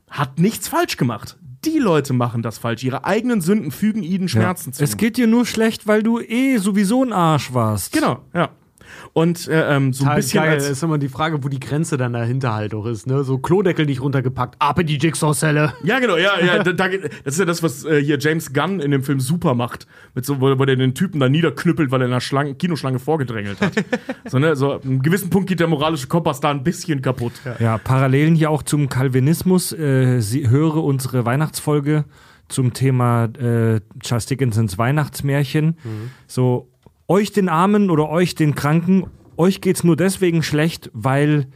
hat 0.10 0.40
nichts 0.40 0.68
falsch 0.68 0.98
gemacht. 0.98 1.38
Die 1.66 1.78
Leute 1.78 2.14
machen 2.14 2.42
das 2.42 2.58
falsch. 2.58 2.84
Ihre 2.84 3.06
eigenen 3.06 3.42
Sünden 3.42 3.72
fügen 3.72 4.02
ihnen 4.02 4.30
Schmerzen 4.30 4.72
zu. 4.72 4.84
Es 4.84 4.96
geht 4.98 5.18
dir 5.18 5.28
nur 5.28 5.46
schlecht, 5.46 5.88
weil 5.88 6.04
du 6.04 6.20
eh 6.20 6.58
sowieso 6.58 7.04
ein 7.04 7.12
Arsch 7.12 7.54
warst. 7.54 7.92
Genau, 7.92 8.24
ja. 8.34 8.50
Und 9.20 9.50
äh, 9.50 9.76
ähm, 9.76 9.92
so 9.92 10.06
ein 10.06 10.16
bisschen 10.16 10.42
geil, 10.42 10.52
als, 10.52 10.70
ist 10.70 10.82
immer 10.82 10.98
die 10.98 11.10
Frage, 11.10 11.44
wo 11.44 11.50
die 11.50 11.60
Grenze 11.60 11.98
dann 11.98 12.14
dahinter 12.14 12.54
halt 12.54 12.74
auch 12.74 12.86
ist, 12.86 13.06
ne? 13.06 13.26
So 13.26 13.38
Klodeckel 13.38 13.86
nicht 13.86 14.00
runtergepackt, 14.00 14.56
ab 14.60 14.80
in 14.80 14.88
die 14.88 14.98
Jigsaw-Zelle. 14.98 15.74
Ja, 15.84 16.00
genau, 16.00 16.16
ja, 16.16 16.40
ja. 16.40 16.64
Da, 16.64 16.72
da, 16.72 16.88
das 16.88 17.34
ist 17.34 17.40
ja 17.40 17.44
das, 17.44 17.62
was 17.62 17.84
äh, 17.84 18.02
hier 18.02 18.18
James 18.18 18.54
Gunn 18.54 18.80
in 18.80 18.92
dem 18.92 19.04
Film 19.04 19.20
Super 19.20 19.56
macht. 19.56 19.88
Mit 20.16 20.26
so, 20.26 20.40
wo, 20.40 20.58
wo 20.58 20.64
der 20.64 20.78
den 20.78 20.96
Typen 20.96 21.20
da 21.20 21.28
niederknüppelt, 21.28 21.92
weil 21.92 22.02
er 22.02 22.06
in 22.06 22.14
einer 22.14 22.22
Schlange, 22.22 22.56
Kinoschlange 22.56 23.00
vorgedrängelt 23.00 23.60
hat. 23.60 23.74
so, 24.26 24.40
ne, 24.40 24.56
so, 24.56 24.76
an 24.76 24.84
einem 24.84 25.02
gewissen 25.02 25.30
Punkt 25.30 25.50
geht 25.50 25.60
der 25.60 25.68
moralische 25.68 26.08
Kompass 26.08 26.40
da 26.40 26.52
ein 26.52 26.64
bisschen 26.64 27.02
kaputt. 27.02 27.34
Ja, 27.60 27.78
Parallelen 27.78 28.36
hier 28.36 28.50
auch 28.50 28.64
zum 28.64 28.88
Calvinismus. 28.88 29.74
Äh, 29.74 30.22
sie 30.22 30.50
höre 30.50 30.78
unsere 30.78 31.26
Weihnachtsfolge 31.26 32.06
zum 32.48 32.72
Thema 32.72 33.26
äh, 33.26 33.82
Charles 34.00 34.28
Dickinsons 34.28 34.78
Weihnachtsmärchen. 34.78 35.76
So, 36.26 36.70
euch 37.10 37.34
den 37.34 37.50
Armen 37.50 37.90
oder 37.90 38.10
euch 38.10 38.36
den 38.36 38.56
Kranken, 38.56 39.08
euch 39.36 39.60
geht's 39.60 39.84
nur 39.84 39.98
deswegen 39.98 40.44
schlecht, 40.44 40.90
weil 40.94 41.48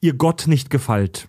ihr 0.00 0.14
Gott 0.14 0.46
nicht 0.48 0.70
gefällt. 0.70 1.28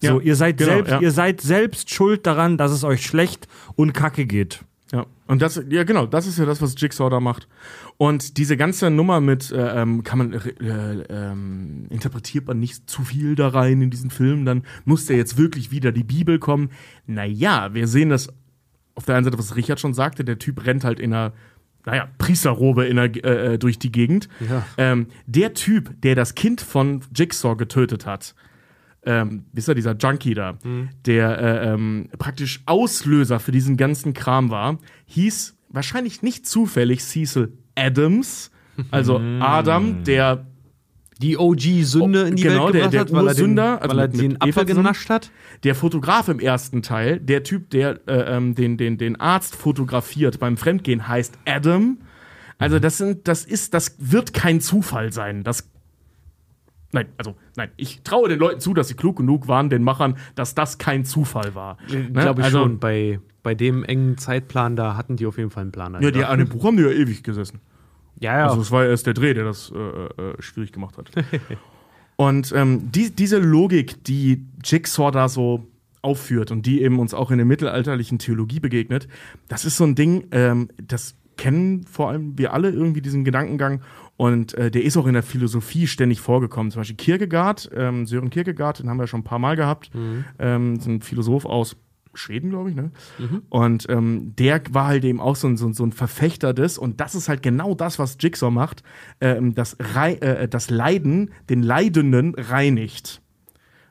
So, 0.00 0.20
Ja, 0.20 0.20
ihr 0.20 0.36
seid, 0.36 0.58
genau, 0.58 0.72
selbst, 0.72 0.90
ja. 0.90 1.00
ihr 1.00 1.10
seid 1.10 1.40
selbst 1.40 1.90
schuld 1.90 2.26
daran, 2.26 2.56
dass 2.56 2.70
es 2.70 2.84
euch 2.84 3.04
schlecht 3.04 3.48
und 3.74 3.92
kacke 3.92 4.26
geht. 4.26 4.60
Ja, 4.92 5.06
und 5.26 5.42
das, 5.42 5.60
ja 5.68 5.82
genau, 5.84 6.06
das 6.06 6.26
ist 6.26 6.38
ja 6.38 6.44
das, 6.44 6.62
was 6.62 6.74
Jigsaw 6.76 7.10
da 7.10 7.18
macht. 7.18 7.48
Und 7.96 8.36
diese 8.36 8.56
ganze 8.56 8.90
Nummer 8.90 9.20
mit, 9.20 9.50
äh, 9.50 9.82
ähm, 9.82 10.04
kann 10.04 10.18
man, 10.18 10.32
äh, 10.34 11.04
ähm, 11.08 11.86
interpretiert 11.90 12.46
man 12.46 12.60
nicht 12.60 12.88
zu 12.88 13.02
viel 13.02 13.34
da 13.34 13.48
rein 13.48 13.80
in 13.80 13.90
diesen 13.90 14.10
Film, 14.10 14.44
dann 14.44 14.62
muss 14.84 15.06
der 15.06 15.16
jetzt 15.16 15.38
wirklich 15.38 15.70
wieder 15.70 15.90
die 15.90 16.04
Bibel 16.04 16.38
kommen. 16.38 16.70
Naja, 17.06 17.74
wir 17.74 17.88
sehen 17.88 18.10
das 18.10 18.28
auf 18.94 19.06
der 19.06 19.16
einen 19.16 19.24
Seite, 19.24 19.38
was 19.38 19.56
Richard 19.56 19.80
schon 19.80 19.94
sagte, 19.94 20.24
der 20.24 20.38
Typ 20.38 20.64
rennt 20.64 20.84
halt 20.84 21.00
in 21.00 21.12
einer, 21.12 21.32
naja, 21.86 22.08
Priesterrobe 22.18 22.86
in 22.86 22.98
einer, 22.98 23.14
äh, 23.24 23.54
äh, 23.54 23.58
durch 23.58 23.78
die 23.78 23.92
Gegend. 23.92 24.28
Ähm, 24.76 25.06
der 25.26 25.54
Typ, 25.54 26.00
der 26.02 26.14
das 26.14 26.34
Kind 26.34 26.60
von 26.60 27.00
Jigsaw 27.14 27.56
getötet 27.56 28.04
hat, 28.04 28.34
ähm, 29.04 29.44
wisst 29.52 29.68
ihr, 29.68 29.74
dieser 29.76 29.96
Junkie 29.96 30.34
da, 30.34 30.58
der 31.06 31.38
äh, 31.38 31.72
ähm, 31.72 32.08
praktisch 32.18 32.60
Auslöser 32.66 33.38
für 33.38 33.52
diesen 33.52 33.76
ganzen 33.76 34.14
Kram 34.14 34.50
war, 34.50 34.78
hieß 35.06 35.56
wahrscheinlich 35.68 36.22
nicht 36.22 36.44
zufällig 36.46 37.04
Cecil 37.04 37.52
Adams, 37.76 38.50
also 38.90 39.20
Adam, 39.40 40.02
der 40.04 40.44
Die 41.22 41.38
OG-Sünde 41.38 42.22
in 42.28 42.36
die 42.36 42.42
Genau, 42.42 42.64
Welt 42.66 42.74
der- 42.74 42.80
gebracht 42.82 42.92
der 42.92 43.00
hat, 43.00 43.12
weil 43.12 43.28
er 43.28 43.34
den, 43.34 43.58
also 43.58 43.88
weil 43.88 43.98
er 44.00 44.08
mit- 44.08 44.20
den 44.20 44.40
Apfel 44.40 44.64
genascht 44.66 45.08
hat. 45.08 45.30
der 45.64 45.74
Fotograf 45.74 46.28
im 46.28 46.40
ersten 46.40 46.82
Teil, 46.82 47.18
der 47.20 47.42
Typ, 47.42 47.70
der 47.70 48.00
äh, 48.06 48.36
ähm, 48.36 48.54
den, 48.54 48.76
den, 48.76 48.98
den 48.98 49.18
Arzt 49.18 49.56
fotografiert 49.56 50.38
beim 50.38 50.56
Fremdgehen, 50.58 51.08
heißt 51.08 51.38
Adam. 51.46 51.98
Also 52.58 52.78
das 52.78 52.98
sind, 52.98 53.28
das 53.28 53.44
ist, 53.44 53.72
das 53.72 53.96
wird 53.98 54.34
kein 54.34 54.60
Zufall 54.60 55.12
sein. 55.12 55.42
Das 55.42 55.70
Nein, 56.92 57.08
also 57.18 57.34
nein, 57.56 57.70
ich 57.76 58.02
traue 58.02 58.28
den 58.28 58.38
Leuten 58.38 58.60
zu, 58.60 58.72
dass 58.72 58.88
sie 58.88 58.94
klug 58.94 59.16
genug 59.16 59.48
waren, 59.48 59.68
den 59.68 59.82
Machern, 59.82 60.16
dass 60.34 60.54
das 60.54 60.78
kein 60.78 61.04
Zufall 61.04 61.54
war. 61.54 61.76
Ne? 61.90 62.10
Glaube 62.12 62.40
ich 62.40 62.46
also, 62.46 62.60
schon. 62.60 62.78
Bei, 62.78 63.20
bei 63.42 63.54
dem 63.54 63.84
engen 63.84 64.16
Zeitplan, 64.16 64.76
da 64.76 64.96
hatten 64.96 65.16
die 65.16 65.26
auf 65.26 65.36
jeden 65.36 65.50
Fall 65.50 65.62
einen 65.62 65.72
Plan. 65.72 65.96
Ja, 66.00 66.10
die 66.10 66.24
an 66.24 66.38
dem 66.38 66.48
Buch 66.48 66.64
haben 66.64 66.76
die 66.76 66.84
ja 66.84 66.90
ewig 66.90 67.22
gesessen. 67.22 67.60
Ja, 68.20 68.38
ja. 68.38 68.46
Also 68.48 68.60
es 68.60 68.70
war 68.70 68.86
erst 68.86 69.06
der 69.06 69.14
Dreh, 69.14 69.34
der 69.34 69.44
das 69.44 69.72
äh, 69.74 69.78
äh, 69.78 70.40
schwierig 70.40 70.72
gemacht 70.72 70.96
hat. 70.98 71.10
und 72.16 72.52
ähm, 72.54 72.90
die, 72.90 73.14
diese 73.14 73.38
Logik, 73.38 74.04
die 74.04 74.46
Jigsaw 74.64 75.10
da 75.10 75.28
so 75.28 75.66
aufführt 76.02 76.50
und 76.50 76.66
die 76.66 76.82
eben 76.82 76.98
uns 76.98 77.14
auch 77.14 77.30
in 77.30 77.38
der 77.38 77.46
mittelalterlichen 77.46 78.18
Theologie 78.18 78.60
begegnet, 78.60 79.08
das 79.48 79.64
ist 79.64 79.76
so 79.76 79.84
ein 79.84 79.94
Ding, 79.94 80.26
ähm, 80.30 80.68
das 80.82 81.16
kennen 81.36 81.84
vor 81.84 82.08
allem 82.08 82.38
wir 82.38 82.54
alle 82.54 82.70
irgendwie 82.70 83.02
diesen 83.02 83.24
Gedankengang 83.24 83.82
und 84.16 84.54
äh, 84.54 84.70
der 84.70 84.84
ist 84.84 84.96
auch 84.96 85.06
in 85.06 85.12
der 85.12 85.22
Philosophie 85.22 85.86
ständig 85.86 86.22
vorgekommen. 86.22 86.70
Zum 86.70 86.80
Beispiel 86.80 86.96
Kierkegaard, 86.96 87.70
ähm, 87.74 88.06
Sören 88.06 88.30
Kierkegaard, 88.30 88.78
den 88.78 88.88
haben 88.88 88.98
wir 88.98 89.06
schon 89.06 89.20
ein 89.20 89.24
paar 89.24 89.38
Mal 89.38 89.56
gehabt, 89.56 89.90
ähm, 90.38 90.76
ist 90.76 90.86
ein 90.86 91.02
Philosoph 91.02 91.44
aus 91.44 91.76
Schweden, 92.16 92.50
glaube 92.50 92.70
ich, 92.70 92.76
ne? 92.76 92.90
Und 93.48 93.86
ähm, 93.88 94.34
der 94.36 94.62
war 94.70 94.86
halt 94.86 95.04
eben 95.04 95.20
auch 95.20 95.36
so 95.36 95.46
ein, 95.48 95.56
so, 95.56 95.72
so 95.72 95.84
ein 95.84 95.92
Verfechter 95.92 96.54
des, 96.54 96.78
und 96.78 97.00
das 97.00 97.14
ist 97.14 97.28
halt 97.28 97.42
genau 97.42 97.74
das, 97.74 97.98
was 97.98 98.16
Jigsaw 98.20 98.50
macht, 98.50 98.82
ähm, 99.20 99.54
das, 99.54 99.76
Rei 99.78 100.14
äh, 100.14 100.48
das 100.48 100.70
Leiden, 100.70 101.30
den 101.48 101.62
Leidenden 101.62 102.34
reinigt. 102.34 103.22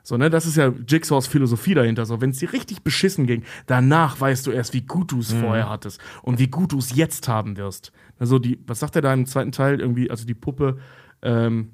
So, 0.06 0.16
ne, 0.16 0.30
das 0.30 0.46
ist 0.46 0.56
ja 0.56 0.72
Jigsaws 0.86 1.26
Philosophie 1.26 1.74
dahinter. 1.74 2.06
So, 2.06 2.20
wenn 2.20 2.30
es 2.30 2.38
dir 2.38 2.52
richtig 2.52 2.82
beschissen 2.82 3.26
ging, 3.26 3.42
danach 3.66 4.20
weißt 4.20 4.46
du 4.46 4.52
erst, 4.52 4.72
wie 4.72 4.82
gut 4.82 5.10
du 5.10 5.18
es 5.18 5.32
vorher 5.32 5.68
hattest 5.68 6.00
und 6.22 6.38
wie 6.38 6.46
gut 6.46 6.70
du 6.70 6.78
es 6.78 6.94
jetzt 6.94 7.26
haben 7.26 7.56
wirst. 7.56 7.90
Also 8.16 8.38
die, 8.38 8.60
was 8.68 8.78
sagt 8.78 8.94
er 8.94 9.02
da 9.02 9.12
im 9.12 9.26
zweiten 9.26 9.50
Teil 9.50 9.80
irgendwie? 9.80 10.08
Also 10.08 10.24
die 10.24 10.34
Puppe, 10.34 10.78
ähm, 11.22 11.70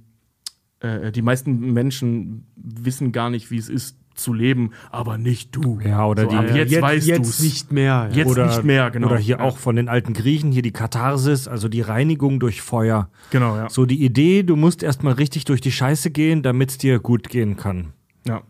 äh, 0.81 1.13
die 1.13 1.21
meisten 1.21 1.75
Menschen 1.75 2.47
wissen 2.57 3.13
gar 3.13 3.29
nicht, 3.29 3.51
wie 3.51 3.59
es 3.59 3.69
ist 3.69 3.99
zu 4.15 4.33
leben, 4.33 4.71
aber 4.91 5.19
nicht 5.19 5.55
du. 5.57 5.81
Ja, 5.81 6.07
oder 6.07 6.25
so, 6.25 6.29
die- 6.31 6.37
ab 6.37 6.55
jetzt, 6.55 6.71
jetzt, 6.73 6.83
weißt 6.83 7.07
jetzt 7.07 7.19
du's. 7.19 7.41
nicht 7.41 7.73
mehr. 7.73 8.09
Ja. 8.11 8.17
Jetzt 8.17 8.27
oder, 8.31 8.47
nicht 8.47 8.65
mehr, 8.65 8.91
genau. 8.91 9.07
Oder 9.09 9.19
hier 9.19 9.39
Ja. 9.39 9.43
auch 9.45 9.59
von 9.59 9.77
den 9.77 9.89
alten 9.89 10.13
Griechen, 10.13 10.53
hier 10.53 10.63
die 10.63 10.73
Katharsis, 10.73 11.49
also 11.49 11.69
die 11.69 11.81
Reinigung 11.81 12.41
durch 12.41 12.63
Feuer. 12.63 13.09
Genau, 13.31 13.57
ja. 13.57 13.69
So 13.71 13.87
die 13.87 14.05
Idee, 14.05 14.43
du 14.43 14.57
musst 14.57 14.83
erstmal 14.83 15.15
richtig 15.15 15.45
durch 15.47 15.61
die 15.61 15.73
Scheiße 15.73 16.11
gehen, 16.11 16.43
damit 16.43 16.71
es 16.71 16.79
dir 16.79 16.99
gut 17.01 17.29
gehen 17.29 17.57
kann. 17.57 17.93
ja. 18.27 18.43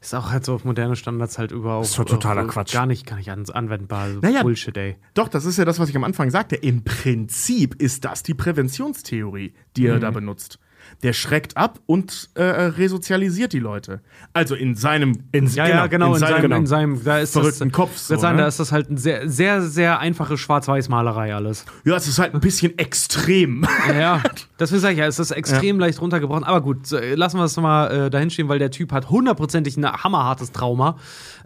Ist 0.00 0.14
auch 0.14 0.30
halt 0.32 0.44
so 0.44 0.54
auf 0.54 0.64
moderne 0.64 0.96
Standards 0.96 1.38
halt 1.38 1.52
überhaupt. 1.52 1.84
Ist 1.86 1.96
doch 1.98 2.04
totaler 2.04 2.42
auch 2.44 2.48
Quatsch. 2.48 2.72
Gar 2.72 2.86
nicht, 2.86 3.06
gar 3.06 3.16
nicht 3.16 3.30
an, 3.30 3.44
anwendbar. 3.52 4.10
So 4.10 4.18
Naja. 4.20 4.42
Bullshit, 4.42 4.76
ey. 4.76 4.96
Doch, 5.14 5.28
das 5.28 5.44
ist 5.44 5.58
ja 5.58 5.64
das, 5.64 5.78
was 5.78 5.88
ich 5.90 5.96
am 5.96 6.02
Anfang 6.02 6.28
sagte. 6.30 6.56
Im 6.56 6.82
Prinzip 6.82 7.76
ist 7.80 8.04
das 8.04 8.24
die 8.24 8.34
Präventionstheorie, 8.34 9.52
die 9.76 9.86
er 9.86 10.00
da 10.00 10.10
benutzt. 10.10 10.58
Der 11.02 11.12
schreckt 11.12 11.56
ab 11.56 11.80
und 11.86 12.30
äh, 12.34 12.42
resozialisiert 12.42 13.52
die 13.52 13.58
Leute. 13.58 14.00
Also 14.32 14.54
in 14.54 14.76
seinem 14.76 15.24
In- 15.32 15.48
Ja, 15.48 15.66
ja, 15.66 15.86
genau, 15.88 16.14
in, 16.14 16.20
seinem, 16.20 16.42
genau. 16.42 16.56
in 16.56 16.66
seinem, 16.66 17.02
da 17.04 17.18
ist 17.18 17.32
verrückten 17.32 17.70
das, 17.70 17.76
Kopf 17.76 17.96
so, 17.96 18.16
sagen, 18.16 18.36
ne? 18.36 18.42
da 18.42 18.48
ist 18.48 18.60
das 18.60 18.70
halt 18.70 18.88
ein 18.88 18.96
sehr, 18.96 19.28
sehr, 19.28 19.62
sehr 19.62 19.98
einfache 19.98 20.38
Schwarz-Weiß-Malerei 20.38 21.34
alles. 21.34 21.64
Ja, 21.84 21.96
es 21.96 22.06
ist 22.06 22.18
halt 22.18 22.34
ein 22.34 22.40
bisschen 22.40 22.78
extrem. 22.78 23.66
Ja, 23.88 23.94
ja. 23.94 24.22
Deswegen 24.60 24.80
sage 24.80 24.92
ich 24.94 24.98
ja, 25.00 25.06
es 25.06 25.18
ist 25.18 25.32
extrem 25.32 25.80
leicht 25.80 26.00
runtergebrochen. 26.00 26.44
Aber 26.44 26.60
gut, 26.60 26.90
lassen 26.90 27.38
wir 27.38 27.44
es 27.44 27.56
mal 27.56 28.06
äh, 28.06 28.10
dahinstehen, 28.10 28.48
weil 28.48 28.60
der 28.60 28.70
Typ 28.70 28.92
hat 28.92 29.10
hundertprozentig 29.10 29.76
ein 29.76 29.84
hammerhartes 29.90 30.52
Trauma. 30.52 30.96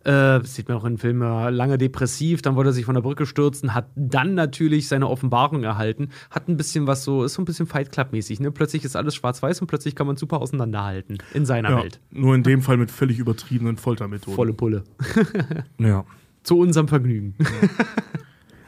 Äh, 0.07 0.39
das 0.39 0.55
sieht 0.55 0.69
man 0.69 0.79
auch 0.79 0.85
in 0.85 0.99
Filmen 0.99 1.21
lange 1.53 1.79
depressiv, 1.79 2.41
dann 2.41 2.55
wollte 2.55 2.71
er 2.71 2.73
sich 2.73 2.85
von 2.85 2.95
der 2.95 3.03
Brücke 3.03 3.27
stürzen, 3.27 3.75
hat 3.75 3.89
dann 3.97 4.35
natürlich 4.35 4.87
seine 4.87 5.09
Offenbarung 5.09 5.65
erhalten, 5.65 6.11
hat 6.31 6.47
ein 6.49 6.57
bisschen 6.57 6.87
was 6.87 7.03
so, 7.03 7.25
ist 7.25 7.35
so 7.35 7.43
ein 7.43 7.45
bisschen 7.45 7.67
Fight 7.67 7.91
Club-mäßig. 7.91 8.39
Ne? 8.39 8.53
Plötzlich 8.53 8.85
ist 8.85 8.95
alles 8.95 9.17
schwarz-weiß 9.17 9.61
und 9.63 9.67
plötzlich 9.67 9.97
kann 9.97 10.07
man 10.07 10.17
super 10.17 10.41
auseinanderhalten 10.41 11.19
in 11.35 11.45
seiner 11.45 11.71
Ja, 11.71 11.83
Welt. 11.83 12.01
nur 12.13 12.37
in 12.37 12.45
dem 12.45 12.63
Fall 12.63 12.77
mit 12.77 12.93
völlig 12.93 13.19
übertriebenen 13.19 13.77
Foltermethoden. 13.79 14.35
Volle 14.37 14.53
Pulle. 14.53 14.85
Ja. 15.79 16.05
Zu 16.45 16.59
unserem 16.59 16.87
Vergnügen. 16.87 17.35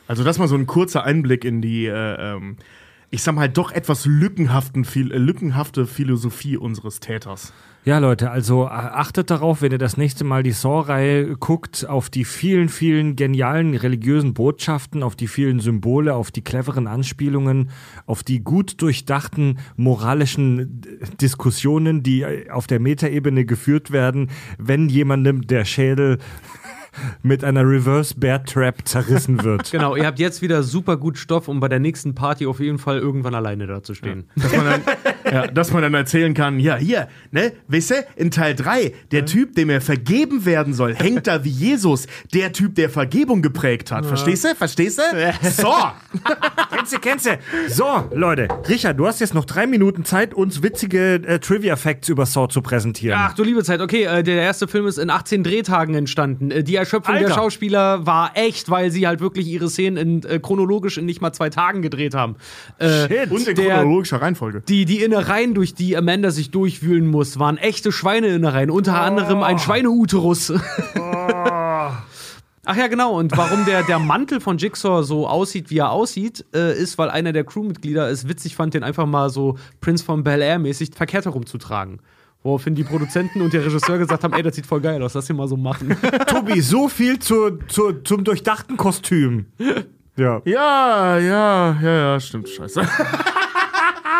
Also 0.08 0.24
das 0.24 0.38
mal 0.38 0.48
so 0.48 0.56
ein 0.56 0.66
kurzer 0.66 1.04
Einblick 1.04 1.44
in 1.44 1.62
die, 1.62 1.86
äh, 1.86 2.34
ähm, 2.34 2.56
ich 3.10 3.22
sag 3.22 3.34
mal, 3.34 3.48
doch 3.48 3.70
etwas 3.70 4.06
lückenhaften, 4.06 4.84
viel, 4.84 5.12
äh, 5.12 5.18
lückenhafte 5.18 5.86
Philosophie 5.86 6.56
unseres 6.56 6.98
Täters. 6.98 7.52
Ja, 7.88 8.00
Leute, 8.00 8.30
also 8.30 8.64
äh, 8.64 8.68
achtet 8.68 9.30
darauf, 9.30 9.62
wenn 9.62 9.72
ihr 9.72 9.78
das 9.78 9.96
nächste 9.96 10.22
Mal 10.22 10.42
die 10.42 10.52
Saw-Reihe 10.52 11.38
guckt, 11.38 11.88
auf 11.88 12.10
die 12.10 12.26
vielen, 12.26 12.68
vielen 12.68 13.16
genialen 13.16 13.74
religiösen 13.74 14.34
Botschaften, 14.34 15.02
auf 15.02 15.16
die 15.16 15.26
vielen 15.26 15.58
Symbole, 15.58 16.14
auf 16.14 16.30
die 16.30 16.42
cleveren 16.42 16.86
Anspielungen, 16.86 17.70
auf 18.04 18.22
die 18.22 18.44
gut 18.44 18.82
durchdachten 18.82 19.58
moralischen 19.76 20.82
Diskussionen, 21.18 22.02
die 22.02 22.24
äh, 22.24 22.50
auf 22.50 22.66
der 22.66 22.78
Metaebene 22.78 23.46
geführt 23.46 23.90
werden, 23.90 24.28
wenn 24.58 24.90
jemandem 24.90 25.46
der 25.46 25.64
Schädel 25.64 26.18
mit 27.22 27.44
einer 27.44 27.62
Reverse 27.62 28.14
Bear 28.18 28.44
Trap 28.44 28.86
zerrissen 28.86 29.42
wird. 29.44 29.72
Genau, 29.78 29.96
ihr 29.96 30.06
habt 30.06 30.18
jetzt 30.18 30.42
wieder 30.42 30.62
super 30.62 30.96
gut 30.96 31.18
Stoff, 31.18 31.46
um 31.46 31.60
bei 31.60 31.68
der 31.68 31.78
nächsten 31.78 32.14
Party 32.14 32.46
auf 32.46 32.58
jeden 32.58 32.78
Fall 32.78 32.98
irgendwann 32.98 33.34
alleine 33.34 33.66
da 33.66 33.82
zu 33.82 33.94
stehen. 33.94 34.24
Dass 34.34 34.56
man, 34.56 34.64
dann, 34.64 34.82
ja, 35.32 35.46
dass 35.46 35.72
man 35.72 35.82
dann 35.82 35.94
erzählen 35.94 36.34
kann, 36.34 36.58
ja, 36.60 36.76
hier, 36.76 37.08
ne, 37.30 37.52
wisst 37.68 37.90
ihr, 37.90 38.04
in 38.16 38.30
Teil 38.30 38.54
3, 38.54 38.92
der 39.12 39.26
Typ, 39.26 39.54
dem 39.54 39.70
er 39.70 39.80
vergeben 39.80 40.44
werden 40.44 40.74
soll, 40.74 40.94
hängt 40.98 41.26
da 41.26 41.44
wie 41.44 41.50
Jesus, 41.50 42.06
der 42.34 42.52
Typ, 42.52 42.74
der 42.74 42.90
Vergebung 42.90 43.42
geprägt 43.42 43.90
hat. 43.92 44.06
Verstehst 44.06 44.44
du? 44.44 44.54
Verstehst 44.54 44.98
du? 44.98 45.02
So! 45.48 45.72
Kennst 46.70 46.92
du, 46.92 46.98
kennst 46.98 47.26
du? 47.26 47.30
So, 47.68 48.08
Leute, 48.12 48.48
Richard, 48.68 48.98
du 48.98 49.06
hast 49.06 49.20
jetzt 49.20 49.34
noch 49.34 49.44
drei 49.44 49.66
Minuten 49.66 50.04
Zeit, 50.04 50.34
uns 50.34 50.62
witzige 50.62 51.14
äh, 51.14 51.38
Trivia-Facts 51.38 52.08
über 52.08 52.26
Saw 52.26 52.48
zu 52.48 52.62
präsentieren. 52.62 53.18
Ach 53.20 53.34
du 53.34 53.42
liebe 53.42 53.62
Zeit, 53.64 53.80
okay, 53.80 54.04
äh, 54.04 54.22
der 54.22 54.42
erste 54.42 54.68
Film 54.68 54.86
ist 54.86 54.98
in 54.98 55.10
18 55.10 55.42
Drehtagen 55.42 55.94
entstanden. 55.94 56.50
Äh, 56.50 56.62
die 56.64 56.76
Erschöpfung 56.76 57.14
der 57.14 57.24
Alter. 57.24 57.34
Schauspieler 57.34 58.06
war 58.06 58.32
echt, 58.34 58.70
weil 58.70 58.90
sie 58.90 59.06
halt 59.06 59.20
wirklich 59.20 59.46
ihre 59.46 59.68
Szenen 59.68 59.96
in, 59.96 60.30
äh, 60.30 60.38
chronologisch 60.38 60.98
in 60.98 61.06
nicht 61.06 61.20
mal 61.20 61.32
zwei 61.32 61.50
Tagen 61.50 61.82
gedreht 61.82 62.14
haben. 62.14 62.36
Äh, 62.78 63.08
Shit. 63.08 63.30
Und 63.30 63.46
in 63.48 63.54
Der- 63.54 63.76
chronologischer 63.76 64.20
Reihenfolge. 64.22 64.62
Die, 64.68 64.84
die 64.84 65.00
Innereien, 65.18 65.54
durch 65.54 65.74
die 65.74 65.96
Amanda 65.96 66.30
sich 66.30 66.52
durchwühlen 66.52 67.08
muss, 67.08 67.40
waren 67.40 67.58
echte 67.58 67.90
Schweineinnereien. 67.90 68.70
Unter 68.70 69.00
anderem 69.00 69.42
ein 69.42 69.58
Schweineuterus. 69.58 70.52
Ach 72.70 72.76
ja, 72.76 72.86
genau. 72.86 73.18
Und 73.18 73.36
warum 73.36 73.64
der, 73.64 73.82
der 73.82 73.98
Mantel 73.98 74.40
von 74.40 74.58
Jigsaw 74.58 75.02
so 75.02 75.26
aussieht, 75.26 75.70
wie 75.70 75.78
er 75.78 75.90
aussieht, 75.90 76.44
äh, 76.54 76.78
ist, 76.78 76.98
weil 76.98 77.10
einer 77.10 77.32
der 77.32 77.42
Crewmitglieder 77.42 78.08
es 78.08 78.28
witzig 78.28 78.54
fand, 78.54 78.74
den 78.74 78.84
einfach 78.84 79.06
mal 79.06 79.28
so 79.28 79.58
Prince 79.80 80.04
von 80.04 80.22
Bel 80.22 80.40
Air 80.40 80.60
mäßig 80.60 80.90
verkehrt 80.94 81.24
herumzutragen. 81.24 81.98
Woraufhin 82.44 82.76
die 82.76 82.84
Produzenten 82.84 83.42
und 83.42 83.52
der 83.52 83.64
Regisseur 83.66 83.98
gesagt 83.98 84.22
haben, 84.22 84.34
ey, 84.34 84.42
das 84.44 84.54
sieht 84.54 84.66
voll 84.66 84.80
geil 84.80 85.02
aus, 85.02 85.14
lass 85.14 85.26
den 85.26 85.36
mal 85.36 85.48
so 85.48 85.56
machen. 85.56 85.96
Tobi, 86.28 86.60
so 86.60 86.88
viel 86.88 87.18
zu, 87.18 87.58
zu, 87.66 87.94
zum 88.04 88.22
durchdachten 88.22 88.76
Kostüm. 88.76 89.46
Ja. 90.18 90.42
Ja, 90.44 91.16
ja, 91.16 91.78
ja, 91.80 91.94
ja, 91.94 92.18
stimmt, 92.18 92.48
scheiße. 92.48 92.82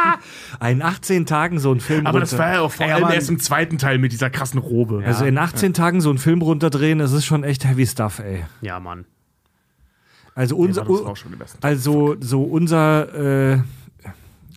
In 0.70 0.82
18 0.82 1.26
Tagen 1.26 1.58
so 1.58 1.70
einen 1.70 1.80
Film 1.80 2.06
Aber 2.06 2.20
das 2.20 2.32
runter- 2.32 2.44
war 2.44 2.52
ja 2.54 2.60
auch 2.60 2.72
vor 2.72 2.86
Ey, 2.86 2.92
allem 2.92 3.10
erst 3.10 3.28
im 3.30 3.38
zweiten 3.40 3.78
Teil 3.78 3.98
mit 3.98 4.12
dieser 4.12 4.30
krassen 4.30 4.58
Robe. 4.60 5.02
Also 5.04 5.24
in 5.24 5.38
18 5.38 5.74
Tagen 5.74 6.00
so 6.00 6.10
einen 6.10 6.18
Film 6.18 6.42
runterdrehen, 6.42 6.98
das 6.98 7.12
ist 7.12 7.24
schon 7.24 7.44
echt 7.44 7.64
heavy 7.64 7.86
stuff, 7.86 8.18
ey. 8.20 8.44
ja, 8.60 8.78
Mann. 8.80 9.04
Also 10.34 10.56
Ja, 10.56 10.62
unser, 10.68 10.84
das 10.84 11.56
also 11.62 12.16
so 12.20 12.42
unser 12.44 13.54
äh, 13.54 13.60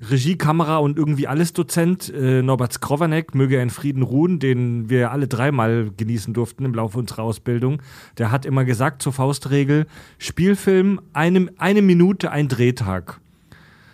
Regie, 0.10 0.36
Kamera 0.36 0.78
und 0.78 0.98
irgendwie 0.98 1.28
alles 1.28 1.54
Dozent 1.54 2.12
äh, 2.14 2.42
Norbert 2.42 2.74
Skrowanek, 2.74 3.36
möge 3.36 3.58
er 3.58 3.64
in 3.64 3.70
Frieden 3.70 4.02
ruhen, 4.04 4.40
den 4.40 4.90
wir 4.90 5.12
alle 5.12 5.28
dreimal 5.28 5.92
genießen 5.96 6.34
durften 6.34 6.66
im 6.66 6.74
Laufe 6.74 6.98
unserer 6.98 7.24
Ausbildung. 7.24 7.82
Der 8.18 8.32
hat 8.32 8.46
immer 8.48 8.66
gesagt 8.66 9.02
zur 9.04 9.14
Faustregel: 9.14 9.86
Spielfilm 10.18 11.02
eine, 11.14 11.48
eine 11.58 11.82
Minute, 11.84 12.32
ein 12.32 12.48
Drehtag. 12.48 13.20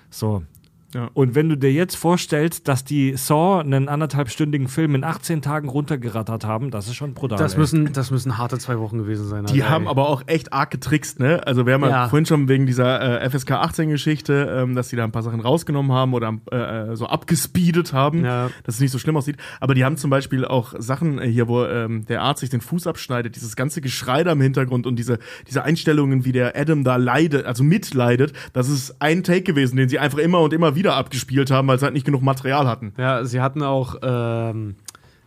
So. 0.10 0.44
Ja. 0.94 1.10
Und 1.14 1.36
wenn 1.36 1.50
du 1.50 1.58
dir 1.58 1.72
jetzt 1.72 1.96
vorstellst, 1.96 2.68
dass 2.70 2.86
die 2.86 3.18
Saw 3.18 3.60
einen 3.60 3.90
anderthalbstündigen 3.90 4.70
Film 4.70 4.96
in 4.96 5.04
18 5.04 5.42
Tagen 5.42 5.68
runtergerattert 5.68 6.46
haben, 6.46 6.72
das 6.72 6.88
ist 6.88 6.96
schon 6.96 7.14
brutal. 7.14 7.38
Das 7.38 7.54
ey. 7.54 7.60
müssen, 7.60 7.92
das 7.92 8.10
müssen 8.10 8.38
harte 8.38 8.58
zwei 8.58 8.80
Wochen 8.80 8.98
gewesen 8.98 9.28
sein. 9.28 9.46
Die 9.48 9.62
Alter, 9.64 9.74
haben 9.74 9.84
ey. 9.84 9.90
aber 9.90 10.08
auch 10.08 10.24
echt 10.28 10.54
arg 10.54 10.72
getrickst, 10.72 11.20
ne? 11.20 11.46
Also 11.46 11.66
wir 11.66 11.74
haben 11.74 11.82
ja, 11.84 11.90
Ja. 11.90 12.08
vorhin 12.10 12.26
schon 12.26 12.48
wegen 12.48 12.66
dieser 12.66 13.22
äh, 13.22 13.30
FSK 13.30 13.52
18 13.52 13.90
Geschichte, 13.90 14.48
ähm, 14.64 14.76
dass 14.76 14.88
die 14.88 14.96
da 14.96 15.04
ein 15.04 15.12
paar 15.12 15.24
Sachen 15.24 15.42
rausgenommen 15.42 15.92
haben 15.92 16.14
oder 16.14 16.34
äh, 16.52 16.92
äh, 16.92 16.96
so 16.96 17.06
abgespeedet 17.08 17.92
haben, 17.92 18.24
Ja. 18.24 18.50
dass 18.64 18.76
es 18.76 18.82
nicht 18.82 18.92
so 18.92 18.98
schlimm 19.00 19.18
aussieht. 19.18 19.36
Aber 19.60 19.74
die 19.74 19.84
haben 19.84 19.98
zum 19.98 20.10
Beispiel 20.10 20.46
auch 20.46 20.74
Sachen 20.78 21.20
äh, 21.20 21.28
hier, 21.28 21.50
wo 21.50 21.66
ähm, 21.66 22.06
der 22.06 22.22
Arzt 22.22 22.40
sich 22.40 22.50
den 22.50 22.62
Fuß 22.62 22.88
abschneidet, 22.88 23.36
dieses 23.36 23.58
ganze 23.58 23.82
Geschrei 23.82 24.24
da 24.24 24.32
im 24.32 24.42
Hintergrund 24.42 24.88
und 24.88 24.96
diese, 24.98 25.20
diese 25.48 25.64
Einstellungen, 25.64 26.24
wie 26.24 26.32
der 26.32 26.56
Adam 26.56 26.86
da 26.86 26.96
leidet, 26.96 27.46
also 27.46 27.64
mitleidet, 27.66 28.32
das 28.54 28.70
ist 28.70 28.96
ein 29.02 29.24
Take 29.24 29.42
gewesen, 29.44 29.76
den 29.76 29.90
sie 29.90 30.00
einfach 30.00 30.20
immer 30.20 30.40
und 30.40 30.54
immer 30.54 30.77
wieder 30.78 30.96
abgespielt 30.96 31.52
haben, 31.52 31.68
weil 31.68 31.80
sie 31.80 31.86
halt 31.86 31.94
nicht 31.94 32.06
genug 32.06 32.22
Material 32.22 32.68
hatten. 32.68 32.94
Ja, 32.98 33.26
sie 33.26 33.42
hatten 33.42 33.64
auch, 33.64 33.96
ähm, 34.02 34.76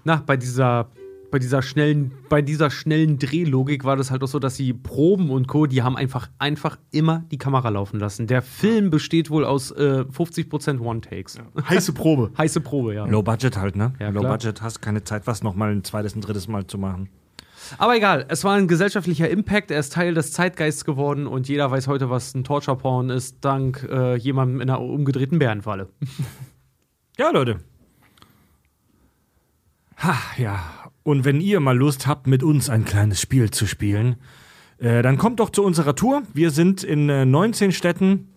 na, 0.05 0.23
bei 0.25 0.37
dieser, 0.37 0.89
bei 1.31 1.39
dieser 1.39 1.63
schnellen, 1.63 2.13
bei 2.29 2.43
dieser 2.43 2.71
schnellen 2.71 3.19
Drehlogik 3.19 3.85
war 3.85 3.97
das 3.97 4.11
halt 4.11 4.23
auch 4.23 4.29
so, 4.29 4.39
dass 4.39 4.57
sie 4.57 4.73
Proben 4.73 5.31
und 5.31 5.47
Co., 5.47 5.67
die 5.67 5.83
haben 5.83 5.97
einfach, 5.97 6.29
einfach 6.39 6.79
immer 6.91 7.25
die 7.31 7.39
Kamera 7.39 7.69
laufen 7.69 8.01
lassen. 8.01 8.27
Der 8.27 8.43
Film 8.43 8.91
besteht 8.91 9.31
wohl 9.31 9.45
aus 9.45 9.71
äh, 9.71 10.05
50% 10.13 10.81
One-Takes. 10.81 11.39
Heiße 11.69 11.93
Probe. 11.93 12.31
Heiße 12.39 12.61
Probe, 12.61 12.95
ja. 12.95 13.07
Low 13.07 13.23
Budget 13.23 13.57
halt, 13.57 13.77
ne? 13.77 13.93
Ja, 14.01 14.11
Low 14.11 14.21
klar. 14.21 14.33
Budget, 14.33 14.63
hast 14.63 14.81
keine 14.83 15.05
Zeit, 15.05 15.27
was 15.27 15.43
nochmal 15.43 15.73
ein 15.73 15.85
zweites, 15.85 16.17
ein 16.17 16.21
drittes 16.21 16.49
Mal 16.49 16.67
zu 16.67 16.79
machen. 16.79 17.09
Aber 17.79 17.97
egal, 17.97 18.27
es 18.29 18.45
war 18.45 18.55
ein 18.55 18.69
gesellschaftlicher 18.69 19.29
Impact, 19.29 19.71
er 19.71 19.81
ist 19.81 19.93
Teil 19.93 20.15
des 20.15 20.33
Zeitgeists 20.33 20.85
geworden 20.85 21.27
und 21.27 21.49
jeder 21.49 21.71
weiß 21.71 21.87
heute, 21.89 22.11
was 22.11 22.35
ein 22.35 22.45
Torture-Porn 22.45 23.11
ist, 23.11 23.45
dank 23.45 23.87
äh, 23.91 24.17
jemandem 24.17 24.61
in 24.61 24.71
einer 24.71 24.81
umgedrehten 24.81 25.39
Bärenfalle. 25.39 25.89
Ja, 27.19 27.29
Leute. 27.33 27.61
Ha, 29.99 30.17
ja. 30.39 30.59
Und 31.03 31.27
wenn 31.27 31.43
ihr 31.43 31.61
mal 31.61 31.77
Lust 31.77 32.07
habt, 32.07 32.27
mit 32.27 32.43
uns 32.43 32.71
ein 32.71 32.87
kleines 32.87 33.21
Spiel 33.21 33.51
zu 33.51 33.67
spielen, 33.67 34.17
äh, 34.79 35.03
dann 35.03 35.19
kommt 35.19 35.39
doch 35.39 35.51
zu 35.51 35.63
unserer 35.63 35.95
Tour. 35.95 36.23
Wir 36.33 36.51
sind 36.51 36.83
in 36.83 37.11
äh, 37.11 37.27
19 37.27 37.73
Städten 37.73 38.29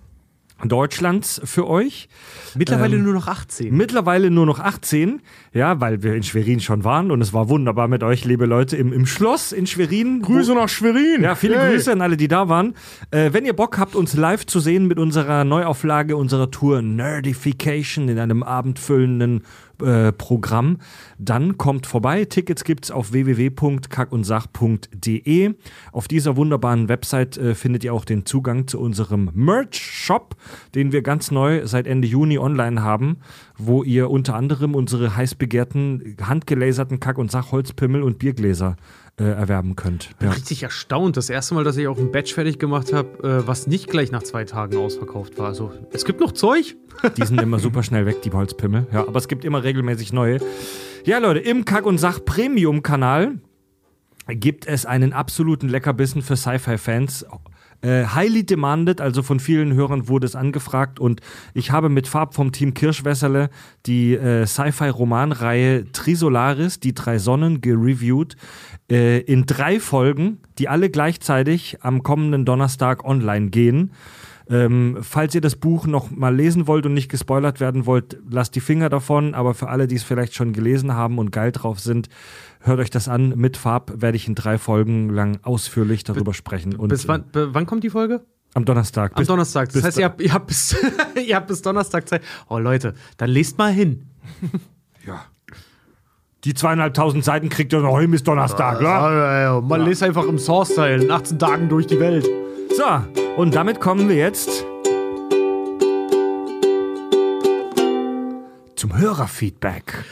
Deutschlands 0.70 1.42
für 1.44 1.68
euch. 1.68 2.08
Mittlerweile 2.56 2.96
Ähm, 2.96 3.04
nur 3.04 3.14
noch 3.14 3.28
18. 3.28 3.76
Mittlerweile 3.76 4.30
nur 4.30 4.46
noch 4.46 4.60
18, 4.60 5.22
ja, 5.54 5.80
weil 5.80 6.04
wir 6.04 6.16
in 6.16 6.24
Schwerin 6.24 6.60
schon 6.60 6.84
waren 6.84 7.12
und 7.12 7.22
es 7.22 7.34
war 7.34 7.50
wunderbar 7.50 7.88
mit 7.88 8.04
euch, 8.04 8.26
liebe 8.26 8.46
Leute, 8.46 8.78
im, 8.78 8.94
im 8.94 9.06
Schloss 9.06 9.52
in 9.52 9.68
Schwerin. 9.68 10.22
Grüße 10.22 10.54
nach 10.54 10.70
Schwerin. 10.70 11.22
Ja, 11.22 11.36
viele 11.36 11.60
Hey. 11.60 11.74
Grüße 11.74 11.92
an 11.92 12.02
alle, 12.02 12.18
die 12.18 12.28
da 12.28 12.50
waren. 12.50 12.76
Äh, 13.12 13.32
wenn 13.34 13.46
ihr 13.46 13.54
Bock 13.54 13.78
habt, 13.78 13.96
uns 13.96 14.16
live 14.16 14.46
zu 14.46 14.60
sehen 14.60 14.88
mit 14.88 15.00
unserer 15.00 15.44
Neuauflage 15.44 16.18
unserer 16.18 16.50
Tour 16.52 16.82
Nerdification 16.82 18.10
in 18.10 18.20
einem 18.20 18.44
abendfüllenden 18.44 19.44
äh, 19.82 20.12
Programm, 20.12 20.78
dann 21.18 21.58
kommt 21.58 21.88
vorbei. 21.88 22.26
Tickets 22.26 22.64
gibt's 22.64 22.92
auf 22.92 23.12
www.kackundsach.de. 23.12 25.56
Auf 25.92 26.08
dieser 26.08 26.38
wunderbaren 26.38 26.90
Website 26.90 27.38
äh, 27.38 27.56
findet 27.56 27.84
ihr 27.84 27.92
auch 27.94 28.06
den 28.06 28.26
Zugang 28.26 28.68
zu 28.68 28.80
unserem 28.80 29.30
Merch-Shop, 29.34 30.36
den 30.76 30.92
wir 30.92 31.02
ganz 31.02 31.32
neu 31.32 31.66
seit 31.66 31.88
Ende 31.88 32.08
Juni 32.08 32.38
online 32.38 32.84
haben, 32.84 33.18
wo 33.58 33.84
ihr 33.84 34.10
unter 34.10 34.36
anderem 34.36 34.76
unsere 34.76 35.16
heiß 35.16 35.36
begehrten 35.36 36.18
handgelaserten 36.22 37.00
Kack- 37.00 37.18
und 37.18 37.32
Sachholzpimmel 37.32 38.04
und 38.04 38.20
Biergläser 38.20 38.76
erwerben 39.18 39.76
könnt. 39.76 40.18
bin 40.18 40.30
richtig 40.30 40.64
erstaunt. 40.64 41.18
Das 41.18 41.30
erste 41.30 41.54
Mal, 41.54 41.64
dass 41.64 41.78
ich 41.78 41.88
auch 41.88 41.98
ein 41.98 42.12
Batch 42.12 42.34
fertig 42.34 42.58
gemacht 42.58 42.94
habe, 42.94 43.44
äh, 43.44 43.48
was 43.48 43.68
nicht 43.68 43.90
gleich 43.90 44.12
nach 44.12 44.24
zwei 44.24 44.44
Tagen 44.44 44.78
ausverkauft 44.78 45.38
war. 45.38 45.48
Also, 45.48 45.72
es 45.92 46.04
gibt 46.04 46.20
noch 46.20 46.32
Zeug. 46.32 46.76
Die 47.18 47.26
sind 47.26 47.40
immer 47.40 47.60
super 47.60 47.84
schnell 47.84 48.06
weg, 48.06 48.22
die 48.22 48.32
Holzpimmel. 48.32 48.88
Ja, 48.92 49.02
aber 49.08 49.18
es 49.18 49.28
gibt 49.28 49.46
immer 49.46 49.64
regelmäßig 49.64 50.14
neue. 50.14 50.40
Ja, 51.06 51.18
Leute, 51.18 51.40
im 51.40 51.66
Kack- 51.66 51.86
und 51.86 51.98
Sach-Premium-Kanal 51.98 53.40
gibt 54.28 54.68
es 54.68 54.86
einen 54.86 55.14
absoluten 55.14 55.68
Leckerbissen 55.70 56.22
für 56.22 56.38
Sci-Fi-Fans. 56.38 57.26
Äh, 57.82 58.06
highly 58.16 58.46
demanded, 58.46 59.02
also 59.02 59.22
von 59.22 59.42
vielen 59.42 59.74
Hörern 59.74 60.08
wurde 60.08 60.26
es 60.26 60.38
angefragt 60.38 61.02
und 61.02 61.20
ich 61.54 61.72
habe 61.72 61.90
mit 61.90 62.08
Farb 62.08 62.34
vom 62.34 62.54
Team 62.54 62.74
Kirschwässerle 62.74 63.50
die 63.86 64.14
äh, 64.14 64.46
Sci-Fi-Romanreihe 64.46 65.92
Trisolaris, 65.92 66.80
die 66.80 66.94
drei 66.94 67.20
Sonnen, 67.20 67.60
gereviewt 67.60 68.38
äh, 68.92 69.20
in 69.22 69.46
drei 69.46 69.80
Folgen, 69.80 70.40
die 70.60 70.70
alle 70.70 70.90
gleichzeitig 70.90 71.78
am 71.82 72.04
kommenden 72.04 72.46
Donnerstag 72.46 73.04
online 73.06 73.50
gehen. 73.50 73.92
Ähm, 74.50 74.98
falls 75.02 75.34
ihr 75.34 75.40
das 75.42 75.56
Buch 75.56 75.88
noch 75.88 76.12
mal 76.12 76.36
lesen 76.36 76.68
wollt 76.68 76.86
und 76.86 76.94
nicht 76.94 77.08
gespoilert 77.10 77.62
werden 77.62 77.86
wollt, 77.86 78.18
lasst 78.30 78.56
die 78.56 78.60
Finger 78.60 78.90
davon. 78.90 79.36
Aber 79.36 79.54
für 79.54 79.70
alle, 79.70 79.88
die 79.88 79.96
es 79.96 80.04
vielleicht 80.04 80.36
schon 80.36 80.52
gelesen 80.52 80.94
haben 80.94 81.18
und 81.18 81.32
geil 81.32 81.54
drauf 81.54 81.80
sind, 81.80 82.10
hört 82.60 82.80
euch 82.80 82.90
das 82.90 83.08
an. 83.08 83.30
Mit 83.38 83.56
Farb 83.56 83.94
werde 84.02 84.18
ich 84.18 84.28
in 84.28 84.36
drei 84.36 84.58
Folgen 84.58 85.08
lang 85.10 85.40
ausführlich 85.44 86.04
darüber 86.04 86.34
sprechen. 86.34 86.76
Und 86.76 86.90
Bis 86.90 87.08
wann, 87.08 87.24
b- 87.32 87.48
wann 87.52 87.66
kommt 87.66 87.86
die 87.86 87.90
Folge? 87.90 88.16
äh, 88.16 88.20
am 88.56 88.66
Donnerstag. 88.66 89.14
Am 89.14 89.20
Bis- 89.20 89.28
Donnerstag. 89.30 89.72
Das 89.72 89.82
heißt, 89.82 89.98
ihr 89.98 90.06
habt, 90.06 90.22
ihr, 90.22 90.34
habt 90.34 90.48
bis, 90.48 90.76
ihr 91.26 91.36
habt 91.38 91.48
bis 91.48 91.62
Donnerstag 91.62 92.10
Zeit. 92.10 92.22
Oh, 92.50 92.60
Leute, 92.60 92.96
dann 93.16 93.30
lest 93.30 93.58
mal 93.58 93.72
hin. 93.72 94.10
Die 96.46 96.54
zweieinhalbtausend 96.54 97.24
Seiten 97.24 97.48
kriegt 97.48 97.72
ihr 97.72 97.80
noch 97.80 98.00
hin 98.00 98.12
bis 98.12 98.24
Donnerstag, 98.24 98.82
ja? 98.82 99.62
Man 99.62 99.82
lest 99.86 100.04
einfach 100.04 100.26
im 100.26 100.38
Source-Teil 100.38 101.04
in 101.04 101.12
18 101.12 101.40
Tagen 101.40 101.70
durch 101.70 101.88
die 101.88 102.00
Welt. 102.00 102.28
So, 102.76 102.84
und 103.38 103.56
damit 103.56 103.80
kommen 103.80 104.10
wir 104.10 104.18
jetzt 104.18 104.66
zum 108.76 108.98
Hörerfeedback. 108.98 110.04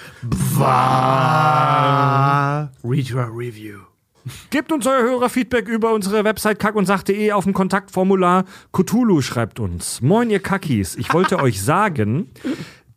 Read 2.83 3.11
your 3.13 3.27
review. 3.35 3.79
Gebt 4.51 4.71
uns 4.71 4.87
euer 4.87 5.01
Hörerfeedback 5.01 5.67
über 5.67 5.93
unsere 5.93 6.23
Website 6.23 6.59
kackundsach.de 6.59 7.33
auf 7.33 7.43
dem 7.43 7.53
Kontaktformular. 7.53 8.45
Cthulhu 8.71 9.21
schreibt 9.21 9.59
uns. 9.59 10.01
Moin, 10.01 10.29
ihr 10.29 10.39
Kackis. 10.39 10.95
Ich 10.95 11.13
wollte 11.13 11.39
euch 11.41 11.61
sagen, 11.61 12.29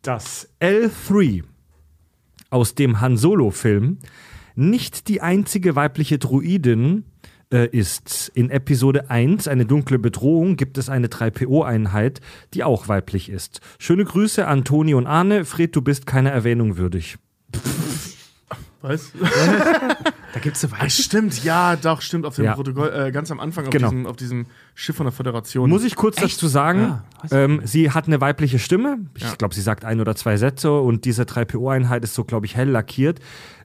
dass 0.03 0.47
L3 0.61 1.43
aus 2.55 2.73
dem 2.73 3.01
Han 3.01 3.17
Solo-Film 3.17 3.97
nicht 4.55 5.09
die 5.09 5.21
einzige 5.21 5.75
weibliche 5.75 6.17
Druidin, 6.17 7.03
äh, 7.51 7.67
ist, 7.67 8.31
in 8.33 8.49
Episode 8.49 9.09
1, 9.09 9.49
eine 9.49 9.65
dunkle 9.65 9.99
Bedrohung, 9.99 10.55
gibt 10.55 10.77
es 10.77 10.87
eine 10.87 11.07
3PO-Einheit, 11.07 12.21
die 12.53 12.63
auch 12.63 12.87
weiblich 12.87 13.29
ist. 13.29 13.59
Schöne 13.77 14.05
Grüße 14.05 14.47
an 14.47 14.63
Toni 14.63 14.93
und 14.93 15.05
Arne. 15.05 15.43
Fred, 15.43 15.75
du 15.75 15.81
bist 15.81 16.07
keiner 16.07 16.31
Erwähnung 16.31 16.77
würdig. 16.77 17.17
Was? 18.81 19.11
Da 20.35 20.41
gibt 20.41 20.57
es 20.57 20.65
eine 20.65 20.73
Ah, 20.81 20.89
stimmt, 20.89 21.45
ja, 21.45 21.77
doch, 21.77 22.01
stimmt. 22.01 22.25
Auf 22.25 22.35
dem 22.35 22.43
Ja. 22.43 22.55
Protokoll, 22.55 22.91
äh, 22.93 23.11
ganz 23.13 23.31
am 23.31 23.39
Anfang 23.39 23.63
auf, 23.63 23.69
Genau. 23.71 23.87
diesem, 23.89 24.05
auf 24.05 24.17
diesem 24.17 24.45
Schiff 24.73 24.97
von 24.97 25.05
der 25.05 25.13
Föderation. 25.13 25.69
Muss 25.69 25.85
ich 25.85 25.95
kurz 25.95 26.17
dazu 26.17 26.47
sagen, 26.47 26.81
Ah, 26.81 27.03
weiß 27.21 27.31
ich 27.31 27.37
ähm, 27.37 27.61
sie 27.63 27.91
hat 27.91 28.07
eine 28.07 28.19
weibliche 28.19 28.59
Stimme. 28.59 28.97
Ich 29.15 29.23
Ja. 29.23 29.33
glaube, 29.35 29.55
sie 29.55 29.61
sagt 29.61 29.85
ein 29.85 30.01
oder 30.01 30.13
zwei 30.17 30.35
Sätze 30.35 30.73
und 30.77 31.05
diese 31.05 31.23
3PO-Einheit 31.25 32.03
ist 32.03 32.15
so, 32.15 32.25
glaube 32.25 32.47
ich, 32.47 32.57
hell 32.57 32.67
lackiert. 32.69 33.21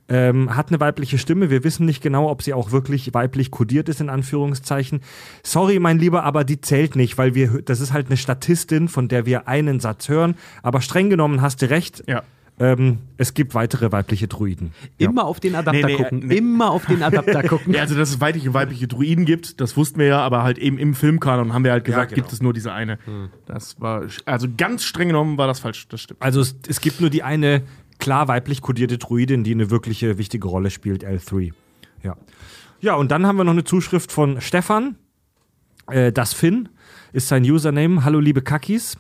Ähm, 0.09 0.55
hat 0.57 0.69
eine 0.69 0.79
weibliche 0.79 1.19
Stimme. 1.19 1.51
Wir 1.51 1.65
wissen 1.65 1.87
nicht 1.87 2.03
genau, 2.05 2.31
ob 2.31 2.43
sie 2.45 2.55
auch 2.55 2.71
wirklich 2.71 3.13
weiblich 3.15 3.51
kodiert 3.51 3.89
ist, 3.89 4.01
in 4.01 4.09
Anführungszeichen. 4.09 5.01
Sorry, 5.43 5.81
mein 5.81 5.99
Lieber, 5.99 6.23
aber 6.23 6.45
die 6.45 6.61
zählt 6.61 6.95
nicht, 6.95 7.19
weil 7.19 7.35
wir, 7.35 7.63
das 7.63 7.81
ist 7.81 7.93
halt 7.93 8.07
eine 8.07 8.17
Statistin, 8.17 8.87
von 8.89 9.09
der 9.09 9.27
wir 9.27 9.49
einen 9.49 9.81
Satz 9.81 10.09
hören. 10.09 10.37
Aber 10.63 10.81
streng 10.83 11.11
genommen 11.11 11.43
hast 11.43 11.63
du 11.63 11.69
recht. 11.71 12.05
Ja. 12.07 12.23
Ähm, 12.61 12.99
es 13.17 13.33
gibt 13.33 13.55
weitere 13.55 13.91
weibliche 13.91 14.29
Druiden. 14.29 14.73
Immer 14.99 15.25
auf 15.25 15.41
den 15.41 15.55
Adapter 15.55 15.73
Nee, 15.87 15.95
nee, 15.95 15.97
gucken. 15.97 16.19
nee. 16.27 16.37
Immer 16.37 16.71
auf 16.71 16.85
den 16.85 17.03
Adapter 17.03 17.43
gucken. 17.49 17.73
Ja, 17.73 17.81
also 17.81 17.97
dass 17.97 18.11
es 18.11 18.21
weibliche, 18.21 18.53
weibliche 18.53 18.87
Druiden 18.87 19.25
gibt, 19.25 19.63
das 19.63 19.79
wussten 19.79 19.99
wir 19.99 20.07
ja, 20.07 20.21
aber 20.21 20.43
halt 20.43 20.59
eben 20.59 20.77
im 20.79 20.95
Filmkanon 20.95 21.55
haben 21.55 21.65
wir 21.65 21.73
halt 21.73 21.85
gesagt, 21.87 22.11
genau. 22.11 22.23
gibt 22.23 22.33
es 22.35 22.43
nur 22.43 22.53
diese 22.53 22.73
eine. 22.73 22.99
Das 23.47 23.81
war, 23.81 24.05
also 24.27 24.47
ganz 24.59 24.85
streng 24.85 25.09
genommen 25.09 25.39
war 25.39 25.47
das 25.47 25.61
falsch, 25.61 25.89
das 25.89 26.03
stimmt. 26.03 26.21
Also 26.21 26.43
es, 26.43 26.55
es 26.69 26.83
gibt 26.83 27.01
nur 27.01 27.09
die 27.09 27.23
eine 27.23 27.63
klar 27.99 28.29
weiblich 28.29 28.61
kodierte 28.61 28.99
Druidin, 28.99 29.43
die 29.43 29.53
eine 29.53 29.71
wirkliche 29.71 30.19
wichtige 30.19 30.47
Rolle 30.47 30.71
spielt, 30.71 31.03
L3. 31.03 31.53
Ja. 32.03 32.17
Ja, 32.83 32.95
und 32.95 33.11
dann 33.11 33.27
haben 33.27 33.37
wir 33.37 33.45
noch 33.45 33.53
eine 33.53 33.65
Zuschrift 33.65 34.13
von 34.13 34.41
Stefan. 34.41 34.97
Äh, 35.91 36.13
das 36.13 36.35
Finn 36.35 36.69
ist 37.13 37.29
sein 37.29 37.43
Username. 37.43 38.05
Hallo 38.05 38.21
liebe 38.21 38.43
Kakis. 38.43 38.99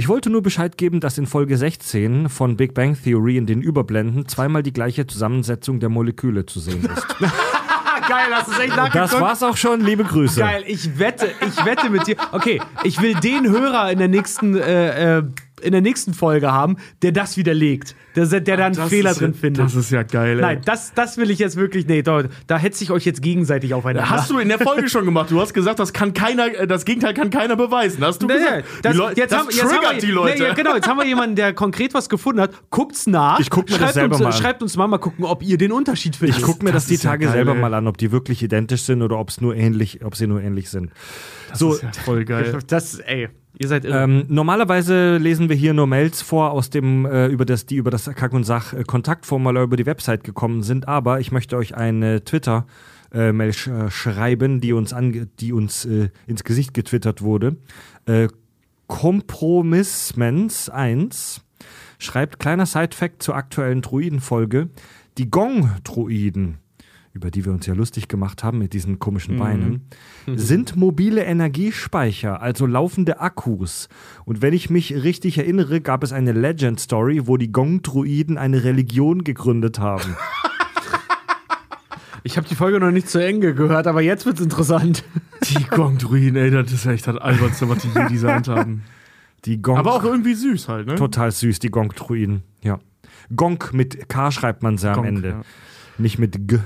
Ich 0.00 0.06
wollte 0.06 0.30
nur 0.30 0.42
Bescheid 0.42 0.78
geben, 0.78 1.00
dass 1.00 1.18
in 1.18 1.26
Folge 1.26 1.56
16 1.56 2.28
von 2.28 2.56
Big 2.56 2.72
Bang 2.72 2.96
Theory 3.02 3.36
in 3.36 3.46
den 3.46 3.60
Überblenden 3.60 4.28
zweimal 4.28 4.62
die 4.62 4.72
gleiche 4.72 5.08
Zusammensetzung 5.08 5.80
der 5.80 5.88
Moleküle 5.88 6.46
zu 6.46 6.60
sehen 6.60 6.84
ist. 6.84 7.04
Geil, 7.18 8.28
hast 8.30 8.46
du 8.46 8.52
es 8.52 8.58
echt 8.60 8.70
Das 8.70 8.76
nachgeguckt? 8.76 9.20
war's 9.20 9.42
auch 9.42 9.56
schon, 9.56 9.80
liebe 9.80 10.04
Grüße. 10.04 10.38
Geil, 10.38 10.62
ich 10.68 11.00
wette, 11.00 11.28
ich 11.44 11.64
wette 11.64 11.90
mit 11.90 12.06
dir. 12.06 12.14
Okay, 12.30 12.62
ich 12.84 13.02
will 13.02 13.14
den 13.14 13.50
Hörer 13.50 13.90
in 13.90 13.98
der 13.98 14.06
nächsten, 14.06 14.56
äh, 14.56 15.18
äh, 15.18 15.22
in 15.62 15.72
der 15.72 15.80
nächsten 15.80 16.14
Folge 16.14 16.52
haben, 16.52 16.76
der 17.02 17.10
das 17.10 17.36
widerlegt. 17.36 17.96
Der, 18.26 18.40
der 18.40 18.56
da 18.56 18.66
einen 18.66 18.74
Das 18.74 18.88
Fehler 18.88 19.10
ist 19.10 19.20
ja- 19.20 19.26
drin 19.26 19.34
findet. 19.34 19.64
Das 19.64 19.74
ist 19.74 19.90
ja 19.90 20.02
geil, 20.02 20.36
ey. 20.36 20.40
Nein, 20.42 20.60
das, 20.64 20.92
das 20.94 21.16
will 21.16 21.30
ich 21.30 21.38
jetzt 21.38 21.56
wirklich. 21.56 21.86
Nee, 21.86 22.02
da, 22.02 22.24
da 22.46 22.58
hetze 22.58 22.82
ich 22.84 22.90
euch 22.90 23.04
jetzt 23.04 23.22
gegenseitig 23.22 23.74
aufeinander. 23.74 24.10
Hast 24.10 24.30
du 24.30 24.38
in 24.38 24.48
der 24.48 24.58
Folge 24.58 24.88
schon 24.88 25.04
gemacht. 25.04 25.30
Du 25.30 25.40
hast 25.40 25.54
gesagt, 25.54 25.78
das 25.78 25.92
kann 25.92 26.12
keiner, 26.14 26.46
äh, 26.54 26.66
das 26.66 26.84
Gegenteil 26.84 27.14
kann 27.14 27.30
keiner 27.30 27.56
beweisen. 27.56 28.04
Hast 28.04 28.22
du 28.22 28.26
Nee, 28.26 28.34
gesagt? 28.34 28.56
nee, 28.56 28.80
das, 28.82 28.96
jetzt 29.16 29.32
das 29.32 29.38
haben, 29.40 29.48
jetzt 29.50 29.60
triggert 29.60 29.84
haben 29.86 29.94
wir, 29.96 30.00
die 30.00 30.10
Leute. 30.10 30.38
Nee, 30.42 30.48
ja, 30.48 30.54
genau, 30.54 30.74
jetzt 30.74 30.88
haben 30.88 30.98
wir 30.98 31.06
jemanden, 31.06 31.36
der 31.36 31.52
konkret 31.52 31.94
was 31.94 32.08
gefunden 32.08 32.40
hat. 32.40 32.52
Guckt's 32.70 33.06
nach. 33.06 33.40
Ich 33.40 33.50
guck 33.50 33.64
mir 33.70 33.72
das 33.72 33.78
schreibt 33.78 33.94
selber 33.94 34.14
uns, 34.16 34.22
mal 34.22 34.26
an. 34.30 34.32
Schreibt 34.32 34.62
uns 34.62 34.76
mal, 34.76 34.86
mal 34.88 34.98
gucken, 34.98 35.24
ob 35.24 35.42
ihr 35.42 35.58
den 35.58 35.72
Unterschied 35.72 36.16
findet. 36.16 36.38
Ich 36.38 36.42
gucke 36.42 36.64
mir 36.64 36.72
das, 36.72 36.84
Das 36.86 36.88
die 36.88 37.04
ja 37.04 37.10
Tage 37.10 37.24
geil, 37.26 37.32
selber 37.34 37.54
ey. 37.54 37.60
mal 37.60 37.74
an, 37.74 37.86
ob 37.86 37.98
die 37.98 38.12
wirklich 38.12 38.42
identisch 38.42 38.82
sind 38.82 39.02
oder 39.02 39.18
ob 39.18 39.30
es 39.30 39.40
nur 39.40 39.54
ähnlich, 39.54 40.04
ob 40.04 40.16
sie 40.16 40.26
nur 40.26 40.40
ähnlich 40.42 40.70
sind. 40.70 40.90
so, 41.54 41.72
ist 41.74 41.82
ja 41.82 41.90
voll 42.04 42.24
geil. 42.24 42.58
Das, 42.66 42.98
ey, 43.00 43.28
ihr 43.58 43.68
seid 43.68 43.84
irre. 43.84 44.02
Ähm, 44.04 44.24
normalerweise 44.28 45.16
lesen 45.18 45.48
wir 45.48 45.56
hier 45.56 45.74
nur 45.74 45.86
Mails 45.86 46.22
vor, 46.22 46.50
aus 46.52 46.70
dem, 46.70 47.06
äh, 47.06 47.26
über 47.26 47.44
das, 47.44 47.66
die 47.66 47.76
über 47.76 47.90
das 47.90 48.07
Kack- 48.14 48.32
und 48.32 48.44
Sach-Kontaktformular 48.44 49.64
über 49.64 49.76
die 49.76 49.86
Website 49.86 50.24
gekommen 50.24 50.62
sind, 50.62 50.88
aber 50.88 51.20
ich 51.20 51.32
möchte 51.32 51.56
euch 51.56 51.74
eine 51.74 52.24
Twitter-Mail 52.24 53.52
sch 53.52 53.68
äh, 53.68 53.90
schreiben, 53.90 54.60
die 54.60 54.72
uns, 54.72 54.94
die 55.40 55.52
uns 55.52 55.84
äh, 55.84 56.10
ins 56.26 56.44
Gesicht 56.44 56.74
getwittert 56.74 57.22
wurde. 57.22 57.56
Äh, 58.06 58.28
Kompromissmens 58.86 60.70
1 60.70 61.42
schreibt 61.98 62.38
kleiner 62.38 62.66
Side-Fact 62.66 63.22
zur 63.22 63.36
aktuellen 63.36 63.82
Druiden-Folge. 63.82 64.70
Die 65.18 65.30
Gong-Druiden, 65.30 66.58
über 67.18 67.32
die 67.32 67.44
wir 67.44 67.52
uns 67.52 67.66
ja 67.66 67.74
lustig 67.74 68.06
gemacht 68.06 68.44
haben 68.44 68.58
mit 68.58 68.72
diesen 68.72 69.00
komischen 69.00 69.38
Beinen, 69.38 69.82
sind 70.26 70.76
mobile 70.76 71.24
Energiespeicher, 71.24 72.40
also 72.40 72.64
laufende 72.64 73.20
Akkus. 73.20 73.88
Und 74.24 74.40
wenn 74.40 74.54
ich 74.54 74.70
mich 74.70 74.94
richtig 75.02 75.36
erinnere, 75.36 75.80
gab 75.80 76.04
es 76.04 76.12
eine 76.12 76.30
Legend-Story, 76.30 77.26
wo 77.26 77.36
die 77.36 77.50
Gong-Druiden 77.50 78.38
eine 78.38 78.62
Religion 78.62 79.24
gegründet 79.24 79.80
haben. 79.80 80.14
ich 82.22 82.36
habe 82.36 82.46
die 82.46 82.54
Folge 82.54 82.78
noch 82.78 82.92
nicht 82.92 83.08
zu 83.08 83.18
Ende 83.18 83.52
gehört, 83.52 83.88
aber 83.88 84.00
jetzt 84.00 84.24
wird's 84.24 84.40
interessant. 84.40 85.02
Die 85.42 85.64
Gong-Druiden, 85.64 86.36
ey, 86.36 86.52
das 86.52 86.72
ist 86.72 86.86
echt 86.86 87.08
das 87.08 87.16
albernste, 87.16 87.68
was 87.68 87.78
die 87.78 87.88
je 87.88 88.08
designt 88.08 88.46
haben. 88.48 88.84
Die 89.44 89.60
Gong 89.60 89.76
Aber 89.76 89.94
auch 89.94 90.04
irgendwie 90.04 90.34
süß 90.34 90.68
halt, 90.68 90.86
ne? 90.86 90.94
total 90.94 91.32
süß, 91.32 91.58
die 91.58 91.70
Gong-Druiden. 91.70 92.42
Ja. 92.62 92.78
Gong 93.34 93.62
mit 93.72 94.08
K 94.08 94.30
schreibt 94.30 94.62
man 94.62 94.78
sie 94.78 94.88
am 94.88 94.94
Gong, 94.96 95.04
Ende. 95.04 95.28
ja. 95.28 95.42
Nicht 95.98 96.18
mit 96.20 96.48
G. 96.48 96.58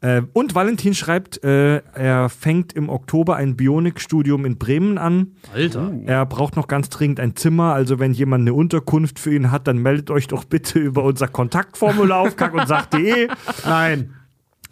Äh, 0.00 0.22
und 0.32 0.54
Valentin 0.54 0.94
schreibt, 0.94 1.44
äh, 1.44 1.82
er 1.94 2.28
fängt 2.28 2.72
im 2.72 2.88
Oktober 2.88 3.36
ein 3.36 3.56
Bionikstudium 3.56 4.44
in 4.44 4.56
Bremen 4.56 4.98
an. 4.98 5.32
Alter. 5.52 5.92
Er 6.06 6.24
braucht 6.26 6.56
noch 6.56 6.68
ganz 6.68 6.88
dringend 6.88 7.20
ein 7.20 7.36
Zimmer, 7.36 7.74
also 7.74 7.98
wenn 7.98 8.12
jemand 8.12 8.42
eine 8.42 8.54
Unterkunft 8.54 9.18
für 9.18 9.34
ihn 9.34 9.50
hat, 9.50 9.66
dann 9.66 9.78
meldet 9.78 10.10
euch 10.10 10.26
doch 10.26 10.44
bitte 10.44 10.78
über 10.78 11.04
unser 11.04 11.28
Kontaktformular 11.28 12.20
auf 12.20 12.36
kack 12.36 12.54
und 12.54 12.66
sach.de. 12.66 13.28
Nein. 13.64 14.14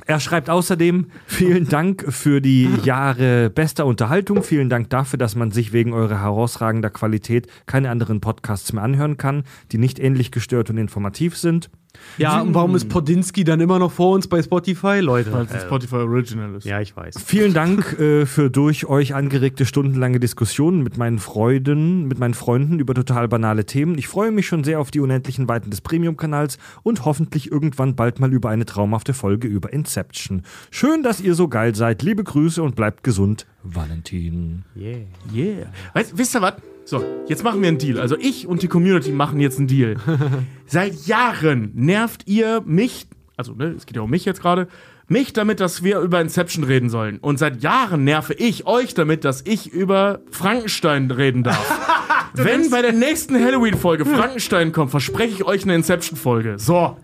Er 0.07 0.21
schreibt 0.21 0.49
außerdem, 0.49 1.09
vielen 1.27 1.69
Dank 1.69 2.07
für 2.09 2.41
die 2.41 2.67
Jahre 2.83 3.51
bester 3.51 3.85
Unterhaltung. 3.85 4.43
Vielen 4.43 4.71
Dank 4.71 4.89
dafür, 4.89 5.19
dass 5.19 5.37
man 5.37 5.51
sich 5.51 5.75
wegen 5.75 5.93
eurer 5.93 6.23
herausragender 6.23 6.89
Qualität 6.89 7.47
keine 7.67 7.91
anderen 7.91 8.23
Podcasts 8.23 8.73
mehr 8.73 8.83
anhören 8.83 9.19
kann, 9.19 9.45
die 9.71 9.77
nicht 9.77 9.99
ähnlich 9.99 10.31
gestört 10.31 10.71
und 10.71 10.79
informativ 10.79 11.37
sind. 11.37 11.69
Ja, 12.17 12.41
und 12.41 12.55
warum 12.55 12.75
ist 12.75 12.89
Podinski 12.89 13.45
dann 13.45 13.61
immer 13.61 13.79
noch 13.79 13.93
vor 13.93 14.15
uns 14.15 14.27
bei 14.27 14.43
Spotify, 14.43 14.99
Leute? 15.01 15.33
Weil 15.33 15.45
es 15.45 15.53
ein 15.53 15.61
Spotify 15.61 15.97
Original 15.97 16.55
ist. 16.55 16.65
ja, 16.65 16.81
ich 16.81 16.97
weiß. 16.97 17.15
Vielen 17.25 17.55
Dank 17.55 17.99
äh, 17.99 18.27
für 18.27 18.51
durch 18.51 18.87
euch 18.87 19.15
angeregte 19.15 19.65
stundenlange 19.67 20.19
Diskussionen 20.19 20.83
mit 20.83 20.99
meinen 20.99 21.19
Freunden, 21.19 22.07
mit 22.09 22.19
meinen 22.19 22.35
Freunden 22.35 22.81
über 22.81 22.95
total 22.95 23.29
banale 23.29 23.67
Themen. 23.67 23.97
Ich 23.99 24.09
freue 24.09 24.33
mich 24.33 24.47
schon 24.47 24.65
sehr 24.65 24.81
auf 24.81 24.91
die 24.91 25.01
unendlichen 25.01 25.49
Weiten 25.49 25.71
des 25.71 25.81
Premium-Kanals 25.81 26.59
und 26.83 27.05
hoffentlich 27.05 27.53
irgendwann 27.53 27.95
bald 27.95 28.19
mal 28.21 28.33
über 28.33 28.51
eine 28.51 28.65
traumhafte 28.67 29.15
Folge 29.15 29.47
über 29.47 29.73
Inception. 29.73 30.43
Schön, 30.71 31.03
dass 31.03 31.21
ihr 31.21 31.35
so 31.35 31.49
geil 31.49 31.75
seid. 31.75 32.03
Liebe 32.03 32.25
Grüße 32.25 32.63
und 32.63 32.75
bleibt 32.75 33.05
gesund. 33.05 33.47
Valentin. 33.63 34.65
Yeah. 34.77 34.99
Yeah. 35.33 35.67
Weißt, 35.95 36.17
wisst 36.19 36.35
ihr 36.35 36.43
was? 36.43 36.55
So, 36.89 37.05
jetzt 37.27 37.45
machen 37.45 37.61
wir 37.61 37.69
einen 37.69 37.77
Deal. 37.77 38.01
Also 38.01 38.17
ich 38.19 38.47
und 38.47 38.63
die 38.63 38.67
Community 38.67 39.11
machen 39.11 39.41
jetzt 39.41 39.59
einen 39.59 39.67
Deal. 39.67 39.97
Seit 40.67 40.95
Jahren 41.07 41.71
nervt 41.75 42.23
ihr 42.25 42.63
mich, 42.65 43.07
also 43.37 43.53
ne, 43.53 43.75
es 43.77 43.85
geht 43.85 43.97
ja 43.97 44.01
um 44.01 44.09
mich 44.09 44.25
jetzt 44.25 44.41
gerade, 44.41 44.69
mich 45.07 45.35
damit, 45.35 45.61
dass 45.61 45.83
wir 45.83 46.01
über 46.01 46.19
Inception 46.19 46.65
reden 46.65 46.89
sollen. 46.89 47.19
Und 47.19 47.39
seit 47.39 47.63
Jahren 47.63 48.05
nerve 48.05 48.35
ich 48.35 48.67
euch 48.67 48.93
damit, 48.93 49.25
dass 49.25 49.43
ich 49.47 49.71
über 49.71 50.21
Frankenstein 50.31 51.11
reden 51.11 51.43
darf. 51.43 51.79
Wenn 52.35 52.71
bei 52.71 52.81
der 52.81 52.93
nächsten 52.93 53.35
Halloween-Folge 53.35 54.07
Frankenstein 54.07 54.73
kommt, 54.73 54.91
verspreche 54.91 55.35
ich 55.35 55.45
euch 55.45 55.65
eine 55.65 55.75
Inception-Folge. 55.75 56.59
So. 56.59 56.97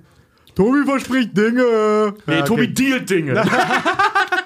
Tobi 0.54 0.84
verspricht 0.84 1.36
Dinge. 1.36 2.14
Nee, 2.26 2.42
Tobi 2.42 2.72
dealt 2.72 3.08
Dinge. 3.10 3.44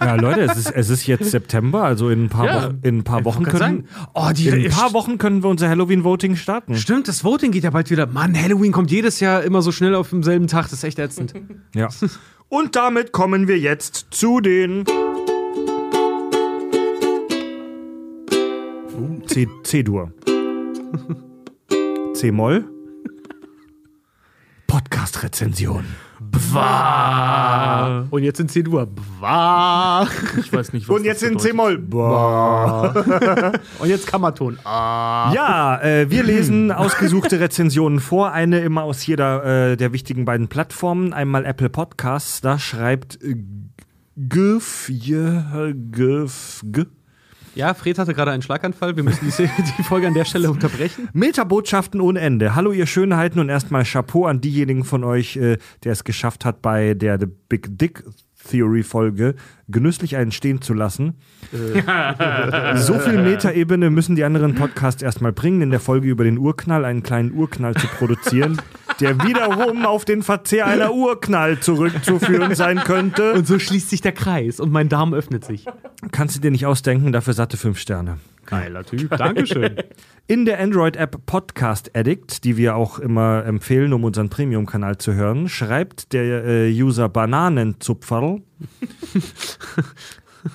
Ja, 0.00 0.14
Leute, 0.14 0.42
es 0.42 0.56
ist, 0.56 0.70
es 0.70 0.90
ist 0.90 1.06
jetzt 1.08 1.28
September, 1.32 1.82
also 1.82 2.08
in 2.08 2.26
ein 2.26 2.28
paar, 2.28 2.46
Ja. 2.46 2.62
Wochen, 2.68 2.78
in 2.82 2.98
ein 2.98 3.02
paar 3.04 3.24
Wochen 3.24 3.42
können, 3.42 3.58
sagen, 3.58 3.84
oh, 4.14 4.28
die, 4.32 4.46
in 4.46 4.64
ein 4.66 4.70
paar 4.70 4.92
Wochen 4.92 5.18
können 5.18 5.42
wir 5.42 5.50
unser 5.50 5.68
Halloween-Voting 5.68 6.36
starten. 6.36 6.76
Stimmt, 6.76 7.08
das 7.08 7.24
Voting 7.24 7.50
geht 7.50 7.64
ja 7.64 7.70
bald 7.70 7.90
wieder. 7.90 8.06
Mann, 8.06 8.40
Halloween 8.40 8.70
kommt 8.70 8.92
jedes 8.92 9.18
Jahr 9.18 9.42
immer 9.42 9.60
so 9.60 9.72
schnell 9.72 9.96
auf 9.96 10.10
demselben 10.10 10.46
Tag. 10.46 10.64
Das 10.66 10.74
ist 10.74 10.84
echt 10.84 11.00
ätzend. 11.00 11.34
Ja. 11.74 11.88
Und 12.48 12.76
damit 12.76 13.10
kommen 13.10 13.48
wir 13.48 13.58
jetzt 13.58 14.06
zu 14.10 14.38
den 14.38 14.84
C- 19.26 19.48
C-Dur. 19.64 20.12
C-Moll. 22.14 22.64
Podcast-Rezension. 24.98 25.84
Und 28.10 28.24
jetzt 28.24 28.40
in 28.40 28.48
C-Dur. 28.48 28.86
Bwa. 28.86 30.08
Ich 30.40 30.52
weiß 30.52 30.72
nicht, 30.72 30.88
was 30.88 30.96
Und 30.96 31.04
jetzt 31.04 31.22
das 31.22 31.30
in. 31.30 31.38
C-Moll. 31.38 31.78
Und 33.78 33.88
jetzt 33.88 34.08
Kammerton. 34.08 34.58
Ja, 34.64 35.80
äh, 35.80 36.10
wir 36.10 36.24
lesen 36.24 36.72
ausgesuchte 36.72 37.38
Rezensionen 37.38 38.00
vor. 38.00 38.32
Eine 38.32 38.58
immer 38.58 38.82
aus 38.82 39.06
jeder 39.06 39.70
äh, 39.70 39.76
der 39.76 39.92
wichtigen 39.92 40.24
beiden 40.24 40.48
Plattformen. 40.48 41.12
Einmal 41.12 41.44
Apple 41.44 41.68
Podcasts. 41.68 42.40
Da 42.40 42.58
schreibt 42.58 43.22
äh, 43.22 43.36
Gif, 44.16 44.88
je, 44.88 45.42
Gif, 45.92 46.62
G. 46.64 46.86
Ja, 47.58 47.74
Fred 47.74 47.98
hatte 47.98 48.14
gerade 48.14 48.30
einen 48.30 48.40
Schlaganfall. 48.40 48.94
Wir 48.94 49.02
müssen 49.02 49.26
die, 49.26 49.50
die 49.78 49.82
Folge 49.82 50.06
an 50.06 50.14
der 50.14 50.24
Stelle 50.24 50.48
unterbrechen. 50.48 51.08
Metabotschaften 51.12 52.00
ohne 52.00 52.20
Ende. 52.20 52.54
Hallo 52.54 52.70
ihr 52.70 52.86
Schönheiten 52.86 53.40
und 53.40 53.48
erstmal 53.48 53.82
Chapeau 53.82 54.26
an 54.26 54.40
diejenigen 54.40 54.84
von 54.84 55.02
euch, 55.02 55.36
äh, 55.36 55.58
der 55.82 55.90
es 55.90 56.04
geschafft 56.04 56.44
hat, 56.44 56.62
bei 56.62 56.94
der 56.94 57.18
The 57.18 57.26
Big 57.26 57.76
Dick 57.76 58.04
Theory-Folge 58.48 59.34
genüsslich 59.66 60.16
einen 60.16 60.30
stehen 60.30 60.62
zu 60.62 60.72
lassen. 60.72 61.14
so 62.76 62.98
viel 63.00 63.20
Metaebene 63.20 63.90
müssen 63.90 64.14
die 64.14 64.22
anderen 64.22 64.54
Podcasts 64.54 65.02
erstmal 65.02 65.32
bringen, 65.32 65.60
in 65.60 65.70
der 65.70 65.80
Folge 65.80 66.06
über 66.06 66.22
den 66.22 66.38
Urknall 66.38 66.84
einen 66.84 67.02
kleinen 67.02 67.32
Urknall 67.32 67.74
zu 67.74 67.88
produzieren, 67.88 68.62
der 69.00 69.22
wiederum 69.22 69.86
auf 69.86 70.04
den 70.04 70.22
Verzehr 70.22 70.66
einer 70.66 70.92
Urknall 70.92 71.60
zurückzuführen 71.60 72.54
sein 72.54 72.78
könnte. 72.78 73.32
Und 73.32 73.46
so 73.46 73.58
schließt 73.58 73.90
sich 73.90 74.00
der 74.00 74.12
Kreis 74.12 74.60
und 74.60 74.72
mein 74.72 74.88
Darm 74.88 75.14
öffnet 75.14 75.44
sich. 75.44 75.66
Kannst 76.12 76.36
du 76.36 76.40
dir 76.40 76.50
nicht 76.50 76.66
ausdenken, 76.66 77.12
dafür 77.12 77.34
satte 77.34 77.56
fünf 77.56 77.78
Sterne. 77.78 78.18
Geiler 78.46 78.82
Typ. 78.82 79.14
Dankeschön. 79.16 79.76
In 80.26 80.46
der 80.46 80.58
Android-App 80.58 81.26
Podcast 81.26 81.94
Addict, 81.94 82.44
die 82.44 82.56
wir 82.56 82.76
auch 82.76 82.98
immer 82.98 83.44
empfehlen, 83.44 83.92
um 83.92 84.04
unseren 84.04 84.30
Premium-Kanal 84.30 84.96
zu 84.96 85.12
hören, 85.12 85.50
schreibt 85.50 86.14
der 86.14 86.44
äh, 86.44 86.70
User 86.70 87.10
Bananenzupferl. 87.10 88.40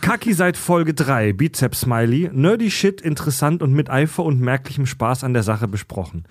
Kaki 0.01 0.33
seit 0.33 0.57
Folge 0.57 0.93
3, 0.93 1.33
Bizeps 1.33 1.81
Smiley, 1.81 2.29
nerdy 2.33 2.71
Shit, 2.71 3.01
interessant 3.01 3.61
und 3.61 3.73
mit 3.73 3.89
Eifer 3.89 4.23
und 4.23 4.39
merklichem 4.39 4.85
Spaß 4.85 5.23
an 5.23 5.33
der 5.33 5.43
Sache 5.43 5.67
besprochen. 5.67 6.23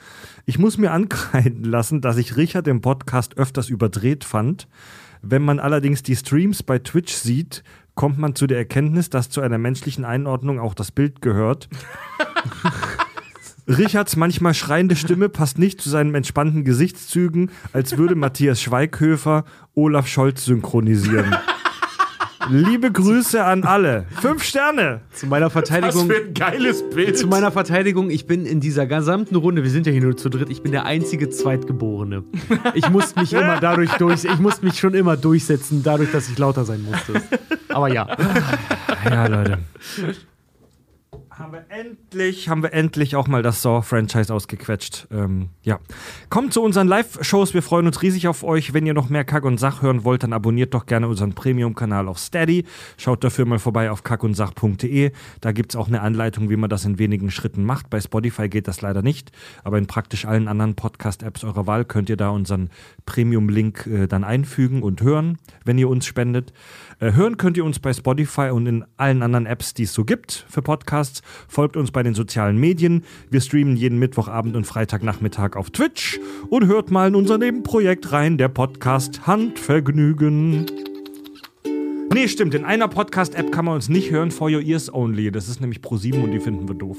Ich 0.44 0.59
muss 0.59 0.77
mir 0.77 0.90
ankreiden 0.90 1.64
lassen, 1.64 2.01
dass 2.01 2.16
ich 2.16 2.36
Richard 2.36 2.66
im 2.66 2.81
Podcast 2.81 3.39
öfters 3.39 3.69
überdreht 3.69 4.24
fand. 4.24 4.66
Wenn 5.23 5.43
man 5.43 5.60
allerdings 5.60 6.02
die 6.02 6.16
Streams 6.16 6.62
bei 6.64 6.81
Twitch 6.81 7.12
sieht, 7.12 7.62
kommt 7.94 8.19
man 8.19 8.35
zu 8.35 8.47
der 8.47 8.59
Erkenntnis, 8.59 9.09
dass 9.09 9.31
zu 9.31 9.40
einer 9.40 9.59
menschlichen 9.59 10.05
Einordnung 10.05 10.59
auch 10.59 10.74
das 10.74 10.90
Bild 10.90 11.23
gehört. 11.23 11.69
Richards 13.69 14.16
manchmal 14.16 14.55
schreiende 14.55 14.97
Stimme 14.97 15.28
passt 15.28 15.59
nicht 15.59 15.81
zu 15.81 15.89
seinen 15.89 16.14
entspannten 16.14 16.64
Gesichtszügen, 16.64 17.51
als 17.73 17.97
würde 17.97 18.16
Matthias 18.16 18.60
Schweighöfer 18.60 19.44
Olaf 19.74 20.09
Scholz 20.09 20.44
synchronisieren. 20.44 21.36
Liebe 22.51 22.90
Grüße 22.90 23.44
an 23.44 23.64
alle. 23.64 24.06
Fünf 24.20 24.43
Sterne. 24.43 25.01
Zu 25.12 25.27
meiner 25.27 25.51
Verteidigung. 25.51 26.10
ein 26.10 26.35
geiles 26.35 26.89
Bild. 26.90 27.16
Zu 27.16 27.27
meiner 27.27 27.52
Verteidigung, 27.52 28.10
ich 28.10 28.27
bin 28.27 28.47
in 28.47 28.60
dieser 28.60 28.86
gesamten 28.86 29.36
Runde, 29.36 29.62
wir 29.62 29.70
sind 29.70 29.86
ja 29.86 29.93
hier 29.93 30.02
nur 30.02 30.16
zu 30.16 30.28
dritt, 30.28 30.51
ich 30.51 30.62
bin 30.62 30.73
der 30.73 30.85
einzige 30.85 31.31
Zweitgeborene. 31.31 32.24
Ich 32.74 32.89
musste 32.90 33.20
mich 33.20 33.32
immer 33.32 33.60
dadurch 33.60 33.93
durch, 33.94 34.24
ich 34.24 34.39
musste 34.39 34.64
mich 34.64 34.78
schon 34.78 34.94
immer 34.94 35.16
durchsetzen, 35.16 35.82
dadurch, 35.82 36.10
dass 36.10 36.28
ich 36.28 36.39
lauter 36.39 36.64
sein 36.64 36.82
musste. 36.82 37.23
Aber 37.69 37.93
ja. 37.93 38.06
Ja, 39.05 39.27
Leute. 39.27 39.59
Haben 41.43 41.55
wir 41.55 41.64
endlich, 41.70 42.48
haben 42.48 42.62
wir 42.62 42.73
endlich 42.73 43.16
auch 43.16 43.27
mal 43.27 43.43
das 43.43 43.62
Saw-Franchise 43.62 44.32
ausgequetscht. 44.32 45.09
Ähm, 45.10 45.48
ja. 45.64 45.81
Kommt 46.31 46.52
zu 46.52 46.62
unseren 46.62 46.86
Live-Shows. 46.86 47.52
Wir 47.52 47.62
freuen 47.62 47.89
uns 47.89 48.01
riesig 48.01 48.28
auf 48.28 48.44
euch. 48.44 48.74
Wenn 48.74 48.86
ihr 48.86 48.94
noch 48.94 49.09
mehr 49.09 49.24
Kack 49.24 49.44
und 49.44 49.59
Sach 49.59 49.82
hören 49.82 50.05
wollt, 50.05 50.23
dann 50.23 50.32
abonniert 50.32 50.73
doch 50.73 50.86
gerne 50.86 51.09
unseren 51.09 51.32
Premium-Kanal 51.32 52.06
auf 52.06 52.20
Steady. 52.20 52.64
Schaut 52.97 53.24
dafür 53.24 53.44
mal 53.44 53.59
vorbei 53.59 53.90
auf 53.90 54.05
kackundsach.de. 54.05 55.10
Da 55.40 55.51
gibt 55.51 55.73
es 55.73 55.77
auch 55.77 55.89
eine 55.89 56.02
Anleitung, 56.02 56.48
wie 56.48 56.55
man 56.55 56.70
das 56.70 56.85
in 56.85 57.01
wenigen 57.01 57.32
Schritten 57.32 57.64
macht. 57.64 57.90
Bei 57.90 58.01
Spotify 58.01 58.48
geht 58.48 58.69
das 58.69 58.81
leider 58.81 59.02
nicht, 59.02 59.32
aber 59.64 59.78
in 59.78 59.89
praktisch 59.89 60.27
allen 60.27 60.47
anderen 60.47 60.77
Podcast-Apps 60.77 61.43
eurer 61.43 61.66
Wahl 61.66 61.85
könnt 61.85 62.09
ihr 62.09 62.16
da 62.16 62.28
unseren 62.28 62.70
Premium-Link 63.05 63.89
äh, 63.89 64.06
dann 64.06 64.23
einfügen 64.23 64.85
und 64.85 65.02
hören, 65.02 65.39
wenn 65.64 65.77
ihr 65.77 65.89
uns 65.89 66.06
spendet. 66.06 66.52
Äh, 67.02 67.14
hören 67.14 67.36
könnt 67.36 67.56
ihr 67.56 67.64
uns 67.64 67.80
bei 67.80 67.92
Spotify 67.92 68.50
und 68.50 68.66
in 68.66 68.84
allen 68.96 69.22
anderen 69.22 69.44
Apps, 69.44 69.74
die 69.74 69.82
es 69.82 69.92
so 69.92 70.04
gibt 70.04 70.46
für 70.48 70.62
Podcasts. 70.62 71.20
Folgt 71.48 71.76
uns 71.76 71.90
bei 71.90 72.04
den 72.04 72.14
sozialen 72.14 72.58
Medien. 72.58 73.02
Wir 73.28 73.40
streamen 73.40 73.76
jeden 73.76 73.98
Mittwochabend 73.98 74.54
und 74.54 74.68
Freitagnachmittag 74.68 75.56
auf 75.56 75.70
Twitch 75.70 76.20
und 76.48 76.66
hört 76.66 76.92
mal 76.92 77.08
in 77.08 77.16
unser 77.16 77.38
Nebenprojekt 77.38 78.12
rein, 78.12 78.38
der 78.38 78.46
Podcast 78.46 79.26
Handvergnügen. 79.26 80.66
Nee, 82.14 82.28
stimmt. 82.28 82.54
In 82.54 82.64
einer 82.64 82.86
Podcast-App 82.86 83.50
kann 83.50 83.64
man 83.64 83.74
uns 83.74 83.88
nicht 83.88 84.12
hören, 84.12 84.30
for 84.30 84.48
your 84.48 84.60
ears 84.60 84.92
only. 84.94 85.32
Das 85.32 85.48
ist 85.48 85.60
nämlich 85.60 85.80
Pro7 85.80 86.22
und 86.22 86.30
die 86.30 86.38
finden 86.38 86.68
wir 86.68 86.76
doof. 86.76 86.98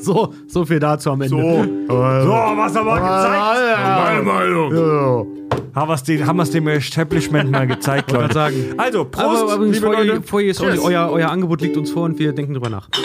So, 0.00 0.34
so 0.48 0.66
viel 0.66 0.80
dazu 0.80 1.12
am 1.12 1.22
Ende. 1.22 1.30
So, 1.30 1.44
was 1.46 2.74
haben 2.74 2.86
wir 2.86 2.96
gezeigt? 2.96 3.78
Meine 4.04 4.22
Meinung. 4.22 5.63
Haben 5.74 5.88
wir 5.88 5.94
es 5.94 6.02
dem, 6.04 6.24
haben 6.26 6.36
wir's 6.36 6.50
dem 6.50 6.68
Establishment 6.68 7.50
mal 7.50 7.66
gezeigt, 7.66 8.12
Wollte 8.12 8.22
Leute. 8.26 8.34
gerade 8.34 8.54
sagen. 8.54 8.74
Also, 8.78 9.04
Prost, 9.04 9.42
Aber 9.42 9.54
übrigens, 9.56 9.76
liebe 9.76 9.86
vor, 9.86 10.04
Leute. 10.04 10.22
vor 10.22 10.40
ist 10.40 10.60
euer, 10.60 11.10
euer 11.10 11.28
Angebot 11.30 11.60
liegt 11.60 11.76
uns 11.76 11.90
vor 11.90 12.04
und 12.04 12.18
wir 12.18 12.32
denken 12.32 12.54
drüber 12.54 12.70
nach. 12.70 12.88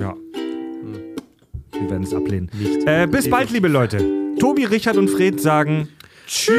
Ja. 0.00 0.14
Wir 1.72 1.90
werden 1.90 2.02
es 2.04 2.14
ablehnen. 2.14 2.48
Äh, 2.86 3.06
bis 3.08 3.28
bald, 3.28 3.50
liebe 3.50 3.66
Leute. 3.68 3.98
Tobi, 4.38 4.64
Richard 4.64 4.96
und 4.96 5.08
Fred 5.08 5.40
sagen 5.40 5.88
Tschüss. 6.26 6.54